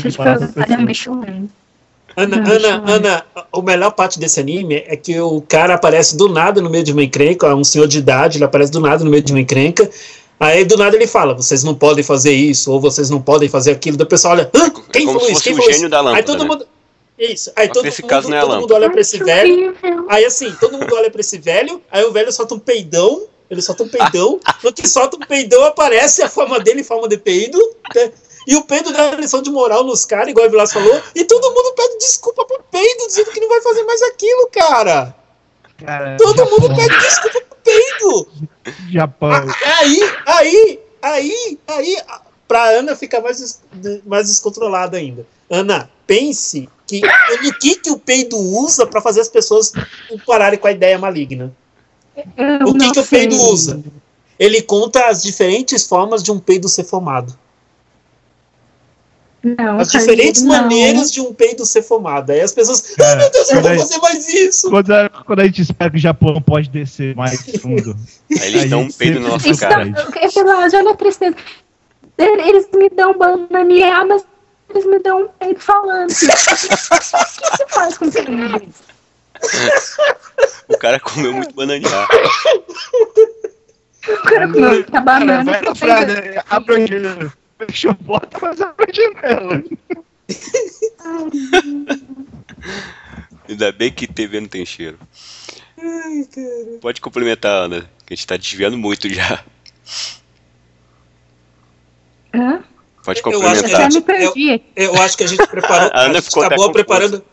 Ana, 2.16 2.36
Não, 2.36 2.52
Ana. 2.52 2.92
Ana, 2.92 3.24
a 3.52 3.62
melhor 3.62 3.92
parte 3.92 4.18
desse 4.18 4.40
anime 4.40 4.82
é 4.88 4.96
que 4.96 5.18
o 5.20 5.40
cara 5.42 5.74
aparece 5.74 6.16
do 6.16 6.28
nada 6.28 6.60
no 6.60 6.68
meio 6.68 6.82
de 6.82 6.92
uma 6.92 7.04
encrenca, 7.04 7.46
é 7.46 7.54
um 7.54 7.62
senhor 7.62 7.86
de 7.86 7.98
idade, 7.98 8.38
ele 8.38 8.44
aparece 8.44 8.72
do 8.72 8.80
nada 8.80 9.04
no 9.04 9.10
meio 9.10 9.22
de 9.22 9.32
uma 9.32 9.40
encrenca. 9.40 9.88
Aí 10.40 10.64
do 10.64 10.76
nada 10.76 10.94
ele 10.96 11.06
fala: 11.06 11.34
vocês 11.34 11.64
não 11.64 11.74
podem 11.74 12.04
fazer 12.04 12.32
isso, 12.32 12.70
ou 12.72 12.80
vocês 12.80 13.10
não 13.10 13.20
podem 13.20 13.48
fazer 13.48 13.72
aquilo. 13.72 13.96
Do 13.96 14.06
pessoal 14.06 14.34
olha, 14.34 14.50
Hã? 14.54 14.70
quem 14.92 15.02
É 15.02 15.06
como 15.06 15.18
falou 15.20 15.26
se 15.26 15.32
isso? 15.32 15.34
fosse 15.34 15.44
Quem 15.44 15.52
o 15.52 15.56
falou 15.56 15.70
gênio 15.72 15.82
isso? 15.84 15.90
da 15.90 16.00
lâmpada, 16.00 16.16
Aí 16.18 16.22
todo 16.24 16.42
né? 16.44 16.48
mundo. 16.48 16.66
Isso. 17.18 17.52
Aí 17.56 17.66
que 17.66 17.74
todo, 17.74 17.84
nesse 17.84 18.02
mundo, 18.02 18.10
caso 18.10 18.28
não 18.30 18.36
é 18.36 18.44
mundo 18.60 18.72
olha 18.74 18.90
pra 18.90 19.00
esse 19.00 19.18
velho. 19.18 19.74
Aí 20.08 20.24
assim, 20.24 20.52
todo 20.60 20.78
mundo 20.78 20.94
olha 20.94 21.10
pra 21.10 21.20
esse 21.20 21.36
velho, 21.38 21.82
aí 21.90 22.04
o 22.04 22.12
velho 22.12 22.30
solta 22.32 22.54
um 22.54 22.60
peidão, 22.60 23.24
ele 23.50 23.60
solta 23.60 23.82
um 23.82 23.88
peidão, 23.88 24.38
no 24.62 24.72
que 24.72 24.86
solta 24.86 25.16
um 25.16 25.20
peidão 25.26 25.64
aparece 25.64 26.22
a 26.22 26.28
forma 26.28 26.60
dele 26.60 26.82
em 26.82 26.84
forma 26.84 27.08
de 27.08 27.16
peido, 27.18 27.58
né? 27.94 28.12
E 28.46 28.54
o 28.56 28.62
peido 28.62 28.92
dá 28.92 29.10
lição 29.16 29.42
de 29.42 29.50
moral 29.50 29.82
nos 29.84 30.04
caras, 30.04 30.28
igual 30.28 30.46
a 30.46 30.48
Vilas 30.48 30.72
falou, 30.72 31.02
e 31.14 31.24
todo 31.24 31.50
mundo 31.52 31.74
pede 31.76 31.98
desculpa 31.98 32.44
pro 32.46 32.62
peido, 32.70 33.06
dizendo 33.08 33.30
que 33.32 33.40
não 33.40 33.48
vai 33.48 33.60
fazer 33.60 33.82
mais 33.82 34.00
aquilo, 34.02 34.48
cara. 34.52 35.14
Cara, 35.84 36.16
Todo 36.16 36.46
mundo 36.46 36.74
pede 36.74 36.98
desculpa 37.00 37.40
pro 37.47 37.47
peido. 37.68 38.28
Japão. 38.90 39.30
Aí, 39.78 40.00
aí, 40.26 40.80
aí, 41.02 41.58
aí, 41.66 41.96
pra 42.46 42.70
Ana 42.70 42.96
ficar 42.96 43.20
mais, 43.20 43.60
mais 44.06 44.28
descontrolada 44.28 44.96
ainda. 44.96 45.26
Ana, 45.50 45.90
pense 46.06 46.68
que 46.86 47.02
no 47.42 47.58
que, 47.58 47.76
que 47.76 47.90
o 47.90 47.98
peido 47.98 48.36
usa 48.38 48.86
pra 48.86 49.00
fazer 49.00 49.20
as 49.20 49.28
pessoas 49.28 49.72
pararem 50.26 50.58
com 50.58 50.66
a 50.66 50.72
ideia 50.72 50.98
maligna. 50.98 51.52
Eu 52.16 52.68
O 52.68 52.74
que, 52.74 52.92
que 52.92 53.00
o 53.00 53.06
peido 53.06 53.36
usa? 53.36 53.82
Ele 54.38 54.62
conta 54.62 55.06
as 55.06 55.22
diferentes 55.22 55.86
formas 55.86 56.22
de 56.22 56.32
um 56.32 56.38
peido 56.38 56.68
ser 56.68 56.84
formado. 56.84 57.36
Não, 59.56 59.78
As 59.78 59.90
diferentes 59.92 60.42
não. 60.42 60.48
maneiras 60.56 61.12
de 61.12 61.20
um 61.20 61.32
peido 61.32 61.64
ser 61.64 61.82
formado. 61.82 62.30
Aí 62.30 62.40
as 62.40 62.52
pessoas, 62.52 62.90
ai 62.90 62.96
Cara, 62.96 63.16
meu 63.20 63.30
Deus, 63.30 63.48
eu 63.50 63.54
não 63.56 63.62
vou 63.62 63.78
fazer 63.78 63.98
mais 63.98 64.28
isso. 64.28 64.70
Quando, 64.70 64.90
a- 64.92 65.08
quando 65.24 65.40
a 65.40 65.44
gente 65.44 65.62
espera 65.62 65.90
que 65.90 65.96
o 65.96 66.00
Japão 66.00 66.42
pode 66.42 66.68
descer 66.68 67.14
mais 67.16 67.40
fundo. 67.62 67.96
Aí 68.40 68.48
eles 68.48 68.70
dão 68.70 68.82
um 68.82 68.90
peido 68.90 69.20
na 69.20 69.28
nossa 69.30 69.46
Eles 69.48 69.60
cara. 69.60 69.84
dão- 69.86 70.04
eu 70.22 70.30
falo, 70.32 70.50
olha 70.50 70.90
a 70.90 70.96
tristeza. 70.96 71.36
Eles 72.18 72.68
me 72.74 72.90
dão 72.90 73.16
bananear, 73.16 74.06
mas 74.06 74.24
eles 74.70 74.84
me 74.86 74.98
dão 74.98 75.22
um 75.22 75.28
peito 75.38 75.60
falando. 75.60 76.10
o 76.10 76.14
que 76.14 76.26
você 76.26 77.66
faz 77.68 77.96
com 77.96 78.06
isso? 78.06 78.18
O 80.68 80.76
cara 80.78 80.98
comeu 80.98 81.32
muito 81.32 81.54
bananear. 81.54 82.08
O 84.08 84.22
cara 84.24 84.48
comeu 84.48 84.70
muita 84.70 84.90
Cara, 84.92 85.04
banana. 85.04 85.44
vai 85.74 86.42
abre 86.50 86.86
a. 87.60 87.66
Fecha 87.66 87.90
a 87.90 87.94
porta, 87.94 88.38
mas 88.40 88.60
abre 88.60 88.86
a 88.90 88.94
janela. 88.94 89.64
Ainda 93.48 93.72
bem 93.72 93.90
que 93.90 94.06
TV 94.06 94.40
não 94.40 94.48
tem 94.48 94.64
cheiro. 94.66 94.98
Pode 96.80 97.00
complementar, 97.00 97.64
Ana, 97.64 97.88
que 98.04 98.12
a 98.12 98.16
gente 98.16 98.26
tá 98.26 98.36
desviando 98.36 98.76
muito 98.76 99.08
já. 99.12 99.42
Hã? 102.34 102.62
Pode 103.04 103.20
Eu 103.20 103.22
acho 103.22 103.22
que 103.22 103.28
Eu 103.28 103.40
complementar. 103.40 103.90
já 103.92 103.98
me 103.98 104.04
perdi. 104.04 104.62
Eu 104.76 104.94
acho 105.02 105.16
que 105.16 105.24
a 105.24 105.26
gente 105.26 105.46
preparou. 105.46 105.90
A 105.94 106.00
Ana 106.00 106.10
a 106.10 106.14
gente 106.14 106.24
ficou 106.24 106.42
acabou 106.42 106.72
confusa. 106.72 107.24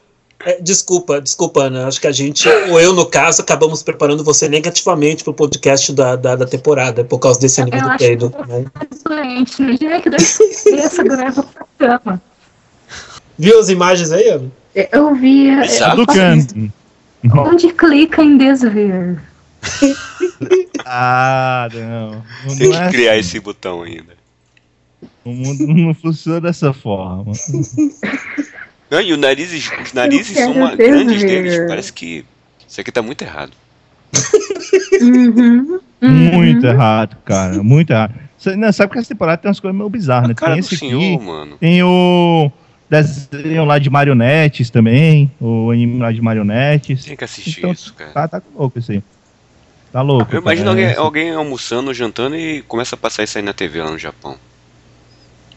É, 0.46 0.62
desculpa, 0.62 1.20
desculpa, 1.20 1.64
Ana. 1.64 1.88
Acho 1.88 2.00
que 2.00 2.06
a 2.08 2.12
gente, 2.12 2.48
ou 2.70 2.80
eu 2.80 2.94
no 2.94 3.06
caso, 3.08 3.42
acabamos 3.42 3.82
preparando 3.82 4.24
você 4.24 4.48
negativamente 4.48 5.24
pro 5.24 5.34
podcast 5.34 5.92
da, 5.92 6.16
da, 6.16 6.36
da 6.36 6.46
temporada, 6.46 7.04
por 7.04 7.18
causa 7.18 7.40
desse 7.40 7.60
anime 7.62 7.78
Eu 8.00 8.18
do 8.18 8.30
que- 8.30 8.46
né? 8.48 8.66
Doente, 9.04 9.62
no 9.62 9.76
dia 9.78 10.00
que 10.02 10.10
cabeça, 10.10 11.04
grava 11.04 11.44
pra 11.44 11.66
cama. 12.00 12.22
Viu 13.40 13.60
as 13.60 13.70
imagens 13.70 14.12
aí, 14.12 14.30
Ana? 14.30 14.52
Eu 14.92 15.16
vi. 15.16 15.50
Exato. 15.50 16.02
eu 16.02 16.06
Do 16.06 16.14
faço- 16.14 16.48
can. 16.56 16.72
Onde 17.42 17.74
clica 17.74 18.22
em 18.24 18.38
desver? 18.38 19.20
Ah, 20.88 21.68
não. 21.74 22.24
Não, 22.46 22.56
Tem 22.58 22.70
não 22.70 22.76
é 22.80 22.86
que 22.86 22.92
criar 22.94 23.12
assim. 23.14 23.20
esse 23.22 23.40
botão 23.40 23.82
ainda. 23.82 24.14
O 25.24 25.32
mundo 25.34 25.66
não 25.66 25.94
funciona 25.96 26.40
dessa 26.42 26.72
forma. 26.72 27.32
Não, 28.96 29.02
e 29.02 29.12
o 29.12 29.18
nariz, 29.18 29.52
os 29.52 29.92
narizes 29.92 30.38
são 30.38 30.54
uma, 30.54 30.74
grandes 30.74 31.22
deles. 31.22 31.68
Parece 31.68 31.92
que 31.92 32.24
isso 32.66 32.80
aqui 32.80 32.92
tá 32.94 33.02
muito 33.02 33.22
errado. 33.24 33.52
Uhum. 35.02 35.82
uhum. 36.02 36.10
Muito 36.10 36.66
errado, 36.66 37.18
cara. 37.26 37.62
Muito 37.62 37.92
errado. 37.92 38.14
Não, 38.58 38.72
sabe 38.72 38.94
que 38.94 39.00
essa 39.00 39.10
temporada 39.10 39.38
tem 39.38 39.50
umas 39.50 39.60
coisas 39.60 39.78
meio 39.78 39.90
bizarras, 39.90 40.30
né? 40.30 40.34
cara 40.34 40.54
Tem 40.54 40.60
esse 40.62 40.78
senhor, 40.78 41.02
aqui, 41.02 41.26
mano. 41.26 41.58
tem 41.58 41.84
o 41.84 42.50
desenho 42.90 43.66
lá 43.66 43.80
de 43.80 43.90
marionetes 43.90 44.70
também, 44.70 45.30
o 45.42 45.72
anime 45.72 46.00
lá 46.00 46.14
de 46.14 46.22
marionetes. 46.22 47.04
Tem 47.04 47.18
que 47.18 47.24
assistir 47.26 47.60
Então, 47.60 47.74
isso, 47.74 47.94
cara. 47.94 48.12
Tá, 48.12 48.28
tá 48.28 48.42
louco 48.56 48.80
isso 48.80 48.94
aí. 48.94 49.04
Tá 49.92 50.02
louco. 50.02 50.34
Eu 50.34 50.40
imagino 50.40 50.68
cara. 50.68 50.82
alguém, 50.82 50.96
alguém 50.96 51.32
almoçando, 51.32 51.94
jantando 51.94 52.38
e 52.38 52.62
começa 52.62 52.96
a 52.96 52.98
passar 52.98 53.24
isso 53.24 53.38
aí 53.38 53.44
na 53.44 53.54
TV 53.54 53.82
lá 53.82 53.92
no 53.92 53.98
Japão. 53.98 54.38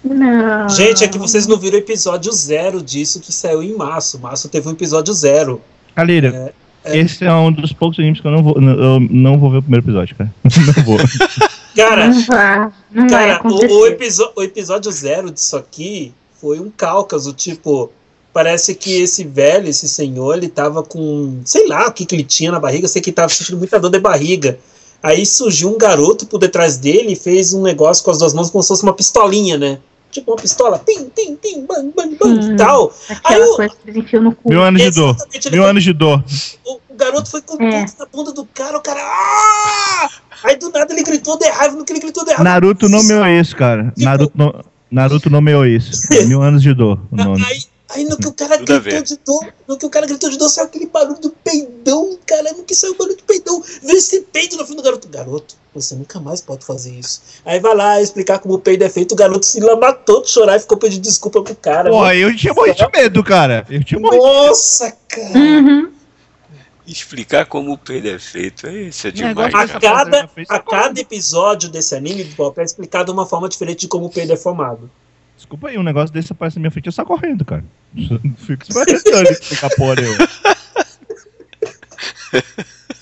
Não. 0.04 0.68
Gente, 0.68 1.02
é 1.04 1.08
que 1.08 1.18
vocês 1.18 1.46
não 1.46 1.56
viram 1.58 1.76
o 1.76 1.80
episódio 1.80 2.32
zero 2.32 2.82
disso 2.82 3.20
que 3.20 3.32
saiu 3.32 3.62
em 3.62 3.74
março. 3.76 4.18
Março 4.18 4.48
teve 4.48 4.68
um 4.68 4.72
episódio 4.72 5.12
zero. 5.12 5.60
Calheira, 5.94 6.52
é- 6.84 6.98
esse 6.98 7.24
é 7.24 7.32
um 7.34 7.50
dos 7.52 7.72
poucos 7.72 7.98
animes 7.98 8.20
que 8.20 8.26
eu 8.26 8.30
não 8.30 8.42
vou, 8.42 8.54
eu 8.56 9.00
não 9.00 9.38
vou 9.38 9.50
ver 9.50 9.58
o 9.58 9.62
primeiro 9.62 9.84
episódio, 9.84 10.14
cara. 10.16 10.32
não 10.44 10.84
vou. 10.84 10.98
Cara, 11.74 12.08
Não 12.08 12.22
vai. 12.22 12.58
Não 12.90 13.08
vai 13.08 13.08
Cara, 13.08 13.34
acontecer. 13.36 13.72
o, 13.72 13.80
o, 13.80 13.86
episo- 13.86 14.32
o 14.36 14.42
episódio 14.42 14.90
zero 14.90 15.30
disso 15.30 15.56
aqui 15.56 16.12
foi 16.40 16.58
um 16.60 16.70
cáucaso, 16.70 17.32
tipo, 17.32 17.90
parece 18.32 18.74
que 18.74 19.00
esse 19.02 19.24
velho, 19.24 19.68
esse 19.68 19.88
senhor, 19.88 20.36
ele 20.36 20.48
tava 20.48 20.82
com, 20.82 21.40
sei 21.44 21.66
lá 21.68 21.88
o 21.88 21.92
que 21.92 22.06
que 22.06 22.14
ele 22.14 22.24
tinha 22.24 22.50
na 22.52 22.60
barriga, 22.60 22.86
sei 22.88 23.02
que 23.02 23.10
ele 23.10 23.16
tava 23.16 23.28
sentindo 23.28 23.58
muita 23.58 23.78
dor 23.78 23.90
de 23.90 23.98
barriga. 23.98 24.58
Aí 25.02 25.24
surgiu 25.24 25.70
um 25.72 25.78
garoto 25.78 26.26
por 26.26 26.38
detrás 26.38 26.76
dele 26.76 27.12
e 27.12 27.16
fez 27.16 27.52
um 27.54 27.62
negócio 27.62 28.04
com 28.04 28.10
as 28.10 28.18
duas 28.18 28.34
mãos 28.34 28.50
como 28.50 28.62
se 28.62 28.68
fosse 28.68 28.82
uma 28.82 28.92
pistolinha, 28.94 29.56
né? 29.56 29.78
Tipo 30.10 30.32
uma 30.32 30.36
pistola, 30.38 30.80
tim, 30.84 31.08
tim, 31.14 31.36
tim, 31.36 31.66
bang, 31.66 31.92
bang, 31.94 32.16
bang, 32.16 32.46
Hum. 32.46 32.52
e 32.54 32.56
tal. 32.56 32.92
Aí 33.24 33.40
o- 33.40 33.56
coisa 33.56 33.74
que 33.74 33.90
eles 33.90 34.04
enfiam 34.04 34.22
no 34.22 34.34
cu. 34.34 34.48
Mil 34.48 34.62
anos 34.62 34.82
de 34.82 34.90
dor. 34.90 35.16
Foi- 35.42 35.58
anos 35.58 35.84
de 35.84 35.92
dor. 35.92 36.24
o, 36.66 36.74
o 36.88 36.96
garoto 36.96 37.30
foi 37.30 37.42
com 37.42 37.62
É. 37.62 37.84
tudo 37.84 37.94
na 37.98 38.06
bunda 38.06 38.32
do 38.32 38.44
cara, 38.46 38.78
o 38.78 38.80
cara. 38.80 39.00
Ah! 39.02 40.08
Aí 40.44 40.56
do 40.56 40.70
nada 40.70 40.92
ele 40.92 41.02
gritou 41.02 41.36
de 41.38 41.46
raiva, 41.48 41.76
no 41.76 41.84
que 41.84 41.92
ele 41.92 42.00
gritou 42.00 42.24
de 42.24 42.30
raiva. 42.30 42.42
Naruto 42.44 42.88
nomeou 42.88 43.26
isso, 43.26 43.54
cara. 43.54 43.84
Tipo- 43.90 44.00
Naruto, 44.04 44.32
no, 44.34 44.64
Naruto 44.90 45.30
nomeou 45.30 45.66
isso. 45.66 45.92
Mil 46.26 46.42
anos 46.42 46.62
de 46.62 46.72
dor, 46.72 46.98
o 47.12 47.16
nome. 47.16 47.44
Aí, 47.44 47.62
aí 47.88 48.04
no 48.04 48.16
que 48.16 48.28
o 48.28 48.32
cara 48.32 48.58
Tudo 48.58 48.80
gritou 48.80 49.02
de 49.02 49.16
dor, 49.24 49.54
no 49.66 49.78
que 49.78 49.86
o 49.86 49.90
cara 49.90 50.06
gritou 50.06 50.28
de 50.28 50.36
dor, 50.36 50.48
saiu 50.48 50.66
aquele 50.66 50.86
barulho 50.86 51.18
do 51.18 51.30
peidão, 51.30 52.18
cara, 52.26 52.52
no 52.52 52.64
que 52.64 52.74
saiu 52.74 52.92
o 52.92 52.96
barulho 52.96 53.16
do 53.16 53.22
peidão, 53.22 53.62
veio 53.82 53.98
esse 53.98 54.20
peido 54.20 54.56
na 54.56 54.64
frente 54.64 54.76
do 54.76 54.82
garoto. 54.82 55.08
Garoto, 55.08 55.54
você 55.74 55.94
nunca 55.94 56.20
mais 56.20 56.40
pode 56.40 56.64
fazer 56.64 56.92
isso. 56.92 57.22
Aí 57.44 57.58
vai 57.60 57.74
lá 57.74 58.00
explicar 58.00 58.38
como 58.38 58.54
o 58.54 58.58
peido 58.58 58.84
é 58.84 58.90
feito, 58.90 59.12
o 59.12 59.16
garoto 59.16 59.46
se 59.46 59.60
lamatou 59.60 60.22
de 60.22 60.30
chorar 60.30 60.56
e 60.56 60.60
ficou 60.60 60.76
pedindo 60.76 61.02
desculpa 61.02 61.42
pro 61.42 61.54
cara. 61.54 61.90
Porra, 61.90 62.14
eu 62.14 62.34
tinha 62.36 62.52
morrido 62.52 62.76
de 62.76 62.88
medo, 62.92 63.24
cara. 63.24 63.66
Eu 63.70 63.82
tinha 63.82 64.00
morrido. 64.00 64.22
Nossa, 64.22 64.94
cara. 65.08 65.38
Uhum. 65.38 65.92
Explicar 66.86 67.44
como 67.44 67.72
o 67.72 67.78
peido 67.78 68.08
é 68.08 68.18
feito, 68.18 68.66
é 68.66 68.72
isso 68.84 69.06
é 69.06 69.10
demais, 69.10 69.54
A 69.54 69.78
cada, 69.78 70.30
a 70.48 70.58
cada 70.58 70.98
episódio 70.98 71.68
desse 71.68 71.94
anime, 71.94 72.24
Bob, 72.24 72.58
é 72.58 72.64
explicado 72.64 73.12
uma 73.12 73.26
forma 73.26 73.46
diferente 73.46 73.80
de 73.80 73.88
como 73.88 74.06
o 74.06 74.10
peido 74.10 74.32
é 74.32 74.36
formado. 74.38 74.90
Desculpa 75.38 75.68
aí, 75.68 75.78
um 75.78 75.84
negócio 75.84 76.12
desse 76.12 76.32
aparece 76.32 76.56
na 76.56 76.62
minha 76.62 76.70
frente, 76.72 76.86
eu 76.86 76.92
saio 76.92 77.06
correndo, 77.06 77.44
cara. 77.44 77.64
Fico 77.94 78.64
esperando 78.68 79.30
explicar 79.30 79.70
porra 79.76 79.94
nenhuma. 79.94 80.28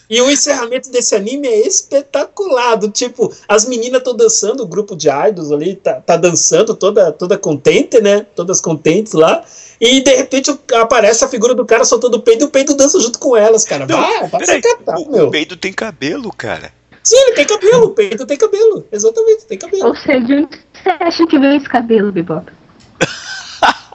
E 0.08 0.20
o 0.20 0.30
encerramento 0.30 0.90
desse 0.90 1.14
anime 1.16 1.48
é 1.48 1.66
espetacular. 1.66 2.76
do 2.76 2.90
Tipo, 2.90 3.34
as 3.48 3.64
meninas 3.64 4.00
estão 4.00 4.14
dançando, 4.14 4.62
o 4.62 4.66
grupo 4.66 4.94
de 4.94 5.08
idols 5.08 5.50
ali 5.50 5.76
tá, 5.76 5.94
tá 5.94 6.16
dançando, 6.18 6.74
toda, 6.74 7.10
toda 7.10 7.38
contente, 7.38 8.02
né? 8.02 8.26
Todas 8.36 8.60
contentes 8.60 9.14
lá. 9.14 9.42
E 9.80 10.02
de 10.02 10.14
repente 10.14 10.54
aparece 10.74 11.24
a 11.24 11.28
figura 11.28 11.54
do 11.54 11.64
cara 11.64 11.86
soltando 11.86 12.18
o 12.18 12.22
peido 12.22 12.42
e 12.42 12.44
o 12.44 12.50
peido 12.50 12.76
dança 12.76 13.00
junto 13.00 13.18
com 13.18 13.34
elas, 13.34 13.64
cara. 13.64 13.86
Não, 13.86 13.98
vai, 13.98 14.28
vai 14.28 14.46
se 14.46 14.60
catar, 14.60 14.96
meu. 15.08 15.28
o 15.28 15.30
peido 15.30 15.56
tem 15.56 15.72
cabelo, 15.72 16.30
cara. 16.32 16.70
Sim, 17.06 17.16
ele 17.28 17.36
tem 17.36 17.46
cabelo, 17.46 17.84
o 17.86 17.90
peido 17.90 18.26
tem 18.26 18.36
cabelo. 18.36 18.84
Exatamente, 18.90 19.44
tem 19.46 19.56
cabelo. 19.56 19.86
Ou 19.86 19.94
seja, 19.94 20.18
onde 20.34 20.58
você 20.72 20.88
acha 20.88 21.24
que 21.28 21.38
veio 21.38 21.54
esse 21.56 21.68
cabelo, 21.68 22.10
Bebop? 22.10 22.50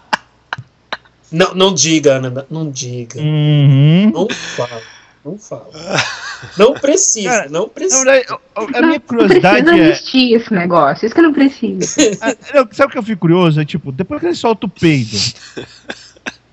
Não, 1.31 1.53
não 1.55 1.73
diga, 1.73 2.15
Ana, 2.15 2.45
não 2.49 2.69
diga. 2.69 3.17
Uhum. 3.19 4.11
Não 4.13 4.27
fala, 4.29 4.81
não 5.23 5.37
fala. 5.37 5.69
Não 6.57 6.73
precisa, 6.73 7.29
Cara, 7.29 7.49
não 7.49 7.61
Na 7.63 7.67
precisa. 7.69 8.03
verdade, 8.03 8.27
a- 8.55 8.61
a 8.61 8.81
minha 8.81 8.93
Não 8.93 8.99
curiosidade 8.99 9.63
precisa 9.63 10.17
é. 10.17 10.37
esse 10.37 10.53
negócio. 10.53 11.05
Isso 11.05 11.15
que 11.15 11.21
não 11.21 11.31
precisa. 11.33 12.01
Ah, 12.21 12.35
não, 12.53 12.67
Sabe 12.73 12.89
o 12.89 12.91
que 12.91 12.97
eu 12.97 13.03
fico 13.03 13.21
curioso? 13.21 13.61
É 13.61 13.65
tipo, 13.65 13.91
depois 13.93 14.19
que 14.19 14.27
ele 14.27 14.35
solta 14.35 14.65
o 14.65 14.69
peido, 14.69 15.15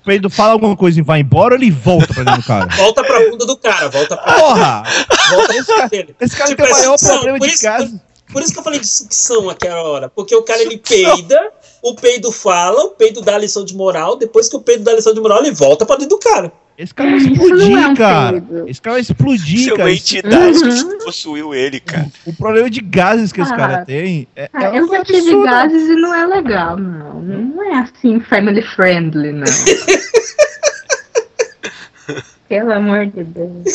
o 0.09 0.11
peido 0.11 0.29
fala 0.29 0.53
alguma 0.53 0.75
coisa 0.75 0.99
e 0.99 1.03
vai 1.03 1.19
embora, 1.19 1.53
ele 1.53 1.69
volta 1.69 2.11
pra 2.11 2.23
dentro 2.23 2.41
do 2.41 2.47
cara. 2.47 2.67
Volta 2.75 3.03
pra 3.03 3.29
bunda 3.29 3.45
do 3.45 3.55
cara, 3.55 3.89
volta 3.89 4.17
pra, 4.17 4.33
Porra! 4.33 4.83
volta 5.29 5.53
pra 5.53 5.63
cara 5.63 5.87
dele. 5.87 6.15
Esse 6.19 6.35
cara 6.35 6.49
Tipo, 6.49 6.63
tem 6.63 6.71
o 6.71 6.75
maior 6.75 6.97
sucção, 6.97 7.15
problema 7.21 7.39
de 7.39 7.59
casa. 7.59 8.01
Por 8.33 8.41
isso 8.41 8.53
que 8.53 8.59
eu 8.59 8.63
falei 8.63 8.79
de 8.79 8.87
sucção 8.87 9.49
aquela 9.49 9.83
hora. 9.83 10.09
Porque 10.09 10.35
o 10.35 10.41
cara 10.41 10.61
ele 10.61 10.77
peida, 10.77 11.51
o 11.83 11.93
peido 11.93 12.31
fala, 12.31 12.85
o 12.85 12.89
peido 12.89 13.21
dá 13.21 13.35
a 13.35 13.37
lição 13.37 13.63
de 13.63 13.75
moral, 13.75 14.15
depois 14.15 14.49
que 14.49 14.55
o 14.55 14.61
peido 14.61 14.83
dá 14.83 14.91
a 14.91 14.95
lição 14.95 15.13
de 15.13 15.21
moral, 15.21 15.39
ele 15.39 15.51
volta 15.51 15.85
pra 15.85 15.95
dentro 15.95 16.17
do 16.17 16.19
cara. 16.19 16.51
Esse 16.79 16.93
cara 16.93 17.09
vai 17.09 17.19
explodir, 17.19 17.69
não 17.71 17.77
é 17.77 17.87
um 17.89 17.93
cara. 17.93 18.43
Esse 18.65 18.81
cara 18.81 18.93
vai 18.93 19.01
explodir, 19.01 19.73
é 19.73 19.75
cara. 19.75 19.91
Esse- 19.91 20.17
entidade 20.17 20.63
Uhum. 20.63 20.97
que 20.97 21.03
possuiu 21.03 21.53
ele, 21.53 21.81
cara. 21.81 22.07
O 22.25 22.31
problema 22.33 22.69
de 22.69 22.79
gases 22.79 23.33
que 23.33 23.41
esse 23.41 23.51
Ah. 23.51 23.57
cara 23.57 23.83
tem 23.85 24.25
é. 24.33 24.49
Ah, 24.53 24.63
é 24.73 24.79
eu 24.79 24.87
já 24.87 25.03
tive 25.03 25.17
absurdo. 25.19 25.43
gases 25.43 25.89
e 25.89 25.95
não 25.95 26.15
é 26.15 26.25
legal, 26.25 26.77
não. 26.77 27.21
Não 27.21 27.61
é 27.63 27.79
assim 27.79 28.21
family 28.21 28.61
friendly, 28.61 29.33
não. 29.33 29.45
Pelo 32.47 32.71
amor 32.73 33.05
de 33.07 33.23
Deus. 33.25 33.65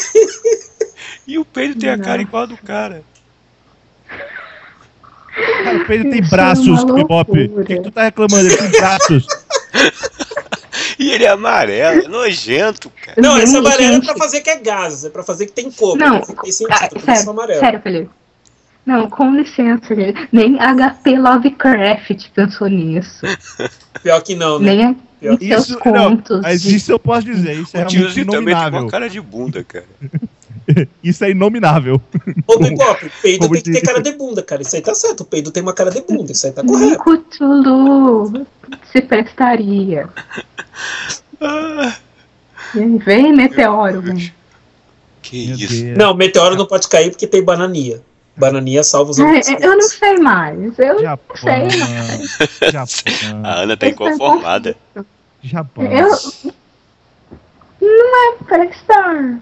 E 1.27 1.39
o 1.39 1.45
peido 1.45 1.79
tem 1.79 1.91
a 1.91 1.99
cara 1.99 2.17
Não. 2.17 2.23
igual 2.25 2.45
a 2.45 2.47
do 2.47 2.57
cara. 2.57 3.03
Cara, 5.65 5.77
o 5.79 5.87
Pedro 5.87 6.11
tem 6.11 6.21
é 6.21 6.29
braços, 6.29 6.85
Bebop. 6.85 7.31
O 7.31 7.65
que, 7.65 7.77
que 7.77 7.83
tu 7.83 7.91
tá 7.91 8.05
reclamando? 8.05 8.47
Ele 8.47 8.57
tem 8.57 8.71
braços. 8.71 9.27
E 10.99 11.11
ele 11.11 11.25
é 11.25 11.29
amarelo, 11.29 12.03
é 12.05 12.09
nojento, 12.09 12.91
cara. 12.91 13.21
Não, 13.21 13.39
esse 13.39 13.57
amarelo 13.57 13.97
é 13.97 14.01
pra 14.01 14.17
fazer 14.17 14.41
que 14.41 14.51
é 14.51 14.57
gases, 14.57 15.05
é 15.05 15.11
pra 15.11 15.23
fazer 15.23 15.47
que 15.47 15.53
tem 15.53 15.71
cor. 15.71 15.97
Não, 15.97 16.21
tem 16.21 16.21
ah, 16.21 16.25
sentido, 16.25 16.49
isso 16.49 16.67
é 17.11 17.15
sério, 17.15 17.31
amarelo. 17.31 17.61
sério, 17.61 17.81
Felipe. 17.81 18.11
Não, 18.87 19.09
com 19.09 19.35
licença, 19.35 19.95
gente. 19.95 20.29
Nem 20.31 20.59
HP 20.59 21.19
Lovecraft 21.19 22.29
pensou 22.35 22.69
nisso. 22.69 23.27
Pior 24.03 24.21
que 24.23 24.35
não, 24.35 24.59
né? 24.59 24.75
Nem 24.75 24.97
Pior 25.39 25.39
Isso, 25.41 25.79
não, 25.87 26.21
mas 26.43 26.61
de- 26.63 26.77
isso 26.77 26.93
eu 26.93 26.99
posso 26.99 27.25
dizer. 27.25 27.55
Isso 27.55 27.75
é 27.75 27.81
O 27.81 27.89
realmente 27.89 27.99
tiozinho 27.99 28.27
também 28.27 28.45
tem 28.45 28.53
inominável. 28.53 28.81
uma 28.81 28.91
cara 28.91 29.09
de 29.09 29.21
bunda, 29.21 29.65
cara. 29.65 29.87
Isso 31.03 31.25
é 31.25 31.31
inominável. 31.31 32.01
Ô, 32.47 32.59
Bebop, 32.59 33.11
peido 33.23 33.41
Como 33.41 33.55
tem 33.55 33.63
que 33.63 33.73
ter 33.73 33.81
cara 33.87 34.01
de 34.03 34.13
bunda, 34.13 34.43
cara. 34.43 34.63
Isso 34.63 34.75
aí 34.77 34.83
tá 34.83 34.95
certo. 34.95 35.21
O 35.21 35.25
peido 35.25 35.51
tem 35.51 35.63
uma 35.63 35.73
cara 35.75 35.91
de 35.91 36.01
bunda, 36.03 36.33
isso 36.33 36.47
aí 36.47 36.53
tá 36.53 36.63
correto. 36.65 37.03
Cthulhu 37.03 38.47
se 38.93 39.01
prestaria. 39.03 40.09
Ah, 41.41 41.97
Vem 42.75 43.33
meteoro, 43.35 44.01
vem. 44.01 44.33
que 45.23 45.47
Meu 45.49 45.57
isso. 45.57 45.85
Deus. 45.85 45.99
Não, 45.99 46.15
meteoro 46.15 46.57
não 46.57 46.67
pode 46.67 46.89
cair 46.89 47.11
porque 47.11 47.27
tem 47.27 47.43
bananinha. 47.43 48.01
Bananinha 48.37 48.83
salva 48.83 49.13
os 49.13 49.21
Ah, 49.21 49.25
outros. 49.27 49.49
Eu 49.61 49.77
não 49.77 49.89
sei 49.89 50.17
mais. 50.19 50.79
Eu 50.79 51.01
Japão. 51.03 51.37
sei 51.37 51.79
mais. 51.79 52.39
Japão. 52.73 53.45
A 53.45 53.55
Ana 53.61 53.77
tá 53.77 53.87
inconformada. 53.89 54.77
Japão. 55.43 55.85
Eu. 55.85 56.09
Não 57.81 58.33
é 58.33 58.37
prestar. 58.45 59.39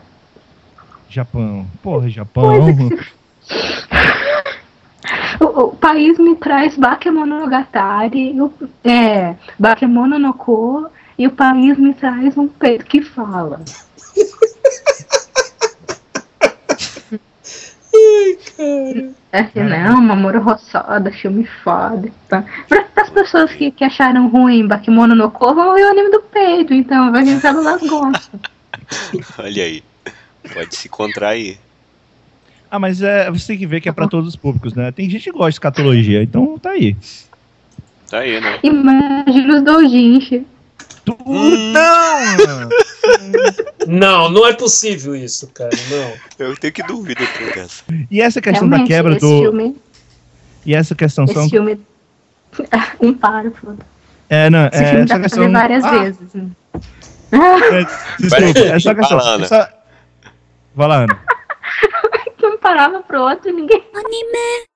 Japão. 1.13 1.67
Porra, 1.83 2.09
Japão. 2.09 2.67
Se- 3.43 3.83
O, 5.41 5.65
o 5.65 5.77
país 5.77 6.17
me 6.19 6.37
traz 6.37 6.77
Bakemonogatari, 6.77 8.41
o, 8.41 8.53
é, 8.85 9.35
Bakemono 9.59 10.17
no 10.19 10.33
Ko, 10.33 10.87
e 11.19 11.27
o 11.27 11.33
país 11.33 11.77
me 11.77 11.93
traz 11.93 12.39
um 12.39 12.47
peito 12.47 12.85
que 12.85 13.03
fala. 13.03 13.61
É 19.33 19.43
que 19.45 19.61
não, 19.61 20.01
Mamoru 20.01 20.47
Hosoda, 20.49 21.11
filme 21.11 21.47
foda. 21.65 22.11
Tá. 22.29 22.45
Para 22.69 22.87
as 22.97 23.11
pessoas 23.11 23.53
que, 23.53 23.71
que 23.71 23.85
acharam 23.85 24.29
ruim 24.29 24.67
Bakemono 24.67 25.15
no 25.15 25.31
Ko, 25.31 25.55
vão 25.55 25.75
ver 25.75 25.85
o 25.85 25.91
anime 25.91 26.11
do 26.11 26.21
peito, 26.21 26.73
então 26.75 27.11
vai 27.11 27.25
se 27.25 27.47
elas 27.47 27.81
gostam. 27.83 28.41
Olha 29.39 29.65
aí. 29.65 29.83
Pode 30.53 30.75
se 30.77 30.89
contrair. 30.89 31.59
Ah, 32.71 32.79
mas 32.79 33.03
é, 33.03 33.31
você 33.31 33.49
tem 33.49 33.59
que 33.59 33.67
ver 33.67 33.81
que 33.81 33.89
é 33.89 33.93
pra 33.93 34.09
todos 34.09 34.29
os 34.29 34.37
públicos, 34.37 34.73
né? 34.75 34.91
Tem 34.93 35.09
gente 35.11 35.25
que 35.25 35.31
gosta 35.33 35.51
de 35.51 35.55
escatologia, 35.57 36.23
então 36.23 36.59
tá 36.59 36.71
aí. 36.71 36.97
Tá 38.11 38.21
aí, 38.21 38.41
né? 38.41 38.59
Imagina 38.63 39.57
os 39.59 39.63
doujinshi. 39.65 40.47
Tu, 41.05 41.17
Hum. 41.27 41.73
Não! 41.73 42.69
Não, 43.87 44.31
não 44.31 44.47
é 44.47 44.53
possível 44.53 45.15
isso, 45.15 45.49
cara. 45.49 45.71
Não. 45.91 46.47
Eu 46.47 46.57
tenho 46.57 46.73
que 46.73 46.83
dormir 46.85 47.17
depois 47.17 47.55
dessa. 47.55 47.83
E 48.11 48.21
essa 48.21 48.41
questão 48.41 48.69
da 48.69 48.77
Realmente, 48.77 48.89
quebra 48.95 49.13
esse 49.17 49.21
do. 49.21 49.41
filme, 49.43 49.77
E 50.65 50.75
essa 50.75 50.95
questão 50.95 51.27
são. 51.27 51.43
esse 51.43 51.51
filme 51.51 51.81
um 53.01 53.13
párfuro. 53.13 53.79
É, 54.31 54.49
não, 54.49 54.67
Esse 54.69 54.83
é, 54.83 54.87
filme 54.87 55.01
essa 55.05 55.07
dá 55.07 55.15
pra 55.15 55.23
questão. 55.25 55.45
ver 55.45 55.53
várias 55.53 55.85
Ah, 55.85 55.99
vezes. 56.05 56.21
né? 56.35 56.51
é, 57.33 57.85
desculpa, 58.21 58.61
essa 58.61 58.95
questão. 58.95 59.43
Essa... 59.43 59.75
Vai 60.75 60.89
lá, 60.89 60.97
Ana. 61.05 61.25
que 62.39 62.47
um 62.47 62.57
parava 62.59 63.03
pro 63.03 63.23
outro 63.23 63.51
e 63.51 63.53
ninguém. 63.53 63.85
Anime, 63.95 64.67